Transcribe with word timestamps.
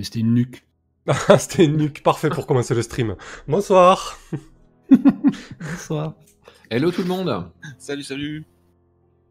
mais 0.00 0.04
c'était 0.04 0.20
une 0.20 0.32
nuque. 0.32 0.64
Ah, 1.06 1.36
c'était 1.38 1.66
une 1.66 1.76
nuque, 1.76 2.02
parfait 2.02 2.30
pour 2.30 2.46
commencer 2.46 2.74
le 2.74 2.80
stream. 2.80 3.16
Bonsoir. 3.46 4.18
Bonsoir. 5.60 6.14
Hello 6.70 6.90
tout 6.90 7.02
le 7.02 7.08
monde. 7.08 7.50
Salut, 7.76 8.02
salut. 8.02 8.46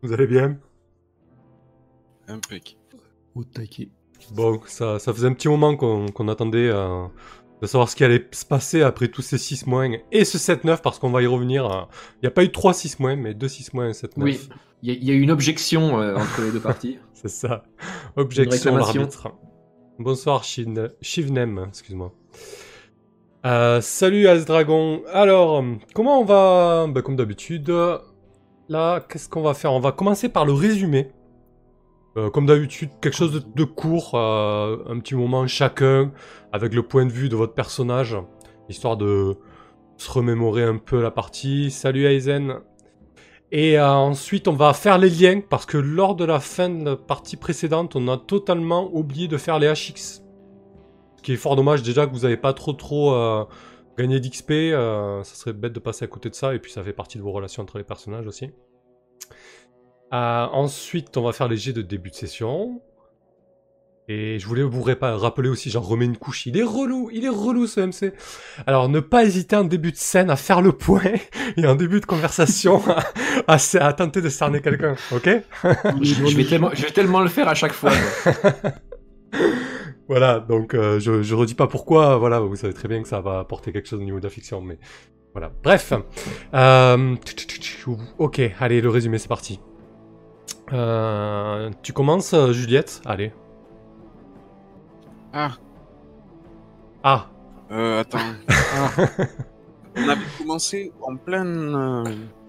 Vous 0.03 0.13
allez 0.13 0.27
bien? 0.27 0.59
Impec. 2.27 2.77
Au 3.33 3.43
taquet. 3.43 3.89
Bon, 4.35 4.61
ça, 4.67 4.99
ça 4.99 5.11
faisait 5.11 5.25
un 5.25 5.33
petit 5.33 5.47
moment 5.47 5.75
qu'on 5.75 6.09
qu'on 6.09 6.27
attendait 6.27 6.69
euh, 6.69 7.07
de 7.63 7.65
savoir 7.65 7.89
ce 7.89 7.95
qui 7.95 8.03
allait 8.03 8.27
se 8.31 8.45
passer 8.45 8.83
après 8.83 9.07
tous 9.07 9.23
ces 9.23 9.39
6 9.39 9.65
moins 9.65 9.89
et 10.11 10.25
ce 10.25 10.37
7-9 10.37 10.81
parce 10.83 10.99
qu'on 10.99 11.09
va 11.09 11.23
y 11.23 11.25
revenir. 11.25 11.65
euh, 11.65 11.81
Il 12.17 12.25
n'y 12.25 12.27
a 12.27 12.31
pas 12.31 12.43
eu 12.43 12.51
3 12.51 12.75
6 12.75 12.99
moins, 12.99 13.15
mais 13.15 13.33
2 13.33 13.47
6 13.47 13.73
moins 13.73 13.89
et 13.89 13.93
7-9. 13.93 14.09
Oui, 14.17 14.39
il 14.83 14.93
y, 14.93 15.05
y 15.07 15.09
a 15.09 15.15
eu 15.15 15.21
une 15.21 15.31
objection 15.31 15.99
euh, 15.99 16.15
entre 16.15 16.43
les 16.43 16.51
deux 16.51 16.59
parties. 16.59 16.99
C'est 17.13 17.27
ça. 17.29 17.63
Objection 18.15 18.77
l'arbitre. 18.77 19.29
Bonsoir 19.99 20.45
Shin- 20.45 20.91
Shivnem, 21.01 21.65
excuse-moi. 21.67 22.13
Euh, 23.45 23.81
salut 23.81 24.27
Asdragon. 24.27 25.01
Alors, 25.11 25.61
comment 25.93 26.21
on 26.21 26.23
va 26.23 26.87
bah, 26.87 27.01
Comme 27.01 27.17
d'habitude, 27.17 27.69
là, 28.69 29.05
qu'est-ce 29.09 29.27
qu'on 29.27 29.41
va 29.41 29.53
faire? 29.53 29.73
On 29.73 29.81
va 29.81 29.91
commencer 29.91 30.29
par 30.29 30.45
le 30.45 30.53
résumé. 30.53 31.11
Euh, 32.15 32.29
comme 32.29 32.45
d'habitude, 32.45 32.89
quelque 33.01 33.15
chose 33.15 33.45
de, 33.45 33.63
court, 33.65 34.11
euh, 34.15 34.77
un 34.87 34.99
petit 34.99 35.15
moment 35.15 35.45
chacun, 35.47 36.13
avec 36.53 36.73
le 36.73 36.81
point 36.83 37.05
de 37.05 37.11
vue 37.11 37.27
de 37.27 37.35
votre 37.35 37.53
personnage, 37.53 38.15
histoire 38.69 38.95
de 38.95 39.35
se 39.97 40.09
remémorer 40.11 40.63
un 40.63 40.77
peu 40.77 41.01
la 41.01 41.11
partie. 41.11 41.71
Salut 41.71 42.05
Aizen. 42.05 42.61
Et 43.51 43.79
euh, 43.79 43.89
ensuite, 43.89 44.47
on 44.47 44.53
va 44.53 44.73
faire 44.73 44.97
les 44.97 45.09
liens, 45.09 45.41
parce 45.41 45.65
que 45.65 45.77
lors 45.77 46.15
de 46.15 46.23
la 46.23 46.39
fin 46.39 46.69
de 46.69 46.85
la 46.85 46.95
partie 46.95 47.35
précédente, 47.35 47.95
on 47.95 48.07
a 48.07 48.17
totalement 48.17 48.89
oublié 48.93 49.27
de 49.27 49.37
faire 49.37 49.57
les 49.57 49.67
HX. 49.67 50.23
Ce 51.17 51.21
qui 51.23 51.33
est 51.33 51.37
fort 51.37 51.55
dommage, 51.55 51.81
déjà 51.81 52.05
que 52.05 52.11
vous 52.11 52.21
n'avez 52.21 52.37
pas 52.37 52.53
trop 52.53 52.73
trop 52.73 53.13
euh, 53.13 53.43
gagné 53.97 54.19
d'XP, 54.19 54.51
euh, 54.51 55.23
ça 55.23 55.35
serait 55.35 55.53
bête 55.53 55.73
de 55.73 55.79
passer 55.79 56.05
à 56.05 56.07
côté 56.07 56.29
de 56.29 56.35
ça, 56.35 56.53
et 56.53 56.59
puis 56.59 56.71
ça 56.71 56.83
fait 56.83 56.93
partie 56.93 57.17
de 57.17 57.23
vos 57.23 57.31
relations 57.31 57.63
entre 57.63 57.77
les 57.77 57.83
personnages 57.83 58.27
aussi. 58.27 58.51
Euh, 60.13 60.45
ensuite, 60.51 61.17
on 61.17 61.23
va 61.23 61.33
faire 61.33 61.47
les 61.47 61.57
jets 61.57 61.73
de 61.73 61.81
début 61.81 62.09
de 62.11 62.15
session. 62.15 62.81
Et 64.11 64.39
je 64.39 64.47
voulais 64.47 64.63
vous 64.63 64.81
rappeler 64.81 65.49
aussi, 65.49 65.69
j'en 65.69 65.81
remets 65.81 66.05
une 66.05 66.17
couche, 66.17 66.47
il 66.47 66.57
est 66.57 66.63
relou, 66.63 67.11
il 67.13 67.25
est 67.25 67.29
relou 67.29 67.67
ce 67.67 67.79
MC. 67.79 68.11
Alors 68.65 68.89
ne 68.89 68.99
pas 68.99 69.23
hésiter 69.23 69.55
en 69.55 69.63
début 69.63 69.91
de 69.91 69.97
scène 69.97 70.31
à 70.31 70.35
faire 70.35 70.61
le 70.63 70.71
point 70.71 71.03
et 71.57 71.67
en 71.67 71.75
début 71.75 71.99
de 71.99 72.07
conversation 72.07 72.81
à, 73.47 73.53
à- 73.57 73.85
à 73.85 73.93
tenter 73.93 74.21
de 74.21 74.29
cerner 74.29 74.61
quelqu'un, 74.61 74.95
ok? 75.11 75.29
Je, 76.01 76.35
vais 76.35 76.43
tellement, 76.43 76.71
je 76.73 76.81
vais 76.81 76.89
tellement 76.91 77.21
le 77.21 77.27
faire 77.29 77.47
à 77.47 77.53
chaque 77.53 77.71
fois. 77.71 77.91
Voilà, 80.07 80.39
donc 80.39 80.73
euh, 80.73 80.99
je, 80.99 81.21
je 81.21 81.35
redis 81.35 81.53
pas 81.53 81.67
pourquoi, 81.67 82.17
voilà, 82.17 82.39
vous 82.39 82.55
savez 82.55 82.73
très 82.73 82.87
bien 82.87 83.03
que 83.03 83.07
ça 83.07 83.21
va 83.21 83.37
apporter 83.37 83.71
quelque 83.71 83.87
chose 83.87 83.99
au 83.99 84.03
niveau 84.03 84.17
de 84.17 84.23
la 84.23 84.31
fiction, 84.31 84.59
mais 84.59 84.79
voilà. 85.35 85.51
Bref, 85.61 85.93
euh, 86.55 87.15
ok, 88.17 88.41
allez, 88.59 88.81
le 88.81 88.89
résumé, 88.89 89.19
c'est 89.19 89.27
parti. 89.27 89.59
Euh, 90.73 91.69
tu 91.83 91.93
commences, 91.93 92.33
Juliette 92.51 93.01
Allez. 93.05 93.31
Ah, 95.33 95.51
Ah, 97.03 97.27
euh, 97.71 98.01
attends. 98.01 98.17
Ah. 98.49 98.91
On 99.97 100.07
avait 100.07 100.21
commencé 100.37 100.91
en 101.01 101.15
plein, 101.17 101.45
euh, 101.45 102.03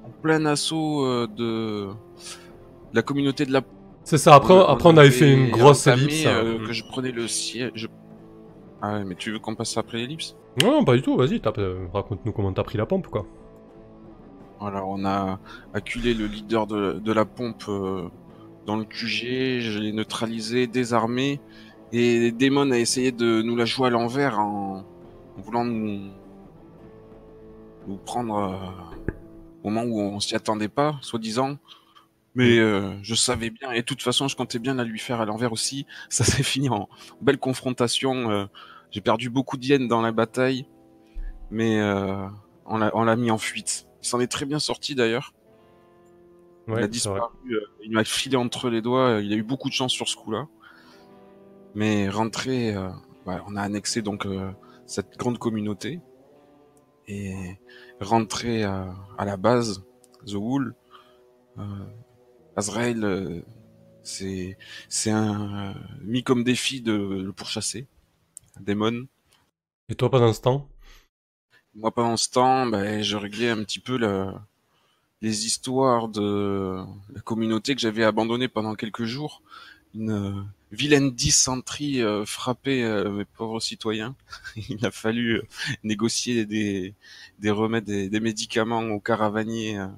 en 0.04 0.10
plein 0.22 0.44
assaut 0.46 1.04
euh, 1.06 1.26
de 1.26 1.88
la 2.92 3.02
communauté 3.02 3.46
de 3.46 3.52
la. 3.52 3.62
c'est 4.04 4.18
ça, 4.18 4.34
après, 4.34 4.54
après 4.54 4.88
on 4.88 4.96
avait 4.98 5.10
fait 5.10 5.32
une 5.32 5.50
grosse 5.50 5.86
entamé, 5.86 6.02
ellipse. 6.04 6.26
euh, 6.26 6.58
hein. 6.60 6.66
que 6.66 6.72
je 6.72 6.84
prenais 6.84 7.10
le 7.10 7.26
siège. 7.26 7.70
je- 7.74 7.86
Ah 8.82 8.94
ouais, 8.94 9.04
mais 9.04 9.14
tu 9.14 9.32
veux 9.32 9.38
qu'on 9.38 9.54
passe 9.54 9.76
après 9.78 9.96
l'ellipse? 9.98 10.36
Non, 10.62 10.72
non, 10.72 10.84
pas 10.84 10.94
du 10.94 11.02
tout, 11.02 11.16
vas-y, 11.16 11.40
tape, 11.40 11.58
raconte-nous 11.94 12.32
comment 12.32 12.52
t'as 12.52 12.62
pris 12.64 12.76
la 12.78 12.86
pompe, 12.86 13.06
quoi. 13.08 13.24
Alors, 14.60 14.88
on 14.90 15.04
a 15.06 15.38
acculé 15.72 16.12
le 16.12 16.26
leader 16.26 16.66
de, 16.66 17.00
de 17.02 17.12
la 17.12 17.24
pompe 17.24 17.64
dans 18.66 18.76
le 18.76 18.84
QG, 18.84 19.60
je 19.60 19.78
l'ai 19.78 19.92
neutralisé, 19.92 20.66
désarmé, 20.66 21.40
et 21.92 22.32
Demon 22.32 22.70
a 22.70 22.78
essayé 22.78 23.12
de 23.12 23.42
nous 23.42 23.56
la 23.56 23.64
jouer 23.64 23.88
à 23.88 23.90
l'envers 23.90 24.38
en, 24.38 24.84
en 25.36 25.40
voulant 25.40 25.64
nous, 25.64 26.10
nous 27.86 27.96
prendre 27.96 28.36
euh, 28.36 28.56
au 29.62 29.70
moment 29.70 29.82
où 29.84 30.00
on 30.00 30.20
s'y 30.20 30.34
attendait 30.34 30.68
pas, 30.68 30.98
soi-disant. 31.02 31.58
Mais 32.34 32.58
euh, 32.58 32.92
je 33.02 33.14
savais 33.14 33.50
bien, 33.50 33.72
et 33.72 33.80
de 33.80 33.86
toute 33.86 34.02
façon, 34.02 34.28
je 34.28 34.36
comptais 34.36 34.58
bien 34.60 34.74
la 34.74 34.84
lui 34.84 34.98
faire 35.00 35.20
à 35.20 35.26
l'envers 35.26 35.52
aussi. 35.52 35.86
Ça 36.10 36.24
s'est 36.24 36.42
fini 36.44 36.68
en 36.68 36.88
belle 37.22 37.38
confrontation. 37.38 38.30
euh, 38.30 38.46
J'ai 38.92 39.00
perdu 39.02 39.30
beaucoup 39.30 39.56
d'yens 39.58 39.88
dans 39.88 40.02
la 40.02 40.12
bataille, 40.12 40.66
mais 41.50 41.80
euh, 41.80 42.26
on 42.66 42.78
l'a 43.04 43.16
mis 43.16 43.30
en 43.30 43.38
fuite. 43.38 43.86
Il 44.02 44.08
s'en 44.08 44.20
est 44.20 44.28
très 44.28 44.46
bien 44.46 44.58
sorti 44.60 44.94
d'ailleurs. 44.94 45.34
il 46.68 46.82
a 46.82 46.88
disparu, 46.88 47.32
il 47.82 47.90
m'a 47.92 48.04
filé 48.04 48.36
entre 48.36 48.70
les 48.70 48.82
doigts. 48.82 49.20
Il 49.22 49.32
a 49.32 49.36
eu 49.36 49.42
beaucoup 49.42 49.68
de 49.68 49.74
chance 49.74 49.92
sur 49.92 50.08
ce 50.08 50.16
coup-là. 50.16 50.46
Mais 51.74 52.08
rentré, 52.08 52.76
euh, 52.76 52.90
ouais, 53.26 53.38
on 53.48 53.56
a 53.56 53.62
annexé 53.62 54.02
donc 54.02 54.24
euh, 54.24 54.52
cette 54.86 55.16
grande 55.18 55.38
communauté 55.38 56.00
et 57.06 57.56
rentré 58.00 58.64
euh, 58.64 58.84
à 59.18 59.24
la 59.24 59.36
base, 59.36 59.82
The 60.26 60.34
Wool, 60.34 60.74
euh, 61.58 61.62
Azrael, 62.56 63.04
euh, 63.04 63.42
c'est 64.02 64.58
c'est 64.88 65.10
un 65.12 65.72
euh, 65.72 65.74
mis 66.02 66.24
comme 66.24 66.44
défi 66.44 66.82
de 66.82 66.92
le 66.94 67.32
pourchasser, 67.32 67.86
un 68.56 68.62
démon. 68.62 69.06
Et 69.90 69.94
toi, 69.94 70.10
pendant 70.10 70.32
ce 70.32 70.40
temps? 70.40 70.70
Moi, 71.74 71.90
pendant 71.92 72.16
ce 72.16 72.30
temps, 72.30 72.66
ben, 72.66 73.02
je 73.02 73.16
réglais 73.16 73.50
un 73.50 73.62
petit 73.64 73.80
peu 73.80 73.96
le- 73.98 74.32
les 75.22 75.46
histoires 75.46 76.08
de 76.08 76.76
la 77.14 77.20
communauté 77.22 77.74
que 77.74 77.80
j'avais 77.80 78.04
abandonnée 78.04 78.48
pendant 78.48 78.74
quelques 78.76 79.04
jours. 79.04 79.42
Une 79.94 80.10
euh, 80.10 80.42
vilaine 80.70 81.10
dysenterie 81.10 82.02
euh, 82.02 82.24
frappait 82.24 82.82
euh, 82.82 83.10
mes 83.10 83.24
pauvres 83.24 83.60
citoyens. 83.60 84.14
Il 84.68 84.84
a 84.86 84.90
fallu 84.90 85.42
négocier 85.82 86.46
des, 86.46 86.94
des 87.38 87.50
remèdes, 87.50 87.84
des, 87.84 88.08
des 88.08 88.20
médicaments 88.20 88.82
aux 88.82 89.00
caravaniers 89.00 89.78
euh, 89.78 89.88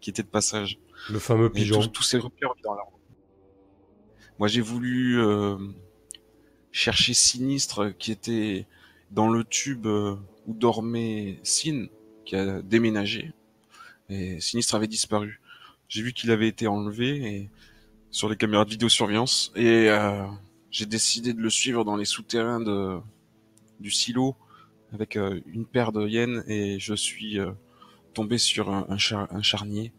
qui 0.00 0.10
étaient 0.10 0.22
de 0.22 0.28
passage. 0.28 0.78
Le 1.10 1.18
fameux 1.18 1.50
pigeon. 1.50 1.80
tous, 1.82 1.88
tous 1.88 2.02
ces 2.02 2.18
repères 2.18 2.54
dans 2.64 2.74
la 2.74 2.82
Moi, 4.38 4.48
j'ai 4.48 4.60
voulu 4.60 5.20
euh, 5.20 5.56
chercher 6.72 7.14
Sinistre 7.14 7.94
qui 7.98 8.12
était 8.12 8.66
dans 9.10 9.28
le 9.28 9.44
tube 9.44 9.86
où 9.86 10.54
dormait 10.54 11.40
Sin, 11.42 11.86
qui 12.24 12.36
a 12.36 12.62
déménagé. 12.62 13.32
Et 14.08 14.40
Sinistre 14.40 14.74
avait 14.74 14.86
disparu. 14.86 15.40
J'ai 15.88 16.02
vu 16.02 16.12
qu'il 16.12 16.30
avait 16.30 16.48
été 16.48 16.66
enlevé 16.66 17.34
et 17.34 17.50
sur 18.10 18.28
les 18.28 18.36
caméras 18.36 18.64
de 18.64 18.70
vidéosurveillance 18.70 19.52
et 19.56 19.88
euh, 19.88 20.24
j'ai 20.70 20.86
décidé 20.86 21.32
de 21.32 21.40
le 21.40 21.50
suivre 21.50 21.84
dans 21.84 21.96
les 21.96 22.04
souterrains 22.04 22.60
de 22.60 22.98
du 23.78 23.90
silo 23.90 24.36
avec 24.92 25.16
euh, 25.16 25.40
une 25.46 25.64
paire 25.66 25.92
de 25.92 26.06
hyènes 26.06 26.42
et 26.48 26.78
je 26.80 26.94
suis 26.94 27.38
euh, 27.38 27.52
tombé 28.14 28.36
sur 28.38 28.70
un, 28.70 28.86
un, 28.88 28.98
char- 28.98 29.28
un 29.30 29.42
charnier 29.42 29.92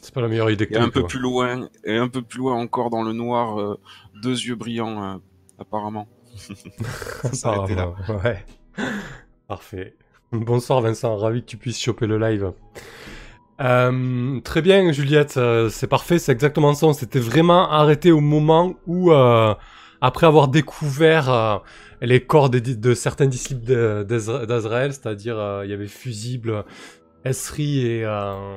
C'est 0.00 0.14
pas 0.14 0.20
la 0.20 0.28
meilleure 0.28 0.50
idée 0.50 0.66
que 0.68 0.74
et 0.74 0.78
un 0.78 0.88
peu 0.88 1.00
quoi. 1.00 1.08
plus 1.08 1.18
loin, 1.18 1.68
et 1.84 1.96
un 1.96 2.08
peu 2.08 2.22
plus 2.22 2.38
loin 2.38 2.54
encore 2.54 2.90
dans 2.90 3.02
le 3.02 3.12
noir, 3.12 3.60
euh, 3.60 3.78
deux 4.22 4.30
yeux 4.40 4.54
brillants, 4.54 5.02
euh, 5.02 5.16
apparemment. 5.58 6.06
Ça 7.22 7.32
s'arrêtait 7.32 7.74
là. 7.74 7.92
Ouais. 8.24 8.44
Parfait. 9.48 9.96
Bonsoir 10.32 10.80
Vincent, 10.80 11.16
ravi 11.16 11.40
que 11.42 11.46
tu 11.46 11.56
puisses 11.56 11.80
choper 11.80 12.06
le 12.06 12.18
live. 12.18 12.52
Euh, 13.60 14.40
très 14.40 14.60
bien 14.60 14.92
Juliette, 14.92 15.36
euh, 15.38 15.68
c'est 15.70 15.86
parfait, 15.86 16.18
c'est 16.18 16.32
exactement 16.32 16.74
ça. 16.74 16.86
On 16.86 16.92
s'était 16.92 17.18
vraiment 17.20 17.70
arrêté 17.70 18.12
au 18.12 18.20
moment 18.20 18.74
où, 18.86 19.12
euh, 19.12 19.54
après 20.00 20.26
avoir 20.26 20.48
découvert 20.48 21.30
euh, 21.30 21.56
les 22.02 22.20
corps 22.20 22.50
des- 22.50 22.60
de, 22.60 22.92
certains 22.94 23.26
disciples 23.26 23.64
de- 23.64 24.04
d'Azra- 24.06 24.44
d'Azraël, 24.44 24.92
c'est-à-dire 24.92 25.38
euh, 25.38 25.62
il 25.64 25.70
y 25.70 25.74
avait 25.74 25.86
Fusible, 25.86 26.64
Esri 27.24 27.86
et 27.86 28.04
euh, 28.04 28.56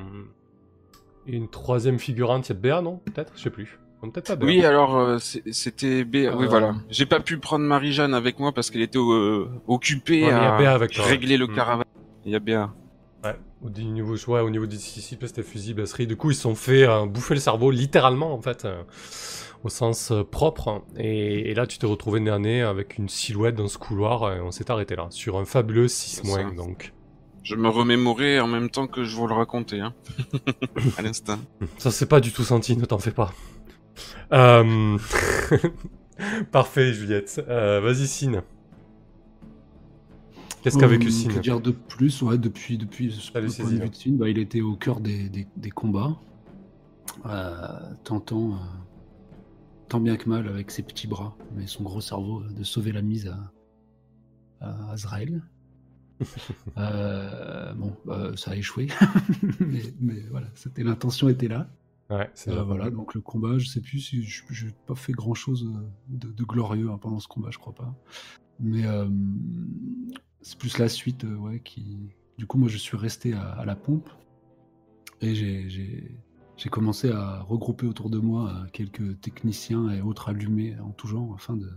et 1.28 1.36
une 1.36 1.48
troisième 1.50 2.00
figurante, 2.00 2.50
il 2.50 2.54
y 2.54 2.58
a 2.58 2.60
Béa, 2.60 2.82
non 2.82 2.98
Peut-être 3.06 3.32
Je 3.38 3.44
sais 3.44 3.50
plus. 3.50 3.80
Pas 4.02 4.36
Béa. 4.36 4.46
Oui, 4.48 4.66
alors 4.66 4.98
euh, 4.98 5.18
c'était 5.20 6.04
B. 6.04 6.16
Euh, 6.18 6.34
Oui, 6.36 6.48
voilà. 6.50 6.74
J'ai 6.90 7.06
pas 7.06 7.20
pu 7.20 7.38
prendre 7.38 7.66
Marie-Jeanne 7.66 8.14
avec 8.14 8.40
moi 8.40 8.52
parce 8.54 8.70
qu'elle 8.70 8.82
était 8.82 8.98
euh, 9.00 9.48
occupée 9.68 10.24
Ouais, 10.26 10.32
à 10.32 10.58
Béa 10.58 10.74
avec 10.74 10.94
régler 10.96 11.38
le 11.38 11.48
Mm. 11.48 11.56
caravane. 11.56 11.86
Il 12.26 12.32
y 12.32 12.36
a 12.36 12.40
Béa. 12.40 12.74
Au 13.62 13.70
niveau, 13.70 14.16
ouais, 14.16 14.40
au 14.40 14.50
niveau 14.50 14.66
des 14.66 14.78
c'était 14.78 15.44
fusible, 15.44 15.82
Esri. 15.82 16.08
Du 16.08 16.16
coup, 16.16 16.32
ils 16.32 16.36
se 16.36 16.44
sont 16.44 16.56
fait 16.56 16.88
euh, 16.88 17.06
bouffer 17.06 17.34
le 17.34 17.42
cerveau, 17.42 17.72
littéralement, 17.72 18.34
en 18.34 18.42
fait, 18.42 18.64
euh, 18.64 18.84
au 19.66 19.70
sens 19.70 20.12
euh, 20.12 20.24
propre. 20.24 20.84
Et, 20.98 21.52
et 21.52 21.54
là, 21.54 21.68
tu 21.68 21.78
t'es 21.78 21.86
retrouvé 21.86 22.22
nez 22.22 22.32
à 22.32 22.40
nez 22.40 22.62
avec 22.62 22.98
une 22.98 23.10
silhouette 23.10 23.56
dans 23.56 23.68
ce 23.68 23.78
couloir, 23.78 24.34
et 24.34 24.40
on 24.40 24.52
s'est 24.52 24.72
arrêté 24.72 24.96
là, 24.96 25.08
sur 25.10 25.38
un 25.38 25.44
fabuleux 25.44 25.90
6 25.90 26.22
C'est 26.24 26.28
moins, 26.28 26.54
donc. 26.54 26.94
Je 27.44 27.56
me 27.56 27.68
remémorais 27.68 28.40
en 28.40 28.48
même 28.48 28.70
temps 28.70 28.88
que 28.88 29.04
je 29.04 29.16
vous 29.16 29.28
le 29.28 29.34
racontais, 29.34 29.80
hein. 29.80 29.94
à 30.98 31.02
l'instant. 31.02 31.40
Ça 31.78 31.92
s'est 31.92 32.06
pas 32.06 32.22
du 32.22 32.32
tout 32.32 32.44
senti, 32.44 32.78
ne 32.78 32.86
t'en 32.86 33.00
fais 33.00 33.12
pas. 33.12 33.34
Parfait, 36.52 36.94
Juliette. 36.94 37.42
Vas-y, 37.46 38.08
Sine. 38.08 38.44
Qu'est-ce 40.62 40.78
qu'a 40.78 40.88
vécu 40.88 41.08
Euh, 41.08 41.12
Sine 41.12 41.34
Que 41.34 41.40
dire 41.40 41.62
de 41.62 41.72
plus 41.72 42.22
ouais, 42.22 42.38
Depuis, 42.38 42.78
depuis 42.78 43.12
ce 43.12 43.32
point 43.32 43.42
de 43.42 43.48
vue 43.48 43.80
de 44.12 44.18
bah, 44.18 44.30
il 44.30 44.38
était 44.38 44.62
au 44.62 44.76
cœur 44.76 45.00
des, 45.00 45.30
des- 45.30 45.48
des 45.56 45.70
combats, 45.72 46.18
euh, 47.26 47.94
tentant, 48.04 48.54
euh, 48.54 48.58
tant 49.88 50.00
bien 50.00 50.18
que 50.18 50.28
mal 50.30 50.48
avec 50.48 50.70
ses 50.72 50.84
petits 50.84 51.08
bras, 51.08 51.36
mais 51.56 51.66
son 51.68 51.84
gros 51.84 52.02
cerveau, 52.02 52.42
euh, 52.42 52.52
de 52.52 52.64
sauver 52.64 52.92
la 52.92 53.02
mise 53.02 53.28
à, 54.62 54.66
à 54.66 54.92
Azrael. 54.92 55.42
Euh, 56.78 57.74
bon, 57.76 57.96
ça 58.36 58.52
a 58.52 58.56
échoué, 58.58 58.88
mais, 59.62 59.82
mais 60.02 60.20
voilà, 60.30 60.48
c'était 60.54 60.84
l'intention 60.84 61.30
était 61.30 61.48
là. 61.48 61.70
Ouais, 62.10 62.30
Euh, 62.50 62.64
voilà, 62.64 62.90
donc 62.90 63.14
le 63.14 63.22
combat, 63.22 63.58
je 63.58 63.68
sais 63.68 63.80
plus 63.82 64.00
si 64.00 64.24
je 64.24 64.44
j'ai 64.50 64.74
pas 64.86 64.96
fait 64.96 65.14
grand 65.14 65.34
chose 65.34 65.70
de, 66.10 66.30
de 66.32 66.44
glorieux 66.44 66.90
hein, 66.92 66.98
pendant 67.00 67.20
ce 67.20 67.28
combat, 67.30 67.50
je 67.52 67.58
crois 67.58 67.74
pas. 67.74 67.94
Mais 68.60 68.86
euh, 68.86 69.08
c'est 70.42 70.58
plus 70.58 70.78
la 70.78 70.90
suite, 70.90 71.26
euh, 71.26 71.36
ouais, 71.36 71.60
qui. 71.60 71.98
Du 72.38 72.46
coup, 72.46 72.58
moi, 72.58 72.70
je 72.70 72.78
suis 72.78 72.96
resté 72.96 73.34
à, 73.34 73.66
la 73.66 73.76
pompe 73.76 74.10
et 75.22 75.36
j'ai- 75.36 76.18
commencé 76.72 77.12
à 77.12 77.42
regrouper 77.42 77.88
autour 77.88 78.10
de 78.10 78.20
moi 78.20 78.50
euh, 78.50 78.68
quelques 78.72 79.20
techniciens 79.22 79.90
et 79.90 80.02
autres 80.02 80.30
allumés 80.30 80.78
en 80.80 80.92
tout 80.92 81.08
genre 81.08 81.34
afin 81.34 81.56
de 81.58 81.70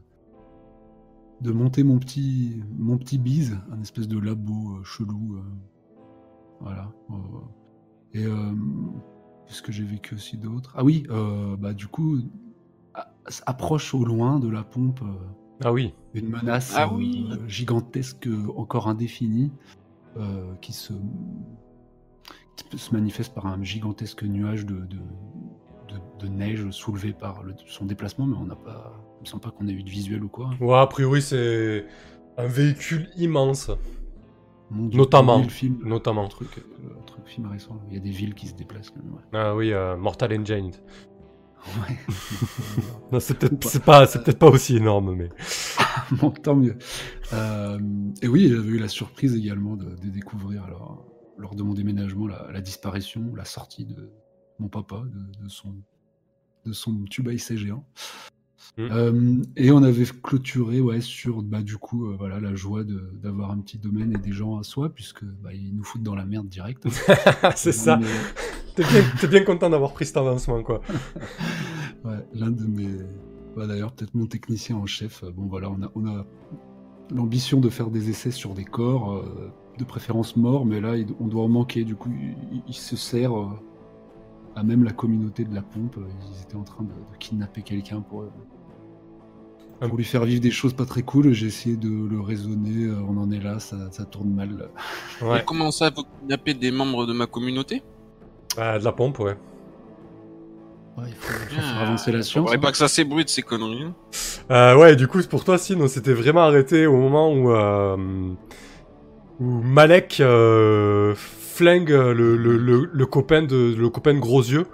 de 1.41 1.51
monter 1.51 1.83
mon 1.83 1.99
petit 1.99 2.63
mon 2.79 2.99
petit 2.99 3.19
bise, 3.19 3.59
un 3.73 3.81
espèce 3.81 4.07
de 4.07 4.19
labo 4.19 4.77
euh, 4.77 4.85
chelou, 4.85 5.41
voilà. 6.61 6.93
et 8.13 8.25
Qu'est-ce 9.47 9.63
que 9.63 9.73
j'ai 9.73 9.85
vécu 9.85 10.15
aussi 10.15 10.37
d'autre? 10.37 10.73
Ah 10.77 10.85
oui, 10.85 11.05
bah 11.59 11.75
du 11.75 11.89
coup, 11.89 12.19
approche 13.47 13.95
au 13.95 14.05
loin 14.05 14.39
de 14.39 14.49
la 14.49 14.63
pompe 14.63 15.03
Ah 15.65 15.73
oui. 15.73 15.93
une 16.15 16.29
menace 16.29 16.75
Ah 16.77 16.89
euh, 16.91 16.97
oui. 16.97 17.27
gigantesque, 17.49 18.27
euh, 18.27 18.47
encore 18.57 18.89
indéfinie, 18.89 19.51
euh, 20.19 20.55
qui 20.61 20.73
se 20.73 20.93
qui 22.71 22.79
se 22.79 22.93
manifeste 22.95 23.35
par 23.35 23.47
un 23.47 23.63
gigantesque 23.63 24.23
nuage 24.23 24.65
de, 24.67 24.75
de, 24.77 24.97
de- 25.89 26.01
de 26.21 26.29
neige 26.29 26.71
soulevé 26.71 27.13
par 27.13 27.43
le- 27.43 27.55
son 27.67 27.85
déplacement, 27.87 28.27
mais 28.27 28.37
on 28.37 28.45
n'a 28.45 28.55
pas, 28.57 28.93
il 29.19 29.23
me 29.23 29.27
semble 29.27 29.43
pas 29.43 29.51
qu'on 29.51 29.67
ait 29.69 29.73
eu 29.73 29.83
de 29.83 29.91
visuel 29.91 30.23
ou 30.25 30.29
quoi. 30.29 30.51
Ouais, 30.61 30.77
a 30.79 30.87
priori, 30.87 31.21
c'est 31.23 31.87
un 32.39 32.47
véhicule 32.47 33.09
immense. 33.17 33.71
Mon 34.71 34.87
Dieu, 34.87 34.99
Notamment. 34.99 35.35
oublié 35.35 35.49
le 35.49 35.53
film, 35.53 35.79
Notamment. 35.85 36.25
un 36.25 36.29
truc, 36.29 36.49
un 36.99 37.03
truc 37.05 37.27
film 37.27 37.47
récent. 37.47 37.79
Il 37.89 37.95
y 37.95 37.97
a 37.99 38.01
des 38.01 38.11
villes 38.11 38.35
qui 38.35 38.47
se 38.47 38.55
déplacent. 38.55 38.91
Quand 38.91 39.03
même, 39.03 39.13
ouais. 39.15 39.21
Ah 39.35 39.55
oui, 39.55 39.73
euh, 39.73 39.97
Mortal 39.99 40.33
Engine. 40.39 40.71
Ouais. 41.67 41.99
Non, 43.13 43.21
c'est 43.21 43.39
peut-être 43.39 43.61
pas. 43.61 43.69
c'est 43.69 43.83
pas, 43.85 44.07
c'est 44.07 44.23
peut-être 44.23 44.39
pas 44.39 44.51
aussi 44.51 44.77
énorme, 44.77 45.15
mais. 45.15 45.29
Bon, 46.13 46.31
tant 46.31 46.57
mieux. 46.57 46.77
Euh, 47.33 47.79
et 48.21 48.29
oui, 48.29 48.49
j'avais 48.49 48.69
eu 48.69 48.79
la 48.79 48.89
surprise 48.89 49.35
également 49.35 49.77
de, 49.77 49.95
de 49.97 50.09
découvrir 50.11 50.65
alors, 50.65 51.07
lors 51.39 51.55
de 51.55 51.63
mon 51.63 51.75
déménagement 51.75 52.27
la, 52.27 52.51
la 52.53 52.61
disparition, 52.61 53.35
la 53.35 53.45
sortie 53.45 53.87
de 53.87 54.11
mon 54.59 54.69
papa, 54.69 55.03
de, 55.07 55.45
de 55.45 55.49
son, 55.49 55.75
de 56.67 56.73
son 56.73 57.05
tube 57.05 57.29
à 57.29 57.33
essai 57.33 57.57
géant. 57.57 57.87
Mm. 58.79 58.89
Euh, 58.91 59.43
et 59.57 59.71
on 59.71 59.83
avait 59.83 60.05
clôturé 60.23 60.81
ouais, 60.81 61.01
sur 61.01 61.43
bah, 61.43 61.63
du 61.63 61.77
coup 61.77 62.07
euh, 62.07 62.17
voilà, 62.19 62.41
la 62.41 62.55
joie 62.55 62.85
d'avoir 62.85 63.51
un 63.51 63.59
petit 63.59 63.79
domaine 63.79 64.15
et 64.15 64.19
des 64.19 64.33
gens 64.33 64.59
à 64.59 64.63
soi, 64.63 64.89
puisque 64.89 65.25
bah, 65.25 65.53
ils 65.53 65.75
nous 65.77 65.85
foutent 65.85 66.03
dans 66.03 66.15
la 66.15 66.25
merde 66.25 66.49
direct. 66.49 66.87
c'est 67.57 67.73
ça. 67.73 68.01
T'es 68.75 68.83
bien, 68.85 69.03
t'es 69.21 69.27
bien 69.29 69.45
content 69.45 69.69
d'avoir 69.71 69.93
pris 69.93 70.07
cet 70.07 70.17
avancement, 70.17 70.63
quoi. 70.63 70.81
Ouais, 72.05 72.19
l'un 72.35 72.51
de 72.51 72.65
mes. 72.67 72.89
bah, 73.57 73.67
D'ailleurs, 73.69 73.93
peut-être 73.93 74.15
mon 74.15 74.27
technicien 74.27 74.77
en 74.77 74.87
chef. 74.87 75.23
Bon, 75.37 75.47
voilà, 75.47 75.71
on 75.71 75.83
a, 75.85 75.91
on 75.95 76.05
a 76.07 76.25
l'ambition 77.15 77.61
de 77.61 77.69
faire 77.69 77.91
des 77.91 78.11
essais 78.11 78.33
sur 78.33 78.55
des 78.55 78.65
corps, 78.65 79.13
euh, 79.13 79.53
de 79.79 79.85
préférence 79.85 80.37
morts, 80.37 80.67
mais 80.67 80.81
là, 80.81 80.95
on 81.21 81.29
doit 81.29 81.45
en 81.45 81.49
manquer. 81.49 81.85
Du 81.85 81.95
coup, 81.95 82.11
il, 82.53 82.63
il 82.67 82.75
se 82.75 82.97
sert 82.97 83.39
euh, 83.39 83.47
à 84.57 84.65
même 84.65 84.83
la 84.83 84.91
communauté 84.93 85.45
de 85.45 85.55
la 85.55 85.63
pompe. 85.63 85.97
Ils 86.35 86.43
étaient 86.43 86.57
en 86.57 86.65
train 86.65 86.83
de, 86.83 86.89
de 86.91 87.17
kidnapper 87.21 87.63
quelqu'un 87.63 88.01
pour, 88.01 88.23
euh, 88.23 88.31
pour 89.87 89.97
lui 89.97 90.05
faire 90.05 90.25
vivre 90.25 90.41
des 90.41 90.51
choses 90.51 90.73
pas 90.73 90.87
très 90.87 91.03
cool. 91.03 91.33
J'ai 91.33 91.47
essayé 91.47 91.77
de 91.77 91.89
le 91.89 92.21
raisonner. 92.21 92.91
On 92.91 93.17
en 93.17 93.31
est 93.31 93.41
là, 93.41 93.61
ça, 93.61 93.77
ça 93.93 94.05
tourne 94.07 94.31
mal. 94.35 94.71
Ouais. 95.21 95.41
Et 95.41 95.45
comment 95.45 95.71
ça, 95.71 95.91
vous 95.91 96.03
kidnapper 96.21 96.55
des 96.55 96.73
membres 96.73 97.07
de 97.07 97.13
ma 97.13 97.27
communauté? 97.29 97.83
Ah, 98.59 98.79
de 98.79 98.85
la 98.85 98.93
pompe, 98.93 99.19
ouais. 99.21 99.37
Ouais, 100.99 101.05
il 101.09 101.15
faut, 101.15 101.33
il 101.51 101.55
faut 101.57 101.61
faire 101.63 101.81
avancer 101.83 102.13
la 102.13 102.19
Je 102.19 102.23
science. 102.23 102.51
hein. 102.53 102.59
pas 102.59 102.71
que 102.71 102.77
ça 102.77 102.89
s'ébruite 102.89 103.29
ces 103.31 103.43
conneries. 103.43 103.85
hein. 103.85 103.95
Euh, 104.51 104.77
ouais, 104.77 104.95
du 104.97 105.09
coup, 105.09 105.21
c'est 105.23 105.31
pour 105.31 105.45
toi, 105.45 105.57
Sin, 105.59 105.81
on 105.81 105.89
s'était 105.89 106.13
vraiment 106.13 106.43
arrêté 106.43 106.87
au 106.87 106.97
moment 106.97 107.33
où, 107.33 107.51
euh, 107.51 107.97
où 109.41 109.45
Malek 109.63 110.19
euh, 110.21 111.15
flingue 111.17 111.89
le, 111.91 112.37
le, 112.37 112.57
le, 112.59 112.91
le 112.93 113.07
copain 113.07 113.43
de 113.43 113.75
le 113.77 113.89
copain 113.89 114.13
de 114.15 114.19
Gros 114.19 114.43
Yeux. 114.43 114.67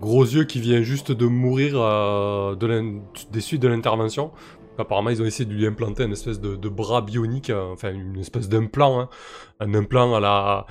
Gros 0.00 0.24
Yeux 0.24 0.44
qui 0.44 0.60
vient 0.60 0.82
juste 0.82 1.12
de 1.12 1.26
mourir 1.26 1.74
euh, 1.76 2.54
de 2.54 2.94
des 3.30 3.40
suites 3.40 3.62
de 3.62 3.68
l'intervention. 3.68 4.30
Apparemment, 4.78 5.08
ils 5.10 5.22
ont 5.22 5.24
essayé 5.26 5.46
de 5.48 5.54
lui 5.54 5.66
implanter 5.66 6.04
une 6.04 6.12
espèce 6.12 6.38
de, 6.38 6.54
de 6.54 6.68
bras 6.68 7.00
bionique, 7.00 7.48
euh, 7.48 7.72
enfin 7.72 7.92
une 7.92 8.18
espèce 8.18 8.48
d'implant, 8.50 9.00
hein. 9.00 9.08
un 9.60 9.72
implant 9.74 10.14
à 10.14 10.20
la 10.20 10.66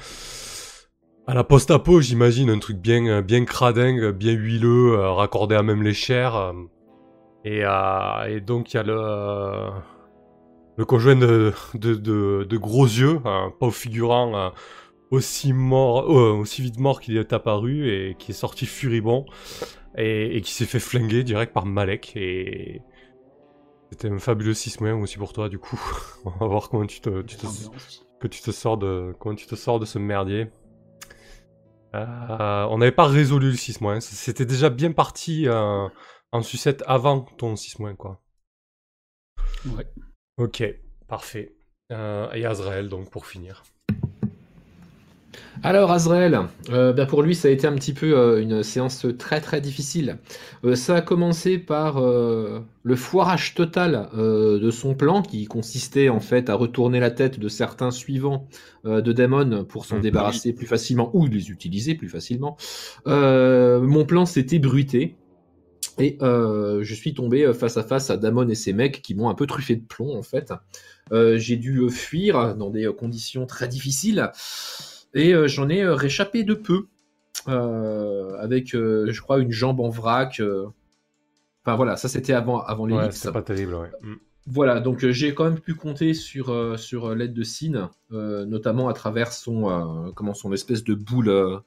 à 1.28 1.34
la 1.34 1.44
post-apo, 1.44 2.02
j'imagine, 2.02 2.50
un 2.50 2.60
truc 2.60 2.78
bien 2.78 3.06
euh, 3.08 3.22
bien 3.22 3.46
cradingue, 3.46 4.12
bien 4.12 4.34
huileux, 4.34 4.94
euh, 5.00 5.12
raccordé 5.12 5.56
à 5.56 5.64
même 5.64 5.82
les 5.84 5.94
chairs. 5.94 6.36
euh. 6.36 6.54
Et, 7.46 7.62
euh, 7.64 8.26
et 8.28 8.42
donc 8.42 8.74
il 8.74 8.78
y 8.78 8.80
a 8.80 8.84
le, 8.84 9.70
le 10.78 10.86
conjoint 10.86 11.16
de, 11.16 11.54
de, 11.76 11.96
de, 11.96 12.46
de 12.50 12.58
gros 12.58 12.86
yeux, 12.86 13.20
un 13.26 13.52
pauvre 13.60 13.76
figurant 13.76 14.36
euh, 14.36 14.50
aussi 15.12 15.54
mort, 15.54 16.12
euh, 16.18 16.34
aussi 16.34 16.62
vite 16.64 16.80
mort 16.80 17.02
qu'il 17.02 17.18
est 17.18 17.34
apparu 17.34 17.90
et 17.90 18.16
qui 18.20 18.32
est 18.32 18.36
sorti 18.36 18.66
furibond 18.66 19.26
et, 19.98 20.38
et 20.38 20.42
qui 20.42 20.52
s'est 20.54 20.66
fait 20.66 20.80
flinguer 20.80 21.24
direct 21.24 21.54
par 21.54 21.66
Malek. 21.66 22.14
Et 22.16 22.82
c'était 23.92 24.10
un 24.10 24.20
fabuleux 24.20 24.54
6 24.54 24.80
moyen 24.82 24.98
aussi 24.98 25.18
pour 25.18 25.34
toi 25.34 25.50
du 25.50 25.60
coup. 25.60 25.80
On 26.26 26.32
va 26.32 26.48
voir 26.48 26.70
comment 26.70 26.86
tu 26.88 27.02
te, 27.02 27.22
tu 27.22 27.38
te, 27.38 27.46
Ambiance. 27.48 28.06
que 28.20 28.28
tu 28.28 28.42
te 28.42 28.52
sors 28.52 28.78
de 28.78 29.16
comment 29.20 29.36
tu 29.36 29.46
te 29.48 29.56
sors 29.56 29.80
de 29.80 29.86
ce 29.86 30.00
merdier. 30.00 30.48
Euh, 31.96 32.68
on 32.70 32.78
n'avait 32.78 32.92
pas 32.92 33.08
résolu 33.08 33.52
le 33.52 33.58
6 33.58 33.82
mois. 33.82 34.00
C'était 34.02 34.46
déjà 34.46 34.70
bien 34.70 34.92
parti 34.92 35.48
euh, 35.48 35.88
en 36.32 36.42
sucette 36.42 36.84
avant 36.88 37.22
ton 37.22 37.56
6 37.56 37.80
mois 37.80 37.94
quoi. 37.94 38.22
Ouais. 39.66 39.88
Ok, 40.38 40.64
parfait. 41.08 41.56
Euh, 41.92 42.32
et 42.34 42.46
Azrael 42.46 42.90
donc 42.90 43.10
pour 43.10 43.26
finir. 43.26 43.64
Alors 45.64 45.92
Azrael, 45.92 46.40
euh, 46.70 46.94
bah, 46.94 47.06
pour 47.06 47.24
lui 47.24 47.34
ça 47.34 47.48
a 47.48 47.52
été 47.52 47.66
un 47.66 47.74
petit 47.76 47.94
peu 47.94 48.18
euh, 48.18 48.42
une 48.42 48.62
séance 48.62 49.06
très 49.18 49.40
très 49.42 49.62
difficile. 49.62 50.18
Euh, 50.64 50.76
ça 50.76 50.96
a 50.98 51.02
commencé 51.02 51.58
par 51.58 52.00
le 52.02 52.96
foirage 52.96 53.54
total 53.56 54.10
de 54.16 54.70
son 54.72 54.94
plan 54.96 55.22
qui 55.22 55.46
consistait 55.46 56.10
en 56.10 56.20
fait 56.20 56.50
à 56.50 56.56
retourner 56.56 57.00
la 57.00 57.12
tête 57.12 57.40
de 57.40 57.48
certains 57.50 57.92
suivants 57.92 58.48
de 58.84 59.12
Daemon 59.12 59.66
pour 59.66 59.86
s'en 59.86 59.96
Mhm. 59.96 60.02
débarrasser 60.02 60.54
plus 60.54 60.68
facilement 60.68 61.10
ou 61.14 61.26
les 61.26 61.50
utiliser 61.50 61.96
plus 61.96 62.10
facilement. 62.10 62.58
Mon 63.06 64.06
plan 64.06 64.26
s'était 64.26 64.60
bruité. 64.60 65.16
Et 65.98 66.18
euh, 66.22 66.84
je 66.84 66.94
suis 66.94 67.14
tombé 67.14 67.54
face 67.54 67.78
à 67.78 67.84
face 67.84 68.10
à 68.10 68.18
Damon 68.18 68.50
et 68.50 68.56
ses 68.56 68.74
mecs 68.74 69.02
qui 69.02 69.16
m'ont 69.16 69.30
un 69.30 69.34
peu 69.34 69.48
truffé 69.48 69.76
de 69.78 69.86
plomb 69.86 70.18
en 70.18 70.24
fait. 70.24 70.52
Euh, 71.14 71.38
J'ai 71.38 71.56
dû 71.56 71.90
fuir 71.90 72.56
dans 72.56 72.70
des 72.70 72.90
conditions 72.98 73.46
très 73.46 73.70
difficiles 73.70 74.30
et 75.16 75.34
euh, 75.34 75.48
j'en 75.48 75.70
ai 75.70 75.82
euh, 75.82 75.96
réchappé 75.96 76.44
de 76.44 76.54
peu 76.54 76.86
euh, 77.48 78.38
avec, 78.40 78.76
euh, 78.76 79.08
je 79.12 79.22
crois, 79.22 79.40
une 79.40 79.52
jambe 79.52 79.80
en 79.80 79.90
vrac. 79.90 80.40
euh. 80.40 80.68
Enfin 81.66 81.76
voilà, 81.76 81.98
ça 81.98 82.08
c'était 82.08 82.34
avant, 82.34 82.62
avant 82.62 82.84
Ouais, 82.88 82.98
l'ellipse. 82.98 83.18
c'est 83.18 83.32
pas 83.32 83.42
terrible, 83.42 83.74
ouais. 83.76 83.90
Mm. 84.02 84.14
Voilà, 84.48 84.80
donc 84.80 85.04
euh, 85.04 85.12
j'ai 85.12 85.34
quand 85.34 85.46
même 85.46 85.60
pu 85.60 85.74
compter 85.74 86.14
sur, 86.14 86.52
euh, 86.52 86.78
sur 86.78 87.16
l'aide 87.16 87.34
de 87.34 87.42
Sin, 87.44 87.90
euh, 88.12 88.46
notamment 88.46 88.88
à 88.90 88.94
travers 88.94 89.34
son, 89.34 89.70
euh, 90.08 90.12
comment, 90.14 90.36
son 90.36 90.54
espèce 90.54 90.84
de 90.84 90.94
boule. 90.94 91.30
euh, 91.30 91.58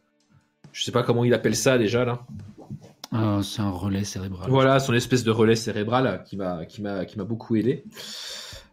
je 0.71 0.85
sais 0.85 0.93
pas 0.93 1.03
comment 1.03 1.25
il 1.25 1.35
appelle 1.35 1.57
ça 1.57 1.77
déjà 1.79 2.05
là. 2.05 2.25
Ah, 3.11 3.41
c'est 3.43 3.63
un 3.63 3.71
relais 3.71 4.05
cérébral. 4.05 4.49
Voilà, 4.51 4.79
son 4.81 4.93
espèce 4.95 5.25
de 5.25 5.31
relais 5.31 5.57
cérébral 5.57 6.23
qui 6.27 6.37
m'a 6.37 6.67
qui 6.67 6.83
m'a 6.83 7.05
qui 7.07 7.17
m'a 7.19 7.25
beaucoup 7.25 7.57
aidé. 7.57 7.83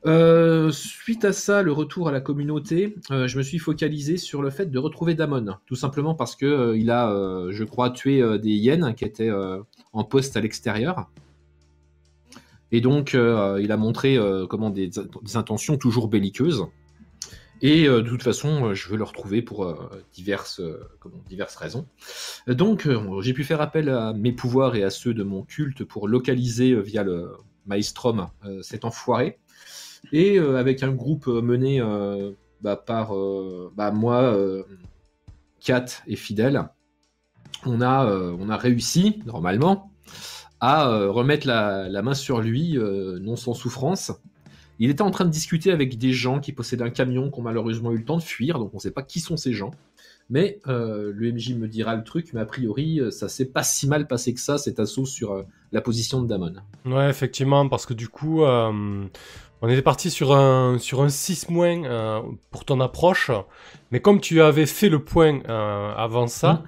Euh, 0.05 0.71
suite 0.71 1.25
à 1.25 1.33
ça, 1.33 1.63
le 1.63 1.71
retour 1.71 2.07
à 2.07 2.12
la 2.12 2.21
communauté, 2.21 2.95
euh, 3.09 3.27
je 3.27 3.38
me 3.39 3.43
suis 3.43 3.57
focalisé 3.57 4.17
sur 4.17 4.43
le 4.43 4.51
fait 4.51 4.67
de 4.67 4.77
retrouver 4.77 5.15
Damon, 5.15 5.55
tout 5.65 5.75
simplement 5.75 6.13
parce 6.13 6.35
que 6.35 6.45
euh, 6.45 6.77
il 6.77 6.91
a, 6.91 7.09
je 7.50 7.63
crois, 7.63 7.89
tué 7.89 8.21
des 8.39 8.51
hyènes 8.51 8.93
qui 8.95 9.05
étaient 9.05 9.31
en 9.93 10.03
poste 10.03 10.38
à 10.38 10.41
l'extérieur. 10.41 11.09
Et 12.71 12.81
donc, 12.81 13.13
il 13.13 13.71
a 13.71 13.77
montré 13.77 14.19
comment 14.50 14.69
des, 14.69 14.89
des 14.89 15.38
intentions 15.38 15.77
toujours 15.77 16.07
belliqueuses. 16.07 16.65
Et 17.62 17.85
de 17.85 18.01
toute 18.01 18.24
façon, 18.24 18.74
je 18.74 18.89
veux 18.89 18.97
le 18.97 19.03
retrouver 19.03 19.41
pour 19.41 19.74
diverses, 20.13 20.62
comment, 21.00 21.24
diverses 21.29 21.55
raisons. 21.55 21.88
Donc, 22.47 22.88
j'ai 23.21 23.33
pu 23.33 23.43
faire 23.43 23.62
appel 23.62 23.89
à 23.89 24.13
mes 24.13 24.33
pouvoirs 24.33 24.75
et 24.75 24.83
à 24.83 24.89
ceux 24.89 25.13
de 25.13 25.24
mon 25.24 25.43
culte 25.43 25.83
pour 25.83 26.07
localiser 26.07 26.75
via 26.81 27.03
le, 27.03 27.31
Maelstrom, 27.65 28.27
euh, 28.45 28.62
cet 28.62 28.85
enfoiré. 28.85 29.39
Et 30.12 30.38
euh, 30.38 30.57
avec 30.57 30.83
un 30.83 30.91
groupe 30.91 31.27
euh, 31.27 31.41
mené 31.41 31.81
euh, 31.81 32.31
bah, 32.62 32.75
par 32.75 33.13
bah, 33.75 33.91
moi, 33.91 34.35
Kat 35.63 35.85
et 36.07 36.15
Fidèle, 36.15 36.67
on 37.65 37.81
a, 37.81 38.07
on 38.07 38.50
a 38.50 38.57
réussi, 38.57 39.21
normalement, 39.25 39.91
à 40.59 40.88
remettre 41.07 41.45
la, 41.45 42.01
main 42.01 42.13
sur 42.15 42.41
lui, 42.41 42.77
non 42.77 43.35
sans 43.35 43.53
souffrance. 43.53 44.12
Il 44.79 44.89
était 44.89 45.03
en 45.03 45.12
train 45.12 45.25
de 45.25 45.29
discuter 45.29 45.71
avec 45.71 45.97
des 45.97 46.12
gens 46.12 46.39
qui 46.39 46.53
possédaient 46.53 46.83
un 46.83 46.89
camion 46.89 47.29
qui 47.29 47.39
ont 47.39 47.43
malheureusement 47.43 47.91
eu 47.91 47.97
le 47.97 48.05
temps 48.05 48.17
de 48.17 48.24
fuir, 48.24 48.57
donc 48.57 48.71
on 48.74 48.77
ne 48.77 48.81
sait 48.81 48.91
pas 48.91 49.03
qui 49.03 49.19
sont 49.19 49.38
ces 49.38 49.53
gens. 49.53 49.71
Mais 50.29 50.59
euh, 50.67 51.13
le 51.15 51.31
MJ 51.31 51.53
me 51.53 51.67
dira 51.67 51.95
le 51.95 52.03
truc, 52.03 52.33
mais 52.33 52.41
a 52.41 52.45
priori, 52.45 53.00
ça 53.12 53.29
s'est 53.29 53.45
pas 53.45 53.62
si 53.62 53.88
mal 53.88 54.07
passé 54.07 54.33
que 54.33 54.39
ça, 54.39 54.57
cet 54.57 54.79
assaut 54.79 55.05
sur 55.05 55.45
la 55.71 55.81
position 55.81 56.24
de 56.24 56.27
Damon. 56.27 56.53
Ouais, 56.85 57.09
effectivement, 57.09 57.69
parce 57.69 57.85
que 57.85 57.93
du 57.93 58.07
coup, 58.07 58.43
on 59.65 59.69
était 59.69 59.81
parti 59.81 60.12
sur 60.12 60.36
un, 60.36 60.77
sur 60.77 61.01
un 61.01 61.10
6 61.10 61.50
moins 61.50 61.84
euh, 61.86 62.22
pour 62.51 62.65
ton 62.65 62.79
approche, 62.81 63.31
mais 63.91 64.00
comme 64.00 64.19
tu 64.22 64.41
avais 64.41 64.65
fait 64.67 64.89
le 64.89 65.03
point 65.03 65.39
euh, 65.50 65.93
avant 65.95 66.27
ça, 66.27 66.63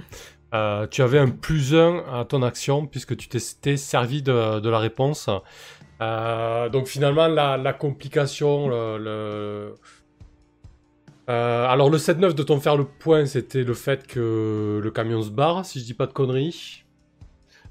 euh, 0.54 0.88
tu 0.88 1.01
avais 1.01 1.20
un 1.20 1.30
plus 1.30 1.75
1 1.75 2.04
à 2.12 2.25
ton 2.25 2.42
action, 2.42 2.88
puisque 2.88 3.16
tu 3.16 3.27
t'étais 3.30 3.77
servi 3.77 4.22
de, 4.22 4.60
de 4.60 4.70
la 4.70 4.80
réponse. 4.80 5.30
Donc 6.00 6.88
finalement, 6.88 7.27
la, 7.27 7.58
la 7.58 7.74
complication, 7.74 8.68
le... 8.70 8.98
le- 8.98 9.75
Euh, 11.30 11.68
alors 11.68 11.89
le 11.89 11.98
7-9 11.98 12.34
de 12.36 12.44
ton 12.44 12.58
faire 12.62 12.77
le 12.77 12.86
point, 12.86 13.25
c'était 13.25 13.63
le 13.66 13.74
fait 13.74 14.08
que 14.08 14.80
le 14.82 14.92
camion 14.92 15.22
se 15.22 15.30
barre, 15.30 15.66
si 15.66 15.82
je 15.82 15.86
dis 15.86 15.94
pas 15.94 16.08
de 16.08 16.13
conneries. 16.13 16.86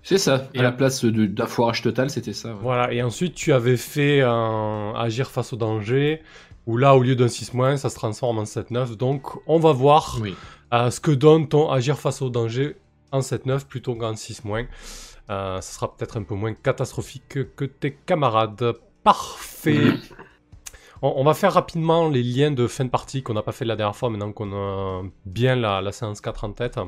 C'est 0.08 0.18
ça. 0.18 0.46
Et 0.54 0.60
à 0.60 0.62
la 0.62 0.70
place 0.70 1.04
d'un 1.04 1.46
foirage 1.46 1.82
total, 1.82 2.10
c'était 2.10 2.32
ça. 2.32 2.50
ouais. 2.50 2.58
Voilà, 2.62 2.92
et 2.92 3.02
ensuite 3.02 3.34
tu 3.34 3.52
avais 3.52 3.76
fait 3.76 4.20
un 4.22 4.92
agir 4.96 5.28
face 5.32 5.52
au 5.52 5.56
danger, 5.56 6.22
où 6.66 6.76
là 6.76 6.94
au 6.94 7.02
lieu 7.02 7.16
d'un 7.16 7.26
6-, 7.26 7.76
ça 7.76 7.88
se 7.90 7.96
transforme 7.96 8.38
en 8.38 8.44
7-9, 8.44 8.94
donc 8.96 9.22
on 9.48 9.58
va 9.58 9.72
voir 9.72 10.18
Oui. 10.22 10.36
euh, 10.72 10.90
ce 10.92 11.00
que 11.00 11.10
donne 11.10 11.48
ton 11.48 11.72
agir 11.72 11.98
face 11.98 12.22
au 12.22 12.30
danger 12.30 12.76
en 13.10 13.18
7-9 13.18 13.64
plutôt 13.66 13.96
qu'en 13.96 14.12
6-. 14.12 14.68
Euh, 15.28 15.60
ce 15.60 15.75
sera 15.75 15.92
peut-être 15.96 16.16
un 16.16 16.22
peu 16.22 16.36
moins 16.36 16.54
catastrophique 16.54 17.25
que, 17.56 17.64
tes 17.64 17.92
camarades. 17.92 18.75
Parfait. 19.02 19.88
On, 21.02 21.14
on 21.16 21.25
va 21.25 21.34
faire 21.34 21.52
rapidement 21.52 22.08
les 22.08 22.22
liens 22.22 22.52
de 22.52 22.68
fin 22.68 22.84
de 22.84 22.90
partie 22.90 23.25
qu'on 23.25 23.34
n'a 23.34 23.42
pas 23.42 23.50
fait 23.50 23.64
la 23.64 23.75
dernière 23.75 23.96
fois, 23.96 24.08
maintenant 24.10 24.30
qu'on 24.30 24.52
a 24.52 25.02
bien 25.25 25.56
la, 25.56 25.80
la 25.80 25.90
séance 25.90 26.20
4 26.20 26.44
en 26.44 26.52
tête. 26.52 26.78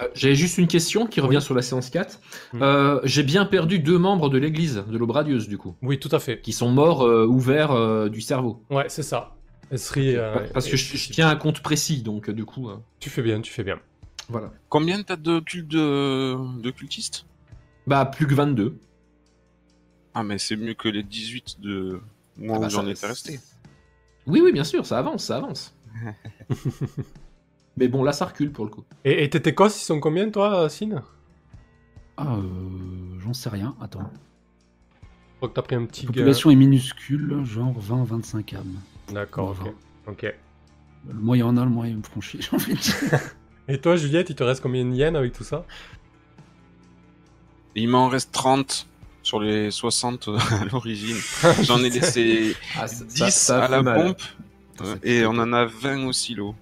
Euh, 0.00 0.08
J'avais 0.14 0.34
juste 0.34 0.58
une 0.58 0.66
question 0.66 1.06
qui 1.06 1.20
revient 1.20 1.40
sur 1.40 1.54
la 1.54 1.62
séance 1.62 1.88
4. 1.90 2.20
Mm. 2.52 2.62
Euh, 2.62 3.00
J'ai 3.04 3.22
bien 3.22 3.44
perdu 3.44 3.78
deux 3.78 3.98
membres 3.98 4.28
de 4.28 4.38
l'église, 4.38 4.82
de 4.88 4.98
l'aube 4.98 5.12
radieuse, 5.12 5.48
du 5.48 5.56
coup, 5.58 5.76
Oui, 5.82 5.98
tout 6.00 6.08
à 6.12 6.18
fait. 6.18 6.40
qui 6.40 6.52
sont 6.52 6.70
morts 6.70 7.02
euh, 7.06 7.26
ouverts 7.26 7.70
euh, 7.72 8.08
du 8.08 8.20
cerveau. 8.20 8.62
Ouais, 8.70 8.86
c'est 8.88 9.02
ça. 9.04 9.36
Esri, 9.70 10.16
euh, 10.16 10.34
Parce 10.52 10.68
que 10.68 10.76
je, 10.76 10.96
je 10.96 11.10
tiens 11.12 11.28
un 11.28 11.36
compte 11.36 11.60
précis, 11.60 12.02
donc 12.02 12.28
euh, 12.28 12.32
du 12.32 12.44
coup, 12.44 12.68
euh, 12.68 12.76
Tu 13.00 13.08
fais 13.08 13.22
bien, 13.22 13.40
tu 13.40 13.52
fais 13.52 13.62
bien. 13.64 13.78
voilà. 14.28 14.52
Combien 14.68 15.02
t'as 15.02 15.16
de 15.16 15.38
cultes 15.40 15.68
de, 15.70 16.36
de 16.60 16.70
cultistes? 16.70 17.24
Bah, 17.86 18.04
plus 18.04 18.26
que 18.26 18.34
22. 18.34 18.76
Ah, 20.12 20.22
mais 20.24 20.38
c'est 20.38 20.56
mieux 20.56 20.74
que 20.74 20.88
les 20.88 21.02
18 21.02 21.60
de 21.60 22.00
moi 22.36 22.56
Ah 22.56 22.60
bah, 22.60 22.66
où 22.66 22.70
j'en 22.70 22.84
ça- 22.84 22.90
étais 22.90 23.06
resté. 23.06 23.40
Oui, 24.26 24.40
oui, 24.42 24.52
bien 24.52 24.64
sûr, 24.64 24.84
ça 24.86 24.98
avance, 24.98 25.24
ça 25.24 25.36
avance. 25.36 25.74
Mais 27.76 27.88
bon, 27.88 28.02
là, 28.04 28.12
ça 28.12 28.26
recule 28.26 28.52
pour 28.52 28.64
le 28.64 28.70
coup. 28.70 28.84
Et, 29.04 29.24
et 29.24 29.30
tes 29.30 29.40
Técos, 29.42 29.66
ils 29.68 29.70
sont 29.84 29.98
combien, 30.00 30.30
toi, 30.30 30.68
Sin 30.68 31.02
Ah, 32.16 32.36
euh, 32.36 32.40
j'en 33.20 33.34
sais 33.34 33.48
rien. 33.48 33.74
Attends. 33.80 34.10
Je 35.02 35.36
crois 35.38 35.48
que 35.48 35.54
t'as 35.54 35.62
pris 35.62 35.74
un 35.76 35.84
petit 35.84 36.02
La 36.02 36.06
population 36.12 36.50
est 36.50 36.54
minuscule, 36.56 37.44
genre 37.44 37.74
20-25 37.80 38.54
âmes. 38.56 38.74
D'accord, 39.12 39.50
ok. 39.50 39.58
Enfin, 39.60 40.12
ok. 40.12 40.34
Le 41.08 41.14
moins 41.14 41.36
il 41.36 41.40
y 41.40 41.42
en 41.42 41.56
a, 41.56 41.64
le 41.64 41.70
moins 41.70 41.86
il 41.88 41.96
me 41.98 42.02
franchit, 42.02 42.40
j'ai 42.40 42.54
envie 42.54 42.74
de 42.74 42.78
dire. 42.78 43.20
Et 43.68 43.78
toi, 43.78 43.96
Juliette, 43.96 44.30
il 44.30 44.36
te 44.36 44.42
reste 44.44 44.62
combien 44.62 44.84
de 44.84 44.94
yens 44.94 45.16
avec 45.16 45.32
tout 45.32 45.44
ça? 45.44 45.66
Il 47.74 47.88
m'en 47.88 48.08
reste 48.08 48.30
30 48.32 48.86
sur 49.22 49.40
les 49.40 49.70
60 49.70 50.28
à 50.60 50.64
l'origine. 50.66 51.16
J'en 51.62 51.78
ai 51.82 51.90
laissé 51.90 52.54
Ah, 52.78 52.86
ça- 52.86 53.04
10 53.04 53.16
ça- 53.18 53.30
ça 53.30 53.64
à 53.64 53.68
la 53.68 53.82
mal. 53.82 54.04
pompe 54.06 54.22
euh, 54.82 54.96
et 55.02 55.24
on 55.26 55.30
en 55.30 55.52
a 55.52 55.64
20 55.64 56.06
au 56.06 56.12
silo. 56.12 56.54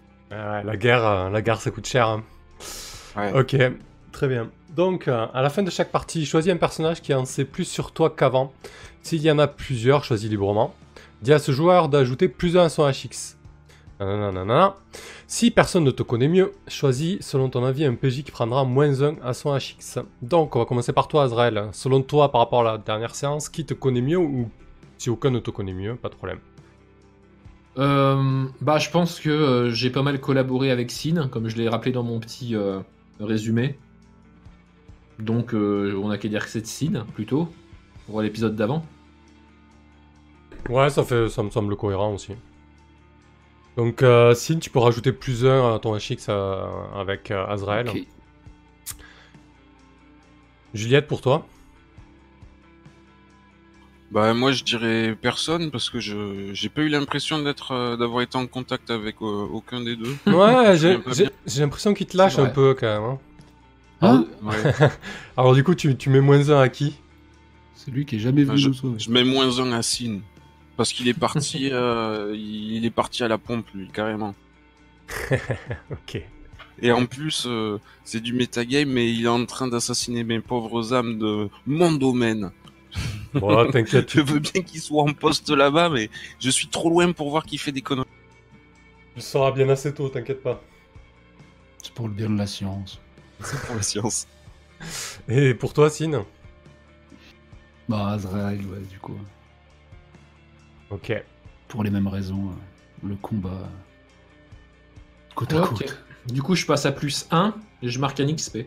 La 0.65 0.77
guerre, 0.77 1.05
euh, 1.05 1.31
la 1.31 1.43
guerre, 1.43 1.61
ça 1.61 1.71
coûte 1.71 1.87
cher. 1.87 2.09
hein. 2.09 2.23
Ouais. 3.17 3.39
Ok, 3.39 3.57
très 4.13 4.29
bien. 4.29 4.49
Donc, 4.75 5.07
euh, 5.09 5.27
à 5.35 5.43
la 5.43 5.51
fin 5.51 5.63
de 5.63 5.71
chaque 5.71 5.91
partie, 5.91 6.25
choisis 6.25 6.51
un 6.53 6.57
personnage 6.57 7.03
qui 7.03 7.13
en 7.13 7.25
sait 7.27 7.45
plus 7.45 7.65
sur 7.65 7.93
toi 7.93 8.09
qu'avant. 8.11 8.53
S'il 9.03 9.21
y 9.21 9.31
en 9.31 9.39
a 9.39 9.47
plusieurs, 9.47 10.05
choisis 10.05 10.31
librement. 10.31 10.75
Dis 11.21 11.33
à 11.33 11.39
ce 11.39 11.53
joueur 11.53 11.89
d'ajouter 11.89 12.29
plus 12.29 12.57
un 12.57 12.65
à 12.65 12.69
son 12.69 12.89
HX. 12.91 13.37
Nanana. 14.01 14.75
Si 15.29 15.51
personne 15.53 15.85
ne 15.85 15.91
te 15.93 16.03
connaît 16.03 16.27
mieux, 16.29 16.53
choisis 16.67 17.19
selon 17.21 17.49
ton 17.49 17.65
avis 17.65 17.85
un 17.85 17.95
PJ 17.95 18.25
qui 18.25 18.33
prendra 18.33 18.65
moins 18.65 19.01
1 19.03 19.17
à 19.23 19.33
son 19.33 19.57
HX. 19.57 20.01
Donc, 20.23 20.57
on 20.57 20.61
va 20.61 20.65
commencer 20.65 20.93
par 20.93 21.07
toi, 21.07 21.25
Azrael. 21.25 21.69
Selon 21.73 22.03
toi, 22.03 22.33
par 22.33 22.41
rapport 22.41 22.61
à 22.67 22.73
la 22.73 22.79
dernière 22.79 23.15
séance, 23.15 23.49
qui 23.49 23.65
te 23.65 23.75
connaît 23.75 24.01
mieux 24.01 24.19
ou 24.19 24.51
si 24.99 25.11
aucun 25.11 25.31
ne 25.31 25.39
te 25.39 25.51
connaît 25.51 25.73
mieux, 25.75 25.95
pas 25.95 26.09
de 26.09 26.15
problème. 26.15 26.39
Euh, 27.79 28.45
bah, 28.61 28.79
je 28.79 28.91
pense 28.91 29.19
que 29.19 29.31
euh, 29.31 29.71
j'ai 29.71 29.91
pas 29.91 30.03
mal 30.03 30.21
collaboré 30.21 30.71
avec 30.71 30.91
Sin, 30.91 31.29
comme 31.29 31.49
je 31.49 31.57
l'ai 31.57 31.69
rappelé 31.69 31.93
dans 31.93 32.03
mon 32.03 32.21
petit 32.21 32.55
euh, 32.55 32.81
résumé. 33.21 33.79
Donc, 35.19 35.55
euh, 35.55 35.99
on 36.03 36.11
a 36.11 36.19
qu'à 36.19 36.29
dire 36.29 36.45
que 36.45 36.51
c'est 36.51 36.67
Sin, 36.67 37.07
plutôt, 37.15 37.49
pour 38.07 38.21
l'épisode 38.23 38.57
d'avant. 38.57 38.85
Ouais, 40.69 40.91
ça, 40.91 41.03
fait, 41.05 41.29
ça 41.29 41.43
me 41.43 41.51
semble 41.51 41.77
cohérent 41.77 42.15
aussi. 42.15 42.33
Donc, 43.77 44.03
euh, 44.03 44.35
Sin, 44.35 44.59
tu 44.59 44.69
peux 44.71 44.79
rajouter 44.79 45.13
plus 45.13 45.47
1 45.47 45.75
à 45.75 45.79
ton 45.79 45.97
HX 45.97 46.27
euh, 46.29 46.65
avec 46.95 47.31
euh, 47.31 47.47
Azrael. 47.47 47.89
Ok. 47.89 48.07
Juliette, 50.75 51.07
pour 51.07 51.21
toi 51.21 51.47
Bah 54.13 54.35
moi 54.35 54.53
je 54.53 54.63
dirais 54.63 55.17
personne 55.19 55.71
parce 55.71 55.89
que 55.89 55.99
je 55.99 56.51
j'ai 56.53 56.69
pas 56.69 56.83
eu 56.83 56.89
l'impression 56.89 57.39
d'être 57.43 57.73
euh, 57.73 57.97
d'avoir 57.97 58.21
été 58.23 58.37
en 58.37 58.47
contact 58.47 58.91
avec 58.91 59.17
euh, 59.23 59.47
aucun 59.51 59.81
des 59.81 59.97
deux. 59.97 60.15
Ouais, 60.27 60.77
j'ai 60.77 61.61
l'impression 61.61 61.95
qu'il 61.95 62.07
te 62.07 62.17
lâche 62.19 62.39
un 62.39 62.47
peu 62.51 62.75
quand 62.79 62.87
même. 62.87 63.03
hein. 63.11 63.19
Hein 64.03 64.27
Ouais. 64.43 64.73
Alors, 65.37 65.55
du 65.55 65.63
coup, 65.65 65.75
tu, 65.75 65.97
tu 65.97 66.11
mets 66.11 66.21
moins 66.21 66.51
1 66.51 66.61
à 66.61 66.69
qui? 66.69 66.99
C'est 67.75 67.91
lui 67.91 68.05
qui 68.05 68.17
est 68.17 68.19
jamais 68.19 68.45
venu 68.45 68.61
Ah, 68.67 68.81
nous. 68.85 68.99
Je 68.99 69.11
mets 69.11 69.25
moins 69.25 69.59
un 69.61 69.73
à 69.73 69.83
Sin 69.83 70.19
parce 70.77 70.93
qu'il 70.93 71.09
est 71.09 71.19
parti 71.19 71.69
euh, 71.73 72.35
il 72.37 72.85
est 72.85 72.91
parti 72.91 73.25
à 73.25 73.29
la 73.29 73.39
pompe 73.39 73.67
lui 73.75 73.89
carrément. 73.89 74.35
Ok. 75.91 76.21
Et 76.81 76.91
en 76.93 77.07
plus 77.07 77.45
euh, 77.47 77.79
c'est 78.05 78.21
du 78.21 78.33
metagame 78.33 78.89
mais 78.89 79.11
il 79.13 79.25
est 79.25 79.29
en 79.29 79.45
train 79.47 79.69
d'assassiner 79.69 80.25
mes 80.25 80.41
pauvres 80.41 80.93
âmes 80.93 81.19
de 81.19 81.49
mon 81.67 81.93
domaine. 81.93 82.51
Bon, 83.35 83.51
là, 83.51 83.71
t'inquiète, 83.73 84.11
Je 84.13 84.21
veux 84.21 84.41
bien 84.41 84.61
qu'il 84.63 84.81
soit 84.81 85.03
en 85.03 85.13
poste 85.15 85.49
là-bas 85.51 85.89
mais 85.89 86.11
je 86.39 86.51
suis 86.51 86.69
trop 86.69 86.91
loin 86.91 87.13
pour 87.13 87.31
voir 87.31 87.45
qu'il 87.47 87.59
fait 87.59 87.73
des 87.73 87.81
conneries. 87.81 88.07
tu 89.15 89.17
le 89.17 89.23
sauras 89.23 89.53
bien 89.53 89.69
assez 89.71 89.93
tôt, 89.95 90.09
t'inquiète 90.11 90.43
pas. 90.43 90.61
C'est 91.83 91.93
pour 91.95 92.09
le 92.09 92.15
bien 92.15 92.29
de 92.31 92.37
la 92.39 92.47
science. 92.47 93.01
C'est 93.41 93.61
pour 93.63 93.75
la 93.77 93.83
science. 93.83 94.29
Et 95.29 95.55
pour 95.55 95.73
toi, 95.73 95.89
Sin 95.91 96.25
Bah, 97.89 98.09
Azrael, 98.11 98.61
ouais, 98.67 98.81
du 98.91 98.99
coup. 98.99 99.17
Ok. 100.91 101.13
Pour 101.69 101.83
les 101.85 101.91
mêmes 101.91 102.09
raisons. 102.09 102.51
euh, 102.51 103.09
Le 103.09 103.17
combat. 103.17 103.49
euh, 103.51 103.67
Côte 105.35 105.55
à 105.55 105.61
côte. 105.67 106.05
Du 106.27 106.43
coup, 106.43 106.55
je 106.55 106.67
passe 106.67 106.85
à 106.87 106.93
plus 106.93 107.27
1 107.31 107.55
et 107.83 107.89
je 107.89 107.99
marque 107.99 108.21
un 108.21 108.33
XP. 108.33 108.59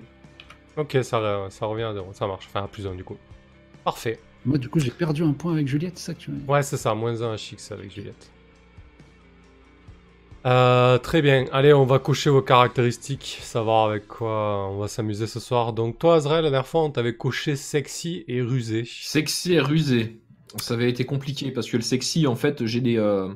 Ok, 0.75 0.97
ça 1.03 1.19
revient 1.61 1.83
à 1.83 1.93
0, 1.93 2.11
ça 2.13 2.27
marche. 2.27 2.47
Enfin, 2.49 2.63
à 2.65 2.67
plus 2.67 2.85
1 2.87 2.95
du 2.95 3.03
coup. 3.03 3.17
Parfait. 3.85 4.19
Moi, 4.45 4.57
du 4.57 4.67
coup, 4.67 4.79
j'ai 4.79 4.91
perdu 4.91 5.23
un 5.23 5.31
point 5.31 5.53
avec 5.53 5.67
Juliette, 5.67 5.97
c'est 5.97 6.07
ça 6.07 6.13
que 6.13 6.19
tu 6.19 6.31
m'as 6.31 6.37
dit 6.39 6.45
Ouais, 6.47 6.61
c'est 6.63 6.77
ça, 6.77 6.93
moins 6.93 7.21
1 7.21 7.35
HX 7.35 7.71
avec 7.71 7.91
Juliette. 7.93 8.29
Euh, 10.45 10.99
très 10.99 11.23
bien, 11.23 11.45
allez, 11.51 11.73
on 11.73 11.85
va 11.85 11.97
cocher 11.97 12.29
vos 12.29 12.43
caractéristiques, 12.43 13.39
savoir 13.41 13.89
avec 13.89 14.07
quoi 14.07 14.69
on 14.69 14.77
va 14.77 14.87
s'amuser 14.87 15.25
ce 15.25 15.39
soir. 15.39 15.73
Donc, 15.73 15.97
toi, 15.97 16.15
Azrael, 16.17 16.43
la 16.43 16.51
dernière 16.51 16.67
fois, 16.67 16.83
on 16.83 16.91
t'avait 16.91 17.15
coché 17.15 17.55
sexy 17.55 18.23
et 18.27 18.41
rusé. 18.43 18.83
Sexy 18.87 19.53
et 19.53 19.59
rusé. 19.59 20.21
Ça 20.57 20.75
avait 20.75 20.89
été 20.89 21.03
compliqué 21.03 21.49
parce 21.51 21.67
que 21.67 21.77
le 21.77 21.83
sexy, 21.83 22.27
en 22.27 22.35
fait, 22.35 22.63
j'ai 22.67 22.79
des. 22.81 22.97
euh, 22.97 23.33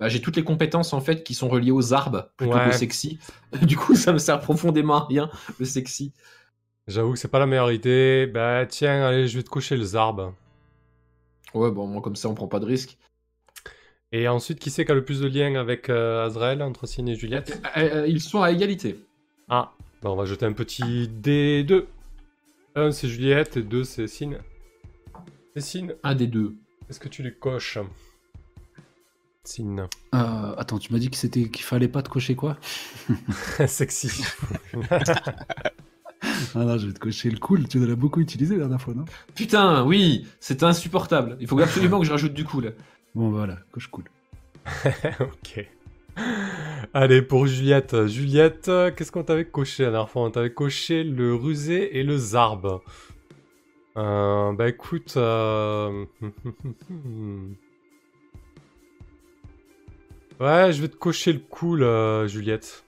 bah, 0.00 0.08
j'ai 0.08 0.20
toutes 0.20 0.34
les 0.36 0.42
compétences 0.42 0.92
en 0.92 1.00
fait 1.00 1.22
qui 1.22 1.34
sont 1.34 1.48
reliées 1.48 1.70
aux 1.70 1.94
arbres 1.94 2.30
plutôt 2.36 2.54
Ouais. 2.56 2.64
qu'au 2.64 2.72
sexy. 2.72 3.20
Du 3.62 3.76
coup, 3.76 3.94
ça 3.94 4.12
me 4.12 4.18
sert 4.18 4.40
profondément 4.40 4.96
à 4.96 5.06
rien 5.06 5.30
le 5.60 5.64
sexy. 5.64 6.12
J'avoue 6.88 7.12
que 7.12 7.18
c'est 7.18 7.28
pas 7.28 7.38
la 7.38 7.46
meilleure 7.46 7.72
idée. 7.72 8.26
Bah, 8.32 8.66
tiens, 8.66 9.04
allez, 9.04 9.28
je 9.28 9.36
vais 9.36 9.42
te 9.42 9.50
cocher 9.50 9.76
le 9.76 9.84
zarbe. 9.84 10.32
Ouais, 11.54 11.70
bon, 11.70 11.86
moi 11.86 12.02
comme 12.02 12.16
ça, 12.16 12.28
on 12.28 12.34
prend 12.34 12.48
pas 12.48 12.60
de 12.60 12.66
risque. 12.66 12.98
Et 14.10 14.28
ensuite, 14.28 14.58
qui 14.58 14.70
c'est 14.70 14.84
qui 14.84 14.92
a 14.92 14.94
le 14.94 15.04
plus 15.04 15.20
de 15.20 15.28
liens 15.28 15.54
avec 15.54 15.88
euh, 15.88 16.26
Azrael, 16.26 16.62
entre 16.62 16.86
Sin 16.86 17.06
et 17.06 17.14
Juliette? 17.14 17.60
Euh, 17.76 18.02
euh, 18.02 18.06
ils 18.06 18.20
sont 18.20 18.42
à 18.42 18.50
égalité. 18.50 18.98
Ah, 19.48 19.72
bah, 20.02 20.10
on 20.10 20.16
va 20.16 20.24
jeter 20.24 20.44
un 20.44 20.52
petit 20.52 20.82
D2. 21.08 21.84
Un, 22.74 22.90
c'est 22.90 23.08
Juliette, 23.08 23.56
et 23.56 23.62
deux, 23.62 23.84
c'est 23.84 24.06
Sin. 24.06 24.32
Dessine, 25.54 25.94
Un 26.02 26.14
des 26.14 26.26
deux. 26.26 26.56
est-ce 26.88 26.98
que 26.98 27.08
tu 27.08 27.22
les 27.22 27.32
coches 27.34 27.78
Sin. 29.44 29.88
Euh, 30.14 30.54
attends, 30.56 30.78
tu 30.78 30.92
m'as 30.92 30.98
dit 30.98 31.10
que 31.10 31.16
c'était 31.16 31.48
qu'il 31.50 31.64
fallait 31.64 31.88
pas 31.88 32.02
te 32.02 32.08
cocher 32.08 32.34
quoi? 32.34 32.56
Sexy. 33.66 34.24
Ah 36.54 36.64
non, 36.64 36.78
je 36.78 36.86
vais 36.86 36.92
te 36.92 36.98
cocher 36.98 37.30
le 37.30 37.38
cool. 37.38 37.66
Tu 37.68 37.84
l'as 37.84 37.94
beaucoup 37.96 38.20
utilisé 38.20 38.54
la 38.54 38.60
dernière 38.60 38.80
fois, 38.80 38.94
non? 38.94 39.04
Putain, 39.34 39.84
oui, 39.84 40.26
c'est 40.40 40.62
insupportable. 40.62 41.36
Il 41.40 41.46
faut 41.46 41.58
absolument 41.62 41.98
que 42.00 42.06
je 42.06 42.12
rajoute 42.12 42.34
du 42.34 42.44
cool. 42.44 42.74
Bon, 43.14 43.30
bah 43.30 43.38
voilà, 43.38 43.58
coche 43.72 43.88
cool. 43.88 44.04
ok. 45.20 45.66
Allez, 46.94 47.22
pour 47.22 47.46
Juliette. 47.46 48.06
Juliette, 48.06 48.70
qu'est-ce 48.96 49.10
qu'on 49.12 49.22
t'avait 49.22 49.46
coché 49.46 49.84
la 49.84 49.90
dernière 49.90 50.10
fois? 50.10 50.22
On 50.22 50.30
t'avait 50.30 50.52
coché 50.52 51.04
le 51.04 51.34
rusé 51.34 51.98
et 51.98 52.02
le 52.02 52.16
zarbe. 52.16 52.80
Euh, 53.96 54.52
bah 54.52 54.68
écoute... 54.68 55.14
euh, 55.16 56.06
ouais, 60.40 60.72
je 60.72 60.80
vais 60.80 60.88
te 60.88 60.96
cocher 60.96 61.32
le 61.34 61.40
cool, 61.40 61.82
euh, 61.82 62.26
Juliette. 62.26 62.84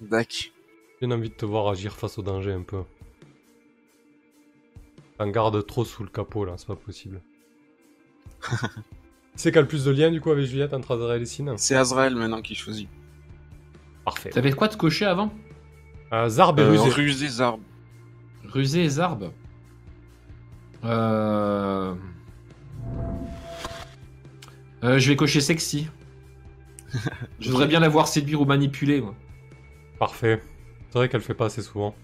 Dac. 0.00 0.51
J'ai 1.02 1.08
bien 1.08 1.16
envie 1.16 1.30
de 1.30 1.34
te 1.34 1.44
voir 1.44 1.66
agir 1.66 1.96
face 1.96 2.16
au 2.18 2.22
danger 2.22 2.52
un 2.52 2.62
peu. 2.62 2.84
T'en 5.18 5.26
garde 5.26 5.66
trop 5.66 5.84
sous 5.84 6.04
le 6.04 6.08
capot 6.08 6.44
là, 6.44 6.52
c'est 6.56 6.68
pas 6.68 6.76
possible. 6.76 7.20
c'est 9.34 9.50
qui 9.50 9.58
a 9.58 9.62
le 9.62 9.66
plus 9.66 9.84
de 9.84 9.90
liens 9.90 10.12
du 10.12 10.20
coup 10.20 10.30
avec 10.30 10.46
Juliette 10.46 10.72
entre 10.74 10.94
Azrael 10.94 11.20
et 11.20 11.26
Sin 11.26 11.56
C'est 11.56 11.74
Azrael 11.74 12.14
maintenant 12.14 12.40
qui 12.40 12.54
choisit. 12.54 12.88
Parfait. 14.04 14.30
T'avais 14.30 14.52
quoi 14.52 14.68
de 14.68 14.76
cocher 14.76 15.04
avant? 15.04 15.32
Euh, 16.12 16.28
Zarbe 16.28 16.60
et 16.60 16.62
Euh, 16.62 16.70
rusé. 16.70 16.90
Ruse 16.90 17.18
des 17.18 17.40
arbres. 17.40 17.64
Rusé 18.44 18.84
et 18.84 18.88
Zarbe. 18.88 19.32
Euh... 20.84 21.96
Euh, 24.84 24.98
je 25.00 25.08
vais 25.08 25.16
cocher 25.16 25.40
sexy. 25.40 25.88
je 27.40 27.50
voudrais 27.50 27.66
bien 27.66 27.80
la 27.80 27.88
voir 27.88 28.06
séduire 28.06 28.40
ou 28.40 28.44
manipuler. 28.44 29.00
Moi. 29.00 29.16
Parfait. 29.98 30.40
C'est 30.92 30.98
vrai 30.98 31.08
qu'elle 31.08 31.22
fait 31.22 31.32
pas 31.32 31.46
assez 31.46 31.62
souvent. 31.62 31.94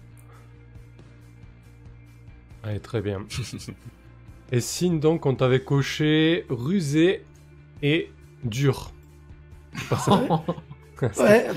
Allez, 2.63 2.79
très 2.79 3.01
bien. 3.01 3.23
et 4.51 4.61
Sin, 4.61 4.95
donc, 4.95 5.27
on 5.27 5.35
t'avait 5.35 5.63
coché 5.63 6.47
rusé 6.49 7.23
et 7.83 8.09
dur. 8.43 8.89
C'est 9.75 9.89
pas 9.89 9.97
ça 9.97 10.43
Ouais. 11.23 11.47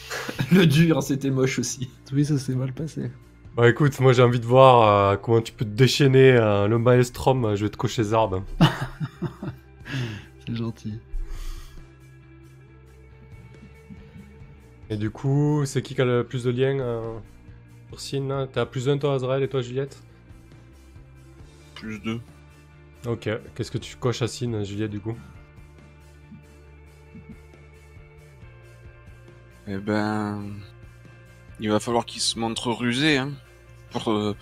Le 0.52 0.66
dur, 0.66 1.00
c'était 1.04 1.30
moche 1.30 1.60
aussi. 1.60 1.88
Oui, 2.12 2.24
ça 2.24 2.36
s'est 2.38 2.56
mal 2.56 2.72
passé. 2.72 3.12
Bah 3.56 3.68
écoute, 3.68 3.98
moi 4.00 4.12
j'ai 4.12 4.22
envie 4.22 4.40
de 4.40 4.46
voir 4.46 5.12
euh, 5.12 5.16
comment 5.16 5.40
tu 5.40 5.52
peux 5.52 5.64
te 5.64 5.70
déchaîner 5.70 6.32
euh, 6.32 6.66
le 6.66 6.78
maelstrom. 6.78 7.44
euh, 7.44 7.56
Je 7.56 7.64
vais 7.64 7.70
te 7.70 7.76
cocher 7.76 8.02
Zarbe. 8.02 8.42
C'est 10.46 10.54
gentil. 10.56 10.98
Et 14.90 14.96
du 14.96 15.10
coup, 15.10 15.62
c'est 15.66 15.82
qui 15.82 15.94
qui 15.94 16.00
a 16.00 16.04
le 16.04 16.24
plus 16.24 16.42
de 16.44 16.50
liens 16.50 16.80
euh, 16.80 17.18
sur 17.88 18.00
Sin 18.00 18.48
T'as 18.52 18.66
plus 18.66 18.88
un 18.88 18.98
toi 18.98 19.14
Azrael 19.14 19.42
et 19.44 19.48
toi 19.48 19.62
Juliette? 19.62 20.02
Plus 21.76 22.00
deux. 22.00 22.20
Ok, 23.06 23.30
qu'est-ce 23.54 23.70
que 23.70 23.78
tu 23.78 23.96
coches 23.96 24.20
à 24.20 24.28
Sin, 24.28 24.62
Juliette, 24.64 24.90
du 24.90 25.00
coup? 25.00 25.16
Eh 29.68 29.78
ben. 29.78 30.42
Il 31.60 31.70
va 31.70 31.78
falloir 31.78 32.04
qu'il 32.04 32.20
se 32.20 32.38
montre 32.38 32.72
rusé, 32.72 33.18
hein. 33.18 33.32
Pour 33.90 34.10
euh, 34.10 34.36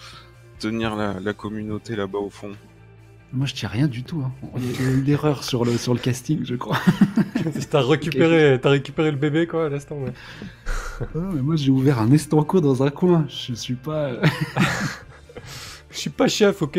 tenir 0.59 0.97
la, 0.97 1.21
la 1.21 1.35
communauté 1.35 1.95
là-bas 1.95 2.19
au 2.19 2.31
fond. 2.31 2.53
Moi, 3.33 3.47
je 3.47 3.55
tiens 3.55 3.69
rien 3.69 3.89
du 3.89 4.03
tout. 4.05 4.23
Hein. 4.25 4.33
Il 4.57 4.83
y 4.83 4.87
a 4.87 4.91
eu 4.91 5.03
l'erreur 5.03 5.45
sur 5.45 5.65
le, 5.67 5.77
sur 5.77 5.93
le 5.93 6.01
casting, 6.01 6.41
je 6.45 6.55
crois. 6.55 6.79
T'as 7.71 7.83
récupéré, 7.83 8.59
t'as 8.61 8.71
récupéré 8.71 9.11
le 9.11 9.17
bébé 9.19 9.47
quoi 9.47 9.67
à 9.67 9.69
l'instant 9.69 9.97
ouais. 9.97 10.13
Ah 11.01 11.05
non, 11.15 11.33
mais 11.35 11.43
moi, 11.43 11.55
j'ai 11.57 11.71
ouvert 11.71 11.99
un 11.99 12.11
estanco 12.11 12.61
dans 12.61 12.83
un 12.83 12.91
coin. 12.91 13.27
Je 13.29 13.53
suis 13.55 13.75
pas. 13.75 14.07
euh, 14.09 14.23
Je 15.91 15.97
suis 15.99 16.11
pas 16.11 16.27
chef, 16.29 16.63
ok? 16.63 16.79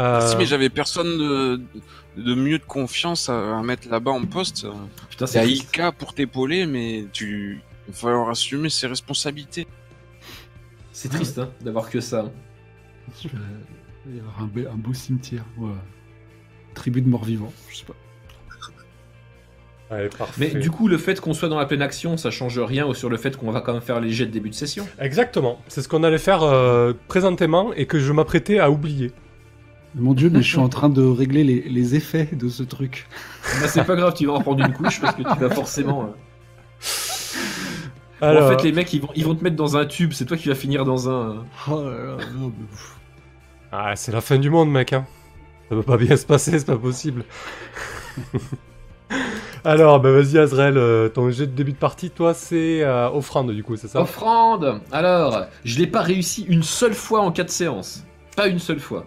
Euh, 0.00 0.20
Si, 0.28 0.36
mais 0.36 0.46
j'avais 0.46 0.70
personne 0.70 1.06
de, 1.18 1.60
de 2.16 2.34
mieux 2.34 2.58
de 2.58 2.64
confiance 2.64 3.28
à, 3.28 3.58
à 3.58 3.62
mettre 3.62 3.88
là-bas 3.88 4.10
en 4.10 4.24
poste. 4.24 4.66
Putain, 5.10 5.26
Il 5.26 5.28
y 5.28 5.32
c'est 5.32 5.38
a 5.38 5.42
triste. 5.42 5.62
Ika 5.64 5.92
pour 5.92 6.14
t'épauler, 6.14 6.66
mais 6.66 7.06
tu. 7.12 7.60
Il 7.86 7.92
va 7.92 7.98
falloir 7.98 8.30
assumer 8.30 8.70
ses 8.70 8.86
responsabilités. 8.86 9.66
C'est 10.92 11.10
triste 11.10 11.38
hein, 11.38 11.50
d'avoir 11.60 11.90
que 11.90 12.00
ça. 12.00 12.30
Il 14.06 14.12
va 14.12 14.16
y 14.16 14.20
avoir 14.20 14.40
un, 14.42 14.46
be- 14.46 14.68
un 14.72 14.76
beau 14.76 14.92
cimetière. 14.94 15.44
Ouais. 15.58 15.70
Tribu 16.74 17.00
de 17.02 17.08
morts-vivants, 17.08 17.52
je 17.70 17.76
sais 17.76 17.84
pas. 17.84 17.94
Allez, 19.90 20.08
parfait. 20.08 20.50
Mais 20.54 20.60
du 20.60 20.70
coup, 20.70 20.88
le 20.88 20.96
fait 20.98 21.20
qu'on 21.20 21.34
soit 21.34 21.48
dans 21.48 21.58
la 21.58 21.66
pleine 21.66 21.82
action, 21.82 22.16
ça 22.16 22.30
change 22.30 22.58
rien 22.58 22.92
sur 22.94 23.08
le 23.10 23.16
fait 23.16 23.36
qu'on 23.36 23.50
va 23.52 23.60
quand 23.60 23.74
même 23.74 23.82
faire 23.82 24.00
les 24.00 24.10
jets 24.10 24.26
de 24.26 24.30
début 24.30 24.48
de 24.50 24.54
session. 24.54 24.86
Exactement, 24.98 25.60
c'est 25.68 25.82
ce 25.82 25.88
qu'on 25.88 26.02
allait 26.02 26.18
faire 26.18 26.42
euh, 26.42 26.94
présentément 27.06 27.72
et 27.74 27.86
que 27.86 27.98
je 27.98 28.10
m'apprêtais 28.12 28.58
à 28.58 28.70
oublier. 28.70 29.12
Mon 29.94 30.14
dieu, 30.14 30.30
mais 30.30 30.42
je 30.42 30.48
suis 30.48 30.58
en 30.58 30.68
train 30.70 30.88
de 30.88 31.02
régler 31.02 31.44
les, 31.44 31.60
les 31.68 31.94
effets 31.94 32.30
de 32.32 32.48
ce 32.48 32.62
truc. 32.62 33.06
Bah, 33.60 33.68
c'est 33.68 33.84
pas 33.84 33.94
grave, 33.94 34.14
tu 34.16 34.26
vas 34.26 34.32
en 34.32 34.40
prendre 34.40 34.64
une 34.64 34.72
couche 34.72 35.00
parce 35.00 35.14
que 35.14 35.22
tu 35.22 35.38
vas 35.38 35.50
forcément. 35.50 36.14
euh, 38.22 38.32
Bon, 38.34 38.42
en 38.42 38.48
fait, 38.56 38.62
les 38.64 38.72
mecs, 38.72 38.90
ils 38.94 39.02
vont, 39.02 39.10
ils 39.14 39.24
vont 39.24 39.34
te 39.34 39.44
mettre 39.44 39.54
dans 39.56 39.76
un 39.76 39.84
tube. 39.84 40.12
C'est 40.14 40.24
toi 40.24 40.36
qui 40.38 40.48
vas 40.48 40.54
finir 40.54 40.84
dans 40.86 41.10
un. 41.10 41.44
Oh 41.70 41.82
là 41.84 41.90
là, 41.90 42.16
non, 42.34 42.48
mais. 42.48 42.64
Ah, 43.76 43.96
c'est 43.96 44.12
la 44.12 44.20
fin 44.20 44.38
du 44.38 44.50
monde, 44.50 44.70
mec. 44.70 44.92
Hein. 44.92 45.04
Ça 45.68 45.74
peut 45.74 45.82
pas 45.82 45.96
bien 45.96 46.16
se 46.16 46.26
passer, 46.26 46.58
c'est 46.58 46.66
pas 46.66 46.76
possible. 46.76 47.24
Alors, 49.64 49.98
bah 49.98 50.12
vas-y, 50.12 50.38
Azrael, 50.38 50.76
euh, 50.76 51.08
ton 51.08 51.30
jet 51.30 51.46
de 51.46 51.52
début 51.52 51.72
de 51.72 51.78
partie, 51.78 52.10
toi, 52.10 52.34
c'est 52.34 52.82
euh, 52.82 53.08
offrande, 53.10 53.50
du 53.50 53.64
coup, 53.64 53.76
c'est 53.76 53.88
ça 53.88 54.00
Offrande 54.00 54.80
Alors, 54.92 55.46
je 55.64 55.78
l'ai 55.78 55.86
pas 55.86 56.02
réussi 56.02 56.44
une 56.48 56.62
seule 56.62 56.94
fois 56.94 57.20
en 57.20 57.32
4 57.32 57.50
séances. 57.50 58.04
Pas 58.36 58.46
une 58.46 58.58
seule 58.58 58.78
fois. 58.78 59.06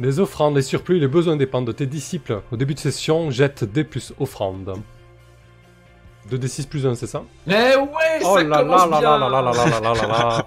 Les 0.00 0.20
offrandes, 0.20 0.56
les 0.56 0.62
surplus, 0.62 1.00
les 1.00 1.08
besoins 1.08 1.36
dépendent 1.36 1.66
de 1.66 1.72
tes 1.72 1.86
disciples. 1.86 2.40
Au 2.52 2.56
début 2.56 2.74
de 2.74 2.78
session, 2.78 3.30
jette 3.30 3.64
D 3.64 3.84
plus 3.84 4.14
offrande. 4.20 4.74
2d6 6.30 6.68
plus 6.68 6.86
1, 6.86 6.94
c'est 6.94 7.06
ça 7.06 7.22
Eh 7.46 7.50
ouais, 7.50 8.20
Oh 8.22 8.36
ça 8.36 8.44
là 8.44 8.58
commence 8.58 8.82
là 8.82 8.86
là 8.90 8.98
bien 9.00 9.18
là 9.18 9.28
là 9.28 9.42
là 9.42 9.52
là 9.52 9.66
là 9.66 9.80
là 9.80 9.94
là 9.94 10.06
là 10.06 10.46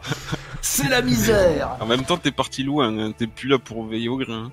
C'est 0.61 0.89
la 0.89 1.01
misère 1.01 1.77
En 1.79 1.85
même 1.85 2.03
temps, 2.03 2.17
t'es 2.17 2.31
parti 2.31 2.63
loin, 2.63 2.95
hein. 2.97 3.11
t'es 3.17 3.27
plus 3.27 3.49
là 3.49 3.57
pour 3.57 3.85
veiller 3.85 4.09
au 4.09 4.17
grain. 4.17 4.51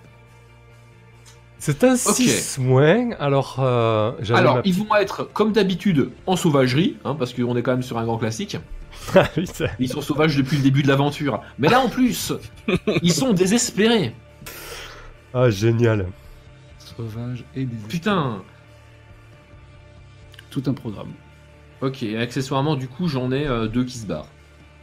C'est 1.58 1.82
un 1.84 1.96
6 1.96 2.58
moins, 2.58 3.10
alors... 3.18 3.56
Euh, 3.58 4.12
Alors, 4.32 4.56
ma- 4.56 4.62
ils 4.64 4.74
vont 4.74 4.94
être, 4.94 5.24
comme 5.32 5.52
d'habitude, 5.52 6.10
en 6.26 6.36
sauvagerie, 6.36 6.96
hein, 7.04 7.14
parce 7.16 7.32
qu'on 7.34 7.56
est 7.56 7.62
quand 7.62 7.72
même 7.72 7.82
sur 7.82 7.98
un 7.98 8.04
grand 8.04 8.18
classique. 8.18 8.56
Ah. 9.14 9.24
Ils 9.78 9.88
sont 9.88 10.00
sauvages 10.02 10.36
depuis 10.36 10.56
le 10.56 10.62
début 10.62 10.82
de 10.82 10.88
l'aventure. 10.88 11.40
Mais 11.58 11.68
là, 11.68 11.80
en 11.80 11.88
plus, 11.88 12.32
ils 13.02 13.12
sont 13.12 13.32
désespérés. 13.32 14.14
Ah, 15.32 15.50
génial. 15.50 16.06
Sauvage 16.78 17.44
et 17.54 17.64
des 17.64 17.76
Putain 17.88 18.42
Tout 20.50 20.62
un 20.66 20.72
programme. 20.74 21.12
Ok, 21.80 22.02
et 22.02 22.18
accessoirement, 22.18 22.76
du 22.76 22.88
coup, 22.88 23.08
j'en 23.08 23.30
ai 23.30 23.46
euh, 23.46 23.66
deux 23.68 23.84
qui 23.84 23.98
se 23.98 24.06
barrent. 24.06 24.28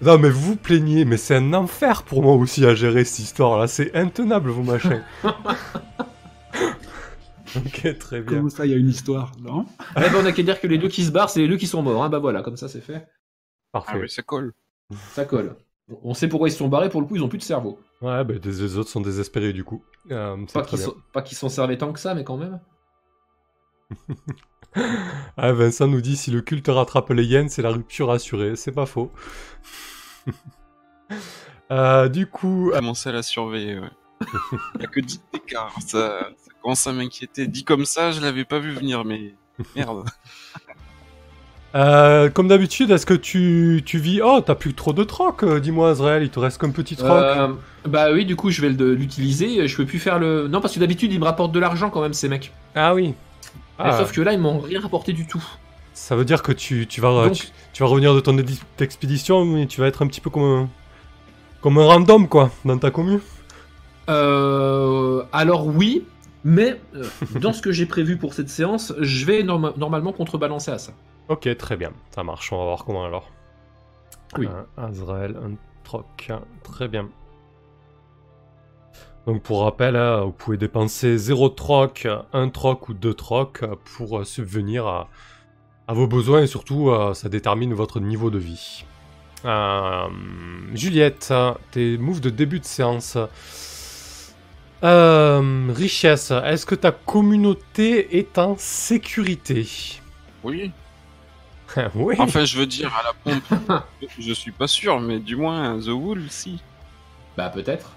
Non, 0.01 0.17
mais 0.17 0.29
vous 0.29 0.41
vous 0.41 0.55
plaignez, 0.55 1.05
mais 1.05 1.17
c'est 1.17 1.35
un 1.35 1.53
enfer 1.53 2.03
pour 2.03 2.21
moi 2.21 2.33
aussi 2.35 2.65
à 2.65 2.75
gérer 2.75 3.05
cette 3.05 3.19
histoire-là. 3.19 3.67
C'est 3.67 3.95
intenable, 3.95 4.49
vos 4.49 4.63
machins. 4.63 5.03
ok, 7.55 7.97
très 7.97 8.21
bien. 8.21 8.37
Comment 8.37 8.49
ça, 8.49 8.65
il 8.65 8.71
y 8.71 8.75
a 8.75 8.77
une 8.77 8.89
histoire 8.89 9.31
Non? 9.39 9.65
Eh 9.95 10.01
ben, 10.01 10.15
on 10.21 10.25
a 10.25 10.31
qu'à 10.33 10.43
dire 10.43 10.59
que 10.59 10.67
les 10.67 10.77
deux 10.77 10.89
qui 10.89 11.05
se 11.05 11.11
barrent, 11.11 11.29
c'est 11.29 11.39
les 11.39 11.47
deux 11.47 11.57
qui 11.57 11.67
sont 11.67 11.81
morts. 11.81 12.03
Hein. 12.03 12.09
Bah 12.09 12.19
voilà, 12.19 12.41
comme 12.41 12.57
ça, 12.57 12.67
c'est 12.67 12.81
fait. 12.81 13.07
Ah 13.73 13.79
Parfait. 13.79 13.99
oui, 14.01 14.09
ça 14.09 14.21
colle. 14.21 14.53
Ça 15.13 15.25
colle. 15.25 15.55
On 16.03 16.13
sait 16.13 16.27
pourquoi 16.27 16.49
ils 16.49 16.51
se 16.51 16.57
sont 16.57 16.67
barrés, 16.67 16.89
pour 16.89 16.99
le 17.01 17.07
coup, 17.07 17.15
ils 17.15 17.23
ont 17.23 17.29
plus 17.29 17.37
de 17.37 17.43
cerveau. 17.43 17.79
Ouais, 18.01 18.23
bah, 18.23 18.33
les 18.43 18.77
autres 18.77 18.89
sont 18.89 19.01
désespérés, 19.01 19.53
du 19.53 19.63
coup. 19.63 19.83
Euh, 20.11 20.35
qu'ils 20.67 20.79
sont, 20.79 20.95
pas 21.13 21.21
qu'ils 21.21 21.37
s'en 21.37 21.49
servaient 21.49 21.77
tant 21.77 21.93
que 21.93 21.99
ça, 21.99 22.15
mais 22.15 22.23
quand 22.23 22.37
même. 22.37 22.59
Ah, 25.37 25.51
Vincent 25.51 25.87
nous 25.87 26.01
dit 26.01 26.15
si 26.15 26.31
le 26.31 26.41
culte 26.41 26.67
rattrape 26.67 27.09
les 27.09 27.25
hyènes, 27.25 27.49
c'est 27.49 27.61
la 27.61 27.69
rupture 27.69 28.11
assurée. 28.11 28.55
C'est 28.55 28.71
pas 28.71 28.85
faux. 28.85 29.11
Euh, 31.71 32.09
du 32.09 32.27
coup, 32.27 32.69
Commencer 32.71 33.09
à 33.09 33.11
la 33.11 33.23
surveiller, 33.23 33.79
ouais. 33.79 33.89
Il 34.75 34.81
y 34.81 34.83
a 34.83 34.87
que 34.87 34.99
10 34.99 35.21
d'écart, 35.33 35.73
ça, 35.79 36.29
ça 36.37 36.51
commence 36.61 36.85
à 36.85 36.93
m'inquiéter. 36.93 37.47
Dit 37.47 37.63
comme 37.63 37.85
ça, 37.85 38.11
je 38.11 38.21
l'avais 38.21 38.45
pas 38.45 38.59
vu 38.59 38.71
venir, 38.71 39.03
mais 39.03 39.33
merde. 39.75 40.05
euh, 41.75 42.29
comme 42.29 42.47
d'habitude, 42.47 42.91
est-ce 42.91 43.05
que 43.05 43.15
tu, 43.15 43.81
tu 43.83 43.97
vis... 43.97 44.21
Oh, 44.21 44.41
t'as 44.45 44.55
plus 44.55 44.75
trop 44.75 44.93
de 44.93 45.03
troc, 45.03 45.43
euh, 45.43 45.59
dis-moi, 45.59 45.89
Azrael, 45.89 46.23
il 46.23 46.29
te 46.29 46.39
reste 46.39 46.59
qu'un 46.59 46.69
petit 46.69 46.95
troc. 46.95 47.09
Euh, 47.09 47.47
bah 47.87 48.11
oui, 48.11 48.25
du 48.25 48.35
coup, 48.35 48.51
je 48.51 48.61
vais 48.61 48.69
l'utiliser. 48.69 49.67
Je 49.67 49.77
peux 49.77 49.85
plus 49.85 49.99
faire 49.99 50.19
le. 50.19 50.47
Non, 50.47 50.61
parce 50.61 50.75
que 50.75 50.79
d'habitude, 50.79 51.11
ils 51.11 51.19
me 51.19 51.25
rapportent 51.25 51.51
de 51.51 51.59
l'argent 51.59 51.89
quand 51.89 52.01
même, 52.01 52.13
ces 52.13 52.29
mecs. 52.29 52.51
Ah 52.75 52.93
oui. 52.93 53.15
Et 53.77 53.81
Ah, 53.83 53.97
Sauf 53.97 54.11
que 54.13 54.21
là, 54.21 54.33
ils 54.33 54.39
m'ont 54.39 54.59
rien 54.59 54.79
rapporté 54.81 55.11
du 55.13 55.27
tout. 55.27 55.43
Ça 55.93 56.15
veut 56.15 56.25
dire 56.25 56.43
que 56.43 56.51
tu, 56.51 56.87
tu 56.87 57.01
vas, 57.01 57.25
Donc- 57.25 57.33
tu, 57.33 57.47
tu 57.73 57.83
vas 57.83 57.89
revenir 57.89 58.13
de 58.13 58.19
ton 58.19 58.37
édi- 58.37 58.61
expédition, 58.79 59.45
mais 59.45 59.65
tu 59.65 59.79
vas 59.81 59.87
être 59.87 60.01
un 60.01 60.07
petit 60.07 60.21
peu 60.21 60.29
comme 60.29 60.43
un, 60.43 60.69
comme 61.61 61.77
un 61.77 61.85
random, 61.85 62.27
quoi, 62.27 62.51
dans 62.65 62.77
ta 62.77 62.91
commu. 62.91 63.19
Euh, 64.09 65.23
alors 65.33 65.67
oui, 65.67 66.05
mais 66.43 66.79
euh, 66.95 67.03
dans 67.39 67.53
ce 67.53 67.61
que 67.61 67.71
j'ai 67.71 67.85
prévu 67.85 68.17
pour 68.17 68.33
cette 68.33 68.49
séance, 68.49 68.93
je 68.99 69.25
vais 69.25 69.43
norma- 69.43 69.73
normalement 69.77 70.11
contrebalancer 70.13 70.71
à 70.71 70.77
ça. 70.77 70.91
Ok, 71.27 71.49
très 71.57 71.75
bien. 71.75 71.91
Ça 72.13 72.23
marche. 72.23 72.51
On 72.53 72.57
va 72.59 72.65
voir 72.65 72.85
comment 72.85 73.03
alors. 73.05 73.29
Oui. 74.37 74.47
Un 74.77 74.83
Azrael, 74.89 75.35
un 75.43 75.55
troc. 75.83 76.31
Très 76.63 76.87
bien. 76.87 77.09
Donc 79.27 79.41
pour 79.41 79.63
rappel, 79.63 79.95
hein, 79.95 80.21
vous 80.21 80.31
pouvez 80.31 80.57
dépenser 80.57 81.17
0 81.17 81.49
troc, 81.49 82.07
1 82.33 82.49
troc 82.49 82.89
ou 82.89 82.93
2 82.93 83.13
troc 83.13 83.63
pour 83.97 84.19
euh, 84.19 84.23
subvenir 84.23 84.85
à, 84.85 85.09
à 85.87 85.93
vos 85.93 86.07
besoins 86.07 86.41
et 86.41 86.47
surtout 86.47 86.89
euh, 86.89 87.13
ça 87.13 87.29
détermine 87.29 87.73
votre 87.73 87.99
niveau 87.99 88.29
de 88.29 88.37
vie. 88.37 88.85
Euh, 89.45 90.07
Juliette, 90.73 91.33
tes 91.71 91.97
moves 91.97 92.21
de 92.21 92.29
début 92.29 92.59
de 92.59 92.65
séance. 92.65 93.17
Euh, 94.83 95.71
richesse, 95.73 96.31
est-ce 96.31 96.65
que 96.65 96.75
ta 96.75 96.91
communauté 96.91 98.17
est 98.17 98.37
en 98.37 98.55
sécurité? 98.57 99.67
Oui. 100.43 100.71
Oui. 101.95 102.15
Enfin, 102.19 102.45
je 102.45 102.57
veux 102.57 102.67
dire, 102.67 102.93
à 102.95 103.03
la 103.03 103.39
pompe, 103.41 103.83
je 104.19 104.31
suis 104.31 104.51
pas 104.51 104.67
sûr, 104.67 104.99
mais 105.01 105.19
du 105.19 105.35
moins, 105.35 105.77
The 105.79 105.87
Wool, 105.87 106.23
si. 106.29 106.61
Bah 107.35 107.49
peut-être. 107.49 107.91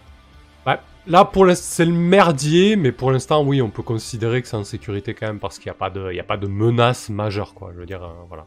Ouais. 0.66 0.78
Là, 1.08 1.24
pour 1.24 1.46
l'instant, 1.46 1.64
c'est 1.66 1.84
le 1.86 1.92
merdier, 1.92 2.76
mais 2.76 2.92
pour 2.92 3.10
l'instant, 3.10 3.42
oui, 3.42 3.62
on 3.62 3.70
peut 3.70 3.82
considérer 3.82 4.42
que 4.42 4.48
c'est 4.48 4.56
en 4.56 4.64
sécurité 4.64 5.14
quand 5.14 5.26
même 5.26 5.38
parce 5.38 5.58
qu'il 5.58 5.70
n'y 5.70 5.74
a 5.74 5.78
pas 5.78 5.88
de, 5.88 6.10
il 6.12 6.16
y 6.16 6.20
a 6.20 6.24
pas 6.24 6.36
de 6.36 6.46
menace 6.46 7.08
majeure, 7.08 7.54
quoi. 7.54 7.70
Je 7.72 7.80
veux 7.80 7.86
dire, 7.86 8.04
euh, 8.04 8.12
voilà. 8.28 8.46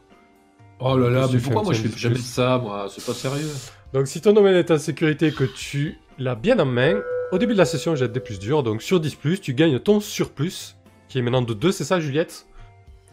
Oh 0.78 0.96
là 0.96 1.10
là, 1.10 1.26
mais 1.32 1.40
pourquoi 1.40 1.64
moi 1.64 1.72
je 1.72 1.82
fais 1.82 1.98
jamais 1.98 2.14
plus. 2.14 2.22
ça, 2.22 2.58
moi? 2.58 2.86
C'est 2.88 3.04
pas 3.04 3.14
sérieux. 3.14 3.50
Donc, 3.92 4.06
si 4.06 4.20
ton 4.20 4.32
domaine 4.32 4.54
est 4.54 4.70
en 4.70 4.78
sécurité 4.78 5.28
et 5.28 5.32
que 5.32 5.42
tu 5.42 5.98
l'as 6.18 6.36
bien 6.36 6.56
en 6.60 6.64
main, 6.64 7.00
au 7.32 7.38
début 7.38 7.54
de 7.54 7.58
la 7.58 7.64
session, 7.64 7.96
j'ai 7.96 8.06
des 8.06 8.20
plus 8.20 8.38
durs. 8.38 8.62
Donc, 8.62 8.80
sur 8.80 9.00
10, 9.00 9.18
tu 9.40 9.54
gagnes 9.54 9.80
ton 9.80 9.98
surplus, 9.98 10.76
qui 11.08 11.18
est 11.18 11.22
maintenant 11.22 11.42
de 11.42 11.54
2, 11.54 11.72
c'est 11.72 11.84
ça, 11.84 11.98
Juliette? 11.98 12.46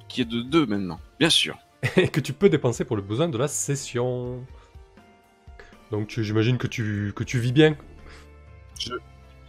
Qui 0.08 0.22
est 0.22 0.26
de 0.26 0.42
deux 0.42 0.68
maintenant, 0.68 1.00
bien 1.20 1.30
sûr. 1.32 1.58
Et 1.98 2.08
que 2.08 2.20
tu 2.20 2.34
peux 2.34 2.50
dépenser 2.50 2.86
pour 2.86 2.96
le 2.96 3.02
besoin 3.02 3.28
de 3.28 3.38
la 3.38 3.48
session. 3.48 4.44
Donc, 5.90 6.20
j'imagine 6.20 6.60
que 6.60 6.68
tu, 6.68 7.14
que 7.16 7.24
tu 7.24 7.40
vis 7.40 7.52
bien. 7.52 7.76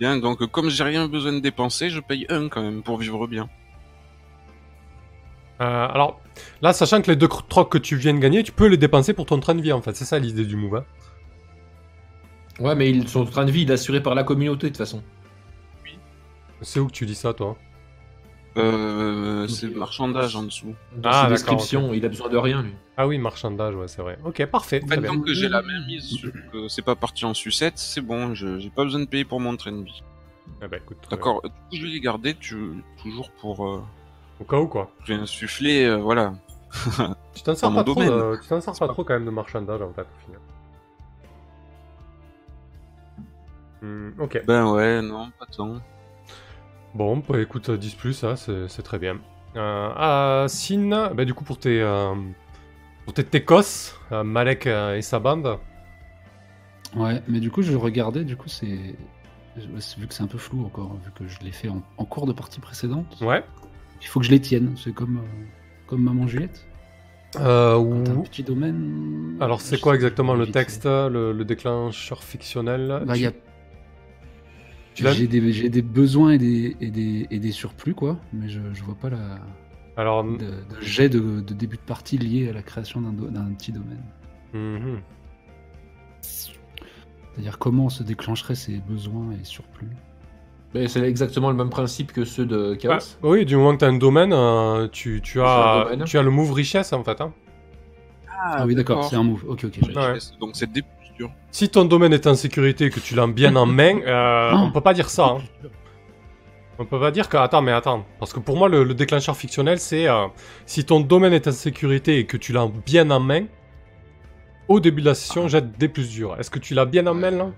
Bien, 0.00 0.16
donc 0.18 0.44
comme 0.50 0.68
j'ai 0.68 0.82
rien 0.82 1.06
besoin 1.06 1.32
de 1.32 1.38
dépenser, 1.38 1.90
je 1.90 2.00
paye 2.00 2.26
un 2.28 2.48
quand 2.48 2.62
même 2.62 2.82
pour 2.82 2.98
vivre 2.98 3.28
bien. 3.28 3.48
Euh, 5.60 5.88
alors, 5.88 6.20
là, 6.62 6.72
sachant 6.72 7.02
que 7.02 7.10
les 7.10 7.16
deux 7.16 7.28
trocs 7.28 7.70
que 7.70 7.78
tu 7.78 7.96
viens 7.96 8.14
de 8.14 8.18
gagner, 8.18 8.42
tu 8.42 8.52
peux 8.52 8.66
les 8.66 8.78
dépenser 8.78 9.12
pour 9.12 9.26
ton 9.26 9.38
train 9.40 9.54
de 9.54 9.60
vie, 9.62 9.72
en 9.72 9.82
fait. 9.82 9.94
C'est 9.94 10.06
ça 10.06 10.18
l'idée 10.18 10.46
du 10.46 10.56
move. 10.56 10.76
hein. 10.76 10.84
Ouais, 12.60 12.74
mais 12.76 12.90
ils 12.90 13.08
sont 13.08 13.22
en 13.22 13.26
train 13.26 13.44
de 13.44 13.50
vie, 13.50 13.62
il 13.62 13.70
est 13.70 13.74
assuré 13.74 14.02
par 14.02 14.14
la 14.14 14.22
communauté 14.24 14.66
de 14.66 14.68
toute 14.68 14.76
façon. 14.78 15.02
C'est 16.62 16.80
où 16.80 16.86
que 16.86 16.92
tu 16.92 17.06
dis 17.06 17.14
ça, 17.14 17.34
toi? 17.34 17.56
Euh, 18.56 19.46
c'est 19.46 19.68
marchandage 19.74 20.34
en 20.34 20.42
dessous. 20.42 20.74
Dans 20.96 21.10
Ah, 21.12 21.28
descriptions, 21.28 21.94
il 21.94 22.04
a 22.04 22.08
besoin 22.08 22.28
de 22.28 22.36
rien 22.36 22.62
lui. 22.62 22.74
Ah 22.96 23.06
oui, 23.06 23.16
marchandage, 23.18 23.74
ouais, 23.76 23.86
c'est 23.88 24.02
vrai. 24.02 24.18
Ok, 24.24 24.44
parfait. 24.46 24.80
En 24.84 24.88
fait, 24.88 25.00
tant 25.02 25.20
que 25.20 25.32
j'ai 25.32 25.48
la 25.48 25.62
même 25.62 25.86
mise 25.86 26.20
que 26.52 26.66
c'est 26.68 26.82
pas 26.82 26.96
parti 26.96 27.24
en 27.24 27.32
sucette, 27.34 27.78
c'est 27.78 28.00
bon, 28.00 28.34
je 28.34 28.58
j'ai 28.58 28.70
pas 28.70 28.82
besoin 28.84 29.00
de 29.00 29.06
payer 29.06 29.24
pour 29.24 29.40
mon 29.40 29.56
train 29.56 29.72
de 29.72 29.84
vie. 29.84 30.02
Eh 30.62 30.66
ben, 30.68 30.78
écoute, 30.78 30.98
D'accord, 31.10 31.40
du 31.42 31.48
coup, 31.48 31.54
je 31.72 31.82
vais 31.82 31.88
les 31.92 32.00
garder 32.00 32.34
tu, 32.34 32.82
toujours 33.02 33.30
pour 33.40 33.66
euh. 33.68 33.82
Au 34.40 34.44
cas 34.44 34.58
où, 34.58 34.66
quoi. 34.66 34.90
réinsuffler, 35.04 35.84
euh, 35.84 35.96
voilà. 35.96 36.32
Tu 37.34 37.42
t'en 37.42 37.54
sers 37.54 37.72
pas 37.72 37.84
trop, 37.84 38.02
de- 38.02 38.38
tu 38.42 38.48
t'en 38.48 38.60
sers 38.60 38.72
pas 38.74 38.86
pas- 38.88 38.92
trop 38.92 39.04
quand 39.04 39.14
même 39.14 39.24
de 39.26 39.30
marchandage, 39.30 39.80
en 39.80 39.92
fait, 39.92 40.02
au 40.02 40.24
final. 40.26 40.40
Hmm, 43.82 44.10
ok. 44.20 44.42
Ben 44.46 44.70
ouais, 44.72 45.00
non, 45.02 45.30
pas 45.38 45.46
tant. 45.46 45.76
Bon, 46.94 47.22
bah 47.28 47.40
écoute, 47.40 47.70
10 47.70 47.94
plus, 47.94 48.24
hein, 48.24 48.34
c'est 48.36 48.82
très 48.82 48.98
bien. 48.98 49.18
Euh, 49.56 49.90
ah, 49.96 50.46
Sin, 50.48 51.10
bah 51.14 51.24
du 51.24 51.34
coup, 51.34 51.44
pour 51.44 51.58
tes, 51.58 51.80
euh, 51.80 52.14
pour 53.04 53.14
tes 53.14 53.24
Tekos, 53.24 53.94
euh, 54.12 54.24
Malek 54.24 54.66
euh, 54.66 54.96
et 54.96 55.02
sa 55.02 55.18
bande, 55.18 55.58
Ouais, 56.96 57.22
mais 57.28 57.38
du 57.38 57.52
coup, 57.52 57.62
je 57.62 57.76
regardais, 57.76 58.24
du 58.24 58.36
coup, 58.36 58.48
c'est. 58.48 58.96
Vu 59.56 60.06
que 60.08 60.14
c'est 60.14 60.22
un 60.22 60.26
peu 60.26 60.38
flou 60.38 60.64
encore, 60.64 60.96
vu 61.04 61.10
que 61.14 61.28
je 61.28 61.38
l'ai 61.44 61.52
fait 61.52 61.68
en, 61.68 61.82
en 61.98 62.04
cours 62.04 62.26
de 62.26 62.32
partie 62.32 62.58
précédente, 62.60 63.18
ouais. 63.20 63.44
il 64.00 64.06
faut 64.08 64.18
que 64.20 64.26
je 64.26 64.30
les 64.32 64.40
tienne. 64.40 64.74
C'est 64.76 64.92
comme, 64.92 65.18
euh, 65.18 65.44
comme 65.86 66.02
Maman 66.02 66.26
Juliette. 66.26 66.66
Euh, 67.36 67.74
t'as 68.04 68.10
un 68.12 68.16
ou- 68.16 68.22
petit 68.22 68.42
domaine. 68.42 69.36
Alors, 69.40 69.60
c'est 69.60 69.80
quoi 69.80 69.94
exactement 69.94 70.34
le 70.34 70.50
texte, 70.50 70.84
le, 70.86 71.32
le 71.32 71.44
déclencheur 71.44 72.24
fictionnel? 72.24 73.02
Bah, 73.06 73.14
Tu- 73.14 73.20
y 73.20 73.26
a- 73.26 73.30
tu 73.32 73.36
l'as- 73.36 73.49
J'ai 74.94 75.26
des, 75.26 75.82
besoins 75.82 76.32
et 76.32 76.38
des, 76.38 76.76
et, 76.80 76.90
des, 76.90 77.26
et 77.30 77.38
des 77.38 77.52
surplus, 77.52 77.94
quoi, 77.94 78.18
mais 78.32 78.48
je, 78.48 78.60
je 78.74 78.82
vois 78.82 78.96
pas 78.96 79.08
la, 79.08 79.38
Alors, 79.96 80.24
de, 80.24 80.36
de 80.38 80.80
jet 80.80 81.08
de, 81.08 81.40
de 81.40 81.54
début 81.54 81.76
de 81.76 81.82
partie 81.82 82.18
lié 82.18 82.48
à 82.50 82.52
la 82.52 82.62
création 82.62 83.00
d'un 83.00 83.12
do- 83.12 83.28
petit 83.56 83.72
domaine. 83.72 84.02
mhm. 84.52 85.00
C'est-à-dire 86.20 87.58
comment 87.58 87.88
se 87.88 88.02
déclencheraient 88.02 88.54
ces 88.56 88.78
besoins 88.78 89.30
et 89.40 89.44
surplus. 89.44 89.88
C'est 90.86 91.00
exactement 91.02 91.50
le 91.50 91.56
même 91.56 91.70
principe 91.70 92.12
que 92.12 92.24
ceux 92.24 92.46
de 92.46 92.74
Chaos. 92.74 92.92
Ah, 93.22 93.26
oui, 93.26 93.44
du 93.44 93.56
moment 93.56 93.72
que 93.74 93.78
tu 93.78 93.84
as 93.84 93.88
un 93.88 93.96
domaine, 93.98 94.32
euh, 94.32 94.86
tu, 94.88 95.20
tu, 95.22 95.34
C'est 95.34 95.40
un 95.40 95.44
as, 95.44 95.84
domaine. 95.84 96.04
tu 96.04 96.18
as 96.18 96.22
le 96.22 96.30
move 96.30 96.52
richesse 96.52 96.92
en 96.92 97.02
fait. 97.02 97.20
hein. 97.20 97.32
Ah, 98.42 98.64
oui, 98.66 98.74
d'accord, 98.74 99.04
c'est 99.04 99.16
un 99.16 99.22
move. 99.22 99.44
Ok, 99.48 99.64
ok. 99.64 99.78
j'ai- 99.82 99.94
Ouais. 99.94 100.18
Donc 100.40 100.50
c'est 100.54 100.70
Si 101.50 101.68
ton 101.68 101.84
domaine 101.84 102.12
est 102.12 102.26
en 102.26 102.34
sécurité 102.34 102.86
et 102.86 102.90
que 102.90 103.00
tu 103.00 103.14
l'as 103.14 103.26
bien 103.26 103.56
en 103.56 103.66
main, 103.80 104.00
euh, 104.02 104.50
Oh. 104.54 104.58
on 104.62 104.70
peut 104.72 104.80
pas 104.80 104.94
dire 104.94 105.10
ça. 105.10 105.26
hein. 105.26 105.68
On 106.78 106.84
peut 106.86 106.98
pas 107.00 107.10
dire 107.10 107.28
que. 107.28 107.36
Attends, 107.36 107.60
mais 107.62 107.72
attends. 107.72 108.06
Parce 108.18 108.32
que 108.32 108.40
pour 108.40 108.56
moi, 108.56 108.68
le, 108.68 108.84
le 108.84 108.94
déclencheur 108.94 109.36
fictionnel, 109.36 109.78
c'est 109.78 110.08
euh, 110.08 110.26
si 110.66 110.84
ton 110.84 111.00
domaine 111.00 111.32
est 111.34 111.46
en 111.46 111.52
sécurité 111.52 112.18
et 112.18 112.26
que 112.26 112.36
tu 112.38 112.52
l'as 112.52 112.68
bien 112.86 113.10
en 113.10 113.20
main, 113.20 113.44
au 114.68 114.80
début 114.80 115.00
de 115.02 115.06
la 115.06 115.14
session, 115.14 115.46
jette 115.48 115.76
des 115.78 115.88
plus 115.88 116.08
durs. 116.10 116.36
Est-ce 116.38 116.50
que 116.50 116.58
tu 116.58 116.72
l'as 116.74 116.86
bien 116.86 117.06
en 117.06 117.14
main 117.14 117.30
là? 117.32 117.50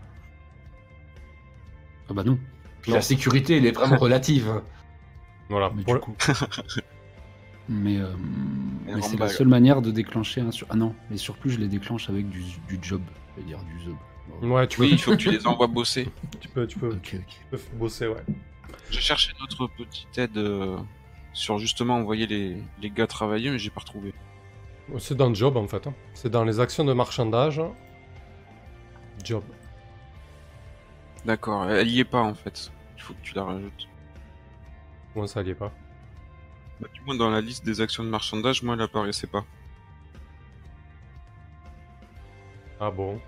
Ah 2.10 2.14
bah 2.14 2.24
non. 2.24 2.38
Puis 2.80 2.90
la 2.92 3.00
sécurité, 3.00 3.56
elle 3.58 3.66
est 3.66 3.72
vraiment 3.72 3.96
relative. 3.96 4.60
Voilà. 5.50 5.70
Mais 5.76 5.82
pour 5.82 5.94
du 5.94 6.00
le- 6.00 6.04
coup. 6.04 6.14
mais 7.68 7.98
euh, 7.98 8.06
mais 8.86 9.02
c'est 9.02 9.18
la 9.18 9.28
seule 9.28 9.48
manière 9.48 9.82
de 9.82 9.90
déclencher 9.90 10.40
un 10.40 10.50
sur. 10.50 10.66
Ah 10.70 10.76
non, 10.76 10.94
les 11.10 11.18
surplus, 11.18 11.50
je 11.50 11.58
les 11.58 11.68
déclenche 11.68 12.08
avec 12.08 12.28
du, 12.30 12.40
du 12.68 12.78
job. 12.80 13.02
C'est-à-dire 13.34 13.58
du 13.64 13.84
zob. 13.84 13.96
Bon, 14.40 14.50
Ouais, 14.54 14.66
tu 14.66 14.80
Oui, 14.80 14.88
peux, 14.88 14.94
il 14.94 14.98
faut 15.00 15.10
que 15.12 15.16
tu 15.16 15.30
les 15.30 15.46
envoies 15.46 15.66
bosser. 15.66 16.08
tu 16.40 16.48
peux, 16.48 16.66
tu 16.66 16.78
peux, 16.78 16.88
Ok, 16.90 17.14
ok. 17.14 17.26
tu 17.26 17.44
peux 17.50 17.58
bosser, 17.76 18.06
ouais. 18.06 18.22
J'ai 18.90 19.00
cherché 19.00 19.32
notre 19.40 19.66
petite 19.66 20.16
aide 20.18 20.36
euh, 20.36 20.78
sur 21.32 21.58
justement 21.58 21.96
envoyer 21.96 22.26
les, 22.26 22.56
les 22.80 22.90
gars 22.90 23.06
travailler, 23.06 23.50
mais 23.50 23.58
j'ai 23.58 23.70
pas 23.70 23.80
retrouvé. 23.80 24.12
C'est 24.98 25.16
dans 25.16 25.28
le 25.28 25.34
job 25.34 25.56
en 25.56 25.66
fait. 25.66 25.86
hein. 25.86 25.94
C'est 26.14 26.28
dans 26.30 26.44
les 26.44 26.60
actions 26.60 26.84
de 26.84 26.92
marchandage. 26.92 27.60
Job. 29.24 29.42
D'accord, 31.24 31.68
elle 31.70 31.88
y 31.88 32.00
est 32.00 32.04
pas 32.04 32.22
en 32.22 32.34
fait. 32.34 32.70
Il 32.96 33.02
faut 33.02 33.14
que 33.14 33.20
tu 33.22 33.34
la 33.34 33.44
rajoutes. 33.44 33.88
Comment 35.14 35.26
ça, 35.26 35.40
elle 35.40 35.48
y 35.48 35.50
est 35.50 35.54
pas? 35.54 35.72
Bah, 36.80 36.88
du 36.92 37.00
moins 37.02 37.14
dans 37.14 37.30
la 37.30 37.40
liste 37.40 37.64
des 37.64 37.80
actions 37.80 38.02
de 38.02 38.08
marchandage, 38.08 38.62
moi 38.62 38.74
elle 38.74 38.82
apparaissait 38.82 39.26
pas. 39.28 39.44
Ah 42.84 42.90
bon. 42.90 43.20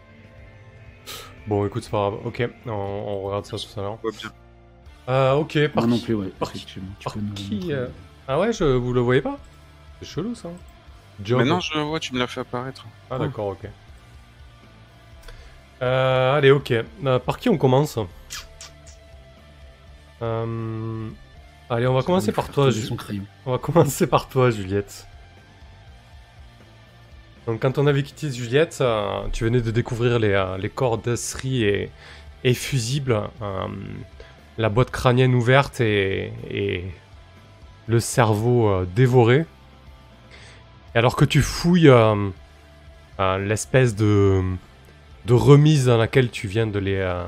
Bon, 1.46 1.64
écoute, 1.64 1.84
c'est 1.84 1.90
pas 1.90 2.10
grave. 2.10 2.26
Ok, 2.26 2.42
on, 2.66 2.70
on 2.72 3.22
regarde 3.22 3.44
ça 3.46 3.56
tout 3.56 3.78
à 3.78 3.82
l'heure. 3.82 3.98
Euh, 5.08 5.32
ok, 5.34 5.68
par 5.68 5.84
Moi 5.84 5.90
non 5.92 5.98
qui- 5.98 6.04
plus, 6.06 6.14
ouais. 6.14 6.28
par 6.28 6.50
qui- 6.50 6.56
effectivement. 6.58 6.88
Tu 6.98 7.04
par 7.04 7.12
peux 7.14 7.20
nous 7.20 7.28
le 7.28 7.34
qui, 7.34 7.54
montrer. 7.56 7.72
euh, 7.74 7.86
Ah 8.26 8.40
ouais, 8.40 8.52
je, 8.52 8.64
vous 8.64 8.92
le 8.92 9.00
voyez 9.00 9.20
pas? 9.20 9.38
C'est 10.00 10.08
chelou 10.08 10.34
ça. 10.34 10.48
Job. 11.22 11.38
Maintenant 11.38 11.60
je 11.60 11.74
le 11.74 11.82
vois, 11.82 12.00
tu 12.00 12.12
me 12.14 12.18
l'as 12.18 12.26
fait 12.26 12.40
apparaître. 12.40 12.86
Ah 13.10 13.18
d'accord, 13.18 13.48
ok. 13.48 13.68
Euh, 15.82 16.36
allez, 16.38 16.50
ok. 16.50 16.72
Euh, 17.04 17.18
par 17.20 17.38
qui 17.38 17.48
on 17.48 17.58
commence? 17.58 17.98
Euh, 20.22 21.08
Allez, 21.70 21.86
on 21.86 21.94
va 21.94 22.02
commencer 22.02 22.32
par 22.32 22.46
toi. 22.46 22.66
poser 22.66 22.80
Ju- 22.80 22.86
son 22.88 22.96
crayon. 22.96 23.24
On 23.46 23.52
va 23.52 23.58
commencer 23.58 24.06
par 24.06 24.28
toi, 24.28 24.50
Juliette. 24.50 25.06
Donc, 27.46 27.61
quand 27.61 27.76
on 27.76 27.87
avait 27.87 28.02
quitté 28.02 28.30
Juliette, 28.33 28.78
euh, 28.80 29.20
tu 29.33 29.44
venais 29.44 29.61
de 29.61 29.70
découvrir 29.70 30.18
les, 30.18 30.33
euh, 30.33 30.57
les 30.57 30.70
et, 32.44 32.54
fusibles, 32.54 33.20
euh, 33.42 33.66
la 34.57 34.68
boîte 34.70 34.90
crânienne 34.90 35.35
ouverte 35.35 35.80
et, 35.80 36.85
le 37.87 38.00
cerveau 38.00 38.68
euh, 38.68 38.88
dévoré. 38.96 39.44
Et 40.94 40.98
alors 40.98 41.16
que 41.16 41.26
tu 41.26 41.42
fouilles 41.42 41.92
l'espèce 43.18 43.94
de, 43.94 44.40
de 45.26 45.35
remise 45.35 45.87
dans 45.87 45.98
laquelle 45.98 46.30
tu 46.30 46.48
viens 46.48 46.66
de 46.66 46.78
les, 46.78 47.22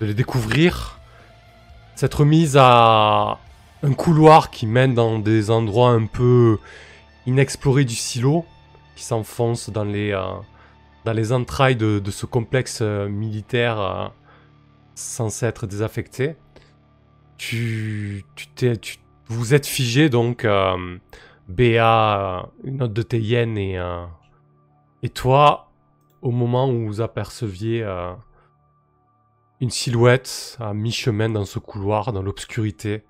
de 0.00 0.06
les 0.06 0.14
découvrir, 0.14 0.98
cette 1.94 2.14
remise 2.14 2.56
a 2.58 3.38
un 3.84 3.92
couloir 3.92 4.50
qui 4.50 4.66
mène 4.66 4.94
dans 4.94 5.18
des 5.18 5.50
endroits 5.50 5.90
un 5.90 6.06
peu 6.06 6.58
inexplorés 7.26 7.84
du 7.84 7.94
silo, 7.94 8.44
qui 8.96 9.04
s'enfonce 9.04 9.70
dans 9.70 9.84
les, 9.84 10.12
euh, 10.12 10.22
dans 11.04 11.12
les 11.12 11.32
entrailles 11.32 11.76
de, 11.76 12.02
ce 12.10 12.26
complexe 12.26 12.80
euh, 12.82 13.08
militaire 13.08 13.80
euh, 13.80 14.08
censé 14.94 15.46
être 15.46 15.66
désaffecté. 15.66 16.36
Tu, 17.38 18.24
tu 18.36 18.46
tu- 18.78 18.98
vous 19.26 19.54
êtes 19.54 19.66
figé 19.66 20.08
donc 20.08 20.44
euh, 20.44 20.98
Béa, 21.48 22.48
une 22.64 22.82
autre 22.82 22.94
de 22.94 23.02
tes 23.02 23.18
hyènes 23.20 23.58
et 23.58 23.78
euh, 23.78 24.04
et 25.02 25.08
toi 25.08 25.70
au 26.20 26.30
moment 26.30 26.70
où 26.70 26.86
vous 26.86 27.00
aperceviez 27.00 27.82
euh, 27.82 28.12
une 29.60 29.70
silhouette 29.70 30.56
à 30.60 30.74
mi-chemin 30.74 31.28
dans 31.30 31.44
ce 31.44 31.58
couloir, 31.58 32.12
dans 32.12 32.22
l'obscurité. 32.22 33.04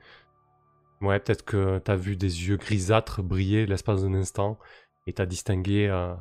Ouais, 1.03 1.19
peut-être 1.19 1.45
que 1.45 1.79
t'as 1.81 1.97
vu 1.97 2.17
des 2.17 2.49
yeux 2.49 2.57
grisâtres 2.57 3.23
briller 3.23 3.67
l'espace 3.67 4.03
d'un 4.03 4.15
instant 4.15 4.59
et 5.07 5.13
t'as 5.13 5.27
distingué 5.27 5.89
euh, 5.89 6.15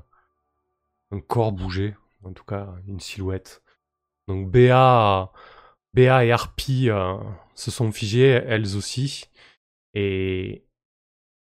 un 1.12 1.20
corps 1.20 1.52
bouger, 1.52 1.96
en 2.24 2.34
tout 2.34 2.44
cas 2.44 2.74
une 2.88 3.00
silhouette. 3.00 3.62
Donc 4.28 4.50
Béa, 4.52 5.32
et 5.96 6.08
Harpy 6.32 6.90
euh, 6.90 7.18
se 7.56 7.72
sont 7.72 7.92
figées, 7.92 8.42
elles 8.48 8.76
aussi. 8.76 9.26
Et 9.94 10.66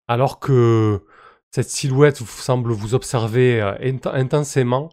alors 0.08 0.40
que 0.40 1.06
cette 1.52 1.70
silhouette 1.70 2.18
semble 2.18 2.72
vous 2.72 2.96
observer 2.96 3.62
euh, 3.62 3.76
int- 3.80 4.10
intensément, 4.14 4.90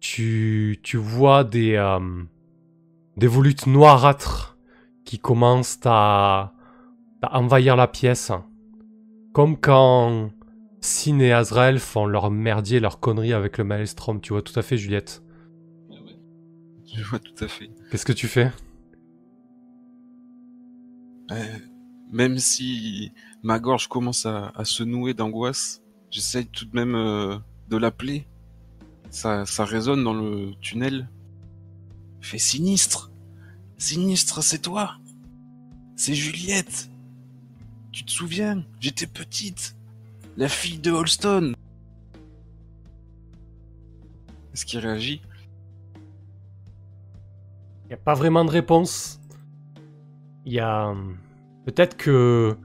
tu, 0.00 0.78
tu 0.82 0.98
vois 0.98 1.42
des, 1.42 1.76
des 3.16 3.26
volutes 3.26 3.66
noirâtres 3.66 4.56
qui 5.04 5.18
commencent 5.18 5.80
à 5.84 6.52
envahir 7.22 7.76
la 7.76 7.88
pièce. 7.88 8.32
Comme 9.32 9.58
quand 9.58 10.30
Sin 10.80 11.18
et 11.18 11.32
Azrael 11.32 11.78
font 11.78 12.06
leur 12.06 12.30
merdier, 12.30 12.80
leur 12.80 13.00
connerie 13.00 13.32
avec 13.32 13.58
le 13.58 13.64
Maelstrom. 13.64 14.20
Tu 14.20 14.32
vois 14.32 14.42
tout 14.42 14.58
à 14.58 14.62
fait, 14.62 14.76
Juliette. 14.76 15.22
Je 16.94 17.02
vois 17.02 17.18
tout 17.18 17.44
à 17.44 17.48
fait. 17.48 17.70
Qu'est-ce 17.90 18.06
que 18.06 18.12
tu 18.12 18.28
fais? 18.28 18.50
Euh, 21.32 21.58
même 22.10 22.38
si 22.38 23.12
ma 23.42 23.58
gorge 23.58 23.88
commence 23.88 24.26
à, 24.26 24.52
à 24.54 24.64
se 24.64 24.84
nouer 24.84 25.12
d'angoisse, 25.12 25.82
j'essaye 26.10 26.46
tout 26.46 26.64
de 26.64 26.74
même 26.74 26.94
euh, 26.94 27.36
de 27.68 27.76
l'appeler. 27.76 28.26
Ça, 29.10 29.44
ça 29.44 29.64
résonne 29.64 30.04
dans 30.04 30.14
le 30.14 30.52
tunnel. 30.60 31.08
Fais 32.20 32.38
sinistre. 32.38 33.10
Sinistre, 33.76 34.42
c'est 34.42 34.62
toi. 34.62 34.96
C'est 35.96 36.14
Juliette. 36.14 36.90
Tu 37.96 38.04
te 38.04 38.10
souviens 38.10 38.62
J'étais 38.78 39.06
petite. 39.06 39.74
La 40.36 40.50
fille 40.50 40.78
de 40.78 40.90
Holston. 40.90 41.54
Est-ce 44.52 44.66
qu'il 44.66 44.80
réagit? 44.80 45.22
Il 47.84 47.88
n'y 47.88 47.94
a 47.94 47.96
pas 47.96 48.12
vraiment 48.12 48.44
de 48.44 48.50
réponse. 48.50 49.18
Il 50.44 50.52
y 50.52 50.60
a... 50.60 50.88
hum, 50.88 51.16
Peut-être 51.64 51.96
que 51.96 52.58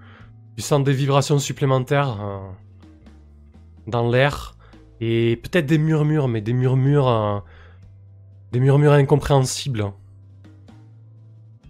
tu 0.58 0.62
sens 0.62 0.84
des 0.84 0.92
vibrations 0.92 1.40
supplémentaires 1.40 2.20
euh, 2.22 2.52
dans 3.88 4.12
l'air. 4.12 4.58
Et 5.00 5.40
peut-être 5.42 5.66
des 5.66 5.78
murmures, 5.78 6.28
mais 6.28 6.42
des 6.42 6.52
murmures... 6.52 7.08
euh, 7.08 7.40
Des 8.52 8.60
murmures 8.60 8.92
incompréhensibles. 8.92 9.94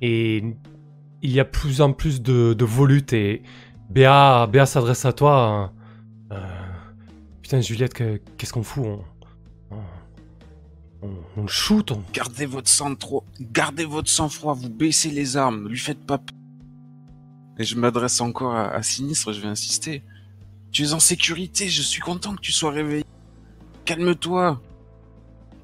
Et 0.02 0.56
il 1.22 1.32
y 1.32 1.40
a 1.40 1.46
plus 1.46 1.82
en 1.82 1.94
plus 1.94 2.22
de, 2.22 2.54
de 2.54 2.66
volutes 2.66 3.14
et 3.14 3.44
Béa, 3.90 4.48
Béa 4.48 4.66
s'adresse 4.66 5.06
à 5.06 5.14
toi. 5.14 5.72
euh, 6.32 6.36
euh, 6.36 6.48
putain 7.42 7.62
Juliette, 7.62 7.94
que- 7.94 8.22
qu'est-ce 8.38 8.54
qu'on 8.54 8.64
fout 8.64 8.86
on, 8.86 9.78
on, 11.04 11.10
on- 11.38 11.48
shoot, 11.48 11.92
on, 11.92 12.04
Gardez 12.14 12.46
votre 12.46 12.70
sang 12.70 12.96
trop. 12.96 13.24
Gardez 13.40 13.86
votre 13.86 14.10
sang-froid, 14.10 14.54
vous 14.54 14.70
baissez 14.70 15.10
les 15.10 15.36
armes, 15.38 15.64
ne 15.64 15.70
lui 15.70 15.78
faites 15.80 16.06
pas. 16.06 16.20
Et 17.58 17.64
je 17.64 17.76
m'adresse 17.76 18.22
encore 18.22 18.54
à, 18.56 18.70
à 18.70 18.82
Sinistre, 18.84 19.34
je 19.34 19.42
vais 19.42 19.48
insister. 19.48 20.04
Tu 20.72 20.84
es 20.84 20.94
en 20.94 21.00
sécurité, 21.00 21.68
je 21.70 21.82
suis 21.82 22.02
content 22.02 22.34
que 22.36 22.42
tu 22.42 22.52
sois 22.52 22.72
réveillé. 22.72 23.04
Calme-toi. 23.86 24.62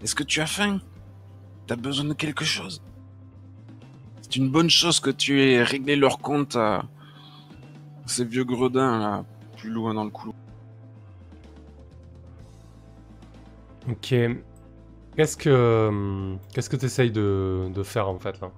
Est-ce 0.03 0.13
que 0.15 0.23
tu 0.23 0.41
as 0.41 0.47
faim? 0.47 0.81
T'as 1.65 1.75
besoin 1.77 2.05
de 2.05 2.13
quelque 2.13 2.43
chose? 2.45 2.81
C'est 4.29 4.37
une 4.37 4.49
bonne 4.49 4.69
chose 4.69 4.99
que 4.99 5.09
tu 5.09 5.41
aies 5.41 5.63
réglé 5.63 5.95
leur 5.95 6.19
compte 6.19 6.57
à 6.57 6.83
ces 8.05 8.25
vieux 8.25 8.43
gredins 8.43 8.99
là, 8.99 9.25
plus 9.57 9.69
loin 9.69 9.93
dans 9.93 10.03
le 10.03 10.09
couloir. 10.09 10.35
Ok. 13.89 14.13
Qu'est-ce 15.15 15.37
que 15.37 16.35
qu'est-ce 16.53 16.69
que 16.69 16.75
t'essayes 16.75 17.11
de, 17.11 17.69
de 17.73 17.83
faire 17.83 18.09
en 18.09 18.19
fait 18.19 18.39
là? 18.41 18.51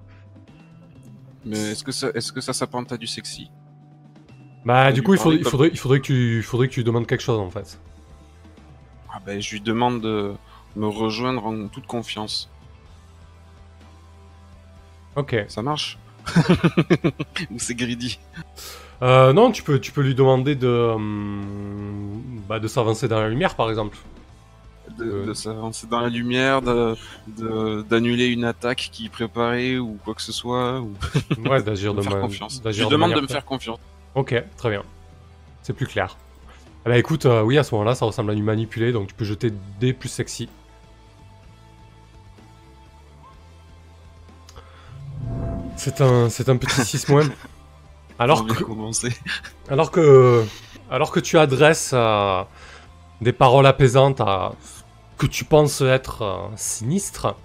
Mais 1.46 1.72
est-ce 1.72 1.84
que 1.84 1.92
ça, 1.92 2.10
est-ce 2.16 2.32
que 2.32 2.42
ça 2.42 2.52
s'apparente 2.52 2.92
à 2.92 2.98
du 2.98 3.08
sexy? 3.08 3.52
Bah 4.66 4.92
du 4.92 5.04
coup 5.04 5.14
il 5.14 5.20
faudrait, 5.20 5.38
il 5.38 5.46
faudrait 5.46 5.70
il 5.70 5.78
faudrait 5.78 6.00
que 6.00 6.06
tu 6.06 6.38
il 6.38 6.44
faudrait 6.44 6.68
que 6.68 6.74
tu 6.74 6.84
demandes 6.84 7.08
quelque 7.08 7.22
chose 7.22 7.40
en 7.40 7.50
fait. 7.50 7.80
Ah 9.14 9.22
ben, 9.26 9.40
je 9.40 9.52
lui 9.52 9.62
demande 9.62 10.02
de 10.02 10.34
me 10.76 10.88
rejoindre 10.88 11.46
en 11.46 11.68
toute 11.68 11.88
confiance. 11.88 12.50
Ok. 15.20 15.36
Ça 15.48 15.62
marche 15.62 15.98
Ou 17.52 17.58
c'est 17.60 17.76
greedy 17.76 18.20
Euh, 19.02 19.32
non 19.34 19.52
tu 19.52 19.64
peux 19.64 19.80
tu 19.80 19.92
peux 19.92 20.02
lui 20.02 20.14
demander 20.16 20.56
de 20.56 20.68
hum, 20.68 22.22
bah, 22.48 22.60
de 22.60 22.68
s'avancer 22.68 23.08
dans 23.08 23.20
la 23.22 23.30
lumière 23.30 23.56
par 23.56 23.70
exemple. 23.70 23.98
de, 24.98 25.06
Euh. 25.06 25.26
de 25.28 25.34
s'avancer 25.34 25.88
dans 25.88 26.02
la 26.02 26.10
lumière, 26.10 26.62
de- 26.62 26.96
de- 27.38 27.84
d'annuler 27.90 28.28
une 28.28 28.44
attaque 28.44 28.90
qui 28.92 29.08
préparait 29.08 29.78
ou 29.78 29.98
quoi 30.04 30.14
que 30.16 30.22
ce 30.22 30.32
soit, 30.34 30.82
ou 30.82 30.92
Ouais 31.50 31.62
d'agir 31.64 31.94
de 31.96 32.02
de, 32.02 32.10
ma- 32.10 32.20
confiance. 32.20 32.62
Je 32.66 32.82
lui 32.84 32.90
demande 32.90 33.14
de 33.14 33.22
me 33.22 33.28
faire 33.28 33.46
confiance. 33.46 33.80
Ok 34.16 34.36
très 34.58 34.70
bien. 34.70 34.84
C'est 35.62 35.74
plus 35.74 35.88
clair. 35.88 36.18
Eh 36.86 36.90
bah 36.90 36.98
écoute 36.98 37.26
euh, 37.26 37.42
oui 37.44 37.58
à 37.58 37.64
ce 37.64 37.74
moment-là 37.76 37.96
ça 37.96 38.06
ressemble 38.06 38.32
à 38.32 38.36
du 38.36 38.42
manipulé 38.44 38.92
donc 38.92 39.08
tu 39.10 39.14
peux 39.14 39.26
jeter 39.26 39.52
des 39.80 39.94
plus 39.94 40.10
sexy. 40.10 40.50
C'est 45.80 46.02
un 46.02 46.30
c'est 46.30 46.50
un 46.50 46.58
petit 46.58 46.84
6 46.84 47.08
moins. 47.08 47.30
Alors 48.20 48.46
que. 48.46 48.54
Alors 49.70 49.92
que, 49.92 50.44
alors 50.92 51.12
que 51.12 51.22
tu 51.22 51.38
adresses 51.38 51.92
euh, 51.94 52.44
des 53.22 53.32
paroles 53.32 53.66
apaisantes 53.66 54.20
à 54.20 54.52
que 55.18 55.26
tu 55.26 55.46
penses 55.46 55.80
être 55.80 56.22
euh, 56.24 56.48
sinistre, 56.58 57.38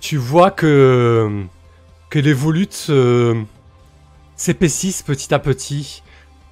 tu 0.00 0.16
vois 0.16 0.50
que, 0.50 1.44
que 2.08 2.18
les 2.18 2.32
volutes 2.32 2.86
euh, 2.88 3.42
s'épaississent 4.36 5.02
petit 5.02 5.34
à 5.34 5.38
petit. 5.38 6.02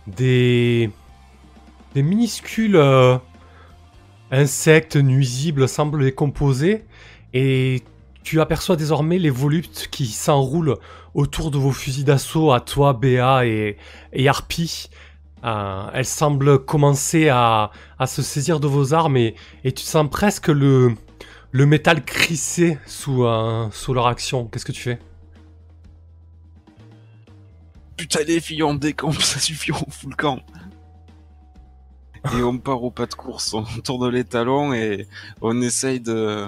Des, 0.07 0.91
des 1.95 2.03
minuscules 2.03 2.77
euh, 2.77 3.17
insectes 4.31 4.97
nuisibles 4.97 5.67
semblent 5.67 6.03
les 6.03 6.13
composer 6.13 6.85
et 7.33 7.83
tu 8.29 8.43
aperçois 8.43 8.77
désormais 8.77 9.19
les 9.19 9.31
volutes 9.31 9.89
qui 9.91 10.07
s'enroulent 10.07 10.77
autour 11.15 11.51
de 11.51 11.57
vos 11.57 11.73
fusils 11.73 12.05
d'assaut 12.05 12.53
à 12.53 12.61
toi, 12.61 12.93
Béa 12.93 13.47
et, 13.47 13.79
et 14.13 14.29
Harpy. 14.29 14.91
Euh, 15.45 15.89
elles 15.95 16.05
semblent 16.05 16.63
commencer 16.63 17.31
à, 17.31 17.71
se 18.07 18.21
saisir 18.21 18.61
de 18.61 18.67
vos 18.67 18.93
armes 18.93 19.17
et, 19.17 19.35
tu 19.65 19.83
sens 19.83 20.11
presque 20.11 20.49
le, 20.49 20.95
métal 21.55 22.05
crisser 22.05 22.79
sous, 22.85 23.25
euh, 23.25 23.67
sous 23.73 23.95
leur 23.95 24.07
action. 24.09 24.45
Qu'est-ce 24.45 24.67
que 24.67 24.73
tu 24.73 24.83
fais? 24.83 24.99
Putain, 27.97 28.25
les 28.25 28.41
filles, 28.41 28.63
on 28.63 28.75
décampe, 28.75 29.15
ça 29.23 29.41
suffit, 29.41 29.73
on 29.73 29.91
fout 29.91 30.11
le 30.11 30.17
camp. 30.17 30.41
Et 32.37 32.43
on 32.43 32.59
part 32.59 32.83
au 32.83 32.91
pas 32.91 33.07
de 33.07 33.15
course, 33.15 33.55
on 33.55 33.65
tourne 33.83 34.11
les 34.11 34.25
talons 34.25 34.75
et 34.75 35.07
on 35.41 35.63
essaye 35.63 35.99
de, 35.99 36.47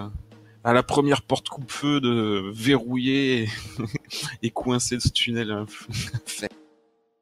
à 0.65 0.73
la 0.73 0.83
première 0.83 1.23
porte 1.23 1.49
coupe-feu, 1.49 2.01
de 2.01 2.51
verrouiller 2.53 3.43
et, 3.45 3.49
et 4.43 4.51
coincer 4.51 5.01
ce 5.01 5.09
tunnel. 5.09 5.51
hein. 5.51 5.67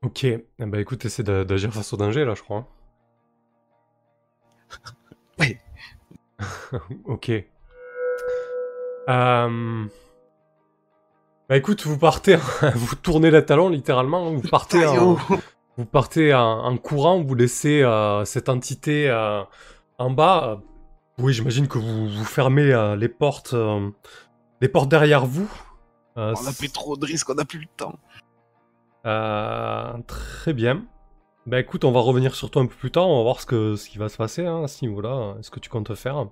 Ok, 0.03 0.25
ben, 0.61 0.75
écoute, 0.77 1.05
essaie 1.05 1.25
d'a- 1.25 1.45
d'agir 1.45 1.73
face 1.73 1.93
au 1.93 1.97
danger 1.97 2.25
là, 2.25 2.35
je 2.35 2.43
crois. 2.43 2.67
Ouais. 5.41 5.59
ok. 7.05 7.31
Euh... 9.09 9.85
Bah 11.49 11.57
écoute, 11.57 11.85
vous 11.87 11.97
partez, 11.99 12.37
vous 12.75 12.95
tournez 12.97 13.31
les 13.31 13.45
talons 13.45 13.69
littéralement, 13.71 14.31
vous 14.33 14.47
partez 14.49 14.85
en, 14.87 15.17
vous 15.77 15.85
partez 15.87 16.35
en, 16.35 16.65
en 16.65 16.77
courant, 16.77 17.23
vous 17.23 17.35
laissez 17.35 17.83
euh, 17.83 18.25
cette 18.27 18.49
entité 18.51 19.09
euh, 19.09 19.43
en 19.99 20.11
bas. 20.11 20.61
Oui, 21.19 21.33
j'imagine 21.33 21.67
que 21.69 21.79
vous, 21.79 22.09
vous 22.09 22.25
fermez 22.25 22.73
euh, 22.73 22.97
les 22.97 23.09
portes, 23.09 23.55
euh, 23.55 23.91
les 24.61 24.69
portes 24.69 24.89
derrière 24.89 25.27
vous. 25.27 25.51
Euh, 26.17 26.35
On 26.41 26.47
a 26.47 26.53
pris 26.53 26.71
trop 26.71 26.97
de 26.97 27.05
risques, 27.05 27.29
on 27.31 27.35
n'a 27.35 27.45
plus 27.45 27.61
le 27.61 27.67
temps. 27.77 27.99
très 30.07 30.53
bien. 30.53 30.85
Bah 31.47 31.59
écoute, 31.61 31.85
on 31.85 31.93
va 31.93 32.01
revenir 32.01 32.35
sur 32.35 32.51
toi 32.51 32.63
un 32.63 32.67
peu 32.67 32.75
plus 32.75 32.91
tard, 32.91 33.09
on 33.09 33.17
va 33.19 33.23
voir 33.23 33.41
ce, 33.41 33.47
que, 33.47 33.75
ce 33.75 33.89
qui 33.89 33.97
va 33.99 34.09
se 34.09 34.17
passer 34.19 34.45
hein, 34.45 34.65
à 34.65 34.69
ce 34.69 34.85
niveau-là, 34.85 35.37
ce 35.41 35.51
que 35.51 35.61
tu 35.61 35.71
comptes 35.71 35.95
faire. 35.95 36.17
En, 36.17 36.31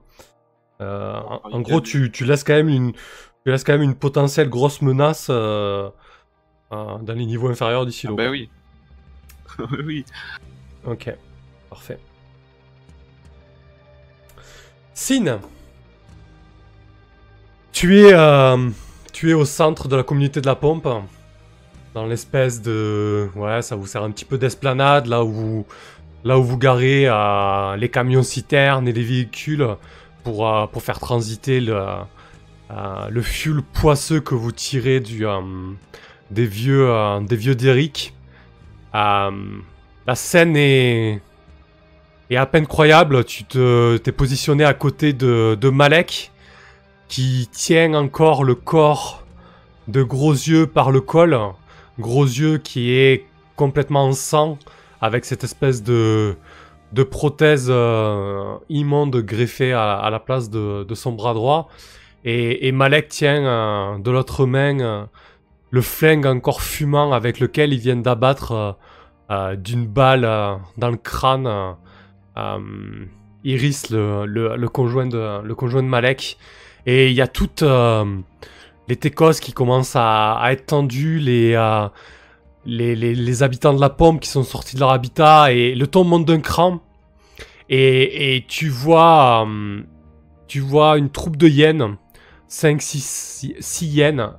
en 0.78 1.60
gros, 1.60 1.80
tu, 1.80 2.12
tu 2.12 2.24
laisses 2.26 2.44
quand 2.44 2.52
même 2.52 2.68
une, 2.68 2.92
tu 2.92 3.00
laisses 3.46 3.64
quand 3.64 3.72
même 3.72 3.82
une 3.82 3.94
potentielle 3.94 4.50
grosse 4.50 4.82
menace 4.82 5.28
dans 5.28 5.92
les 6.70 7.26
niveaux 7.26 7.48
inférieurs 7.48 7.86
du 7.86 7.90
Ah 7.90 7.92
silo. 7.92 8.14
bah 8.14 8.28
oui. 8.30 8.50
oui. 9.84 10.04
Ok, 10.84 11.10
parfait. 11.70 11.98
Sin, 14.98 15.40
tu 17.70 17.98
es, 18.00 18.14
euh, 18.14 18.70
tu 19.12 19.28
es 19.28 19.34
au 19.34 19.44
centre 19.44 19.88
de 19.88 19.96
la 19.96 20.02
communauté 20.02 20.40
de 20.40 20.46
la 20.46 20.54
pompe, 20.54 20.88
dans 21.92 22.06
l'espèce 22.06 22.62
de, 22.62 23.28
ouais, 23.36 23.60
ça 23.60 23.76
vous 23.76 23.86
sert 23.86 24.02
un 24.02 24.10
petit 24.10 24.24
peu 24.24 24.38
d'esplanade, 24.38 25.06
là 25.06 25.22
où, 25.22 25.30
vous- 25.32 25.66
garez 26.56 27.04
euh, 27.06 27.76
les 27.76 27.90
camions 27.90 28.22
citernes 28.22 28.88
et 28.88 28.92
les 28.94 29.02
véhicules 29.02 29.66
pour, 30.24 30.48
euh, 30.48 30.66
faire 30.82 30.98
transiter 30.98 31.60
le, 31.60 31.78
le 33.10 33.20
fuel 33.22 33.60
poisseux 33.74 34.20
que 34.20 34.34
vous 34.34 34.50
tirez 34.50 35.00
des 36.30 36.46
vieux, 36.46 36.90
des 37.20 37.36
vieux 37.36 37.54
la 40.06 40.14
scène 40.14 40.56
est, 40.56 41.20
est 42.30 42.36
à 42.36 42.46
peine 42.46 42.66
croyable. 42.66 43.24
Tu 43.24 43.44
te, 43.44 43.96
t'es 43.98 44.12
positionné 44.12 44.64
à 44.64 44.74
côté 44.74 45.12
de, 45.12 45.68
Malek, 45.68 46.32
qui 47.08 47.48
tient 47.52 47.94
encore 47.94 48.44
le 48.44 48.54
corps 48.54 49.24
de 49.88 50.02
Gros 50.02 50.32
Yeux 50.32 50.66
par 50.66 50.90
le 50.90 51.00
col. 51.00 51.38
Gros 51.98 52.24
Yeux 52.24 52.58
qui 52.58 52.92
est 52.92 53.24
complètement 53.54 54.06
en 54.06 54.12
sang, 54.12 54.58
avec 55.00 55.24
cette 55.24 55.44
espèce 55.44 55.82
de, 55.82 56.36
prothèse 57.10 57.68
euh, 57.70 58.56
immonde 58.68 59.16
greffée 59.16 59.72
à, 59.72 60.08
la 60.10 60.20
place 60.20 60.50
de, 60.50 60.94
son 60.94 61.12
bras 61.12 61.34
droit. 61.34 61.68
Et, 62.24 62.66
et 62.66 62.72
Malek 62.72 63.08
tient 63.08 63.46
euh, 63.46 63.98
de 63.98 64.10
l'autre 64.10 64.46
main 64.46 64.80
euh, 64.80 65.04
le 65.70 65.80
flingue 65.80 66.26
encore 66.26 66.60
fumant 66.60 67.12
avec 67.12 67.38
lequel 67.38 67.72
ils 67.72 67.78
viennent 67.78 68.02
d'abattre 68.02 68.76
d'une 69.56 69.86
balle 69.86 70.22
dans 70.76 70.90
le 70.90 70.96
crâne 70.96 71.76
Iris, 73.44 73.90
le, 73.90 74.66
conjoint 74.66 75.06
de, 75.06 75.80
Malek. 75.80 76.38
Et 76.86 77.10
il 77.10 77.14
y 77.14 77.20
a 77.20 77.26
toutes 77.26 77.62
euh, 77.62 78.04
les 78.88 78.96
techos 78.96 79.40
qui 79.40 79.52
commencent 79.52 79.96
à, 79.96 80.40
être 80.50 80.66
tendus, 80.66 81.18
les, 81.18 81.54
euh, 81.54 81.88
les, 82.64 83.42
habitants 83.42 83.74
de 83.74 83.80
la 83.80 83.90
pompe 83.90 84.20
qui 84.20 84.28
sont 84.28 84.44
sortis 84.44 84.76
de 84.76 84.80
leur 84.80 84.90
habitat, 84.90 85.52
et 85.52 85.74
le 85.74 85.86
ton 85.86 86.04
monte 86.04 86.24
d'un 86.26 86.40
cran. 86.40 86.80
Et, 87.68 88.44
tu 88.46 88.68
vois, 88.68 89.46
euh, 89.46 90.94
une 90.96 91.10
troupe 91.10 91.36
de 91.36 91.48
hyènes, 91.48 91.96
5-6 92.48 93.84
hyènes, 93.84 94.30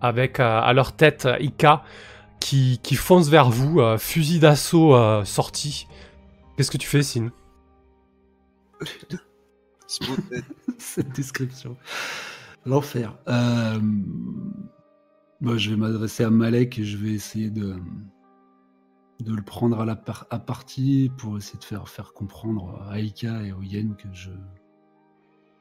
avec 0.00 0.40
euh, 0.40 0.60
à 0.62 0.72
leur 0.72 0.92
tête 0.92 1.26
euh, 1.26 1.36
Ika, 1.40 1.82
qui, 2.40 2.78
fonce 2.94 3.28
vers 3.28 3.50
vous, 3.50 3.80
euh, 3.80 3.98
fusil 3.98 4.38
d'assaut 4.38 4.94
euh, 4.94 5.24
sorti. 5.24 5.86
Qu'est-ce 6.56 6.70
que 6.70 6.78
tu 6.78 6.88
fais, 6.88 7.02
Sin? 7.02 7.30
Cette 10.78 11.10
description. 11.14 11.76
L'enfer. 12.66 13.16
Euh, 13.28 13.78
bah, 15.40 15.56
je 15.56 15.70
vais 15.70 15.76
m'adresser 15.76 16.24
à 16.24 16.30
Malek 16.30 16.78
et 16.78 16.84
je 16.84 16.96
vais 16.98 17.10
essayer 17.12 17.48
de, 17.50 17.76
de 19.20 19.34
le 19.34 19.42
prendre 19.42 19.80
à 19.80 19.84
la 19.86 19.96
par- 19.96 20.26
à 20.30 20.38
partie 20.38 21.10
pour 21.16 21.36
essayer 21.38 21.58
de 21.58 21.64
faire, 21.64 21.88
faire 21.88 22.12
comprendre 22.12 22.82
à 22.90 22.98
Aika 23.00 23.42
et 23.44 23.52
aux 23.52 23.62
Yen 23.62 23.96
que 23.96 24.08
je, 24.12 24.30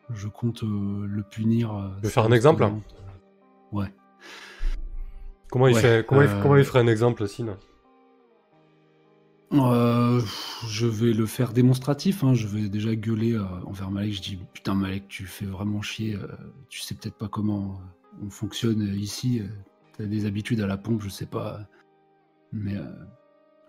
je 0.10 0.28
compte 0.28 0.64
euh, 0.64 1.06
le 1.08 1.24
punir. 1.24 1.74
euh, 1.74 1.90
veux 2.04 2.10
faire 2.10 2.26
un 2.26 2.32
exemple 2.32 2.70
Ouais. 3.72 3.94
Comment, 5.50 5.68
il, 5.68 5.76
Ouais, 5.76 5.82
fait, 5.82 6.06
comment, 6.06 6.22
il, 6.24 6.28
euh, 6.30 6.42
comment 6.42 6.56
il 6.58 6.64
ferait 6.66 6.80
un 6.80 6.88
exemple, 6.88 7.28
Sin 7.28 7.58
Euh, 9.54 10.22
je 10.68 10.88
vais 10.88 11.14
le 11.14 11.26
faire 11.26 11.54
démonstratif. 11.54 12.24
hein. 12.24 12.34
Je 12.34 12.48
vais 12.48 12.70
déjà 12.70 12.96
gueuler 12.96 13.34
euh, 13.34 13.44
envers 13.66 13.92
Malek. 13.92 14.14
Je 14.14 14.22
dis 14.22 14.40
Putain, 14.54 14.76
Malek, 14.76 15.08
tu 15.08 15.26
fais 15.26 15.46
vraiment 15.46 15.82
chier. 15.82 16.16
euh, 16.16 16.28
tu 16.70 16.82
sais 16.82 16.96
peut-être 16.96 17.18
pas 17.18 17.28
comment 17.30 17.80
on 18.22 18.30
fonctionne 18.30 18.82
ici. 18.96 19.42
T'as 19.98 20.06
des 20.06 20.26
habitudes 20.26 20.60
à 20.62 20.68
la 20.68 20.78
pompe, 20.78 21.02
je 21.02 21.10
sais 21.10 21.26
pas. 21.26 21.68
Mais 22.52 22.76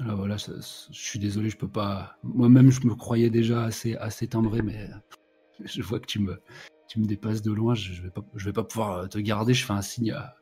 là, 0.00 0.14
voilà, 0.14 0.36
je 0.36 0.52
suis 0.90 1.18
désolé, 1.18 1.50
je 1.50 1.56
peux 1.56 1.68
pas. 1.68 2.16
Moi-même, 2.22 2.70
je 2.70 2.86
me 2.86 2.94
croyais 2.94 3.30
déjà 3.30 3.64
assez, 3.64 3.96
assez 3.96 4.28
timbré, 4.28 4.62
mais 4.62 4.88
je 5.64 5.82
vois 5.82 6.00
que 6.00 6.06
tu 6.06 6.18
me, 6.20 6.40
tu 6.88 7.00
me 7.00 7.06
dépasses 7.06 7.42
de 7.42 7.52
loin. 7.52 7.74
Je, 7.74 8.02
vais 8.02 8.52
pas, 8.52 8.64
pouvoir 8.64 9.08
te 9.08 9.18
garder. 9.18 9.54
Je 9.54 9.64
fais 9.64 9.72
un 9.74 9.82
signe 9.82 10.12
à, 10.12 10.34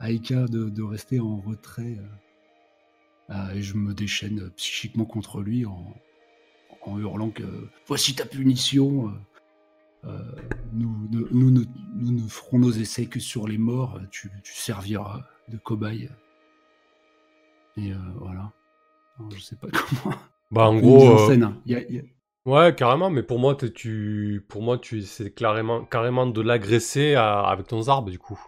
de, 0.00 0.70
de 0.70 0.82
rester 0.82 1.20
en 1.20 1.40
retrait. 1.40 1.98
Euh. 3.30 3.50
Et 3.54 3.62
je 3.62 3.74
me 3.76 3.94
déchaîne 3.94 4.40
euh, 4.40 4.50
psychiquement 4.56 5.04
contre 5.04 5.40
lui 5.40 5.66
en, 5.66 5.94
en 6.82 6.98
hurlant 6.98 7.30
que 7.30 7.42
voici 7.86 8.14
ta 8.14 8.26
punition. 8.26 9.08
euh, 9.08 9.12
euh, 10.04 10.18
nous, 10.72 11.08
ne, 11.10 11.26
nous, 11.32 11.50
ne, 11.50 11.64
nous 11.94 12.12
ne 12.12 12.28
ferons 12.28 12.58
nos 12.60 12.70
essais 12.70 13.06
que 13.06 13.18
sur 13.18 13.48
les 13.48 13.58
morts. 13.58 14.00
Tu, 14.10 14.30
tu 14.44 14.52
serviras 14.52 15.24
de 15.48 15.56
cobaye. 15.56 16.08
Et 17.76 17.92
euh, 17.92 17.96
voilà. 18.16 18.52
Alors, 19.18 19.30
je 19.32 19.40
sais 19.40 19.56
pas 19.56 19.68
comment. 20.02 20.14
Bah, 20.50 20.68
en 20.68 20.76
gros. 20.78 21.10
euh, 21.30 21.42
hein. 21.42 21.60
Il 21.66 21.72
y 21.72 21.74
a- 21.74 21.82
il 21.88 21.94
y 21.96 21.98
a- 21.98 22.02
Ouais, 22.44 22.72
carrément, 22.76 23.10
mais 23.10 23.24
pour 23.24 23.40
moi, 23.40 23.56
tu, 23.56 24.44
pour 24.48 24.62
moi, 24.62 24.78
tu, 24.78 25.02
c'est 25.02 25.32
carrément, 25.32 25.84
carrément 25.84 26.28
de 26.28 26.40
l'agresser 26.40 27.16
avec 27.16 27.66
ton 27.66 27.88
arbre, 27.88 28.08
du 28.08 28.20
coup. 28.20 28.40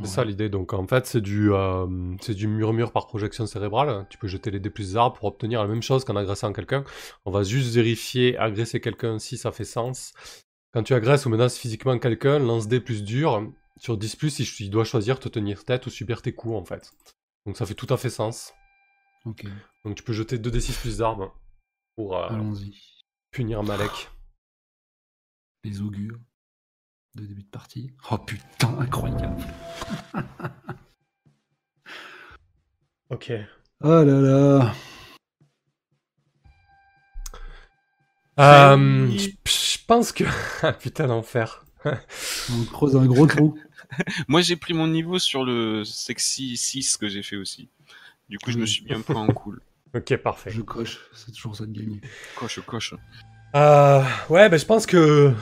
C'est 0.00 0.06
ça 0.06 0.24
l'idée. 0.24 0.48
Donc 0.48 0.72
en 0.72 0.86
fait, 0.86 1.06
c'est 1.06 1.20
du, 1.20 1.52
euh, 1.52 1.86
c'est 2.20 2.34
du 2.34 2.48
murmure 2.48 2.92
par 2.92 3.06
projection 3.06 3.46
cérébrale. 3.46 4.06
Tu 4.10 4.18
peux 4.18 4.26
jeter 4.26 4.50
les 4.50 4.60
dés 4.60 4.70
plus 4.70 4.96
arbres 4.96 5.16
pour 5.16 5.28
obtenir 5.28 5.62
la 5.62 5.68
même 5.68 5.82
chose 5.82 6.04
qu'en 6.04 6.16
agressant 6.16 6.52
quelqu'un. 6.52 6.84
On 7.24 7.30
va 7.30 7.42
juste 7.42 7.74
vérifier 7.74 8.36
agresser 8.38 8.80
quelqu'un 8.80 9.18
si 9.18 9.36
ça 9.36 9.52
fait 9.52 9.64
sens. 9.64 10.12
Quand 10.72 10.82
tu 10.82 10.94
agresses 10.94 11.26
ou 11.26 11.28
menaces 11.28 11.58
physiquement 11.58 11.98
quelqu'un, 11.98 12.38
lance 12.38 12.68
des 12.68 12.80
plus 12.80 13.04
dur. 13.04 13.52
Sur 13.78 13.96
10 13.98 14.16
plus, 14.16 14.60
il 14.60 14.70
doit 14.70 14.84
choisir 14.84 15.20
te 15.20 15.28
tenir 15.28 15.64
tête 15.64 15.86
ou 15.86 15.90
subir 15.90 16.22
tes 16.22 16.32
coups 16.32 16.54
en 16.54 16.64
fait. 16.64 16.92
Donc 17.46 17.56
ça 17.56 17.66
fait 17.66 17.74
tout 17.74 17.92
à 17.92 17.96
fait 17.96 18.10
sens. 18.10 18.54
Ok, 19.24 19.44
Donc 19.84 19.96
tu 19.96 20.02
peux 20.02 20.12
jeter 20.12 20.38
2d6 20.38 20.80
plus 20.80 20.98
d'armes 20.98 21.30
pour 21.96 22.16
euh, 22.16 22.28
punir 23.30 23.62
Malek. 23.62 24.10
Les 25.64 25.80
augures 25.80 26.18
de 27.14 27.26
début 27.26 27.42
de 27.42 27.48
partie. 27.48 27.90
Oh 28.10 28.18
putain, 28.18 28.78
incroyable. 28.78 29.42
Ok. 33.10 33.30
Oh 33.84 34.02
là 34.04 34.04
là. 34.04 34.74
Euh, 38.40 39.10
je 39.18 39.28
je 39.44 39.78
pense 39.86 40.12
que... 40.12 40.24
Ah, 40.62 40.72
Putain 40.72 41.08
d'enfer. 41.08 41.66
On 41.84 42.64
creuse 42.72 42.96
un 42.96 43.04
gros 43.04 43.26
trou. 43.26 43.58
Moi, 44.28 44.40
j'ai 44.40 44.56
pris 44.56 44.72
mon 44.72 44.86
niveau 44.86 45.18
sur 45.18 45.44
le 45.44 45.84
sexy 45.84 46.56
6 46.56 46.96
que 46.96 47.08
j'ai 47.08 47.22
fait 47.22 47.36
aussi. 47.36 47.68
Du 48.30 48.38
coup, 48.38 48.50
je 48.50 48.56
me 48.58 48.64
suis 48.64 48.82
mis 48.86 48.94
un 48.94 49.02
peu 49.02 49.14
en 49.14 49.26
cool. 49.26 49.60
Ok, 49.94 50.16
parfait. 50.16 50.50
Je 50.50 50.62
coche, 50.62 50.98
c'est 51.12 51.32
toujours 51.32 51.54
ça 51.54 51.66
de 51.66 51.72
gagner. 51.72 52.00
Coche, 52.36 52.60
coche. 52.60 52.94
Euh, 53.54 54.02
ouais, 54.30 54.48
ben 54.48 54.56
je 54.58 54.64
pense 54.64 54.86
que 54.86 55.34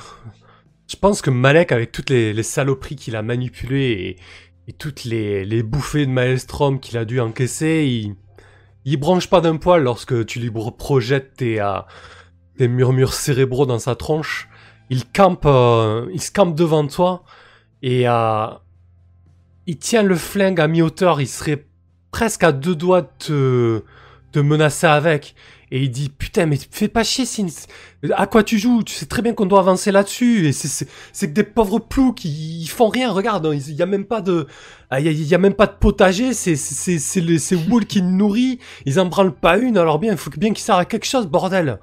je 0.90 0.96
pense 0.96 1.22
que 1.22 1.30
Malek, 1.30 1.70
avec 1.70 1.92
toutes 1.92 2.10
les, 2.10 2.42
saloperies 2.42 2.96
qu'il 2.96 3.14
a 3.14 3.22
manipulées 3.22 4.16
et, 4.66 4.72
toutes 4.72 5.04
les, 5.04 5.62
bouffées 5.62 6.04
de 6.04 6.10
Maelstrom 6.10 6.80
qu'il 6.80 6.98
a 6.98 7.04
dû 7.04 7.20
encaisser, 7.20 7.86
il, 7.86 8.16
il 8.84 8.96
branche 8.96 9.28
pas 9.28 9.40
d'un 9.40 9.56
poil 9.56 9.84
lorsque 9.84 10.26
tu 10.26 10.40
lui 10.40 10.50
projettes 10.76 11.36
tes, 11.36 11.60
euh, 11.60 11.78
tes 12.58 12.66
murmures 12.66 13.14
cérébraux 13.14 13.66
dans 13.66 13.78
sa 13.78 13.94
tronche. 13.94 14.48
Il 14.90 15.06
campe, 15.06 15.44
euh, 15.46 16.08
il 16.12 16.20
se 16.20 16.32
campe 16.32 16.56
devant 16.56 16.84
toi 16.88 17.22
et 17.82 18.08
euh, 18.08 18.48
il 19.66 19.78
tient 19.78 20.02
le 20.02 20.16
flingue 20.16 20.60
à 20.60 20.66
mi-hauteur. 20.66 21.20
Il 21.20 21.28
serait 21.28 21.66
presque 22.10 22.42
à 22.42 22.50
deux 22.50 22.74
doigts 22.74 23.08
de 23.28 23.84
te 24.32 24.40
menacer 24.40 24.88
avec. 24.88 25.36
Et 25.72 25.82
il 25.84 25.90
dit 25.90 26.08
putain 26.08 26.46
mais 26.46 26.58
fais 26.70 26.88
pas 26.88 27.04
chier 27.04 27.24
Sin. 27.24 27.46
À 28.16 28.26
quoi 28.26 28.42
tu 28.42 28.58
joues? 28.58 28.82
Tu 28.82 28.92
sais 28.94 29.06
très 29.06 29.22
bien 29.22 29.34
qu'on 29.34 29.46
doit 29.46 29.60
avancer 29.60 29.92
là-dessus. 29.92 30.48
Et 30.48 30.52
c'est- 30.52 30.86
que 31.20 31.26
des 31.26 31.44
pauvres 31.44 31.78
plous 31.78 32.12
qui 32.12 32.60
ils 32.62 32.66
font 32.68 32.88
rien. 32.88 33.12
Regarde, 33.12 33.46
hein, 33.46 33.52
il 33.54 33.74
y 33.74 33.82
a 33.82 33.86
même 33.86 34.04
pas 34.04 34.20
de, 34.20 34.46
ah, 34.90 34.98
il 35.00 35.06
y 35.06 35.08
a, 35.08 35.12
y 35.12 35.34
a 35.34 35.38
même 35.38 35.54
pas 35.54 35.66
de 35.66 35.74
potager. 35.78 36.32
C'est 36.34 36.56
c'est 36.56 36.98
c'est 36.98 37.38
c'est 37.38 37.54
Wool 37.56 37.86
qui 37.86 38.02
nourrit. 38.02 38.58
Ils 38.84 38.98
en 38.98 39.06
branlent 39.06 39.34
pas 39.34 39.58
une. 39.58 39.78
Alors 39.78 39.98
bien, 40.00 40.12
il 40.12 40.18
faut 40.18 40.30
bien 40.30 40.50
qu'il 40.52 40.64
serve 40.64 40.80
à 40.80 40.84
quelque 40.84 41.06
chose, 41.06 41.26
bordel. 41.26 41.78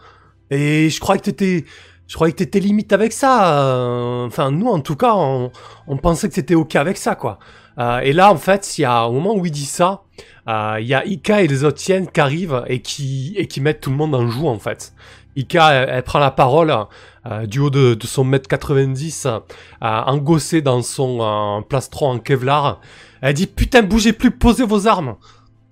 Et 0.51 0.89
je 0.89 0.99
croyais 0.99 1.19
que 1.19 1.25
t'étais, 1.25 1.65
je 2.07 2.15
croyais 2.15 2.31
que 2.33 2.37
t'étais 2.37 2.59
limite 2.59 2.91
avec 2.93 3.13
ça. 3.13 3.61
euh, 3.63 4.25
Enfin 4.25 4.51
nous 4.51 4.67
en 4.67 4.79
tout 4.81 4.95
cas, 4.97 5.13
on, 5.15 5.51
on 5.87 5.97
pensait 5.97 6.27
que 6.29 6.33
t'étais 6.35 6.55
ok 6.55 6.75
avec 6.75 6.97
ça 6.97 7.15
quoi. 7.15 7.39
Euh, 7.79 7.99
et 7.99 8.11
là 8.11 8.31
en 8.31 8.37
fait, 8.37 8.77
il 8.77 8.81
y 8.81 8.85
a 8.85 9.07
au 9.07 9.11
moment 9.13 9.35
où 9.35 9.45
il 9.45 9.51
dit 9.51 9.65
ça, 9.65 10.01
il 10.47 10.85
y 10.85 10.93
a 10.93 11.05
Ika 11.05 11.41
et 11.41 11.47
les 11.47 11.63
autres 11.63 11.81
hyènes 11.89 12.09
qui 12.09 12.19
arrivent 12.19 12.63
et 12.67 12.81
qui, 12.81 13.33
et 13.37 13.47
qui 13.47 13.61
mettent 13.61 13.81
tout 13.81 13.89
le 13.89 13.97
monde 13.97 14.15
en 14.15 14.27
joue 14.27 14.47
en 14.47 14.59
fait. 14.59 14.93
Ika, 15.35 15.71
elle, 15.71 15.89
elle 15.89 16.03
prend 16.03 16.19
la 16.19 16.31
parole, 16.31 16.73
euh, 17.27 17.45
du 17.45 17.59
haut 17.59 17.69
de, 17.69 17.93
de 17.93 18.07
son 18.07 18.23
mètre 18.23 18.47
90, 18.47 19.25
euh, 19.27 19.39
engossé 19.81 20.61
dans 20.61 20.81
son 20.81 21.19
euh, 21.21 21.61
plastron 21.61 22.11
en 22.11 22.19
Kevlar. 22.19 22.79
Elle 23.21 23.33
dit 23.33 23.47
Putain, 23.47 23.83
bougez 23.83 24.13
plus, 24.13 24.31
posez 24.31 24.65
vos 24.65 24.87
armes 24.87 25.15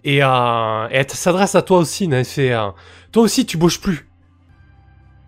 Et, 0.04 0.24
euh, 0.24 0.88
et 0.90 0.96
elle 0.96 1.10
s'adresse 1.10 1.56
à 1.56 1.62
toi 1.62 1.80
aussi, 1.80 2.10
elle 2.12 2.26
fait 2.26 2.54
euh, 2.54 2.70
Toi 3.12 3.24
aussi, 3.24 3.46
tu 3.46 3.58
bouges 3.58 3.80
plus. 3.80 4.08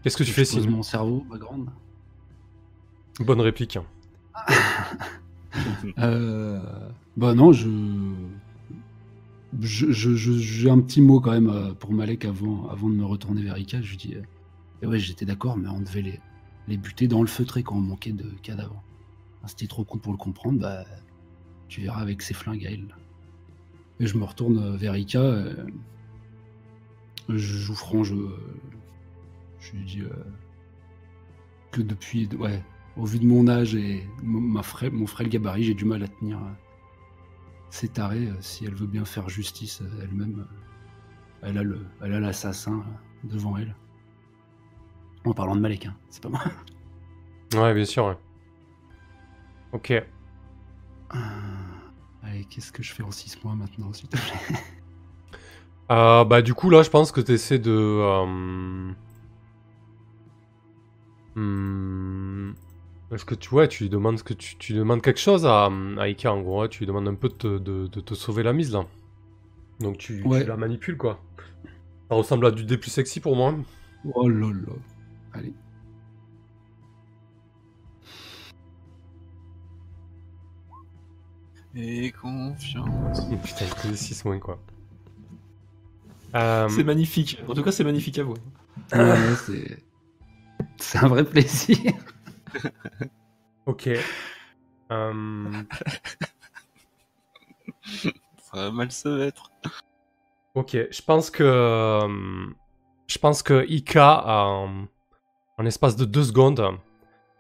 Qu'est-ce 0.04 0.18
que 0.18 0.24
tu 0.24 0.32
fais, 0.32 0.46
Je 0.46 0.50
Signe 0.50 0.70
mon 0.70 0.84
cerveau, 0.84 1.26
ma 1.30 1.38
grande. 1.38 1.70
Bonne 3.20 3.42
réplique. 3.42 3.80
Euh, 5.98 6.60
bah 7.16 7.34
non, 7.34 7.52
je. 7.52 7.68
Je- 9.62 9.92
je- 9.92 10.16
je- 10.16 10.32
J'ai 10.38 10.70
un 10.70 10.80
petit 10.80 11.02
mot 11.02 11.20
quand 11.20 11.32
même 11.32 11.50
euh, 11.50 11.74
pour 11.74 11.92
Malek 11.94 12.26
avant, 12.26 12.68
avant 12.70 12.90
de 12.90 12.96
me 12.96 13.06
retourner 13.06 13.42
vers 13.42 13.58
Ika. 13.58 13.82
Je 13.82 13.90
lui 13.92 13.98
dis 13.98 14.16
euh, 14.16 14.22
Eh 14.82 14.88
ouais, 14.88 15.00
j'étais 15.00 15.26
d'accord, 15.26 15.58
mais 15.58 15.68
on 15.70 15.82
devait 15.82 16.02
les, 16.02 16.20
les 16.68 16.78
buter 16.78 17.08
dans 17.08 17.22
le 17.22 17.28
feutré 17.28 17.64
quand 17.64 17.76
on 17.76 17.82
manquait 17.82 18.12
de 18.12 18.30
cadavres. 18.44 18.84
T'es 19.56 19.68
trop 19.68 19.86
con 19.86 19.98
pour 19.98 20.12
le 20.12 20.18
comprendre, 20.18 20.60
bah 20.60 20.84
tu 21.70 21.82
verras 21.82 22.02
avec 22.02 22.22
ses 22.22 22.34
flingues 22.34 22.66
à. 22.66 22.70
Et 24.00 24.06
je 24.08 24.18
me 24.18 24.26
retourne 24.26 24.58
euh, 24.58 24.76
vers 24.76 24.96
Ika. 24.98 25.46
je 27.30 27.38
joue 27.38 27.74
franc, 27.76 28.04
je, 28.04 28.16
je 29.60 29.72
lui 29.74 29.86
dis 29.86 30.04
que 31.72 31.82
depuis. 31.82 32.28
Ouais, 32.38 32.62
au 32.98 33.06
vu 33.06 33.20
de 33.20 33.26
mon 33.26 33.48
âge 33.48 33.74
et 33.76 34.04
mon 34.24 34.62
frêle 34.64 35.30
gabarit, 35.30 35.64
j'ai 35.64 35.74
du 35.74 35.86
mal 35.86 36.04
à 36.04 36.08
tenir. 36.08 36.40
C'est 37.70 37.94
taré, 37.94 38.28
euh, 38.28 38.36
si 38.42 38.66
elle 38.66 38.74
veut 38.76 38.88
bien 38.88 39.06
faire 39.06 39.30
justice 39.30 39.82
euh, 39.82 40.02
elle-même, 40.04 40.40
euh, 40.42 40.56
elle 41.44 41.58
a 41.58 41.64
le, 41.64 41.86
elle 42.02 42.14
a 42.14 42.20
l'assassin 42.20 42.84
devant 43.24 43.58
elle. 43.58 43.76
En 45.26 45.34
parlant 45.34 45.56
de 45.56 45.62
Malek, 45.62 45.86
hein, 45.88 45.96
c'est 46.10 46.24
pas 46.24 46.30
moi. 46.30 46.42
Ouais, 47.54 47.74
bien 47.74 47.86
sûr. 47.86 48.06
ouais. 48.08 48.18
Ok. 49.72 49.92
Euh, 49.92 50.04
Allez, 52.24 52.44
qu'est-ce 52.46 52.72
que 52.74 52.84
je 52.84 52.94
fais 52.94 53.04
en 53.04 53.12
6 53.12 53.42
mois 53.44 53.56
maintenant, 53.56 53.94
s'il 53.94 54.10
te 54.10 54.18
plaît? 54.18 54.58
Euh, 55.90 56.26
bah 56.26 56.42
du 56.42 56.54
coup 56.54 56.70
là 56.70 56.84
je 56.84 56.90
pense 56.90 57.14
que 57.14 57.22
tu 57.22 57.32
essaies 57.32 57.60
de... 57.60 57.72
euh, 57.72 58.26
hmm, 61.36 62.54
Est-ce 63.12 63.24
que 63.26 63.36
tu 63.36 63.54
ouais, 63.54 63.68
tu 63.68 63.84
lui 63.84 63.90
demandes 63.90 64.22
que 64.22 64.34
tu, 64.34 64.58
tu 64.58 64.74
demandes 64.74 65.02
quelque 65.02 65.20
chose 65.20 65.46
à, 65.46 65.70
à 65.98 66.08
Ika 66.10 66.34
en 66.34 66.42
gros, 66.42 66.62
ouais, 66.62 66.70
tu 66.70 66.80
lui 66.80 66.88
demandes 66.88 67.08
un 67.08 67.16
peu 67.16 67.30
de 67.30 67.34
te, 67.36 67.58
de- 67.58 67.88
de 67.88 68.02
te 68.02 68.14
sauver 68.14 68.44
la 68.44 68.54
mise 68.54 68.74
là. 68.74 68.86
Donc 69.80 69.98
tu, 69.98 70.24
la 70.24 70.58
manipules 70.58 70.98
quoi. 70.98 71.22
Ça 72.10 72.16
ressemble 72.16 72.46
à 72.48 72.52
du 72.52 72.64
D 72.66 72.78
plus 72.78 72.92
sexy 72.92 73.20
pour 73.20 73.36
moi. 73.36 73.56
Oh 74.14 74.28
là 74.28 74.48
là. 74.52 74.74
Allez. 75.34 75.54
Et 81.76 82.12
confiance. 82.12 83.22
Oh, 83.32 83.36
putain, 83.38 83.66
il 83.66 83.90
fait 83.92 83.96
6 83.96 84.26
moins 84.26 84.40
quoi. 84.40 84.60
Euh, 86.36 86.68
C'est 86.70 86.84
magnifique. 86.84 87.40
En 87.48 87.54
tout 87.54 87.64
cas, 87.64 87.72
c'est 87.72 87.84
magnifique 87.84 88.18
à 88.20 88.24
voir. 88.24 88.38
C'est 90.80 90.98
un 91.00 91.08
vrai 91.08 91.24
plaisir. 91.24 91.78
ok. 93.66 93.90
Euh, 94.92 95.64
Ça 98.52 98.58
va 98.58 98.72
mal 98.72 98.92
se 98.92 99.10
mettre. 99.10 99.52
Ok, 100.56 100.76
je 100.90 101.02
pense 101.02 101.30
que 101.30 101.44
euh, 101.44 102.48
je 103.08 103.18
pense 103.20 103.44
que 103.44 103.66
Ika, 103.70 104.24
euh, 104.28 104.86
en 105.58 105.66
espace 105.66 105.96
de 105.96 106.06
deux 106.06 106.24
secondes, 106.24 106.66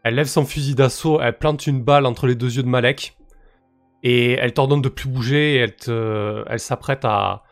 elle 0.04 0.16
lève 0.16 0.28
son 0.28 0.46
fusil 0.46 0.76
d'assaut, 0.76 1.20
elle 1.22 1.38
plante 1.38 1.68
une 1.68 1.82
balle 1.82 2.06
entre 2.06 2.28
les 2.28 2.36
deux 2.36 2.56
yeux 2.58 2.64
de 2.64 2.68
Malek 2.68 3.18
et 4.04 4.34
elle 4.34 4.54
t'ordonne 4.54 4.82
de 4.82 4.90
plus 4.90 5.10
bouger 5.10 5.56
et 5.56 5.58
elle 5.58 5.76
te, 5.76 6.44
elle 6.48 6.60
s'apprête 6.60 7.06
à, 7.06 7.44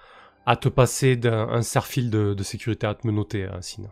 à 0.46 0.56
te 0.56 0.70
passer 0.70 1.16
d'un 1.16 1.50
un 1.50 1.62
serre-fil 1.64 2.10
de, 2.12 2.34
de 2.34 2.44
sécurité 2.44 2.86
à 2.88 2.94
te 2.94 3.08
menotter, 3.08 3.46
euh, 3.46 3.62
Sin. 3.62 3.84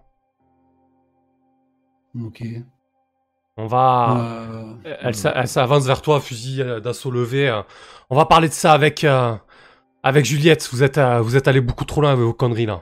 Ok. 2.16 2.44
On 3.58 3.68
va, 3.68 4.18
Euh, 4.86 4.96
elle, 5.02 5.16
s'a- 5.16 5.32
elle 5.36 5.48
s'avance 5.48 5.86
vers 5.86 6.02
toi, 6.02 6.20
fusil 6.20 6.62
euh, 6.62 6.80
d'assaut 6.80 7.12
levé. 7.12 7.50
euh. 7.50 7.62
On 8.10 8.16
va 8.16 8.26
parler 8.26 8.50
de 8.50 8.54
ça 8.54 8.74
avec 8.74 9.04
euh, 9.04 9.36
avec 10.04 10.26
Juliette. 10.26 10.68
Vous 10.72 10.84
êtes 10.84 10.98
euh, 10.98 11.22
vous 11.22 11.36
êtes 11.36 11.48
allé 11.48 11.62
beaucoup 11.62 11.86
trop 11.86 12.02
loin 12.02 12.12
avec 12.12 12.24
vos 12.26 12.34
conneries 12.34 12.66
là. 12.66 12.82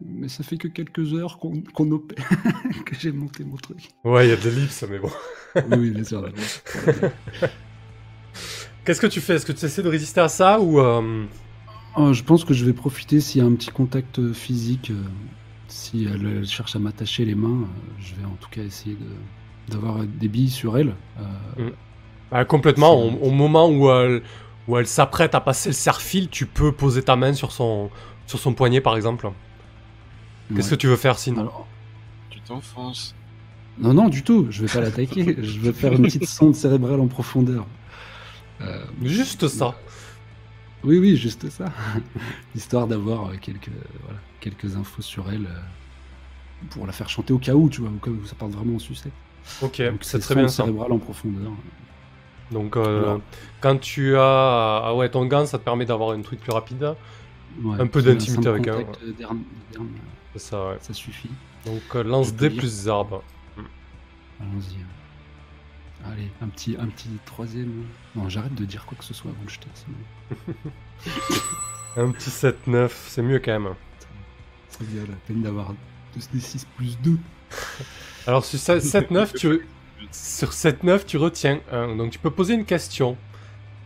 Mais 0.00 0.28
ça 0.28 0.44
fait 0.44 0.56
que 0.58 0.68
quelques 0.68 1.12
heures 1.14 1.38
qu'on 1.38 1.90
opère, 1.90 2.28
que 2.86 2.94
j'ai 2.96 3.10
monté 3.12 3.44
mon 3.44 3.56
truc. 3.56 3.88
Ouais, 4.04 4.26
il 4.26 4.30
y 4.30 4.32
a 4.32 4.36
de 4.36 4.48
l'ellipse, 4.48 4.84
mais 4.88 4.98
bon. 4.98 5.10
Oui, 5.56 5.62
oui, 5.78 5.90
bien 5.90 6.04
sûr. 6.04 6.24
Qu'est-ce 8.84 9.00
que 9.00 9.06
tu 9.06 9.20
fais? 9.20 9.34
Est-ce 9.34 9.46
que 9.46 9.52
tu 9.52 9.64
essaies 9.64 9.82
de 9.82 9.88
résister 9.88 10.20
à 10.20 10.28
ça 10.28 10.60
ou 10.60 10.80
Oh, 11.96 12.12
je 12.12 12.22
pense 12.22 12.44
que 12.44 12.54
je 12.54 12.64
vais 12.64 12.72
profiter 12.72 13.20
s'il 13.20 13.42
y 13.42 13.44
a 13.44 13.48
un 13.48 13.54
petit 13.54 13.70
contact 13.70 14.32
physique. 14.32 14.92
Si 15.68 16.06
elle, 16.12 16.46
cherche 16.46 16.74
à 16.76 16.78
m'attacher 16.78 17.24
les 17.24 17.34
mains, 17.34 17.62
euh, 17.62 17.92
je 18.00 18.14
vais 18.14 18.24
en 18.24 18.36
tout 18.40 18.48
cas 18.50 18.62
essayer 18.62 18.96
de- 18.96 19.72
d'avoir 19.72 19.98
des 20.04 20.28
billes 20.28 20.50
sur 20.50 20.76
elle. 20.78 20.94
euh, 21.58 21.70
bah, 22.30 22.44
complètement 22.44 22.96
C'est- 23.10 23.16
au, 23.24 23.28
au 23.28 23.30
moment 23.30 23.68
où 23.70 23.90
elle, 23.90 24.22
où 24.66 24.76
elle 24.76 24.86
s'apprête 24.86 25.34
à 25.34 25.40
passer 25.40 25.70
le 25.70 25.74
serre-fil, 25.74 26.28
tu 26.28 26.46
peux 26.46 26.72
poser 26.72 27.02
ta 27.02 27.16
main 27.16 27.32
sur 27.32 27.52
son 27.52 27.90
sur 28.26 28.38
son 28.38 28.52
poignet 28.52 28.80
par 28.82 28.96
exemple. 28.96 29.30
Qu'est-ce 30.54 30.70
que 30.70 30.74
tu 30.74 30.86
veux 30.86 30.96
faire 30.96 31.18
sinon 31.18 31.40
Alors, 31.42 31.66
Tu 32.30 32.40
t'enfonces. 32.40 33.14
non, 33.78 33.92
non, 33.94 34.08
du 34.08 34.22
tout. 34.22 34.46
Je 34.50 34.64
vais 34.64 34.72
pas 34.72 34.80
l'attaquer. 34.80 35.36
je 35.42 35.58
vais 35.60 35.72
faire 35.72 35.92
une 35.92 36.02
petite 36.02 36.26
sonde 36.26 36.54
cérébrale 36.54 37.00
en 37.00 37.06
profondeur. 37.06 37.66
Euh, 38.60 38.84
Juste 39.02 39.46
ça. 39.48 39.76
Oui, 40.84 40.98
oui, 40.98 41.16
juste 41.16 41.48
ça. 41.50 41.66
Histoire 42.54 42.86
d'avoir 42.86 43.30
euh, 43.30 43.34
quelques, 43.40 43.70
voilà, 44.04 44.18
quelques 44.40 44.76
infos 44.76 45.02
sur 45.02 45.30
elle 45.30 45.46
euh, 45.46 46.66
pour 46.70 46.86
la 46.86 46.92
faire 46.92 47.08
chanter 47.08 47.32
au 47.32 47.38
cas 47.38 47.54
où, 47.54 47.68
tu 47.68 47.80
vois, 47.80 47.90
cas 48.02 48.10
où 48.10 48.24
ça 48.26 48.34
part 48.34 48.48
vraiment 48.48 48.76
en 48.76 48.78
sucette. 48.78 49.12
Ok, 49.62 49.82
c'est 50.02 50.18
très 50.18 50.34
bien 50.34 50.48
ça. 50.48 50.64
cérébrale 50.64 50.92
en 50.92 50.98
profondeur. 50.98 51.52
Donc 52.50 52.76
euh, 52.76 53.18
quand 53.60 53.78
tu 53.78 54.16
as 54.16 54.82
ah 54.84 54.94
ouais 54.94 55.10
ton 55.10 55.26
gant, 55.26 55.46
ça 55.46 55.58
te 55.58 55.64
permet 55.64 55.84
d'avoir 55.84 56.10
un 56.12 56.22
truc 56.22 56.40
plus 56.40 56.52
rapide. 56.52 56.94
Ouais, 57.62 57.80
Un 57.80 57.86
peu 57.86 58.02
d'intimité 58.02 58.48
avec 58.48 58.68
un, 58.68 58.72
euh, 58.78 58.84
euh, 59.20 59.84
C'est 60.34 60.38
ça. 60.38 60.68
Ouais. 60.68 60.76
Ça 60.80 60.94
suffit. 60.94 61.30
Donc 61.66 61.82
euh, 61.94 62.02
lance 62.02 62.28
Je 62.28 62.32
peux 62.32 62.48
D 62.48 62.48
lire. 62.48 62.58
plus 62.60 62.88
arbre. 62.88 63.22
Allons-y. 64.40 64.78
Allez, 66.06 66.28
un 66.42 66.46
petit, 66.48 66.76
un 66.78 66.86
petit 66.86 67.08
troisième. 67.26 67.84
Non, 68.14 68.28
j'arrête 68.28 68.54
de 68.54 68.64
dire 68.64 68.86
quoi 68.86 68.96
que 68.98 69.04
ce 69.04 69.12
soit 69.14 69.30
avant 69.30 69.44
de 69.44 69.50
jeter. 69.50 69.68
sinon 69.74 70.54
Un 71.96 72.10
petit 72.12 72.30
7-9, 72.30 72.90
c'est 73.08 73.22
mieux 73.22 73.38
quand 73.40 73.58
même. 73.58 73.74
C'est 74.68 74.88
bien 74.88 75.02
la 75.02 75.16
peine 75.26 75.42
d'avoir 75.42 75.72
2d6 76.16 76.64
plus 76.76 76.98
2. 77.00 77.18
Alors 78.26 78.44
sur 78.44 78.58
7-9, 78.58 79.34
tu... 79.36 79.66
sur 80.12 80.50
7-9, 80.50 81.04
tu 81.04 81.16
retiens 81.16 81.60
un. 81.72 81.96
Donc 81.96 82.10
tu 82.12 82.18
peux 82.18 82.30
poser 82.30 82.54
une 82.54 82.64
question 82.64 83.16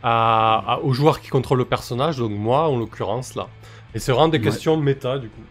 à, 0.03 0.75
à- 0.75 0.79
au 0.81 0.93
joueur 0.93 1.21
qui 1.21 1.29
contrôle 1.29 1.59
le 1.59 1.65
personnage, 1.65 2.19
donc 2.19 2.33
moi 2.33 2.69
en 2.69 2.77
l'occurrence 2.77 3.35
là. 3.35 3.49
Et 3.95 3.99
c'est 3.99 4.13
vraiment 4.13 4.29
des 4.29 4.39
Ouais. 4.39 4.45
questions 4.45 4.77
méta 4.77 5.19
du 5.19 5.29
coup. 5.29 5.43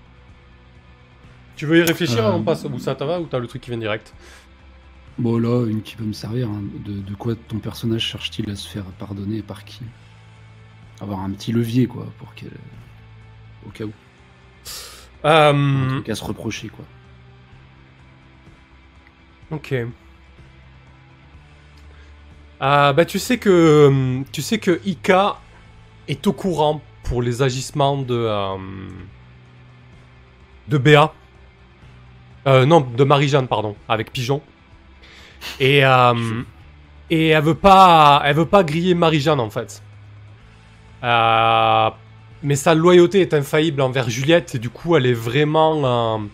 Tu 1.56 1.66
veux 1.66 1.78
y 1.80 1.84
réfléchir 1.84 2.26
Euh, 2.26 2.32
On 2.34 2.44
passe 2.44 2.66
ou 2.66 2.80
ça 2.80 2.96
t'en 2.96 3.06
va 3.06 3.20
ou 3.20 3.26
t'as 3.26 3.40
le 3.40 3.48
truc 3.48 3.62
qui 3.62 3.70
vient 3.70 3.80
direct? 3.80 4.14
Bon, 5.22 5.38
là, 5.38 5.68
une 5.68 5.84
qui 5.84 5.96
peut 5.96 6.04
me 6.04 6.14
servir. 6.14 6.50
hein. 6.50 6.64
De, 6.84 6.94
de 7.00 7.14
quoi 7.14 7.36
ton 7.36 7.60
personnage 7.60 8.02
cherche-t-il 8.02 8.50
à 8.50 8.56
se 8.56 8.68
faire 8.68 8.86
pardonner 8.98 9.38
et 9.38 9.44
par 9.44 9.64
qui? 9.66 9.82
Avoir 11.00 11.20
un 11.20 11.30
petit 11.30 11.52
levier, 11.52 11.86
quoi, 11.86 12.08
pour 12.18 12.34
qu'elle. 12.34 12.58
Au 13.68 13.70
cas 13.70 13.84
où. 13.86 13.92
Un 15.24 15.30
Euh, 15.56 15.90
truc 15.90 16.10
à 16.10 16.16
se 16.16 16.24
reprocher, 16.24 16.70
quoi. 16.70 16.86
Ok. 19.52 19.76
Ah 22.60 22.94
bah 22.94 23.06
tu 23.06 23.20
sais 23.20 23.38
que 23.38 23.88
hum, 23.88 24.26
tu 24.32 24.42
sais 24.42 24.60
que 24.60 24.80
Ika 24.86 25.40
est 26.08 26.26
au 26.28 26.34
courant 26.34 26.82
pour 27.04 27.22
les 27.22 27.42
agissements 27.42 27.98
de 28.02 28.16
euh, 28.16 28.58
de 30.68 30.78
Béa. 30.78 31.14
Euh, 32.48 32.66
non, 32.66 32.82
de 32.82 33.04
Marie-Jeanne 33.04 33.48
pardon, 33.48 33.76
avec 33.88 34.12
Pigeon. 34.12 34.42
Et 35.60 35.86
euh, 35.86 36.44
et 37.10 37.30
elle 37.30 37.44
veut 37.44 37.56
pas 37.56 38.22
elle 38.26 38.36
veut 38.36 38.46
pas 38.46 38.64
griller 38.64 38.94
Marie-Jeanne 38.94 39.40
en 39.40 39.50
fait. 39.50 39.82
Euh, 41.04 41.90
mais 42.44 42.56
sa 42.56 42.74
loyauté 42.76 43.22
est 43.22 43.34
infaillible 43.34 43.82
envers 43.82 44.10
Juliette 44.10 44.56
et 44.56 44.60
du 44.60 44.70
coup 44.70 44.96
elle 44.96 45.06
est 45.06 45.14
vraiment 45.14 46.18
euh, 46.18 46.26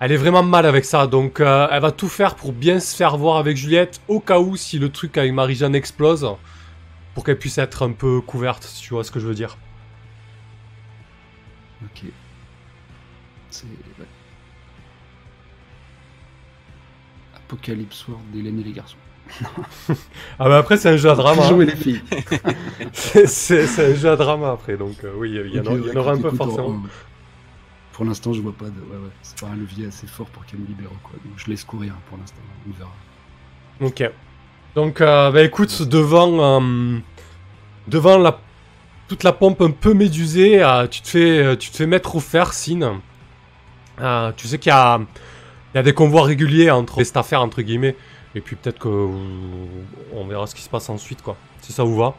elle 0.00 0.12
est 0.12 0.16
vraiment 0.16 0.42
mal 0.42 0.66
avec 0.66 0.84
ça, 0.84 1.06
donc 1.06 1.40
elle 1.40 1.80
va 1.80 1.90
tout 1.90 2.08
faire 2.08 2.34
pour 2.34 2.52
bien 2.52 2.80
se 2.80 2.94
faire 2.94 3.16
voir 3.16 3.38
avec 3.38 3.56
Juliette, 3.56 4.00
au 4.08 4.20
cas 4.20 4.38
où 4.38 4.56
si 4.56 4.78
le 4.78 4.90
truc 4.90 5.16
avec 5.16 5.32
Marie-Jeanne 5.32 5.74
explose, 5.74 6.28
pour 7.14 7.24
qu'elle 7.24 7.38
puisse 7.38 7.56
être 7.56 7.82
un 7.82 7.92
peu 7.92 8.20
couverte, 8.20 8.64
si 8.64 8.82
tu 8.82 8.90
vois 8.90 9.04
ce 9.04 9.10
que 9.10 9.20
je 9.20 9.26
veux 9.26 9.34
dire. 9.34 9.56
Ok. 11.82 12.04
Apocalypse 17.46 18.06
World 18.08 18.24
d'Hélène 18.32 18.60
et 18.60 18.64
les 18.64 18.72
garçons. 18.72 18.96
Ah 20.38 20.48
bah 20.48 20.58
après 20.58 20.76
c'est 20.76 20.88
un 20.90 20.96
jeu 20.96 21.10
à 21.10 21.14
drama. 21.14 21.42
Jouer 21.48 21.66
les 21.66 21.76
filles. 21.76 22.00
c'est 22.92 23.26
c'est 23.26 23.92
un 23.92 23.94
jeu 23.94 24.10
à 24.10 24.16
drama 24.16 24.52
après, 24.52 24.76
donc 24.76 24.96
euh, 25.04 25.12
oui, 25.16 25.30
il 25.30 25.54
y, 25.54 25.60
en 25.60 25.64
aura- 25.64 25.74
il 25.74 25.80
y 25.80 25.88
ouais, 25.88 25.96
en 25.96 26.00
aura 26.00 26.12
un 26.12 26.16
peu 26.20 26.28
écoute, 26.28 26.36
forcément. 26.38 26.82
Pour 27.92 28.04
l'instant, 28.04 28.32
je 28.32 28.40
vois 28.42 28.52
pas 28.52 28.66
de. 28.66 28.70
Ouais, 28.70 28.96
ouais. 29.02 29.10
C'est 29.22 29.40
pas 29.40 29.46
un 29.48 29.56
levier 29.56 29.86
assez 29.86 30.06
fort 30.06 30.26
pour 30.26 30.44
qu'elle 30.46 30.60
me 30.60 30.66
libère, 30.66 30.90
quoi. 31.02 31.12
Donc 31.24 31.32
je 31.38 31.48
laisse 31.50 31.64
courir 31.64 31.94
pour 32.08 32.18
l'instant. 32.18 32.36
On 32.68 32.72
verra. 32.78 32.92
Ok. 33.80 34.10
Donc, 34.74 35.00
euh, 35.00 35.30
bah 35.30 35.42
écoute, 35.42 35.82
devant, 35.82 36.60
euh, 36.60 36.98
devant 37.88 38.18
la, 38.18 38.38
toute 39.08 39.22
la 39.22 39.32
pompe 39.32 39.62
un 39.62 39.70
peu 39.70 39.94
médusée, 39.94 40.62
euh, 40.62 40.86
tu, 40.86 41.00
te 41.00 41.08
fais, 41.08 41.38
euh, 41.38 41.56
tu 41.56 41.70
te 41.70 41.76
fais 41.76 41.86
mettre 41.86 42.14
au 42.16 42.20
fer, 42.20 42.52
Sin. 42.52 43.00
Euh, 43.98 44.32
tu 44.36 44.46
sais 44.46 44.58
qu'il 44.58 44.68
y 44.70 44.74
a, 44.74 45.00
y 45.76 45.78
a 45.78 45.82
des 45.82 45.94
convois 45.94 46.22
réguliers 46.24 46.70
entre 46.70 47.00
les 47.00 47.16
affaires, 47.16 47.42
entre 47.42 47.62
guillemets. 47.62 47.96
Et 48.34 48.40
puis 48.40 48.56
peut-être 48.56 48.78
que 48.78 48.88
on 48.88 50.26
verra 50.26 50.46
ce 50.46 50.54
qui 50.54 50.62
se 50.62 50.68
passe 50.68 50.88
ensuite, 50.90 51.22
quoi. 51.22 51.36
Si 51.60 51.72
ça 51.72 51.84
vous 51.84 51.96
va. 51.96 52.14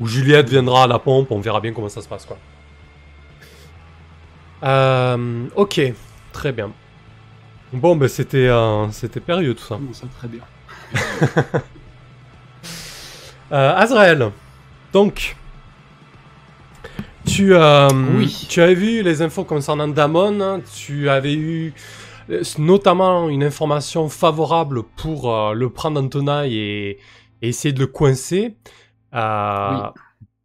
Ou 0.00 0.06
Juliette 0.06 0.48
viendra 0.48 0.84
à 0.84 0.86
la 0.86 0.98
pompe, 0.98 1.30
on 1.30 1.40
verra 1.40 1.60
bien 1.60 1.72
comment 1.72 1.88
ça 1.88 2.02
se 2.02 2.08
passe, 2.08 2.26
quoi. 2.26 2.38
Euh, 4.62 5.46
ok, 5.54 5.80
très 6.32 6.52
bien. 6.52 6.70
Bon, 7.72 7.96
ben 7.96 8.08
c'était 8.08 8.48
euh, 8.48 8.90
c'était 8.92 9.20
périlleux 9.20 9.54
tout 9.54 9.64
ça. 9.64 9.78
Ça, 9.92 10.06
très 10.18 10.28
bien. 10.28 10.42
Euh, 13.52 13.76
Azrael, 13.76 14.32
donc, 14.92 15.36
tu, 17.24 17.54
euh, 17.54 17.88
Oui. 18.16 18.46
tu 18.50 18.60
avais 18.60 18.74
vu 18.74 19.02
les 19.02 19.22
infos 19.22 19.44
concernant 19.44 19.86
Damon, 19.86 20.60
tu 20.74 21.08
avais 21.08 21.34
eu 21.34 21.68
euh, 21.68 22.15
notamment 22.58 23.28
une 23.28 23.44
information 23.44 24.08
favorable 24.08 24.82
pour 24.96 25.32
euh, 25.32 25.52
le 25.54 25.70
prendre 25.70 26.00
en 26.00 26.08
tenaille 26.08 26.56
et, 26.56 26.90
et 27.42 27.48
essayer 27.48 27.72
de 27.72 27.80
le 27.80 27.86
coincer. 27.86 28.56
Euh, 29.14 29.70
Oui. 29.72 29.78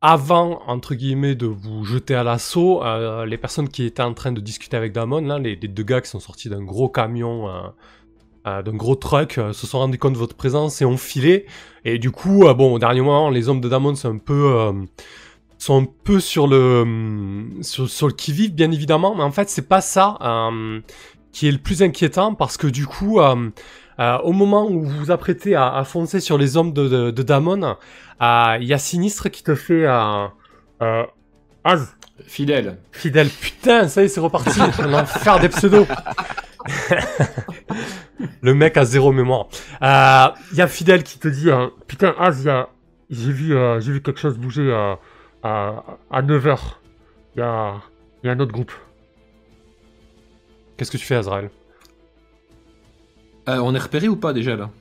Avant, 0.03 0.63
entre 0.65 0.95
guillemets, 0.95 1.35
de 1.35 1.45
vous 1.45 1.83
jeter 1.85 2.15
à 2.15 2.23
l'assaut, 2.23 2.83
euh, 2.83 3.23
les 3.27 3.37
personnes 3.37 3.69
qui 3.69 3.83
étaient 3.85 4.01
en 4.01 4.15
train 4.15 4.31
de 4.31 4.41
discuter 4.41 4.75
avec 4.75 4.93
Damon, 4.93 5.21
là, 5.21 5.37
les, 5.37 5.55
les 5.55 5.67
deux 5.67 5.83
gars 5.83 6.01
qui 6.01 6.09
sont 6.09 6.19
sortis 6.19 6.49
d'un 6.49 6.63
gros 6.63 6.89
camion, 6.89 7.47
euh, 7.49 7.61
euh, 8.47 8.61
d'un 8.63 8.73
gros 8.73 8.95
truck, 8.95 9.37
euh, 9.37 9.53
se 9.53 9.67
sont 9.67 9.77
rendus 9.77 9.99
compte 9.99 10.13
de 10.13 10.17
votre 10.17 10.35
présence 10.35 10.81
et 10.81 10.85
ont 10.85 10.97
filé. 10.97 11.45
Et 11.85 11.99
du 11.99 12.09
coup, 12.09 12.47
euh, 12.47 12.55
bon, 12.55 12.73
au 12.73 12.79
dernier 12.79 13.01
moment, 13.01 13.29
les 13.29 13.47
hommes 13.47 13.61
de 13.61 13.69
Damon 13.69 13.93
sont 13.93 14.09
un 14.09 14.17
peu, 14.17 14.55
euh, 14.57 14.73
sont 15.59 15.83
un 15.83 15.85
peu 16.03 16.19
sur 16.19 16.47
le, 16.47 16.81
hum, 16.81 17.59
sur, 17.61 17.87
sur 17.87 18.07
le 18.07 18.13
qui-vive, 18.13 18.55
bien 18.55 18.71
évidemment. 18.71 19.13
Mais 19.13 19.23
en 19.23 19.31
fait, 19.31 19.51
c'est 19.51 19.67
pas 19.67 19.81
ça 19.81 20.17
euh, 20.21 20.81
qui 21.31 21.47
est 21.47 21.51
le 21.51 21.57
plus 21.57 21.81
inquiétant 21.83 22.33
parce 22.35 22.57
que 22.57 22.67
du 22.67 22.85
coup, 22.87 23.19
euh, 23.21 23.49
euh, 23.99 24.17
au 24.19 24.31
moment 24.33 24.67
où 24.69 24.83
vous 24.83 24.97
vous 24.97 25.11
apprêtez 25.11 25.55
à, 25.55 25.73
à 25.75 25.83
foncer 25.83 26.19
sur 26.19 26.37
les 26.37 26.57
hommes 26.57 26.73
de, 26.73 26.87
de, 26.87 27.11
de 27.11 27.23
Damon, 27.23 27.75
euh, 28.21 28.57
il 28.59 28.67
y 28.67 28.73
a 28.73 28.77
Sinistre 28.77 29.29
qui 29.29 29.43
te 29.43 29.55
fait 29.55 29.85
Az, 31.63 31.95
Fidèle. 32.27 32.77
fidèle. 32.91 33.29
Putain, 33.29 33.87
ça 33.87 34.01
y 34.01 34.05
est, 34.05 34.07
c'est 34.07 34.19
reparti. 34.19 34.59
L'enfer 34.87 35.39
des 35.39 35.49
pseudos. 35.49 35.87
Le 38.41 38.53
mec 38.53 38.77
a 38.77 38.85
zéro 38.85 39.11
mémoire. 39.11 39.47
Il 39.81 40.57
y 40.57 40.61
a 40.61 40.67
Fidèle 40.67 41.03
qui 41.03 41.19
te 41.19 41.27
dit 41.27 41.49
Putain, 41.87 42.13
Az, 42.19 42.47
a- 42.47 42.69
j'ai 43.09 43.31
vu, 43.31 43.55
j'ai 43.79 43.91
vu 43.91 44.01
quelque 44.01 44.19
chose 44.19 44.37
bouger 44.37 44.71
à, 45.43 45.83
à 46.11 46.21
9h. 46.21 46.57
Il 47.35 47.39
y 47.39 47.41
a, 47.41 47.75
il 48.23 48.27
y 48.27 48.29
a 48.29 48.33
un 48.33 48.39
autre 48.39 48.51
groupe. 48.51 48.71
Qu'est-ce 50.81 50.89
que 50.89 50.97
tu 50.97 51.05
fais, 51.05 51.13
Azrael 51.13 51.51
Euh, 53.47 53.59
on 53.59 53.75
est 53.75 53.79
repéré 53.79 54.07
ou 54.07 54.15
pas 54.15 54.33
déjà 54.33 54.55
là 54.55 54.71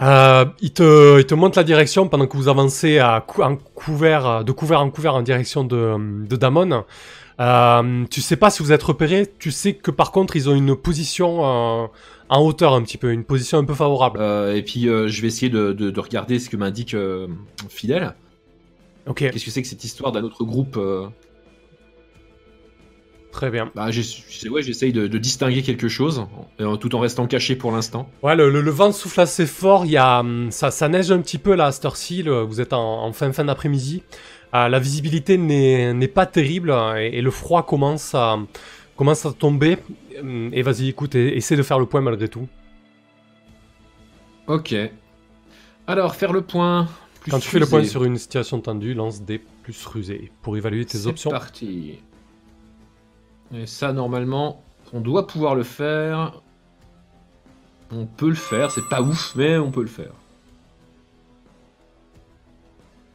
Euh, 0.00 0.44
il, 0.60 0.72
te, 0.72 1.18
il 1.18 1.26
te 1.26 1.34
montre 1.34 1.58
la 1.58 1.64
direction 1.64 2.06
pendant 2.06 2.28
que 2.28 2.36
vous 2.36 2.46
avancez 2.46 3.00
à 3.00 3.24
cou- 3.26 3.42
en 3.42 3.56
couvert, 3.56 4.44
de 4.44 4.52
couvert 4.52 4.80
en 4.80 4.90
couvert 4.90 5.16
en 5.16 5.22
direction 5.22 5.64
de, 5.64 5.96
de 6.24 6.36
Damon. 6.36 6.84
Euh, 7.40 8.04
tu 8.12 8.20
sais 8.20 8.36
pas 8.36 8.50
si 8.50 8.62
vous 8.62 8.70
êtes 8.70 8.82
repéré, 8.84 9.26
tu 9.40 9.50
sais 9.50 9.74
que 9.74 9.90
par 9.90 10.12
contre 10.12 10.36
ils 10.36 10.48
ont 10.48 10.54
une 10.54 10.76
position 10.76 11.40
euh, 11.44 11.86
en 12.28 12.40
hauteur 12.44 12.74
un 12.74 12.82
petit 12.82 12.98
peu, 12.98 13.10
une 13.10 13.24
position 13.24 13.58
un 13.58 13.64
peu 13.64 13.74
favorable. 13.74 14.20
Et 14.54 14.62
puis 14.62 14.82
je 14.84 15.20
vais 15.20 15.26
essayer 15.26 15.50
de, 15.50 15.72
de- 15.72 15.90
de 15.90 16.00
regarder 16.00 16.38
ce 16.38 16.48
que 16.48 16.56
m'indique 16.56 16.94
Fidèle. 17.68 18.14
Ok, 19.08 19.16
Qu'est-ce 19.18 19.44
que 19.44 19.50
c'est 19.50 19.62
que 19.62 19.68
cette 19.68 19.82
histoire 19.82 20.12
d'un 20.12 20.22
autre 20.22 20.44
groupe 20.44 20.78
très 23.32 23.50
bien. 23.50 23.70
bah, 23.74 23.88
c'est- 23.90 24.48
ouais, 24.48 24.62
J'essaye 24.62 24.92
de, 24.92 25.08
de 25.08 25.18
distinguer 25.18 25.62
quelque 25.62 25.88
chose, 25.88 26.26
euh, 26.60 26.76
tout 26.76 26.94
en 26.94 27.00
restant 27.00 27.26
caché 27.26 27.56
pour 27.56 27.72
l'instant. 27.72 28.08
Ouais, 28.22 28.36
le, 28.36 28.48
le- 28.50 28.60
le 28.60 28.70
vent 28.70 28.92
souffle 28.92 29.20
assez 29.20 29.46
fort, 29.46 29.84
il 29.86 29.90
y 29.92 29.96
a, 29.96 30.20
hum, 30.20 30.50
ça, 30.52 30.70
ça 30.70 30.88
neige 30.88 31.10
un 31.10 31.20
petit 31.20 31.38
peu 31.38 31.54
là 31.56 31.66
à 31.66 31.72
cette 31.72 31.84
heure-ci, 31.84 32.22
vous 32.22 32.60
êtes 32.60 32.72
en, 32.72 33.04
en 33.04 33.12
fin 33.12 33.32
fin 33.32 33.44
d'après-midi. 33.44 34.02
Euh, 34.54 34.68
la 34.68 34.78
visibilité 34.78 35.38
n'est 35.38 36.08
pas 36.08 36.26
terrible 36.26 36.70
euh, 36.70 37.00
et, 37.02 37.18
et 37.18 37.22
le 37.22 37.30
froid 37.30 37.64
commence 37.64 38.14
à, 38.14 38.38
commence 38.96 39.24
à 39.26 39.32
tomber. 39.32 39.78
Hum, 40.20 40.50
Et 40.52 40.62
vas-y, 40.62 40.88
écoute, 40.90 41.14
et- 41.14 41.36
essaie 41.36 41.56
de 41.56 41.62
faire 41.62 41.78
le 41.78 41.86
point 41.86 42.00
malgré 42.02 42.28
tout. 42.28 42.46
Ok. 44.46 44.74
Alors, 45.86 46.14
faire 46.14 46.32
le 46.32 46.42
point. 46.42 46.88
plus 47.20 47.30
Quand 47.30 47.38
tu 47.38 47.48
fais 47.48 47.58
le 47.58 47.66
point 47.66 47.84
sur 47.84 48.04
une 48.04 48.18
situation 48.18 48.60
tendue, 48.60 48.94
lance 48.94 49.22
des 49.22 49.38
plus 49.38 49.86
rusés 49.86 50.30
pour 50.42 50.56
évaluer 50.56 50.84
tes 50.84 50.98
C'est 50.98 51.06
options. 51.08 51.30
parti. 51.30 51.98
Et 53.54 53.66
ça, 53.66 53.92
normalement, 53.92 54.62
on 54.92 55.00
doit 55.00 55.26
pouvoir 55.26 55.54
le 55.54 55.62
faire. 55.62 56.40
On 57.90 58.06
peut 58.06 58.28
le 58.30 58.34
faire, 58.34 58.70
c'est 58.70 58.88
pas 58.88 59.02
ouf, 59.02 59.34
mais 59.36 59.58
on 59.58 59.70
peut 59.70 59.82
le 59.82 59.88
faire. 59.88 60.12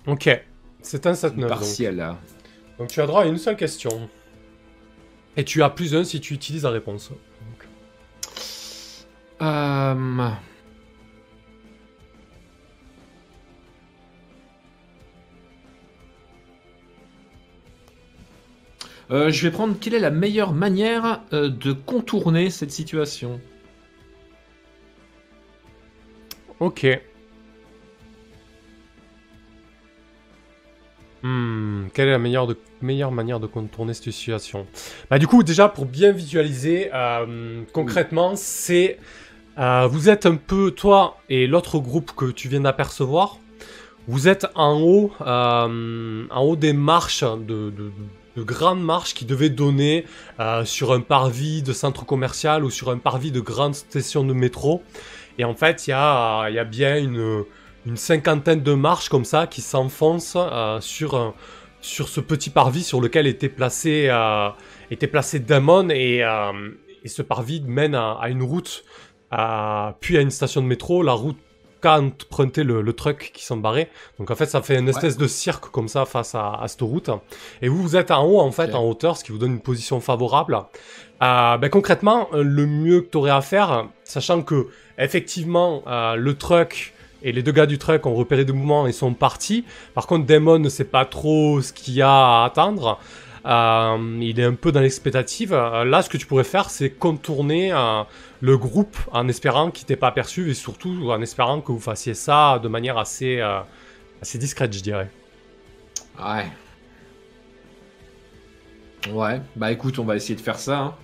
Ok, 0.05 0.29
c'est 0.81 1.05
un 1.05 1.13
7-9. 1.13 1.35
Donc. 1.35 1.49
Partiel 1.49 1.95
là. 1.97 2.17
donc 2.77 2.88
tu 2.88 3.01
as 3.01 3.07
droit 3.07 3.23
à 3.23 3.25
une 3.25 3.38
seule 3.38 3.57
question. 3.57 4.09
Et 5.35 5.43
tu 5.43 5.61
as 5.61 5.69
plus 5.69 5.95
un 5.95 6.03
si 6.03 6.21
tu 6.21 6.33
utilises 6.33 6.63
la 6.63 6.69
réponse. 6.69 7.09
Donc, 7.09 7.67
Euh... 9.41 10.29
Euh, 19.12 19.32
je 19.32 19.47
vais 19.47 19.51
prendre 19.51 19.78
quelle 19.80 19.93
est 19.93 19.99
la 19.99 20.12
meilleure 20.12 20.53
manière 20.53 21.24
euh, 21.34 21.49
de 21.49 21.72
contourner 21.74 22.49
cette 22.49 22.72
situation? 22.72 23.41
Ok. 26.60 26.86
Hmm, 31.24 31.88
quelle 31.93 32.10
est 32.10 32.12
la 32.12 32.20
meilleure, 32.20 32.47
de, 32.47 32.58
meilleure 32.82 33.12
manière 33.12 33.39
de 33.39 33.47
contourner 33.47 33.93
cette 33.93 34.12
situation? 34.14 34.68
Bah 35.10 35.18
du 35.18 35.28
coup, 35.28 35.43
déjà 35.43 35.68
pour 35.68 35.86
bien 35.86 36.12
visualiser, 36.12 36.89
euh, 36.93 37.64
concrètement, 37.74 38.36
c'est 38.36 38.99
vous 39.89 40.10
êtes 40.10 40.28
un 40.28 40.36
peu 40.36 40.70
toi 40.72 41.18
et 41.30 41.47
l'autre 41.47 41.80
groupe 41.80 42.12
que 42.16 42.26
tu 42.32 42.47
viens 42.47 42.62
d'apercevoir. 42.62 43.39
Vous 44.08 44.28
êtes 44.28 44.47
en 44.55 44.80
haut, 44.80 45.12
euh, 45.22 46.26
en 46.30 46.41
haut 46.43 46.55
des 46.55 46.74
marches, 46.74 47.24
de, 47.24 47.72
de- 47.72 47.91
de 48.38 48.43
grandes 48.43 48.83
marches 48.83 49.15
qui 49.15 49.25
devaient 49.25 49.49
donner 49.49 50.05
euh, 50.39 50.63
sur 50.63 50.93
un 50.93 51.01
parvis 51.01 51.63
de 51.63 51.73
centre 51.73 52.05
commercial 52.05 52.63
ou 52.63 52.69
sur 52.69 52.91
un 52.91 52.99
parvis 52.99 53.31
de 53.31 53.39
grande 53.39 53.73
station 53.73 54.23
de 54.23 54.31
métro. 54.31 54.83
Et 55.39 55.43
en 55.43 55.55
fait, 55.55 55.88
il 55.88 55.89
y 55.89 55.93
a, 55.93 56.47
y 56.49 56.65
bien 56.65 56.97
une, 56.97 57.45
cinquantaine 57.95 58.61
de 58.61 58.73
marches 58.73 59.09
comme 59.09 59.25
ça 59.25 59.47
qui 59.47 59.61
s'enfoncent 59.61 60.38
euh, 60.38 60.79
sur, 60.81 61.33
sur 61.81 62.09
ce 62.09 62.19
petit 62.19 62.51
parvis 62.51 62.83
sur 62.83 63.01
lequel 63.01 63.25
était 63.25 63.49
placé, 63.49 64.07
euh, 64.09 64.49
était 64.91 65.07
placé 65.07 65.39
Damon. 65.39 65.89
Et, 65.89 66.23
ce 67.05 67.21
parvis 67.21 67.61
mène 67.61 67.95
à, 67.95 68.19
une 68.27 68.43
route, 68.43 68.83
puis 70.01 70.17
à 70.17 70.21
une 70.21 70.29
station 70.29 70.61
de 70.61 70.67
métro. 70.67 71.01
La 71.03 71.13
route 71.13 71.38
qu'a 71.82 71.99
emprunté 71.99 72.63
le, 72.63 72.82
le 72.82 72.93
truck 72.93 73.32
qui 73.34 73.43
s'embarrait. 73.43 73.89
Donc 74.19 74.32
en 74.32 74.36
fait, 74.36 74.47
ça 74.47 74.61
fait 74.61 74.78
une 74.78 74.89
espèce 74.89 75.17
de 75.17 75.28
cirque 75.28 75.69
comme 75.71 75.88
ça 75.88 76.05
face 76.05 76.36
à, 76.36 76.53
à 76.53 76.67
cette 76.67 76.82
route. 76.82 77.09
Et 77.61 77.67
vous, 77.67 77.82
vous 77.82 77.95
êtes 77.95 78.11
en 78.11 78.23
haut, 78.25 78.39
en 78.39 78.51
fait, 78.51 78.73
en 78.75 78.84
hauteur, 78.84 79.17
ce 79.17 79.23
qui 79.23 79.32
vous 79.32 79.38
donne 79.38 79.53
une 79.53 79.61
position 79.61 79.99
favorable. 79.99 80.57
Euh, 81.23 81.57
ben, 81.57 81.69
concrètement, 81.69 82.28
euh, 82.34 82.43
le 82.43 82.65
mieux 82.67 83.01
que 83.01 83.09
tu 83.11 83.17
aurais 83.17 83.32
à 83.32 83.41
faire, 83.41 83.88
sachant 84.03 84.41
que 84.41 84.67
effectivement, 84.97 85.82
euh, 85.88 86.15
le 86.15 86.36
truck 86.36 86.93
et 87.23 87.32
les 87.32 87.41
deux 87.41 87.51
gars 87.51 87.65
du 87.65 87.80
truck 87.80 88.05
ont 88.05 88.13
repéré 88.13 88.45
des 88.45 88.53
mouvements 88.53 88.86
et 88.86 88.91
sont 88.91 89.13
partis. 89.13 89.65
Par 89.95 90.05
contre, 90.05 90.25
Damon 90.25 90.59
ne 90.59 90.69
sait 90.69 90.84
pas 90.84 91.05
trop 91.05 91.61
ce 91.61 91.73
qu'il 91.73 91.95
y 91.95 92.01
a 92.01 92.09
à 92.09 92.45
attendre. 92.45 92.99
Euh, 93.48 94.18
il 94.22 94.39
est 94.39 94.43
un 94.43 94.54
peu 94.56 94.72
dans 94.72 94.82
l'expectative. 94.82 95.54
Euh, 95.54 95.86
là, 95.86 96.02
ce 96.02 96.10
que 96.10 96.18
tu 96.18 96.28
pourrais 96.28 96.43
faire, 96.43 96.70
c'est 96.70 96.89
contourner 96.91 97.72
euh, 97.74 98.04
le 98.41 98.58
groupe 98.58 98.98
en 99.12 99.28
espérant 99.30 99.72
qu'il 99.72 99.86
t'ait 99.88 99.95
pas 99.95 100.08
aperçu 100.10 100.50
et 100.50 100.54
surtout 100.54 101.10
en 101.12 101.22
espérant 101.22 101.62
que 101.62 101.72
vous 101.72 101.80
fassiez 101.80 102.14
ça 102.14 102.60
de 102.62 102.68
manière 102.68 102.98
assez, 102.98 103.39
euh, 103.39 103.60
assez 104.22 104.38
discrète, 104.38 104.74
je 104.74 104.82
dirais. 104.82 105.10
Ouais. 106.20 106.52
Ouais, 109.12 109.41
bah 109.56 109.72
écoute, 109.72 110.00
on 110.00 110.04
va 110.04 110.16
essayer 110.16 110.36
de 110.36 110.41
faire 110.41 110.60
ça. 110.60 110.80
hein. 110.80 110.95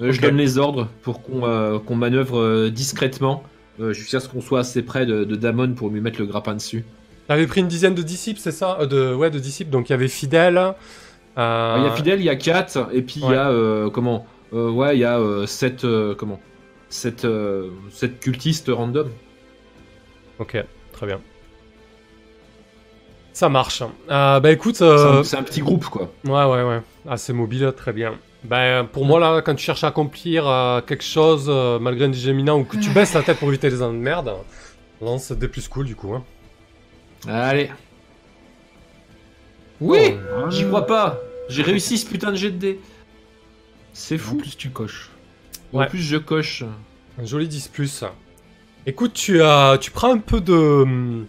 Euh, 0.00 0.12
Je 0.12 0.20
donne 0.20 0.36
les 0.36 0.58
ordres 0.58 0.88
pour 1.02 1.22
qu'on 1.22 1.44
euh, 1.46 1.78
manœuvre 1.90 2.38
euh, 2.38 2.70
discrètement 2.70 3.42
euh, 3.80 3.92
jusqu'à 3.92 4.20
ce 4.20 4.28
qu'on 4.28 4.40
soit 4.42 4.60
assez 4.60 4.82
près 4.82 5.06
de, 5.06 5.24
de 5.24 5.36
Damon 5.36 5.74
pour 5.74 5.88
lui 5.88 6.00
mettre 6.00 6.20
le 6.20 6.26
grappin 6.26 6.54
dessus. 6.54 6.84
T'avais 7.26 7.46
pris 7.46 7.60
une 7.60 7.68
dizaine 7.68 7.94
de 7.94 8.02
disciples, 8.02 8.40
c'est 8.40 8.52
ça? 8.52 8.78
Euh, 8.80 8.86
de, 8.86 9.14
Ouais, 9.14 9.30
de 9.30 9.38
disciples. 9.38 9.70
Donc 9.70 9.88
il 9.88 9.92
y 9.92 9.94
avait 9.94 10.08
Fidèle. 10.08 10.74
Euh, 11.38 11.76
Il 11.78 11.84
y 11.84 11.86
a 11.86 11.90
Fidèle, 11.94 12.20
il 12.20 12.24
y 12.24 12.28
a 12.30 12.36
Kat, 12.36 12.66
et 12.92 13.02
puis 13.02 13.20
il 13.24 13.30
y 13.30 13.34
a 13.34 13.48
euh, 13.50 13.90
comment 13.90 14.26
Euh, 14.52 14.70
Ouais, 14.70 14.96
il 14.96 15.00
y 15.00 15.04
a 15.04 15.18
euh, 15.18 15.46
sept 15.46 15.84
euh, 15.84 16.14
comment 16.14 16.40
sept, 16.88 17.24
euh, 17.24 17.70
sept 17.90 18.18
cultistes 18.20 18.70
random. 18.72 19.08
Ok, 20.38 20.56
très 20.92 21.06
bien. 21.06 21.20
Ça 23.32 23.48
marche. 23.48 23.82
Euh, 24.10 24.40
bah 24.40 24.50
écoute, 24.50 24.76
C'est 24.76 24.84
euh, 24.84 25.20
un- 25.20 25.24
C'est 25.24 25.36
un 25.36 25.42
petit 25.42 25.60
groupe 25.60 25.84
quoi. 25.86 26.10
ouais, 26.24 26.32
ouais, 26.44 26.62
ouais. 26.64 26.80
Assez 27.08 27.32
mobile, 27.32 27.72
très 27.76 27.92
bien. 27.92 28.14
Bah 28.44 28.84
pour 28.84 29.04
moi 29.04 29.18
là, 29.20 29.42
quand 29.42 29.54
tu 29.54 29.64
cherches 29.64 29.84
à 29.84 29.88
accomplir 29.88 30.48
euh, 30.48 30.80
quelque 30.80 31.04
chose 31.04 31.46
euh, 31.48 31.78
malgré 31.78 32.06
un 32.06 32.12
DJ 32.12 32.28
éminent 32.28 32.58
ou 32.58 32.64
que 32.64 32.76
tu 32.76 32.90
baisses 32.90 33.14
la 33.14 33.22
tête 33.22 33.38
pour 33.38 33.48
éviter 33.48 33.68
les 33.68 33.82
emmerdes, 33.82 34.32
lance 35.02 35.30
des 35.32 35.48
plus 35.48 35.68
cool 35.68 35.86
du 35.86 35.94
coup. 35.96 36.14
Hein. 36.14 36.24
Allez. 37.28 37.70
Oui, 39.80 40.14
Oh, 40.36 40.50
j'y 40.50 40.66
crois 40.66 40.86
pas. 40.86 41.20
J'ai 41.48 41.62
réussi 41.62 41.98
ce 41.98 42.06
putain 42.06 42.30
de 42.30 42.36
jet 42.36 42.50
de 42.50 42.58
dés. 42.58 42.80
C'est 43.92 44.16
En 44.16 44.18
fou. 44.18 44.36
plus, 44.36 44.56
tu 44.56 44.70
coches. 44.70 45.10
En 45.72 45.84
plus, 45.86 45.98
je 46.02 46.16
coche. 46.16 46.64
Un 47.18 47.24
joli 47.24 47.48
10 47.48 47.68
plus. 47.68 48.04
Écoute, 48.86 49.12
tu, 49.12 49.42
as, 49.42 49.78
tu 49.80 49.90
prends 49.90 50.12
un 50.12 50.18
peu 50.18 50.40
de. 50.40 51.24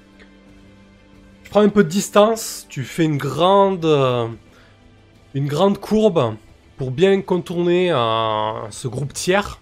Tu 1.44 1.50
prends 1.50 1.62
un 1.62 1.70
peu 1.70 1.84
de 1.84 1.90
distance, 1.90 2.66
tu 2.70 2.84
fais 2.84 3.06
une 3.06 3.18
grande. 3.18 3.86
euh, 3.86 4.28
Une 5.34 5.48
grande 5.48 5.80
courbe 5.80 6.36
pour 6.78 6.92
bien 6.92 7.22
contourner 7.22 7.92
euh, 7.92 8.70
ce 8.72 8.88
groupe 8.88 9.14
tiers. 9.14 9.60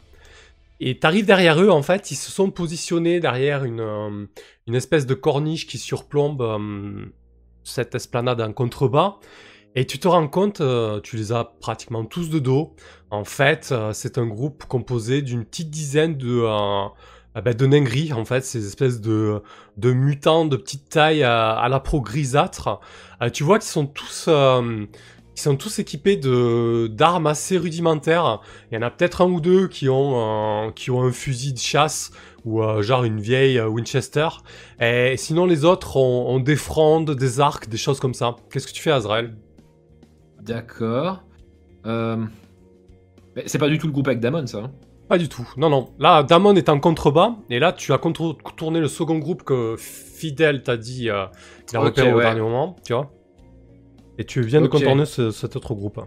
Et 0.80 1.00
t'arrives 1.00 1.26
derrière 1.26 1.60
eux, 1.62 1.70
en 1.72 1.82
fait, 1.82 2.12
ils 2.12 2.16
se 2.16 2.32
sont 2.32 2.52
positionnés 2.52 3.20
derrière 3.20 3.64
une, 3.64 3.80
euh, 3.80 4.26
une 4.68 4.76
espèce 4.76 5.06
de 5.08 5.16
corniche 5.16 5.66
qui 5.66 5.78
surplombe 5.80 6.42
euh, 6.42 7.06
cette 7.64 7.96
esplanade 7.96 8.42
en 8.42 8.54
contrebas. 8.54 9.16
Et 9.80 9.86
tu 9.86 10.00
te 10.00 10.08
rends 10.08 10.28
compte, 10.28 10.60
euh, 10.60 11.00
tu 11.02 11.18
les 11.18 11.32
as 11.32 11.44
pratiquement 11.44 12.04
tous 12.04 12.32
de 12.32 12.40
dos. 12.40 12.74
En 13.12 13.24
fait, 13.24 13.70
euh, 13.72 13.94
c'est 13.94 14.18
un 14.18 14.26
groupe 14.26 14.66
composé 14.66 15.22
d'une 15.22 15.46
petite 15.46 15.70
dizaine 15.70 16.18
de, 16.18 16.42
euh, 16.42 16.88
ah 17.36 17.42
ben, 17.44 17.54
de 17.54 17.66
nains 17.68 17.84
gris, 17.84 18.12
en 18.12 18.26
fait, 18.26 18.44
ces 18.44 18.66
espèces 18.66 19.02
de, 19.02 19.44
de 19.78 19.92
mutants 19.92 20.46
de 20.46 20.58
petite 20.58 20.90
taille 20.90 21.22
à, 21.22 21.52
à 21.52 21.70
la 21.70 21.80
pro 21.80 22.02
grisâtre. 22.02 22.80
Euh, 23.22 23.30
tu 23.30 23.44
vois 23.44 23.60
qu'ils 23.60 23.70
sont 23.70 23.86
tous, 23.86 24.26
euh, 24.30 24.88
ils 25.36 25.40
sont 25.40 25.56
tous 25.56 25.78
équipés 25.78 26.18
de 26.18 26.88
d'armes 26.88 27.28
assez 27.28 27.60
rudimentaires. 27.60 28.42
Il 28.72 28.76
y 28.76 28.78
en 28.80 28.82
a 28.82 28.90
peut-être 28.90 29.22
un 29.22 29.30
ou 29.30 29.40
deux 29.42 29.68
qui 29.68 29.90
ont, 29.90 30.70
euh, 30.70 30.72
qui 30.72 30.90
ont 30.90 31.04
un 31.04 31.12
fusil 31.12 31.54
de 31.54 31.60
chasse 31.60 32.10
ou 32.46 32.64
euh, 32.64 32.82
genre 32.82 33.04
une 33.04 33.20
vieille 33.22 33.60
euh, 33.60 33.68
Winchester. 33.68 34.30
Et 34.80 35.18
sinon, 35.18 35.46
les 35.46 35.66
autres 35.66 35.98
ont 35.98 36.40
des 36.40 36.56
frondes, 36.56 37.12
des 37.12 37.40
arcs, 37.40 37.70
des 37.70 37.78
choses 37.78 38.00
comme 38.00 38.16
ça. 38.16 38.38
Qu'est-ce 38.50 38.66
que 38.66 38.74
tu 38.74 38.82
fais, 38.82 38.90
Azrael? 38.90 39.36
D'accord. 40.48 41.24
Euh... 41.86 42.18
mais 43.36 43.44
C'est 43.46 43.58
pas 43.60 43.70
du 43.70 43.78
tout 43.78 43.88
le 43.88 43.94
groupe 43.94 44.08
avec 44.08 44.20
Damon, 44.20 44.46
ça. 44.48 44.60
hein 44.60 44.72
Pas 45.10 45.18
du 45.18 45.30
tout. 45.30 45.48
Non, 45.58 45.70
non. 45.70 45.90
Là, 46.00 46.24
Damon 46.24 46.56
est 46.56 46.70
en 46.70 46.80
contrebas. 46.80 47.36
Et 47.50 47.60
là, 47.60 47.72
tu 47.74 47.94
as 47.94 47.98
contour- 47.98 48.38
contourné 48.42 48.80
le 48.80 48.88
second 48.88 49.18
groupe 49.20 49.44
que 49.44 49.76
Fidel 49.78 50.64
t'a 50.64 50.78
dit 50.78 51.10
euh, 51.10 51.26
qu'il 51.68 51.78
a 51.78 51.82
repéré 51.82 52.12
au 52.14 52.20
dernier 52.20 52.42
moment. 52.42 52.76
Tu 52.86 52.94
vois 52.94 53.12
Et 54.18 54.26
tu 54.26 54.42
viens 54.42 54.62
de 54.62 54.68
contourner 54.68 55.06
ce- 55.06 55.32
cet 55.32 55.56
autre 55.56 55.76
groupe. 55.76 56.00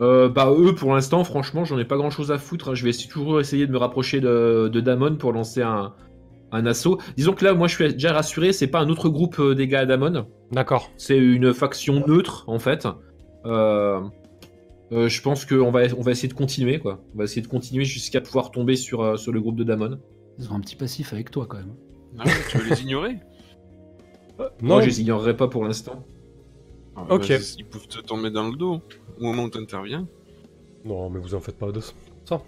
Euh, 0.00 0.28
bah 0.28 0.52
eux, 0.56 0.74
pour 0.76 0.94
l'instant, 0.94 1.24
franchement, 1.24 1.64
j'en 1.64 1.76
ai 1.78 1.84
pas 1.84 1.96
grand-chose 1.96 2.30
à 2.30 2.38
foutre. 2.38 2.68
hein. 2.70 2.74
Je 2.74 2.84
vais 2.84 2.92
toujours 2.92 3.40
essayer 3.40 3.66
de 3.66 3.72
me 3.72 3.78
rapprocher 3.78 4.20
de, 4.20 4.68
de 4.72 4.80
Damon 4.80 5.16
pour 5.16 5.32
lancer 5.32 5.60
un, 5.62 5.92
un 6.52 6.66
assaut. 6.66 6.98
Disons 7.16 7.32
que 7.32 7.44
là, 7.44 7.52
moi, 7.52 7.66
je 7.66 7.74
suis 7.74 7.92
déjà 7.92 8.12
rassuré. 8.12 8.52
C'est 8.52 8.68
pas 8.68 8.78
un 8.78 8.88
autre 8.90 9.08
groupe 9.08 9.40
euh, 9.40 9.56
des 9.56 9.66
gars 9.66 9.80
à 9.80 9.86
Damon. 9.86 10.26
D'accord. 10.52 10.88
C'est 10.96 11.18
une 11.18 11.52
faction 11.52 12.04
neutre, 12.06 12.44
en 12.46 12.60
fait. 12.60 12.86
Euh, 13.48 14.00
euh, 14.92 15.08
je 15.08 15.20
pense 15.22 15.44
qu'on 15.44 15.70
va, 15.70 15.80
on 15.96 16.00
va 16.02 16.10
essayer 16.12 16.28
de 16.28 16.34
continuer, 16.34 16.78
quoi. 16.78 17.00
On 17.14 17.18
va 17.18 17.24
essayer 17.24 17.42
de 17.42 17.46
continuer 17.48 17.84
jusqu'à 17.84 18.20
pouvoir 18.20 18.50
tomber 18.50 18.76
sur, 18.76 19.00
euh, 19.02 19.16
sur 19.16 19.32
le 19.32 19.40
groupe 19.40 19.56
de 19.56 19.64
Damon. 19.64 19.98
Ils 20.38 20.50
ont 20.52 20.54
un 20.54 20.60
petit 20.60 20.76
passif 20.76 21.12
avec 21.12 21.30
toi 21.30 21.46
quand 21.48 21.56
même. 21.58 21.74
Ah 22.18 22.24
ouais, 22.24 22.32
tu 22.48 22.58
veux 22.58 22.70
les 22.70 22.82
ignorer 22.82 23.16
Non, 24.38 24.46
Moi, 24.62 24.80
je 24.82 24.86
les 24.86 25.00
ignorerai 25.00 25.36
pas 25.36 25.48
pour 25.48 25.64
l'instant. 25.64 26.04
Ah, 26.96 27.06
Ok. 27.10 27.28
bah, 27.28 27.34
Ils 27.58 27.64
peuvent 27.66 27.88
te 27.88 27.98
tomber 28.00 28.30
dans 28.30 28.48
le 28.48 28.56
dos 28.56 28.80
au 29.18 29.22
moment 29.24 29.42
où 29.44 29.48
t'interviens. 29.50 30.06
non, 30.84 31.10
mais 31.10 31.18
vous 31.18 31.34
en 31.34 31.40
faites 31.40 31.58
pas 31.58 31.72
de 31.72 31.80
ça. 31.80 31.94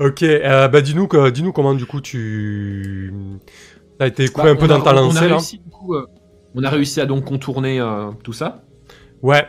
ok, 0.00 0.22
euh, 0.22 0.68
bah 0.68 0.80
dis-nous 0.80 1.08
dis-nous 1.30 1.52
comment 1.52 1.74
du 1.74 1.86
coup 1.86 2.00
tu 2.00 3.12
t'as 3.98 4.06
été 4.08 4.28
coupé 4.28 4.44
Bah, 4.44 4.50
un 4.50 4.56
peu 4.56 4.64
on 4.64 4.68
dans 4.68 4.80
a- 4.80 4.84
ta 4.84 4.90
a 4.90 4.94
lancée 4.94 5.20
là. 5.28 5.34
réussi, 5.36 5.58
du 5.58 5.70
coup, 5.70 5.94
euh, 5.94 6.06
on 6.54 6.62
a 6.64 6.70
réussi 6.70 7.00
à 7.00 7.06
donc 7.06 7.24
contourner 7.24 7.80
euh, 7.80 8.10
tout 8.24 8.32
ça. 8.32 8.62
Ouais. 9.22 9.46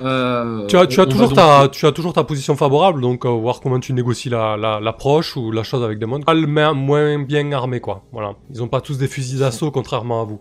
Euh, 0.00 0.66
Tu 0.68 0.76
as, 0.76 0.86
tu 0.86 0.96
toujours 1.06 1.28
donc- 1.28 1.36
ta 1.36 1.68
tu 1.70 1.84
as 1.86 1.92
toujours 1.92 2.12
ta 2.14 2.24
position 2.24 2.56
favorable 2.56 3.00
donc 3.02 3.24
euh, 3.26 3.28
voir 3.28 3.60
comment 3.60 3.78
tu 3.78 3.92
négocies 3.92 4.30
la 4.30 4.56
la- 4.56 4.80
l'approche 4.80 5.36
ou 5.36 5.50
la 5.52 5.62
chose 5.62 5.84
avec 5.84 5.98
Demon. 5.98 6.20
Pas 6.22 6.32
le 6.34 6.46
main- 6.46 6.72
moins 6.72 7.18
bien 7.22 7.52
armé 7.52 7.80
quoi. 7.80 8.04
Voilà. 8.12 8.34
Ils 8.50 8.62
ont 8.62 8.68
pas 8.68 8.80
tous 8.80 8.96
des 8.98 9.06
fusils 9.08 9.40
d'assaut 9.40 9.70
contrairement 9.70 10.22
à 10.22 10.24
vous. 10.24 10.40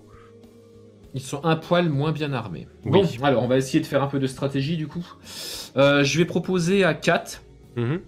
Ils 1.14 1.22
sont 1.22 1.44
un 1.44 1.58
poil 1.58 1.90
moins 1.90 2.14
bien 2.14 2.32
armés. 2.32 2.68
Oui. 2.86 2.92
Bon, 2.92 3.06
alors 3.24 3.44
on 3.44 3.48
va 3.50 3.58
essayer 3.58 3.82
de 3.82 3.86
faire 3.86 4.02
un 4.02 4.08
peu 4.08 4.20
de 4.20 4.28
stratégie 4.28 4.78
du 4.78 4.88
coup. 4.88 5.06
Euh, 5.76 6.06
je 6.06 6.18
vais 6.18 6.26
proposer 6.26 6.86
à 6.86 6.94
Kat 6.94 7.26
Mhm. 7.76 8.00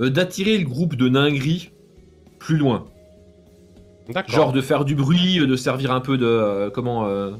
d'attirer 0.00 0.58
le 0.58 0.64
groupe 0.64 0.94
de 0.96 1.08
nains 1.08 1.32
gris 1.32 1.70
plus 2.38 2.56
loin. 2.56 2.86
Genre 4.28 4.52
de 4.52 4.60
faire 4.60 4.84
du 4.84 4.94
bruit, 4.94 5.40
euh, 5.40 5.46
de 5.46 5.56
servir 5.56 5.92
un 5.92 6.00
peu 6.00 6.18
de 6.18 6.26
euh, 6.26 6.70
comment 6.70 7.06
euh, 7.06 7.32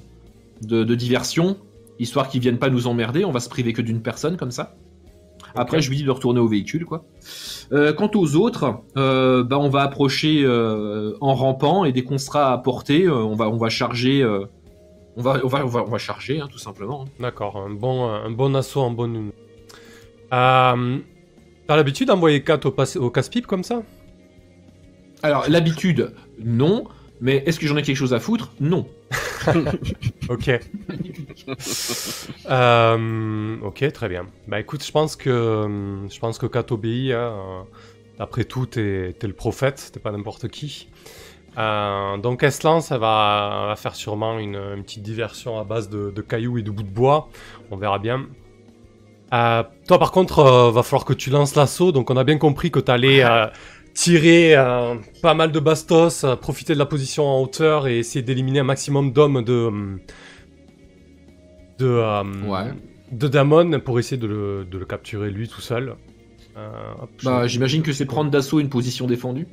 de, 0.62 0.82
de 0.84 0.94
diversion, 0.94 1.58
histoire 1.98 2.28
qu'ils 2.28 2.40
viennent 2.40 2.58
pas 2.58 2.70
nous 2.70 2.86
emmerder. 2.86 3.24
On 3.24 3.32
va 3.32 3.40
se 3.40 3.48
priver 3.48 3.72
que 3.72 3.82
d'une 3.82 4.00
personne 4.02 4.36
comme 4.36 4.50
ça. 4.50 4.74
Après, 5.56 5.80
je 5.80 5.88
lui 5.90 5.96
dis 5.98 6.02
de 6.04 6.10
retourner 6.10 6.40
au 6.40 6.48
véhicule, 6.48 6.84
quoi. 6.84 7.04
Euh, 7.72 7.92
quant 7.92 8.10
aux 8.14 8.34
autres, 8.34 8.80
bah, 8.96 9.58
on 9.58 9.68
va 9.68 9.82
approcher 9.82 10.44
en 11.20 11.34
rampant 11.34 11.84
et 11.84 11.92
dès 11.92 12.02
qu'on 12.02 12.18
sera 12.18 12.52
à 12.52 12.58
portée, 12.58 13.08
on 13.08 13.34
va 13.36 13.48
on 13.48 13.56
va 13.56 13.68
charger. 13.68 14.24
on 15.16 15.22
va, 15.22 15.40
on 15.44 15.48
va, 15.48 15.64
on 15.64 15.68
va, 15.68 15.84
on 15.86 15.90
va 15.90 15.98
charger, 15.98 16.40
hein, 16.40 16.48
tout 16.50 16.58
simplement. 16.58 17.02
hein. 17.04 17.10
D'accord, 17.20 17.56
un 17.56 17.70
bon, 17.70 18.04
un 18.08 18.30
bon 18.30 18.54
assaut 18.56 18.80
en 18.80 18.90
bonne. 18.90 19.30
T'as 20.30 21.76
l'habitude 21.76 22.08
d'envoyer 22.08 22.42
4 22.42 22.66
au, 22.66 23.00
au 23.04 23.10
casse-pipe 23.10 23.46
comme 23.46 23.62
ça? 23.64 23.82
Alors, 25.24 25.48
l'habitude, 25.48 26.12
non. 26.38 26.84
Mais 27.22 27.42
est-ce 27.46 27.58
que 27.58 27.66
j'en 27.66 27.78
ai 27.78 27.82
quelque 27.82 27.96
chose 27.96 28.12
à 28.12 28.20
foutre? 28.20 28.52
Non. 28.60 28.86
Ok. 30.30 30.50
Euh, 32.48 33.56
ok, 33.62 33.92
très 33.92 34.08
bien. 34.08 34.26
Bah 34.48 34.58
écoute, 34.58 34.82
je 34.82 34.90
pense 34.90 35.16
que 35.16 36.00
je 36.10 36.18
pense 36.18 36.38
que 36.38 36.46
hein, 37.12 37.66
Après 38.18 38.44
tout, 38.44 38.64
t'es 38.64 39.14
t'es 39.18 39.26
le 39.26 39.34
prophète, 39.34 39.90
t'es 39.92 40.00
pas 40.00 40.12
n'importe 40.12 40.48
qui. 40.48 40.88
Euh, 41.58 42.16
donc 42.16 42.42
lance, 42.64 42.90
elle 42.90 43.00
va, 43.00 43.66
va 43.68 43.76
faire 43.76 43.94
sûrement 43.94 44.38
une, 44.38 44.82
petite 44.82 45.02
diversion 45.02 45.58
à 45.58 45.64
base 45.64 45.90
de, 45.90 46.20
cailloux 46.22 46.58
et 46.58 46.62
de 46.62 46.70
bouts 46.70 46.82
de 46.82 46.88
bois. 46.88 47.28
On 47.70 47.76
verra 47.76 47.98
bien. 47.98 48.26
Euh, 49.32 49.62
toi 49.88 49.98
par 49.98 50.12
contre, 50.12 50.38
euh, 50.38 50.70
va 50.70 50.82
falloir 50.82 51.04
que 51.04 51.12
tu 51.12 51.28
lances 51.28 51.54
l'assaut. 51.54 51.92
Donc 51.92 52.10
on 52.10 52.16
a 52.16 52.24
bien 52.24 52.38
compris 52.38 52.70
que 52.70 52.80
t'allais 52.80 53.22
tirer 53.95 54.57
euh, 54.57 54.97
pas 55.22 55.34
mal 55.34 55.53
de 55.53 55.61
bastos, 55.61 56.24
euh, 56.24 56.36
profiter 56.36 56.74
de 56.74 56.78
la 56.78 56.86
position 56.86 57.24
en 57.26 57.40
hauteur 57.42 57.86
et 57.86 57.99
essayer 57.99 58.22
d'éliminer 58.22 58.61
un 58.61 58.64
maximum 58.64 59.12
d'hommes 59.12 59.42
de 59.45 59.53
euh, 59.53 59.97
de 61.78 61.86
euh, 61.86 62.22
Ouais. 62.49 62.72
de 63.12 63.28
Damon 63.28 63.80
pour 63.80 63.99
essayer 63.99 64.16
de 64.20 64.26
le, 64.26 64.64
de 64.70 64.78
le 64.78 64.84
capturer 64.84 65.30
lui 65.30 65.49
tout 65.49 65.61
seul. 65.61 65.95
Euh, 66.57 66.70
je- 67.18 67.24
Bah, 67.24 67.47
j'imagine 67.47 67.82
que 67.82 67.92
c'est 67.92 68.05
prendre 68.07 68.30
d'assaut 68.30 68.61
une 68.61 68.68
position 68.68 69.07
défendue. 69.07 69.47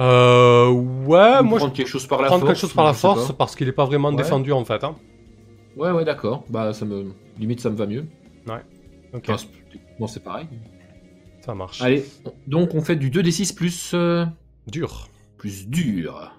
Euh, 0.00 0.68
ouais, 0.68 1.38
Ou 1.40 1.44
moi 1.44 1.58
je 1.58 1.64
prendre 1.64 1.72
quelque 1.72 1.86
chose 1.88 2.06
par 2.06 2.22
la 2.22 2.28
prendre 2.28 2.40
force. 2.46 2.52
quelque 2.52 2.60
chose 2.60 2.72
par 2.72 2.84
la 2.86 2.92
je 2.92 2.98
force 2.98 3.32
parce 3.36 3.54
qu'il 3.54 3.68
est 3.68 3.72
pas 3.72 3.84
vraiment 3.84 4.08
Ouais. 4.10 4.16
défendu 4.16 4.50
en 4.52 4.64
fait. 4.64 4.82
Hein. 4.84 4.96
Ouais, 5.76 5.90
ouais, 5.90 6.04
d'accord. 6.04 6.44
Bah, 6.48 6.72
ça 6.72 6.84
me. 6.84 7.12
Limite, 7.38 7.60
ça 7.60 7.70
me 7.70 7.76
va 7.76 7.86
mieux. 7.86 8.04
Ok, 9.14 9.24
Enfin, 9.28 9.36
c'est- 9.36 9.78
bon, 9.98 10.06
c'est 10.06 10.22
pareil. 10.24 10.46
Ça 11.44 11.54
marche. 11.54 11.80
Allez, 11.82 12.04
donc 12.46 12.74
on 12.74 12.80
fait 12.82 12.96
du 12.96 13.10
2d6 13.10 13.54
plus. 13.54 13.92
euh, 13.94 14.24
Dur. 14.66 15.08
plus 15.38 15.66
dur. 15.68 16.32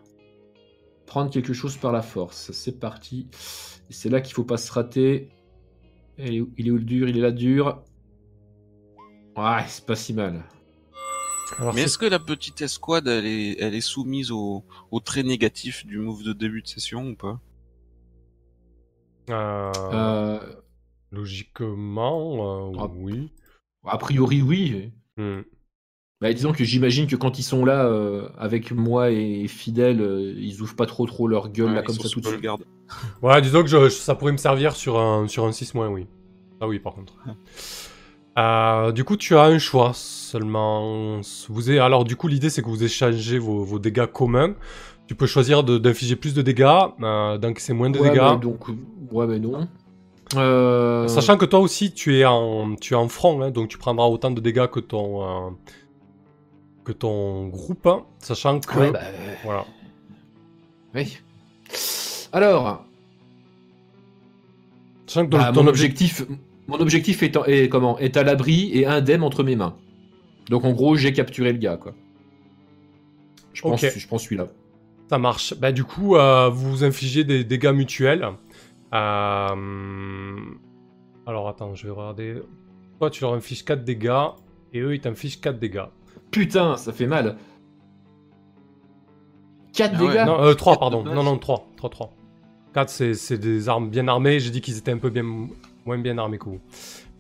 Prendre 1.06 1.30
quelque 1.30 1.54
chose 1.54 1.78
par 1.78 1.92
la 1.92 2.02
force. 2.02 2.52
C'est 2.54 2.80
parti. 2.80 3.28
Et 3.90 3.94
c'est 3.94 4.10
là 4.10 4.22
qu'il 4.22 4.34
faut 4.34 4.46
pas 4.46 4.58
se 4.58 4.72
rater. 4.72 5.30
Il 6.18 6.36
est 6.36 6.42
où, 6.42 6.52
il 6.58 6.68
est 6.68 6.72
où 6.72 6.78
le 6.78 6.84
dur? 6.84 7.10
Il 7.10 7.18
est 7.18 7.22
là 7.22 7.32
dur. 7.32 7.84
Ouais, 9.36 9.64
c'est 9.68 9.86
pas 9.86 9.96
si 9.96 10.14
mal. 10.14 10.44
Alors, 11.60 11.74
Mais 11.74 11.82
c'est- 11.82 11.86
est-ce 11.88 11.98
que 11.98 12.06
la 12.06 12.20
petite 12.20 12.62
escouade, 12.62 13.08
elle 13.08 13.26
est, 13.26 13.58
elle 13.60 13.76
est 13.76 13.82
soumise 13.82 14.32
au, 14.32 14.64
au 14.92 15.00
trait 15.00 15.24
négatif 15.24 15.86
du 15.86 15.98
move 16.00 16.24
de 16.24 16.34
début 16.34 16.62
de 16.62 16.68
session 16.68 17.10
ou 17.10 17.16
pas? 17.16 17.40
Euh, 19.30 19.72
Euh, 19.94 20.40
Logiquement, 21.12 22.72
euh, 22.72 22.78
Ah. 22.80 22.88
oui. 22.96 23.32
A 23.86 23.98
priori, 23.98 24.42
oui. 24.42 24.92
Hmm. 25.18 25.42
Bah, 26.22 26.32
disons 26.34 26.54
que 26.54 26.64
j'imagine 26.64 27.06
que 27.08 27.16
quand 27.18 27.38
ils 27.38 27.44
sont 27.44 27.66
là 27.66 27.86
euh, 27.86 28.30
avec 28.38 28.72
moi 28.72 29.12
et 29.12 29.48
Fidèle, 29.48 30.00
euh, 30.02 30.34
ils 30.38 30.62
ouvrent 30.62 30.76
pas 30.76 30.86
trop 30.86 31.06
trop 31.06 31.28
leur 31.28 31.50
gueule 31.50 31.74
là 31.74 31.82
comme 31.82 31.96
ils 32.00 32.02
ça 32.02 32.10
tout 32.10 32.22
de 32.22 32.28
suite. 32.28 32.42
garde. 32.42 32.64
Ouais, 33.22 33.42
disons 33.42 33.62
que 33.64 33.68
je- 33.70 33.90
ça 33.90 34.16
pourrait 34.16 34.32
me 34.32 34.38
servir 34.38 34.76
sur 34.76 35.00
un, 35.00 35.28
sur 35.28 35.46
un 35.46 35.52
6 35.52 35.74
oui. 35.76 36.08
Ah 36.62 36.68
oui, 36.68 36.80
par 36.80 36.94
contre. 36.94 37.14
Euh, 38.38 38.92
du 38.92 39.04
coup, 39.04 39.16
tu 39.16 39.36
as 39.36 39.44
un 39.44 39.60
choix 39.60 39.92
seulement. 39.94 41.22
Vous 41.50 41.70
avez... 41.70 41.78
Alors, 41.78 42.04
du 42.04 42.16
coup, 42.16 42.28
l'idée, 42.28 42.50
c'est 42.50 42.64
que 42.64 42.68
vous 42.68 42.84
échangez 42.84 43.38
vos, 43.38 43.64
vos 43.64 43.78
dégâts 43.78 44.08
communs. 44.08 44.56
Tu 45.08 45.14
peux 45.14 45.28
choisir 45.28 45.64
de- 45.64 45.78
d'infliger 45.78 46.16
plus 46.16 46.34
de 46.34 46.42
dégâts, 46.42 46.66
euh, 47.04 47.38
d'encaisser 47.38 47.74
moins 47.74 47.92
de 47.92 48.00
Ouais, 48.00 48.10
dégâts. 48.10 48.24
mais 48.32 48.40
donc, 48.40 48.68
ouais, 49.12 49.28
mais 49.28 49.38
non. 49.38 49.68
Euh, 50.36 51.08
Sachant 51.08 51.38
que 51.38 51.46
toi 51.46 51.60
aussi, 51.60 51.92
tu 51.94 52.18
es 52.18 52.26
en, 52.26 52.76
tu 52.76 52.94
es 52.94 52.98
en 52.98 53.08
front, 53.08 53.42
hein, 53.42 53.52
donc 53.52 53.70
tu 53.70 53.78
prendras 53.78 54.06
autant 54.06 54.32
de 54.32 54.40
dégâts 54.42 54.68
que 54.68 54.80
ton, 54.80 55.48
euh, 55.48 55.50
que 56.84 56.92
ton 56.92 57.48
groupe. 57.48 57.86
hein, 57.88 58.04
sachant 58.20 58.60
que. 58.60 58.80
ouais, 58.80 58.92
bah, 58.92 59.00
Voilà. 59.44 59.66
oui. 60.96 61.18
Alors, 62.32 62.84
Sachant 65.08 65.26
que 65.26 65.32
ton, 65.32 65.38
bah, 65.38 65.52
ton 65.54 65.64
mon 65.64 65.70
objectif. 65.70 66.22
objectif, 66.22 66.38
mon 66.68 66.80
objectif 66.80 67.24
est, 67.24 67.38
en- 67.38 67.46
est 67.46 67.70
comment? 67.70 68.00
Est 68.00 68.18
à 68.18 68.24
l'abri 68.24 68.72
et 68.74 68.86
indemne 68.86 69.22
entre 69.24 69.44
mes 69.44 69.56
mains. 69.56 69.76
Donc 70.50 70.66
en 70.66 70.72
gros, 70.72 70.96
j'ai 70.96 71.14
capturé 71.14 71.52
le 71.54 71.60
gars, 71.60 71.78
quoi. 71.78 71.94
Je 73.54 73.62
pense, 73.62 73.82
je 73.82 74.08
pense 74.08 74.24
celui-là. 74.24 74.48
Ça 75.10 75.18
marche. 75.20 75.54
Bah, 75.60 75.72
du 75.72 75.84
coup, 75.84 76.16
euh, 76.16 76.50
vous 76.50 76.72
vous 76.72 76.84
infligez 76.84 77.24
des 77.24 77.44
dégâts 77.44 77.72
mutuels. 77.74 78.28
Euh, 78.94 80.36
Alors, 81.26 81.48
attends, 81.50 81.76
je 81.76 81.86
vais 81.88 81.92
regarder. 81.92 82.42
Toi, 83.00 83.10
tu 83.10 83.22
leur 83.24 83.34
infliges 83.34 83.66
4 83.66 83.84
dégâts. 83.84 84.28
Et 84.74 84.80
eux, 84.82 84.94
ils 84.96 85.02
t'infligent 85.02 85.40
4 85.42 85.60
dégâts. 85.60 85.86
Putain, 86.32 86.78
ça 86.78 86.92
fait 86.94 87.08
mal. 87.08 87.36
4 89.74 89.94
Ah 89.96 90.02
ouais, 90.04 90.08
dégâts 90.10 90.26
Non, 90.26 90.40
euh, 90.42 90.54
3, 90.54 90.74
quatre 90.74 90.80
pardon. 90.80 91.04
Non, 91.04 91.24
non, 91.24 91.38
3. 91.38 91.68
3, 91.78 91.90
3. 91.90 92.14
4, 92.74 92.90
c'est 92.90 93.14
c'est 93.14 93.38
des 93.38 93.70
armes 93.70 93.90
bien 93.90 94.08
armées. 94.08 94.40
J'ai 94.40 94.52
dit 94.52 94.62
qu'ils 94.62 94.78
étaient 94.78 94.92
un 94.92 94.98
peu 94.98 95.10
bien... 95.10 95.24
moins 95.86 95.98
bien 95.98 96.18
armés 96.18 96.38
que 96.38 96.46
vous. 96.46 96.60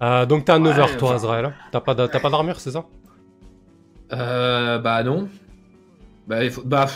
Euh, 0.01 0.25
donc, 0.25 0.45
t'as 0.45 0.59
9 0.59 0.73
Ouais, 0.75 0.81
heures, 0.81 0.97
toi, 0.97 1.13
Azrael. 1.15 1.53
T'as 1.71 1.81
pas 1.81 1.93
d'a- 1.95 2.07
t'as 2.07 2.19
pas 2.19 2.29
d'armure, 2.29 2.59
c'est 2.59 2.71
ça? 2.71 2.85
Euh, 4.11 4.77
bah 4.79 5.03
non. 5.03 5.27
Bah, 6.27 6.43
il 6.43 6.51
faut... 6.51 6.61
bah, 6.63 6.87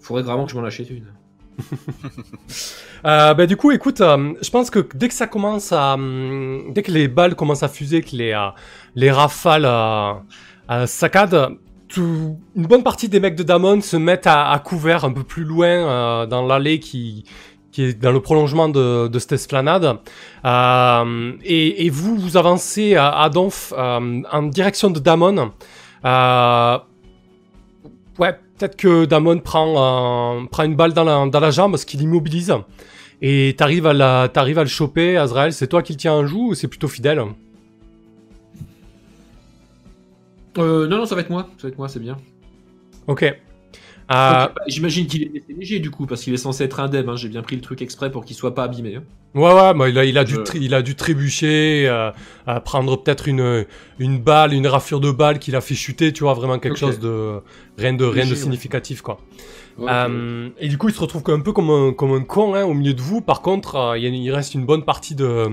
faudrait 0.00 0.22
vraiment 0.22 0.44
que 0.46 0.52
je 0.52 0.58
m'en 0.58 0.64
achète 0.64 0.90
une. 0.90 1.06
Euh, 3.06 3.34
bah, 3.34 3.44
du 3.44 3.58
coup, 3.58 3.70
écoute, 3.70 4.00
euh, 4.00 4.32
je 4.40 4.48
pense 4.48 4.70
que 4.70 4.78
dès 4.94 5.08
que 5.08 5.14
ça 5.14 5.26
commence 5.26 5.72
à, 5.72 5.92
hum, 5.92 6.72
dès 6.72 6.82
que 6.82 6.90
les 6.90 7.06
balles 7.06 7.34
commencent 7.34 7.62
à 7.62 7.68
fuser, 7.68 8.00
que 8.00 8.16
les, 8.16 8.32
euh, 8.32 8.48
les 8.94 9.10
rafales 9.10 9.68
saccadent, 10.86 11.50
une 11.98 12.38
bonne 12.56 12.82
partie 12.82 13.10
des 13.10 13.20
mecs 13.20 13.36
de 13.36 13.42
Damon 13.42 13.82
se 13.82 13.98
mettent 13.98 14.26
à, 14.26 14.58
couvert 14.64 15.04
un 15.04 15.12
peu 15.12 15.22
plus 15.22 15.44
loin 15.44 16.26
dans 16.26 16.46
l'allée 16.46 16.80
qui, 16.80 17.26
qui 17.72 17.82
est 17.82 18.00
dans 18.00 18.10
le 18.10 18.20
prolongement 18.20 18.70
de, 18.70 19.10
cette 19.18 19.32
esplanade. 19.32 19.98
Et, 21.44 21.90
vous, 21.90 22.16
vous 22.16 22.38
avancez 22.38 22.96
à, 22.96 23.28
Donf 23.28 23.74
en 23.76 24.42
direction 24.44 24.88
de 24.88 24.98
Damon. 24.98 25.52
Ouais, 28.18 28.38
peut-être 28.58 28.76
que 28.76 29.04
Damon 29.04 29.38
prend, 29.38 30.46
prend 30.50 30.62
une 30.62 30.76
balle 30.76 30.92
dans 30.92 31.04
la, 31.04 31.26
dans 31.26 31.40
la 31.40 31.50
jambe, 31.50 31.76
ce 31.76 31.86
qui 31.86 31.96
l'immobilise. 31.96 32.54
Et 33.22 33.54
t'arrives 33.56 33.86
à, 33.86 33.92
la, 33.92 34.28
t'arrives 34.28 34.58
à 34.58 34.62
le 34.62 34.68
choper, 34.68 35.16
Azrael, 35.16 35.52
c'est 35.52 35.68
toi 35.68 35.82
qui 35.82 35.92
le 35.92 35.98
tiens 35.98 36.12
en 36.12 36.26
joue 36.26 36.50
ou 36.50 36.54
c'est 36.54 36.68
plutôt 36.68 36.88
fidèle? 36.88 37.22
Euh, 40.58 40.86
non, 40.86 40.98
non, 40.98 41.06
ça 41.06 41.14
va 41.14 41.22
être 41.22 41.30
moi. 41.30 41.48
Ça 41.56 41.64
va 41.64 41.68
être 41.70 41.78
moi, 41.78 41.88
c'est 41.88 42.00
bien. 42.00 42.16
Ok. 43.06 43.24
Euh, 44.14 44.44
Ok, 44.46 44.52
bah, 44.54 44.62
J'imagine 44.68 45.06
qu'il 45.06 45.22
est 45.24 45.30
laissé 45.32 45.52
léger 45.56 45.78
du 45.80 45.90
coup, 45.90 46.06
parce 46.06 46.22
qu'il 46.22 46.32
est 46.34 46.38
censé 46.38 46.64
être 46.64 46.80
indemne. 46.80 47.08
Hein. 47.08 47.16
J'ai 47.16 47.28
bien 47.28 47.42
pris 47.42 47.56
le 47.56 47.62
truc 47.62 47.82
exprès 47.82 48.10
pour 48.10 48.24
qu'il 48.24 48.36
soit 48.36 48.54
pas 48.54 48.64
abîmé. 48.64 48.96
hein. 48.96 49.02
Ouais, 49.34 49.52
ouais, 49.52 49.74
bah, 49.74 49.88
il, 49.88 49.98
a, 49.98 50.04
il, 50.04 50.16
a 50.16 50.22
dû 50.24 50.34
Je- 50.34 50.40
tri- 50.40 50.58
il 50.62 50.74
a 50.74 50.82
dû 50.82 50.94
trébucher, 50.94 51.86
euh, 51.88 52.10
à 52.46 52.60
prendre 52.60 52.96
peut-être 53.02 53.26
une, 53.26 53.66
une 53.98 54.18
balle, 54.20 54.52
une 54.52 54.66
rafure 54.68 55.00
de 55.00 55.10
balle 55.10 55.38
qui 55.40 55.50
l'a 55.50 55.60
fait 55.60 55.74
chuter, 55.74 56.12
tu 56.12 56.22
vois, 56.22 56.34
vraiment 56.34 56.58
quelque 56.60 56.78
chose 56.78 57.00
de. 57.00 57.40
Rien 57.76 57.94
de, 57.94 58.04
rien 58.04 58.22
Léger, 58.24 58.36
significatif, 58.36 59.02
quoi. 59.02 59.18
Euh, 59.80 60.50
et 60.60 60.68
du 60.68 60.78
coup, 60.78 60.88
il 60.88 60.94
se 60.94 61.00
retrouve 61.00 61.22
un 61.28 61.40
peu 61.40 61.52
comme 61.52 61.70
un, 61.70 61.92
comme 61.92 62.12
un 62.12 62.20
con 62.22 62.54
hein, 62.54 62.62
au 62.64 62.74
milieu 62.74 62.94
de 62.94 63.00
vous. 63.00 63.20
Par 63.20 63.42
contre, 63.42 63.74
euh, 63.74 63.98
il 63.98 64.30
a- 64.30 64.36
reste 64.36 64.54
une 64.54 64.64
bonne 64.64 64.84
partie 64.84 65.16
de, 65.16 65.46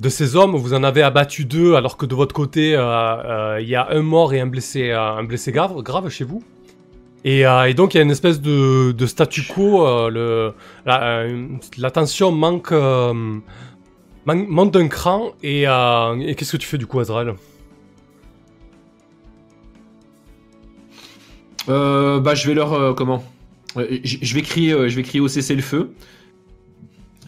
de 0.00 0.08
ces 0.08 0.34
hommes. 0.34 0.56
Vous 0.56 0.72
en 0.72 0.82
avez 0.82 1.02
abattu 1.02 1.44
deux, 1.44 1.74
alors 1.74 1.98
que 1.98 2.06
de 2.06 2.14
votre 2.14 2.34
côté, 2.34 2.74
euh, 2.74 2.80
euh, 2.82 3.58
il 3.60 3.68
y 3.68 3.74
a 3.74 3.88
un 3.90 4.00
mort 4.00 4.32
et 4.32 4.40
un 4.40 4.46
blessé, 4.46 4.88
euh, 4.90 4.98
un 5.18 5.24
blessé 5.24 5.52
grave, 5.52 5.76
grave 5.82 6.08
chez 6.08 6.24
vous. 6.24 6.42
Et, 7.24 7.46
euh, 7.46 7.68
et 7.68 7.74
donc, 7.74 7.94
il 7.94 7.98
y 7.98 8.00
a 8.00 8.02
une 8.02 8.10
espèce 8.10 8.40
de, 8.40 9.06
statu 9.06 9.42
quo. 9.42 9.86
euh, 9.86 10.52
euh, 10.86 11.48
la 11.78 11.90
tension 11.90 12.32
manque, 12.32 12.72
d'un 12.72 13.42
cran. 14.88 15.32
Et, 15.42 15.62
qu'est-ce 15.62 16.52
que 16.52 16.56
tu 16.56 16.66
fais 16.66 16.78
du 16.78 16.86
coup, 16.86 17.00
Azrael? 17.00 17.34
Bah, 21.68 22.34
je 22.34 22.48
vais 22.48 22.54
leur 22.54 22.94
comment? 22.96 23.22
Je 23.76 24.34
vais 24.34 24.42
crier, 24.42 24.88
je 24.88 24.96
vais 24.96 25.02
crier 25.02 25.20
au 25.20 25.28
cessez 25.28 25.54
le 25.54 25.62
feu. 25.62 25.92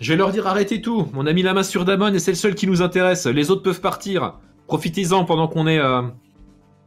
Je 0.00 0.12
vais 0.12 0.16
leur 0.16 0.32
dire 0.32 0.48
arrêtez 0.48 0.82
tout. 0.82 1.06
On 1.14 1.24
a 1.26 1.32
mis 1.32 1.42
la 1.42 1.54
main 1.54 1.62
sur 1.62 1.84
Damon 1.84 2.12
et 2.12 2.18
c'est 2.18 2.32
le 2.32 2.36
seul 2.36 2.56
qui 2.56 2.66
nous 2.66 2.82
intéresse. 2.82 3.26
Les 3.26 3.52
autres 3.52 3.62
peuvent 3.62 3.80
partir. 3.80 4.34
Profitez-en 4.66 5.24
pendant 5.24 5.46
qu'on 5.46 5.68
est 5.68 5.80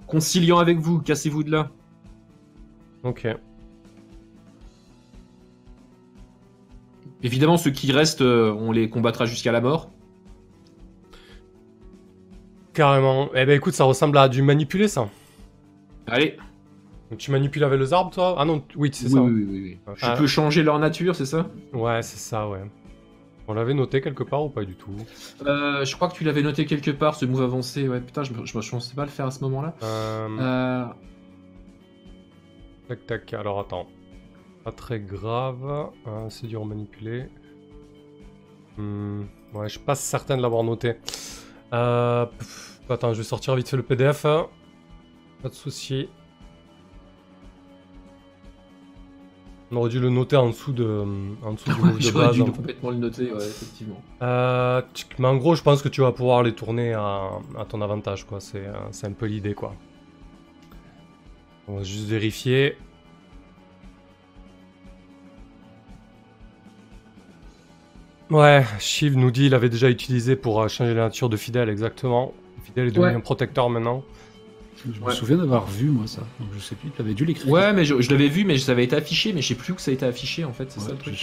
conciliant 0.08 0.60
avec 0.60 0.78
vous. 0.78 1.00
Cassez-vous 1.00 1.44
de 1.44 1.52
là. 1.52 1.72
Ok. 3.04 3.28
Évidemment, 7.24 7.58
ceux 7.58 7.72
qui 7.72 7.92
restent, 7.92 8.22
euh, 8.22 8.52
on 8.54 8.72
les 8.72 8.90
combattra 8.90 9.26
jusqu'à 9.26 9.52
la 9.52 9.62
mort. 9.62 9.90
Carrément. 12.74 13.30
Eh 13.34 13.46
ben 13.46 13.56
écoute, 13.56 13.74
ça 13.74 13.86
ressemble 13.86 14.18
à 14.20 14.30
du 14.30 14.42
manipuler, 14.44 14.88
ça. 14.88 15.10
Allez. 16.06 16.38
Donc, 17.10 17.20
tu 17.20 17.32
manipules 17.32 17.64
avec 17.64 17.80
les 17.80 17.92
arbres, 17.94 18.12
toi? 18.12 18.36
Ah 18.38 18.46
non, 18.46 18.64
oui, 18.76 18.90
c'est 18.94 19.06
Oui, 19.08 19.12
ça. 19.14 19.22
oui, 19.22 19.32
oui, 19.32 19.46
oui, 19.50 19.60
oui. 19.88 19.94
Je 19.96 20.06
Ah. 20.06 20.16
peux 20.18 20.28
changer 20.28 20.62
leur 20.62 20.78
nature, 20.78 21.16
c'est 21.16 21.26
ça? 21.26 21.48
Ouais, 21.74 22.02
c'est 22.04 22.18
ça, 22.20 22.48
ouais. 22.48 22.60
On 23.48 23.54
l'avait 23.54 23.74
noté 23.74 24.02
quelque 24.02 24.24
part 24.24 24.44
ou 24.44 24.50
pas 24.50 24.66
du 24.66 24.76
tout? 24.76 24.92
Euh, 25.46 25.86
Je 25.86 25.96
crois 25.96 26.10
que 26.10 26.16
tu 26.16 26.26
l'avais 26.26 26.44
noté 26.44 26.66
quelque 26.66 26.92
part, 26.92 27.16
ce 27.16 27.26
move 27.26 27.42
avancé. 27.42 27.88
Ouais, 27.88 28.02
putain, 28.02 28.24
je, 28.24 28.34
je, 28.44 28.60
je 28.62 28.70
pensais 28.72 28.94
pas 28.94 29.06
le 29.06 29.10
faire 29.10 29.26
à 29.28 29.32
ce 29.32 29.40
moment-là. 29.46 29.74
euh, 29.84 30.28
Euh, 30.40 30.86
Tac, 32.88 33.06
tac, 33.06 33.34
alors 33.34 33.60
attends. 33.60 33.88
Pas 34.64 34.72
très 34.72 35.00
grave. 35.00 35.90
euh, 36.08 36.30
c'est 36.30 36.48
dur 36.48 36.62
à 36.62 36.66
manipuler. 36.66 37.26
Hmm, 38.78 39.22
ouais, 39.54 39.64
je 39.68 39.72
suis 39.72 39.80
pas 39.80 39.96
certain 39.96 40.38
de 40.38 40.42
l'avoir 40.42 40.64
noté. 40.64 40.96
Euh, 41.74 42.26
pff, 42.26 42.82
attends, 42.90 43.14
je 43.14 43.18
vais 43.20 43.24
sortir 43.24 43.56
vite 43.56 43.68
fait 43.70 43.78
le 43.78 43.84
PDF. 43.84 44.26
hein. 44.26 44.48
Pas 45.42 45.50
de 45.50 45.54
souci. 45.54 46.10
On 49.70 49.76
aurait 49.76 49.90
dû 49.90 50.00
le 50.00 50.10
noter 50.10 50.38
en 50.38 50.48
dessous 50.48 50.72
de, 50.72 51.04
en 51.44 51.52
dessous 51.54 51.74
du 51.74 51.82
move 51.82 51.96
de 51.98 52.02
J'aurais 52.02 52.26
base. 52.28 52.36
dû 52.36 52.42
en 52.42 52.46
fait. 52.46 52.52
complètement 52.54 52.90
le 52.92 52.98
noter, 52.98 53.32
ouais, 53.34 53.38
effectivement. 53.46 54.02
Euh, 54.22 54.82
mais 55.20 55.28
en 55.28 55.36
gros, 55.36 55.56
je 55.56 55.62
pense 55.64 55.82
que 55.82 55.90
tu 55.90 56.00
vas 56.02 56.14
pouvoir 56.14 56.42
les 56.44 56.56
tourner 56.56 56.94
à, 56.94 57.32
à 57.58 57.66
ton 57.68 57.82
avantage, 57.82 58.26
quoi. 58.26 58.40
C'est 58.40 58.66
un 59.06 59.12
peu 59.12 59.26
l'idée, 59.26 59.54
quoi. 59.54 59.76
On 61.68 61.76
va 61.78 61.84
juste 61.84 62.08
vérifier. 62.08 62.78
Ouais, 68.30 68.66
Shiv 68.80 69.18
nous 69.18 69.32
dit 69.32 69.46
il 69.46 69.54
avait 69.56 69.70
déjà 69.70 69.90
utilisé 69.90 70.36
pour 70.36 70.62
euh, 70.62 70.68
changer 70.68 70.94
la 70.94 71.04
nature 71.04 71.30
de 71.30 71.38
Fidèle, 71.38 71.70
exactement. 71.70 72.34
Fidèle 72.66 72.88
est 72.88 72.92
devenu 72.92 73.06
Ouais. 73.08 73.14
un 73.14 73.20
protecteur 73.22 73.70
maintenant. 73.70 74.04
Je 74.86 75.00
me 75.00 75.06
Ouais. 75.08 75.14
souviens 75.14 75.38
d'avoir 75.38 75.66
vu, 75.66 75.86
moi, 75.90 76.06
ça. 76.08 76.22
Donc, 76.40 76.50
je 76.54 76.60
sais 76.60 76.76
plus, 76.76 76.90
tu 76.92 77.02
avais 77.02 77.14
dû 77.14 77.26
l'écrire. 77.26 77.50
Ouais, 77.52 77.74
mais 77.74 77.84
je, 77.86 78.00
je 78.02 78.12
l'avais 78.12 78.28
vu, 78.28 78.44
mais 78.44 78.58
ça 78.58 78.74
avait 78.74 78.84
été 78.84 78.96
affiché, 78.96 79.32
mais 79.34 79.42
je 79.42 79.48
sais 79.48 79.56
plus 79.56 79.74
où 79.74 79.78
ça 79.78 79.92
a 79.92 79.94
été 79.94 80.06
affiché 80.06 80.44
en 80.46 80.54
fait, 80.54 80.70
c'est 80.72 80.80
ça 80.82 80.92
le 80.92 80.98
truc. 80.98 81.16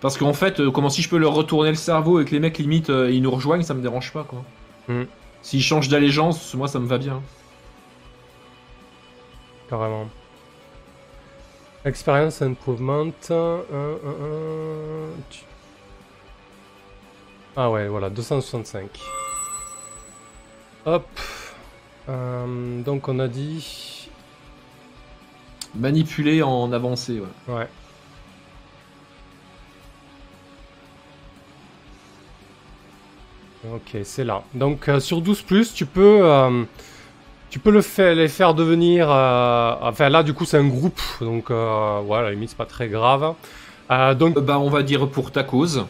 Parce 0.00 0.18
qu'en 0.18 0.34
fait, 0.34 0.60
euh, 0.60 0.70
comment 0.70 0.90
si 0.90 1.00
je 1.00 1.08
peux 1.08 1.16
leur 1.16 1.32
retourner 1.32 1.70
le 1.70 1.76
cerveau 1.76 2.20
et 2.20 2.24
que 2.26 2.30
les 2.32 2.40
mecs 2.40 2.58
limite 2.58 2.90
euh, 2.90 3.10
ils 3.10 3.22
nous 3.22 3.30
rejoignent, 3.30 3.62
ça 3.62 3.72
me 3.74 3.80
dérange 3.80 4.12
pas 4.12 4.24
quoi. 4.24 4.44
Mhm. 4.88 5.06
S'ils 5.42 5.62
changent 5.62 5.88
d'allégeance, 5.88 6.54
moi 6.54 6.68
ça 6.68 6.78
me 6.78 6.86
va 6.86 6.98
bien. 6.98 7.22
Carrément. 9.68 10.08
Experience 11.84 12.42
improvement. 12.42 13.12
Ah 17.56 17.70
ouais, 17.70 17.88
voilà, 17.88 18.10
265. 18.10 18.90
Hop. 20.84 21.06
Euh, 22.08 22.82
donc 22.82 23.08
on 23.08 23.18
a 23.18 23.28
dit... 23.28 24.08
Manipuler 25.74 26.42
en 26.42 26.72
avancée, 26.72 27.20
ouais. 27.20 27.54
Ouais. 27.54 27.68
Ok, 33.74 33.96
c'est 34.04 34.24
là. 34.24 34.42
Donc 34.54 34.88
euh, 34.88 35.00
sur 35.00 35.20
12 35.20 35.44
tu 35.74 35.86
peux, 35.86 36.20
euh, 36.22 36.64
tu 37.50 37.58
peux 37.58 37.70
le 37.70 37.82
faire, 37.82 38.14
les 38.14 38.28
faire 38.28 38.54
devenir. 38.54 39.08
euh, 39.10 39.74
enfin 39.82 40.08
là, 40.08 40.22
du 40.22 40.34
coup, 40.34 40.44
c'est 40.44 40.58
un 40.58 40.66
groupe, 40.68 41.00
donc 41.20 41.50
euh, 41.50 42.00
voilà, 42.04 42.22
à 42.22 42.28
la 42.28 42.34
limite, 42.34 42.50
c'est 42.50 42.58
pas 42.58 42.66
très 42.66 42.88
grave. 42.88 43.34
Euh, 43.90 44.14
donc 44.14 44.38
Bah, 44.38 44.58
on 44.58 44.68
va 44.68 44.82
dire 44.82 45.08
pour 45.08 45.30
ta 45.32 45.42
cause. 45.42 45.84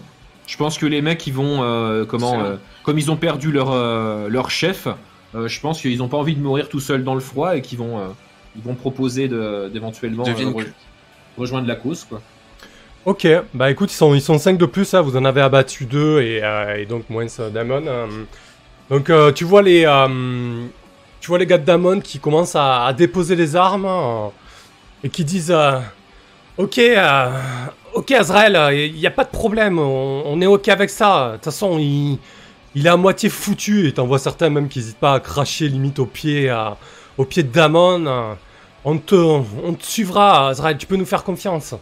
Je 0.46 0.56
pense 0.56 0.78
que 0.78 0.86
les 0.86 1.02
mecs, 1.02 1.26
ils 1.26 1.32
vont. 1.34 1.62
euh, 1.62 2.04
comment 2.04 2.34
euh, 2.44 2.56
Comme 2.84 2.98
ils 2.98 3.10
ont 3.10 3.16
perdu 3.16 3.50
leur, 3.50 3.70
euh, 3.72 4.28
leur 4.28 4.48
chef, 4.50 4.86
euh, 5.34 5.48
je 5.48 5.60
pense 5.60 5.80
qu'ils 5.80 6.02
ont 6.02 6.08
pas 6.08 6.18
envie 6.18 6.36
de 6.36 6.40
mourir 6.42 6.68
tout 6.68 6.78
seuls 6.80 7.02
dans 7.02 7.14
le 7.14 7.20
froid 7.20 7.56
et 7.56 7.62
qu'ils 7.62 7.78
vont, 7.78 7.98
euh, 7.98 8.06
ils 8.54 8.62
vont 8.62 8.74
proposer 8.74 9.26
de- 9.28 9.68
d'éventuellement 9.72 10.22
euh, 10.44 10.50
re- 10.52 10.64
rejoindre 11.36 11.66
la 11.66 11.74
cause, 11.74 12.04
quoi. 12.04 12.20
Ok, 13.06 13.24
bah 13.54 13.70
écoute, 13.70 13.92
ils 13.92 13.94
sont, 13.94 14.14
ils 14.14 14.20
sont 14.20 14.36
5 14.36 14.58
de 14.58 14.66
plus, 14.66 14.92
hein, 14.92 15.00
vous 15.00 15.16
en 15.16 15.24
avez 15.24 15.40
abattu 15.40 15.84
2 15.84 16.22
et, 16.22 16.40
euh, 16.42 16.76
et 16.76 16.86
donc 16.86 17.08
moins 17.08 17.26
euh, 17.38 17.50
Damon. 17.50 17.84
euh. 17.86 18.06
donc 18.90 19.12
tu 19.36 19.44
vois 19.44 19.62
les 19.62 19.82
tu 21.20 21.28
vois 21.28 21.38
les 21.38 21.46
gars 21.46 21.58
de 21.58 21.64
Damon 21.64 22.00
qui 22.00 22.18
commencent 22.18 22.56
à, 22.56 22.92
déposer 22.98 23.36
les 23.36 23.54
armes 23.54 23.88
et 25.04 25.08
qui 25.08 25.24
disent 25.24 25.54
Ok, 26.58 26.80
ok 27.94 28.10
Azrael, 28.10 28.74
il 28.74 28.94
n'y 28.94 29.06
a 29.06 29.12
pas 29.12 29.24
de 29.24 29.30
problème, 29.30 29.78
on, 29.78 30.40
est 30.40 30.46
ok 30.46 30.66
avec 30.68 30.90
ça. 30.90 31.28
De 31.28 31.32
toute 31.34 31.44
façon, 31.44 31.78
il, 31.78 32.18
il 32.74 32.86
est 32.88 32.90
à 32.90 32.96
moitié 32.96 33.28
foutu 33.28 33.86
et 33.86 33.92
t'en 33.92 34.06
vois 34.06 34.18
certains 34.18 34.50
même 34.50 34.68
qui 34.68 34.80
n'hésitent 34.80 34.98
pas 34.98 35.14
à 35.14 35.20
cracher 35.20 35.68
limite 35.68 36.00
au 36.00 36.06
pied, 36.06 36.52
au 37.18 37.24
pied 37.24 37.44
de 37.44 37.52
Damon. 37.52 38.36
On 38.84 38.98
te, 38.98 39.14
on 39.14 39.74
te 39.74 39.84
suivra, 39.84 40.48
Azrael, 40.48 40.76
tu 40.76 40.88
peux 40.88 40.96
nous 40.96 41.06
faire 41.06 41.22
confiance. 41.22 41.76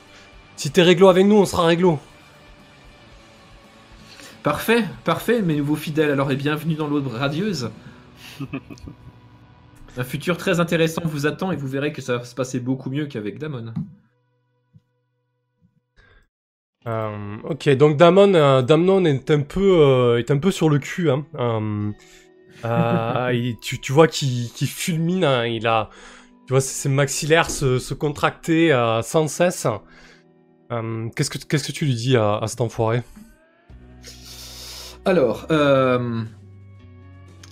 Si 0.56 0.72
t'es 0.72 0.82
réglo 0.82 1.08
avec 1.08 1.26
nous, 1.26 1.36
on 1.36 1.46
sera 1.46 1.66
réglo. 1.66 2.00
Parfait, 4.42 4.84
parfait, 5.04 5.42
mes 5.42 5.56
nouveaux 5.56 5.76
fidèles, 5.76 6.10
alors 6.10 6.30
et 6.30 6.36
bienvenue 6.36 6.74
dans 6.74 6.86
l'aube 6.86 7.08
radieuse. 7.08 7.72
Un 9.96 10.04
futur 10.04 10.36
très 10.36 10.60
intéressant 10.60 11.02
vous 11.04 11.26
attend 11.26 11.50
et 11.52 11.56
vous 11.56 11.68
verrez 11.68 11.92
que 11.92 12.02
ça 12.02 12.18
va 12.18 12.24
se 12.24 12.34
passer 12.34 12.60
beaucoup 12.60 12.90
mieux 12.90 13.06
qu'avec 13.06 13.38
Damon. 13.38 13.72
Euh, 16.86 17.36
ok, 17.44 17.68
donc 17.76 17.96
Damon, 17.96 18.34
euh, 18.34 18.60
Damnon 18.62 19.04
est 19.06 19.30
un 19.30 19.40
peu, 19.40 19.80
euh, 19.80 20.18
est 20.18 20.30
un 20.30 20.38
peu 20.38 20.50
sur 20.50 20.68
le 20.68 20.78
cul. 20.78 21.10
Hein. 21.10 21.26
Euh, 21.36 21.90
euh, 22.64 23.52
tu, 23.62 23.80
tu 23.80 23.92
vois 23.92 24.08
qu'il 24.08 24.50
fulmine. 24.68 25.24
hein, 25.24 25.46
il 25.46 25.66
a, 25.66 25.90
tu 26.46 26.52
vois 26.52 26.60
ses 26.60 26.88
maxillaires 26.90 27.50
se, 27.50 27.78
se 27.78 27.94
contracter 27.94 28.72
euh, 28.72 29.02
sans 29.02 29.28
cesse. 29.28 29.66
Euh, 30.72 31.08
Qu'est-ce 31.14 31.30
que 31.30 31.38
qu'est-ce 31.38 31.66
que 31.66 31.72
tu 31.72 31.84
lui 31.84 31.94
dis 31.94 32.16
à, 32.16 32.36
à 32.38 32.46
cet 32.46 32.60
enfoiré? 32.60 33.02
Alors, 35.04 35.46
euh... 35.50 36.22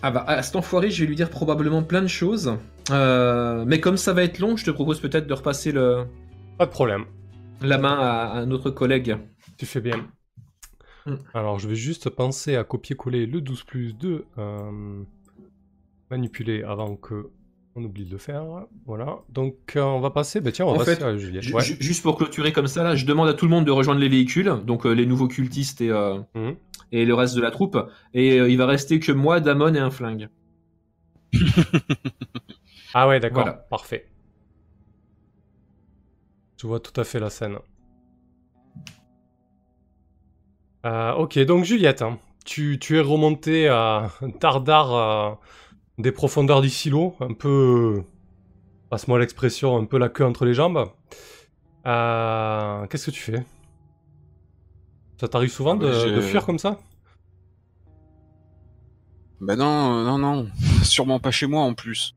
ah 0.03 0.11
bah, 0.11 0.25
à 0.27 0.43
cet 0.43 0.57
enfoiré, 0.57 0.91
je 0.91 1.03
vais 1.03 1.07
lui 1.09 1.17
dire 1.17 1.29
probablement 1.31 1.83
plein 1.83 2.03
de 2.03 2.07
choses. 2.07 2.57
Euh, 2.91 3.65
Mais 3.67 3.81
comme 3.81 3.97
ça 3.97 4.13
va 4.13 4.23
être 4.25 4.39
long, 4.39 4.57
je 4.57 4.65
te 4.65 4.71
propose 4.71 5.01
peut-être 5.01 5.27
de 5.27 5.35
repasser 5.35 5.73
le... 5.73 6.07
Pas 6.59 6.67
de 6.67 6.71
problème. 6.71 7.05
la 7.61 7.79
main 7.79 7.97
à, 7.99 8.39
à 8.41 8.47
notre 8.47 8.71
collègue. 8.71 9.17
Tu 9.59 9.67
fais 9.67 9.81
bien. 9.81 10.07
Mm. 11.07 11.15
Alors, 11.35 11.59
je 11.59 11.69
vais 11.69 11.75
juste 11.75 12.09
penser 12.11 12.57
à 12.57 12.65
copier-coller 12.65 13.27
le 13.27 13.41
12 13.41 13.65
plus 13.65 13.93
2. 13.93 14.25
euh, 14.39 15.03
manipuler 16.11 16.63
avant 16.63 16.97
que 16.97 17.31
on 17.75 17.83
oublie 17.85 18.05
de 18.05 18.11
le 18.11 18.19
faire. 18.19 18.45
Voilà. 18.87 19.21
Donc, 19.31 19.55
euh, 19.77 19.83
on 19.83 20.01
va 20.01 20.11
passer. 20.11 20.41
Bah, 20.41 20.53
tiens, 20.53 20.67
on 20.67 20.71
va 20.71 20.75
En 20.75 20.79
passer 20.79 20.97
fait, 20.97 21.03
à 21.05 21.17
Juliette. 21.17 21.43
Ju- 21.43 21.55
Ouais. 21.55 21.63
ju- 21.63 21.77
Juste 21.81 22.03
pour 22.03 22.17
clôturer 22.17 22.53
comme 22.53 22.67
ça, 22.67 22.83
là, 22.83 22.95
je 22.97 23.07
demande 23.07 23.29
à 23.29 23.35
tout 23.35 23.45
le 23.47 23.51
monde 23.51 23.65
de 23.65 23.71
rejoindre 23.71 24.01
les 24.01 24.09
véhicules, 24.09 24.53
donc 24.67 24.85
euh, 24.87 24.93
les 24.93 25.07
nouveaux 25.07 25.29
cultistes 25.29 25.81
et, 25.81 25.91
euh, 25.91 26.19
Mhm. 26.35 26.57
et 26.93 27.05
le 27.05 27.15
reste 27.15 27.35
de 27.35 27.41
la 27.41 27.51
troupe. 27.51 27.79
Et 28.15 28.37
il 28.37 28.57
va 28.59 28.67
rester 28.67 29.01
que 29.01 29.13
moi, 29.13 29.41
Damon 29.41 29.75
et 29.75 29.79
un 29.79 29.91
flingue. 29.91 30.29
Ah 32.95 33.09
ouais, 33.09 33.21
d'accord. 33.21 33.45
Voilà. 33.45 33.57
Parfait. 33.71 34.07
Je 36.61 36.67
vois 36.67 36.79
tout 36.79 36.99
à 37.01 37.05
fait 37.05 37.19
la 37.19 37.31
scène. 37.31 37.57
Ok, 40.85 41.39
donc 41.41 41.65
Juliette, 41.65 42.03
hein, 42.03 42.19
tu, 42.45 42.79
tu 42.79 42.99
es 42.99 43.01
remontée 43.01 43.69
à 43.69 44.11
Tardar 44.41 45.39
des 45.99 46.13
profondeurs 46.13 46.61
du 46.63 46.71
silo, 46.71 47.15
un 47.21 47.33
peu, 47.35 48.03
passe-moi 48.91 49.19
l'expression, 49.19 49.77
un 49.77 49.85
peu 49.85 49.99
la 49.99 50.09
queue 50.09 50.25
entre 50.25 50.45
les 50.45 50.55
jambes. 50.55 50.91
Euh, 51.87 52.87
Qu'est-ce 52.87 53.07
que 53.07 53.11
tu 53.11 53.21
fais? 53.23 53.45
Ça 55.21 55.29
t'arrive 55.29 55.51
souvent 55.51 55.75
Ah 55.75 55.77
bah, 55.77 55.87
de, 56.11 56.21
fuir 56.21 56.45
comme 56.47 56.59
ça? 56.59 56.79
Ben 59.41 59.57
non, 59.57 59.99
euh, 60.01 60.05
non, 60.05 60.19
non. 60.19 60.49
Sûrement 60.83 61.21
pas 61.21 61.31
chez 61.31 61.47
moi 61.47 61.63
en 61.63 61.75
plus. 61.75 62.15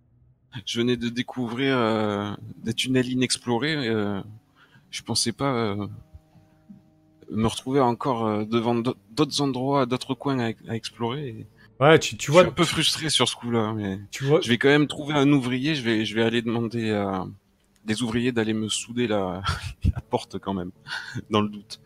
Je 0.65 0.79
venais 0.79 0.95
de 0.95 1.09
découvrir 1.09 1.75
euh, 1.77 2.31
des 2.63 2.73
tunnels 2.73 3.09
inexplorés. 3.09 3.75
euh, 3.87 4.21
je 4.89 5.01
pensais 5.03 5.33
pas 5.33 5.75
me 7.29 7.47
retrouver 7.47 7.81
encore 7.81 8.45
devant 8.45 8.75
d'au- 8.75 8.95
d'autres 9.11 9.41
endroits, 9.41 9.85
d'autres 9.85 10.13
coins 10.13 10.39
à, 10.39 10.51
à 10.69 10.75
explorer. 10.75 11.27
et 11.29 11.47
Ouais, 11.79 11.99
tu, 11.99 12.15
tu 12.17 12.27
je 12.27 12.31
vois, 12.31 12.41
suis 12.43 12.49
un 12.49 12.53
peu 12.53 12.63
frustré 12.63 13.09
sur 13.09 13.27
ce 13.27 13.35
coup-là, 13.35 13.73
mais 13.73 13.99
tu 14.11 14.23
vois, 14.23 14.39
je 14.41 14.49
vais 14.49 14.57
quand 14.57 14.69
même 14.69 14.87
trouver 14.87 15.13
un 15.13 15.29
ouvrier. 15.31 15.75
Je 15.75 15.83
vais, 15.83 16.05
je 16.05 16.15
vais 16.15 16.23
aller 16.23 16.41
demander 16.41 16.91
à 16.91 17.25
des 17.85 18.01
ouvriers 18.01 18.31
d'aller 18.31 18.53
me 18.53 18.69
souder 18.69 19.07
la, 19.07 19.41
la 19.93 20.01
porte 20.01 20.39
quand 20.39 20.53
même, 20.53 20.71
dans 21.29 21.41
le 21.41 21.49
doute. 21.49 21.81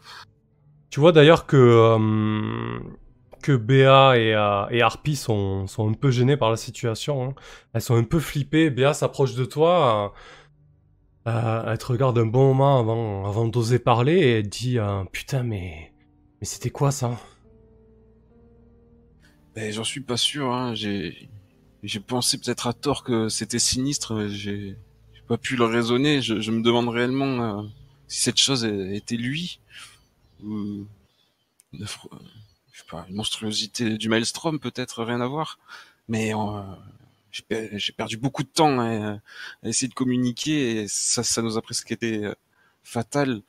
Tu 0.91 0.99
vois 0.99 1.11
d'ailleurs 1.11 1.45
que, 1.45 1.57
euh, 1.57 2.79
que 3.43 3.55
Béa 3.55 4.17
et, 4.17 4.33
euh, 4.35 4.67
et 4.69 4.81
Harpy 4.81 5.15
sont, 5.15 5.67
sont 5.67 5.89
un 5.89 5.93
peu 5.93 6.11
gênées 6.11 6.37
par 6.37 6.49
la 6.51 6.57
situation. 6.57 7.23
hein. 7.29 7.33
Elles 7.73 7.81
sont 7.81 7.95
un 7.95 8.03
peu 8.03 8.19
flippées. 8.19 8.69
Béa 8.69 8.93
s'approche 8.93 9.35
de 9.35 9.45
toi. 9.45 10.13
euh, 11.27 11.31
euh, 11.31 11.71
elle 11.71 11.77
te 11.77 11.85
regarde 11.85 12.17
un 12.17 12.25
bon 12.25 12.47
moment 12.49 12.79
avant, 12.79 13.25
avant 13.25 13.47
d'oser 13.47 13.79
parler 13.79 14.13
et 14.17 14.31
elle 14.39 14.43
te 14.43 14.49
dit 14.49 14.77
Putain, 15.11 15.43
mais, 15.43 15.91
mais 16.41 16.45
c'était 16.45 16.69
quoi 16.71 16.91
ça? 16.91 17.11
Ben, 19.55 19.71
j'en 19.73 19.83
suis 19.83 20.01
pas 20.01 20.17
sûr. 20.17 20.53
Hein. 20.53 20.75
J'ai, 20.75 21.29
j'ai 21.83 21.99
pensé 21.99 22.37
peut-être 22.37 22.67
à 22.67 22.73
tort 22.73 23.03
que 23.03 23.29
c'était 23.29 23.59
sinistre. 23.59 24.27
J'ai, 24.27 24.77
j'ai 25.13 25.21
pas 25.27 25.37
pu 25.37 25.55
le 25.55 25.65
raisonner. 25.65 26.21
Je, 26.21 26.51
me 26.51 26.61
demande 26.61 26.89
réellement 26.89 27.59
euh, 27.59 27.63
si 28.07 28.21
cette 28.21 28.37
chose 28.39 28.63
était 28.65 29.17
lui 29.17 29.59
ou 30.43 30.85
une, 31.73 31.85
fr- 31.85 32.09
je 32.71 32.79
sais 32.79 32.85
pas, 32.89 33.05
une 33.09 33.15
monstruosité 33.15 33.97
du 33.97 34.09
maelstrom, 34.09 34.59
peut-être 34.59 35.03
rien 35.03 35.21
à 35.21 35.27
voir. 35.27 35.59
Mais 36.07 36.33
euh, 36.33 36.61
j'ai, 37.31 37.43
j'ai 37.77 37.93
perdu 37.93 38.17
beaucoup 38.17 38.43
de 38.43 38.49
temps 38.49 38.79
à 38.79 39.19
essayer 39.63 39.87
de 39.89 39.93
communiquer 39.93 40.81
et 40.83 40.87
ça, 40.87 41.23
ça 41.23 41.41
nous 41.41 41.57
a 41.57 41.61
presque 41.61 41.91
été 41.91 42.25
euh, 42.25 42.35
fatal. 42.83 43.41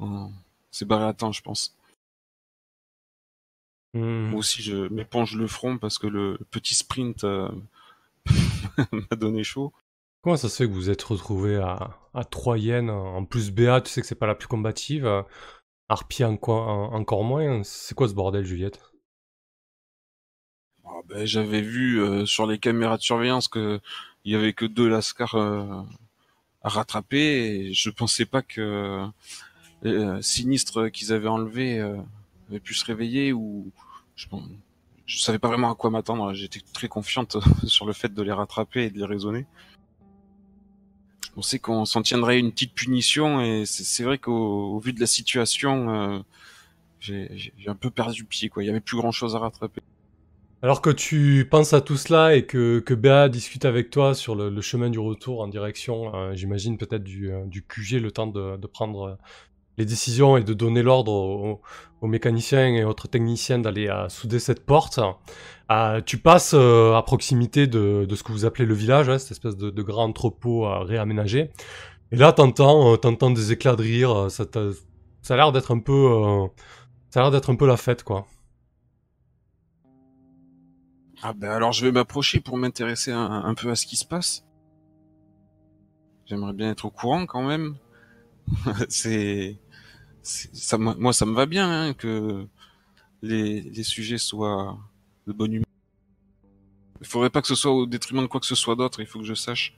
On 0.00 0.30
s'est 0.70 0.84
barré 0.84 1.06
à 1.06 1.12
temps, 1.14 1.32
je 1.32 1.42
pense. 1.42 1.74
Hmm. 3.94 4.30
Moi 4.30 4.38
aussi, 4.40 4.62
je 4.62 4.88
m'éponge 4.88 5.36
le 5.36 5.46
front 5.46 5.78
parce 5.78 5.98
que 5.98 6.06
le 6.06 6.38
petit 6.50 6.74
sprint 6.74 7.24
euh, 7.24 7.48
m'a 8.92 9.16
donné 9.16 9.44
chaud. 9.44 9.72
Comment 10.22 10.36
ça 10.36 10.48
se 10.48 10.56
fait 10.56 10.68
que 10.68 10.72
vous 10.74 10.90
êtes 10.90 11.02
retrouvés 11.02 11.56
à, 11.56 11.98
à 12.14 12.24
Troyenne 12.24 12.90
En 12.90 13.24
plus, 13.24 13.50
Béa, 13.52 13.80
tu 13.80 13.90
sais 13.90 14.00
que 14.00 14.06
c'est 14.06 14.14
pas 14.16 14.26
la 14.26 14.34
plus 14.34 14.48
combative. 14.48 15.06
euh, 15.06 15.22
Harpy 15.88 16.24
enco- 16.24 16.52
en- 16.52 16.94
encore 16.94 17.24
moins. 17.24 17.62
C'est 17.64 17.94
quoi 17.94 18.08
ce 18.08 18.14
bordel, 18.14 18.44
Juliette? 18.46 18.80
Ah 20.84 21.00
ben, 21.08 21.24
J'avais 21.26 21.60
vu 21.60 22.00
euh, 22.00 22.26
sur 22.26 22.46
les 22.46 22.58
caméras 22.58 22.96
de 22.96 23.02
surveillance 23.02 23.48
que 23.48 23.80
il 24.24 24.32
y 24.32 24.36
avait 24.36 24.52
que 24.52 24.64
deux 24.64 24.88
lascars 24.88 25.34
euh, 25.34 25.82
à 26.62 26.68
rattraper 26.70 27.18
et 27.68 27.74
je 27.74 27.90
pensais 27.90 28.26
pas 28.26 28.42
que 28.42 29.06
euh, 29.84 30.22
sinistre 30.22 30.88
qu'ils 30.88 31.12
avaient 31.12 31.28
enlevé 31.28 31.80
euh, 31.80 31.96
avait 32.52 32.60
pu 32.60 32.74
se 32.74 32.84
réveiller 32.84 33.32
ou 33.32 33.70
je, 34.16 34.26
savais 35.18 35.38
pas 35.38 35.48
vraiment 35.48 35.70
à 35.70 35.74
quoi 35.74 35.90
m'attendre. 35.90 36.32
J'étais 36.34 36.60
très 36.72 36.88
confiante 36.88 37.36
sur 37.64 37.86
le 37.86 37.92
fait 37.92 38.12
de 38.12 38.22
les 38.22 38.32
rattraper 38.32 38.84
et 38.84 38.90
de 38.90 38.98
les 38.98 39.04
raisonner. 39.04 39.46
Je 41.26 41.30
pensais 41.34 41.58
qu'on 41.58 41.84
s'en 41.84 42.02
tiendrait 42.02 42.38
une 42.38 42.52
petite 42.52 42.74
punition 42.74 43.40
et 43.40 43.64
c'est 43.64 44.04
vrai 44.04 44.18
qu'au 44.18 44.74
au 44.74 44.78
vu 44.78 44.92
de 44.92 45.00
la 45.00 45.06
situation, 45.06 45.90
euh, 45.90 46.18
j'ai 47.00 47.30
un 47.66 47.74
peu 47.74 47.90
perdu 47.90 48.24
pied. 48.24 48.48
Quoi. 48.48 48.62
Il 48.62 48.66
y 48.66 48.70
avait 48.70 48.80
plus 48.80 48.96
grand 48.96 49.12
chose 49.12 49.34
à 49.34 49.38
rattraper. 49.38 49.80
Alors 50.60 50.80
que 50.80 50.90
tu 50.90 51.48
penses 51.50 51.72
à 51.72 51.80
tout 51.80 51.96
cela 51.96 52.36
et 52.36 52.46
que, 52.46 52.78
que 52.78 52.94
Béa 52.94 53.28
discute 53.28 53.64
avec 53.64 53.90
toi 53.90 54.14
sur 54.14 54.36
le, 54.36 54.60
chemin 54.60 54.90
du 54.90 55.00
retour 55.00 55.40
en 55.40 55.48
direction, 55.48 56.14
euh, 56.14 56.34
j'imagine 56.34 56.78
peut-être 56.78 57.02
du, 57.02 57.32
euh, 57.32 57.44
du 57.46 57.62
QG, 57.62 57.94
le 57.94 58.12
temps 58.12 58.28
de, 58.28 58.56
de 58.56 58.66
prendre 58.68 59.18
les 59.78 59.84
décisions 59.84 60.36
et 60.36 60.44
de 60.44 60.54
donner 60.54 60.82
l'ordre 60.82 61.12
aux, 61.12 62.06
mécaniciens 62.06 62.66
et 62.74 62.84
autres 62.84 63.06
techniciens 63.08 63.60
d'aller 63.60 63.88
euh, 63.88 64.08
souder 64.08 64.40
cette 64.40 64.66
porte, 64.66 64.98
euh, 65.70 66.00
tu 66.00 66.18
passes 66.18 66.52
euh, 66.54 66.94
à 66.94 67.02
proximité 67.02 67.66
de, 67.66 68.06
ce 68.14 68.22
que 68.22 68.32
vous 68.32 68.44
appelez 68.44 68.66
le 68.66 68.74
village, 68.74 69.08
hein, 69.08 69.18
cette 69.18 69.30
espèce 69.32 69.56
de, 69.56 69.82
grand 69.82 70.04
entrepôt 70.04 70.66
euh, 70.66 70.80
réaménagé. 70.80 71.50
Et 72.10 72.16
là, 72.16 72.32
t'entends, 72.32 72.96
t'entends 72.98 73.30
des 73.30 73.52
éclats 73.52 73.76
de 73.76 73.82
rire, 73.82 74.30
ça, 74.30 74.44
a 74.44 75.36
l'air 75.36 75.52
d'être 75.52 75.72
un 75.72 75.78
peu, 75.78 77.66
la 77.66 77.76
fête, 77.76 78.02
quoi. 78.02 78.26
Ah 81.24 81.32
ben 81.32 81.50
alors 81.50 81.70
je 81.70 81.86
vais 81.86 81.92
m'approcher 81.92 82.40
pour 82.40 82.56
m'intéresser 82.58 83.12
un, 83.12 83.44
un 83.44 83.54
peu 83.54 83.70
à 83.70 83.76
ce 83.76 83.86
qui 83.86 83.94
se 83.94 84.04
passe. 84.04 84.44
J'aimerais 86.26 86.52
bien 86.52 86.72
être 86.72 86.84
au 86.84 86.90
courant 86.90 87.26
quand 87.26 87.42
même. 87.46 87.76
c'est- 88.88 89.61
moi 90.78 91.12
ça 91.12 91.26
me 91.26 91.34
va 91.34 91.46
bien 91.46 91.70
hein, 91.70 91.94
que 91.94 92.46
les, 93.22 93.60
les 93.60 93.82
sujets 93.82 94.18
soient 94.18 94.78
de 95.26 95.32
bonne 95.32 95.52
humeur. 95.54 95.66
Il 97.00 97.06
faudrait 97.06 97.30
pas 97.30 97.40
que 97.42 97.48
ce 97.48 97.54
soit 97.54 97.72
au 97.72 97.86
détriment 97.86 98.22
de 98.22 98.26
quoi 98.26 98.40
que 98.40 98.46
ce 98.46 98.54
soit 98.54 98.76
d'autre. 98.76 99.00
Il 99.00 99.06
faut 99.06 99.18
que 99.18 99.24
je 99.24 99.34
sache. 99.34 99.74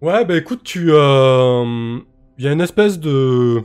Ouais, 0.00 0.24
bah 0.24 0.36
écoute, 0.36 0.62
tu. 0.64 0.88
euh, 0.90 1.98
Il 2.38 2.44
y 2.44 2.48
a 2.48 2.52
une 2.52 2.60
espèce 2.60 2.98
de. 2.98 3.62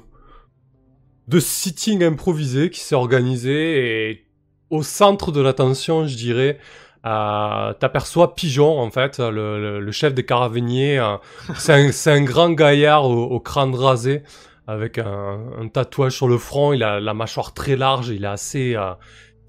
de 1.27 1.39
sitting 1.39 2.03
improvisé 2.03 2.69
qui 2.69 2.79
s'est 2.79 2.95
organisé 2.95 4.09
et 4.11 4.25
au 4.69 4.83
centre 4.83 5.31
de 5.31 5.41
l'attention, 5.41 6.07
je 6.07 6.15
dirais. 6.15 6.59
Euh, 7.05 7.73
T'aperçois 7.73 8.35
Pigeon, 8.35 8.79
en 8.79 8.91
fait, 8.91 9.19
le, 9.19 9.79
le- 9.79 9.91
chef 9.91 10.13
des 10.13 10.25
caravaniers. 10.25 10.99
euh, 10.99 11.17
c'est 11.55 11.73
un, 11.73 12.13
un 12.15 12.21
grand 12.23 12.51
gaillard 12.51 13.05
au 13.05 13.39
crâne 13.39 13.73
rasé, 13.73 14.21
avec 14.69 14.99
un, 14.99 15.67
tatouage 15.73 16.15
sur 16.15 16.27
le 16.27 16.37
front. 16.37 16.73
Il 16.73 16.83
a 16.83 16.99
la 16.99 17.13
mâchoire 17.13 17.53
très 17.53 17.75
large, 17.75 18.09
il 18.09 18.23
est 18.23 18.27
assez, 18.27 18.75
euh, 18.75 18.93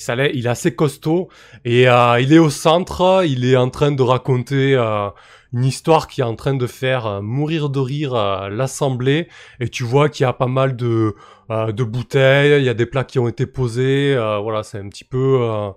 il 0.08 0.46
est 0.46 0.48
assez 0.48 0.74
costaud. 0.74 1.28
Et 1.64 1.88
euh, 1.88 2.20
il 2.20 2.32
est 2.32 2.38
au 2.38 2.50
centre, 2.50 3.22
il 3.26 3.44
est 3.44 3.56
en 3.56 3.68
train 3.70 3.92
de 3.92 4.02
raconter 4.02 4.74
euh, 4.74 5.10
une 5.52 5.64
histoire 5.64 6.08
qui 6.08 6.22
est 6.22 6.24
en 6.24 6.36
train 6.36 6.54
de 6.54 6.66
faire 6.66 7.06
euh, 7.06 7.20
mourir 7.20 7.68
de 7.68 7.80
rire 7.80 8.14
l'assemblée. 8.50 9.28
Et 9.60 9.68
tu 9.68 9.84
vois 9.84 10.08
qu'il 10.08 10.24
y 10.24 10.26
a 10.26 10.32
pas 10.32 10.46
mal 10.46 10.74
de, 10.74 11.14
de 11.50 11.84
bouteilles, 11.84 12.60
il 12.60 12.64
y 12.64 12.70
a 12.70 12.74
des 12.74 12.86
plats 12.86 13.04
qui 13.04 13.18
ont 13.18 13.28
été 13.28 13.46
posés. 13.46 14.14
voilà, 14.16 14.62
c'est 14.62 14.78
un 14.78 14.88
petit 14.88 15.04
peu, 15.04 15.72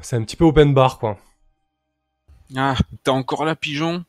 c'est 0.00 0.16
un 0.16 0.22
petit 0.22 0.36
peu 0.36 0.44
open 0.44 0.72
bar, 0.72 0.98
quoi. 0.98 1.18
Ah, 2.56 2.74
t'es 3.04 3.10
encore 3.10 3.44
là, 3.44 3.54
pigeon? 3.54 4.04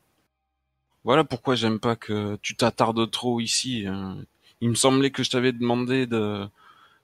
Voilà 1.04 1.24
pourquoi 1.24 1.54
j'aime 1.54 1.80
pas 1.80 1.96
que 1.96 2.36
tu 2.42 2.56
t'attardes 2.56 3.10
trop 3.10 3.40
ici. 3.40 3.86
hein. 3.86 4.18
Il 4.60 4.70
me 4.70 4.74
semblait 4.74 5.10
que 5.10 5.22
je 5.24 5.30
t'avais 5.30 5.52
demandé 5.52 6.06
de, 6.06 6.46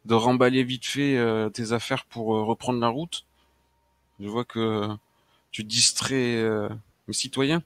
de 0.07 0.15
remballer 0.15 0.65
vite 0.65 0.87
fait 0.87 1.17
euh, 1.19 1.51
tes 1.51 1.73
affaires 1.73 2.07
pour 2.07 2.37
euh, 2.37 2.45
reprendre 2.45 2.81
la 2.81 2.89
route. 2.89 3.27
Je 4.21 4.29
vois 4.29 4.45
que 4.45 4.89
tu 5.53 5.65
distrais 5.65 6.37
euh, 6.37 6.69
mes 7.09 7.15
citoyens. 7.15 7.63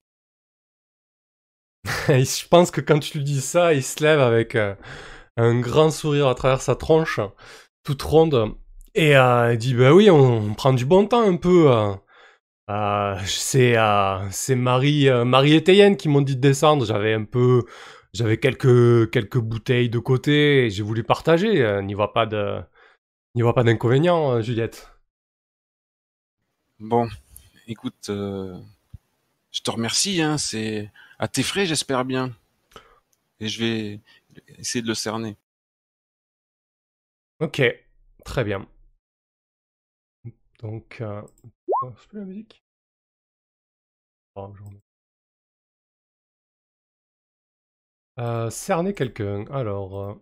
Je 2.08 2.48
pense 2.48 2.70
que 2.70 2.80
quand 2.80 2.98
tu 2.98 3.18
lui 3.18 3.24
dis 3.24 3.40
ça, 3.40 3.74
il 3.74 3.82
se 3.82 4.02
lève 4.02 4.20
avec 4.20 4.54
euh, 4.54 4.74
un 5.36 5.60
grand 5.60 5.90
sourire 5.90 6.28
à 6.28 6.34
travers 6.34 6.62
sa 6.62 6.76
tronche, 6.76 7.20
toute 7.84 8.02
ronde, 8.02 8.54
et 8.94 9.16
euh, 9.16 9.52
il 9.54 9.58
dit 9.58 9.74
bah 9.74 9.92
oui, 9.94 10.10
on, 10.10 10.54
prend 10.54 10.72
du 10.72 10.86
bon 10.86 11.06
temps 11.06 11.22
un 11.28 11.36
peu. 11.36 11.70
euh. 11.72 11.94
Euh, 12.72 13.18
c'est 13.26 13.76
euh, 13.76 14.30
c'est 14.30 14.54
Marie 14.54 15.08
euh, 15.08 15.24
Marie 15.26 15.54
et 15.54 15.62
Théienne 15.62 15.96
qui 15.96 16.08
m'ont 16.08 16.22
dit 16.22 16.36
de 16.36 16.40
descendre. 16.40 16.86
J'avais 16.86 17.12
un 17.12 17.24
peu 17.24 17.64
j'avais 18.14 18.38
quelques 18.38 19.10
quelques 19.10 19.38
bouteilles 19.38 19.90
de 19.90 19.98
côté 19.98 20.66
et 20.66 20.70
j'ai 20.70 20.82
voulu 20.82 21.04
partager. 21.04 21.62
Euh, 21.62 21.82
N'y 21.82 21.92
voit 21.94 22.14
pas 22.14 22.24
de 22.26 22.62
n'y 23.34 23.42
voit 23.42 23.54
pas 23.54 23.64
d'inconvénient, 23.64 24.40
Juliette. 24.40 24.90
Bon, 26.78 27.08
écoute, 27.68 28.08
je 28.08 29.60
te 29.62 29.70
remercie, 29.70 30.20
hein, 30.22 30.38
c'est 30.38 30.90
à 31.18 31.28
tes 31.28 31.42
frais, 31.42 31.66
j'espère 31.66 32.04
bien. 32.04 32.32
Et 33.40 33.48
je 33.48 33.60
vais 33.60 34.00
essayer 34.58 34.82
de 34.82 34.88
le 34.88 34.94
cerner. 34.94 35.36
Ok, 37.40 37.62
très 38.24 38.44
bien. 38.44 38.66
Donc, 40.60 41.00
euh... 41.00 41.22
oh, 41.82 41.92
c'est 41.98 42.08
plus 42.08 42.18
la 42.20 42.24
musique 42.24 42.61
Euh, 48.18 48.50
cerner 48.50 48.94
quelqu'un. 48.94 49.44
Alors, 49.50 50.00
euh, 50.00 50.14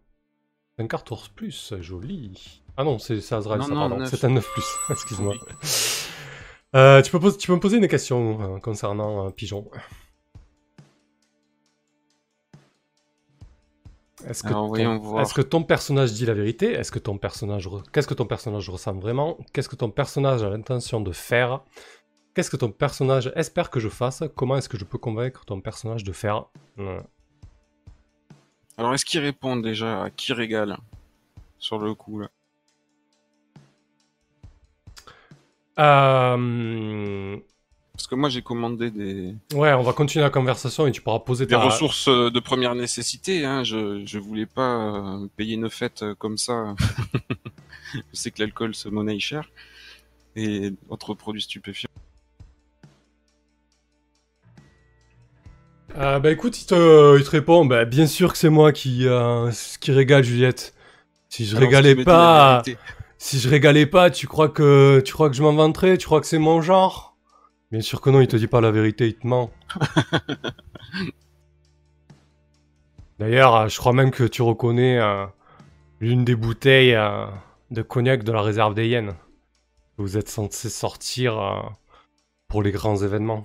un 0.79 0.87
cartours 0.87 1.29
plus, 1.31 1.75
joli. 1.81 2.63
Ah 2.77 2.85
non, 2.85 2.99
c'est 2.99 3.21
Azrael, 3.33 3.61
ça, 3.69 3.75
pardon. 3.89 3.97
C'est 4.07 4.25
un 4.25 4.31
9 4.31 4.49
plus, 4.53 4.65
excuse-moi. 4.91 5.35
Euh, 6.77 7.03
tu, 7.03 7.11
peux 7.11 7.19
pos- 7.21 7.37
tu 7.37 7.47
peux 7.49 7.55
me 7.55 7.61
poser 7.61 7.79
une 7.79 7.89
question 7.89 8.57
euh, 8.57 8.59
concernant 8.61 9.27
Pigeon. 9.33 9.69
Est-ce 14.29 14.43
que, 14.43 14.49
ton, 14.51 14.85
que 15.35 15.41
personnage 15.63 16.13
dit 16.13 16.27
la 16.27 16.35
vérité? 16.35 16.73
Est-ce 16.73 16.93
que 16.93 16.99
ton 16.99 17.17
personnage 17.17 17.67
re- 17.67 17.83
qu'est-ce 17.91 18.07
que 18.07 18.15
ton 18.15 18.27
personnage 18.27 18.69
ressent 18.69 18.93
vraiment? 18.95 19.39
Qu'est-ce 19.53 19.69
que 19.69 19.77
ton 19.77 19.91
personnage 19.91 20.43
a 20.43 20.51
l'intention 20.51 21.01
de 21.01 21.11
faire? 21.11 21.63
Qu'est-ce 22.35 22.51
que 22.51 22.57
ton 22.57 22.71
personnage 22.71 23.33
espère 23.35 23.71
que 23.71 23.81
je 23.81 23.89
fasse? 23.89 24.23
Comment 24.37 24.57
est-ce 24.57 24.69
que 24.69 24.79
je 24.79 24.85
peux 24.85 24.99
convaincre 24.99 25.45
ton 25.45 25.61
personnage 25.61 26.05
de 26.05 26.13
faire 26.13 26.45
Euh, 26.79 27.01
Alors, 28.79 28.95
est-ce 28.95 29.05
qu'il 29.05 29.21
répond 29.21 29.57
déjà 29.57 30.05
à 30.05 30.11
qui 30.11 30.33
régale? 30.33 30.77
Sur 31.59 31.79
le 31.79 31.95
coup 31.95 32.21
là 32.21 32.29
Euh, 35.79 37.37
Parce 37.93 38.07
que 38.07 38.15
moi, 38.15 38.29
j'ai 38.29 38.43
commandé 38.43 38.91
des, 38.91 39.35
Ouais, 39.53 39.73
on 39.73 39.83
va 39.83 39.93
continuer 39.93 40.23
la 40.23 40.31
conversation 40.31 40.87
et 40.87 40.93
tu 40.93 41.01
pourras 41.03 41.19
poser 41.21 41.47
des 41.47 41.51
ta 41.51 41.59
ressources 41.59 42.09
euh, 42.09 42.31
de 42.31 42.41
première 42.41 42.75
nécessité. 42.75 43.45
Hein. 43.45 43.65
Je 43.65 44.03
je 44.07 44.19
voulais 44.19 44.47
pas 44.47 45.19
payer 45.37 45.55
une 45.55 45.69
fête 45.69 46.05
comme 46.19 46.39
ça. 46.39 46.75
je 47.95 48.01
sais 48.13 48.31
que 48.31 48.41
l'alcool 48.41 48.75
se 48.75 48.89
monnaie 48.89 49.19
cher 49.19 49.51
et 50.37 50.73
autres 50.89 51.15
produits 51.15 51.43
stupéfiants. 51.43 51.91
Euh, 55.97 56.19
bah 56.21 56.31
écoute, 56.31 56.61
il 56.61 56.67
te, 56.67 57.19
il 57.19 57.25
te 57.25 57.31
répond, 57.31 57.65
bah 57.65 57.85
bien 57.85 58.07
sûr 58.07 58.33
que 58.33 58.39
c'est 58.39 58.49
moi 58.49 58.73
qui, 58.73 59.07
euh, 59.07 59.51
qui 59.81 59.93
régale 59.93 60.23
Juliette. 60.23 60.75
Si 61.29 61.47
je 61.47 61.57
Alors, 61.57 61.69
régalais 61.69 62.05
pas, 62.05 62.63
si 63.19 63.39
je 63.39 63.49
régalais 63.49 63.87
pas, 63.87 64.11
tu 64.11 64.27
crois 64.27 64.49
que, 64.49 65.01
tu 65.05 65.13
crois 65.13 65.31
que 65.31 65.37
je 65.37 65.43
m'en 65.43 65.53
vanterais 65.53 65.97
Tu 65.99 66.07
crois 66.07 66.21
que 66.21 66.27
c'est 66.27 66.39
mon 66.39 66.61
genre? 66.63 67.17
Bien 67.71 67.81
sûr 67.81 68.01
que 68.01 68.11
non, 68.11 68.21
il 68.21 68.29
te 68.29 68.37
dit 68.37 68.47
pas 68.47 68.61
la 68.61 68.71
vérité, 68.71 69.07
il 69.09 69.15
te 69.15 69.27
ment. 69.27 69.51
D'ailleurs, 73.19 73.55
euh, 73.55 73.69
je 73.69 73.79
crois 73.79 73.93
même 73.93 74.11
que 74.11 74.25
tu 74.25 74.43
reconnais 74.43 74.99
euh, 74.99 75.27
l'une 76.01 76.25
des 76.25 76.35
bouteilles 76.35 76.99
de 77.71 77.83
cognac 77.83 78.25
de 78.25 78.33
la 78.33 78.43
réserve 78.43 78.75
des 78.75 78.87
Hyènes. 78.89 79.15
Vous 79.99 80.17
êtes 80.17 80.29
censé 80.29 80.71
sortir 80.71 81.75
pour 82.49 82.63
les 82.63 82.73
grands 82.73 82.97
événements. 82.97 83.45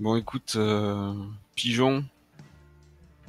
Bon, 0.00 0.14
écoute, 0.14 0.52
euh, 0.54 1.12
pigeon, 1.56 2.04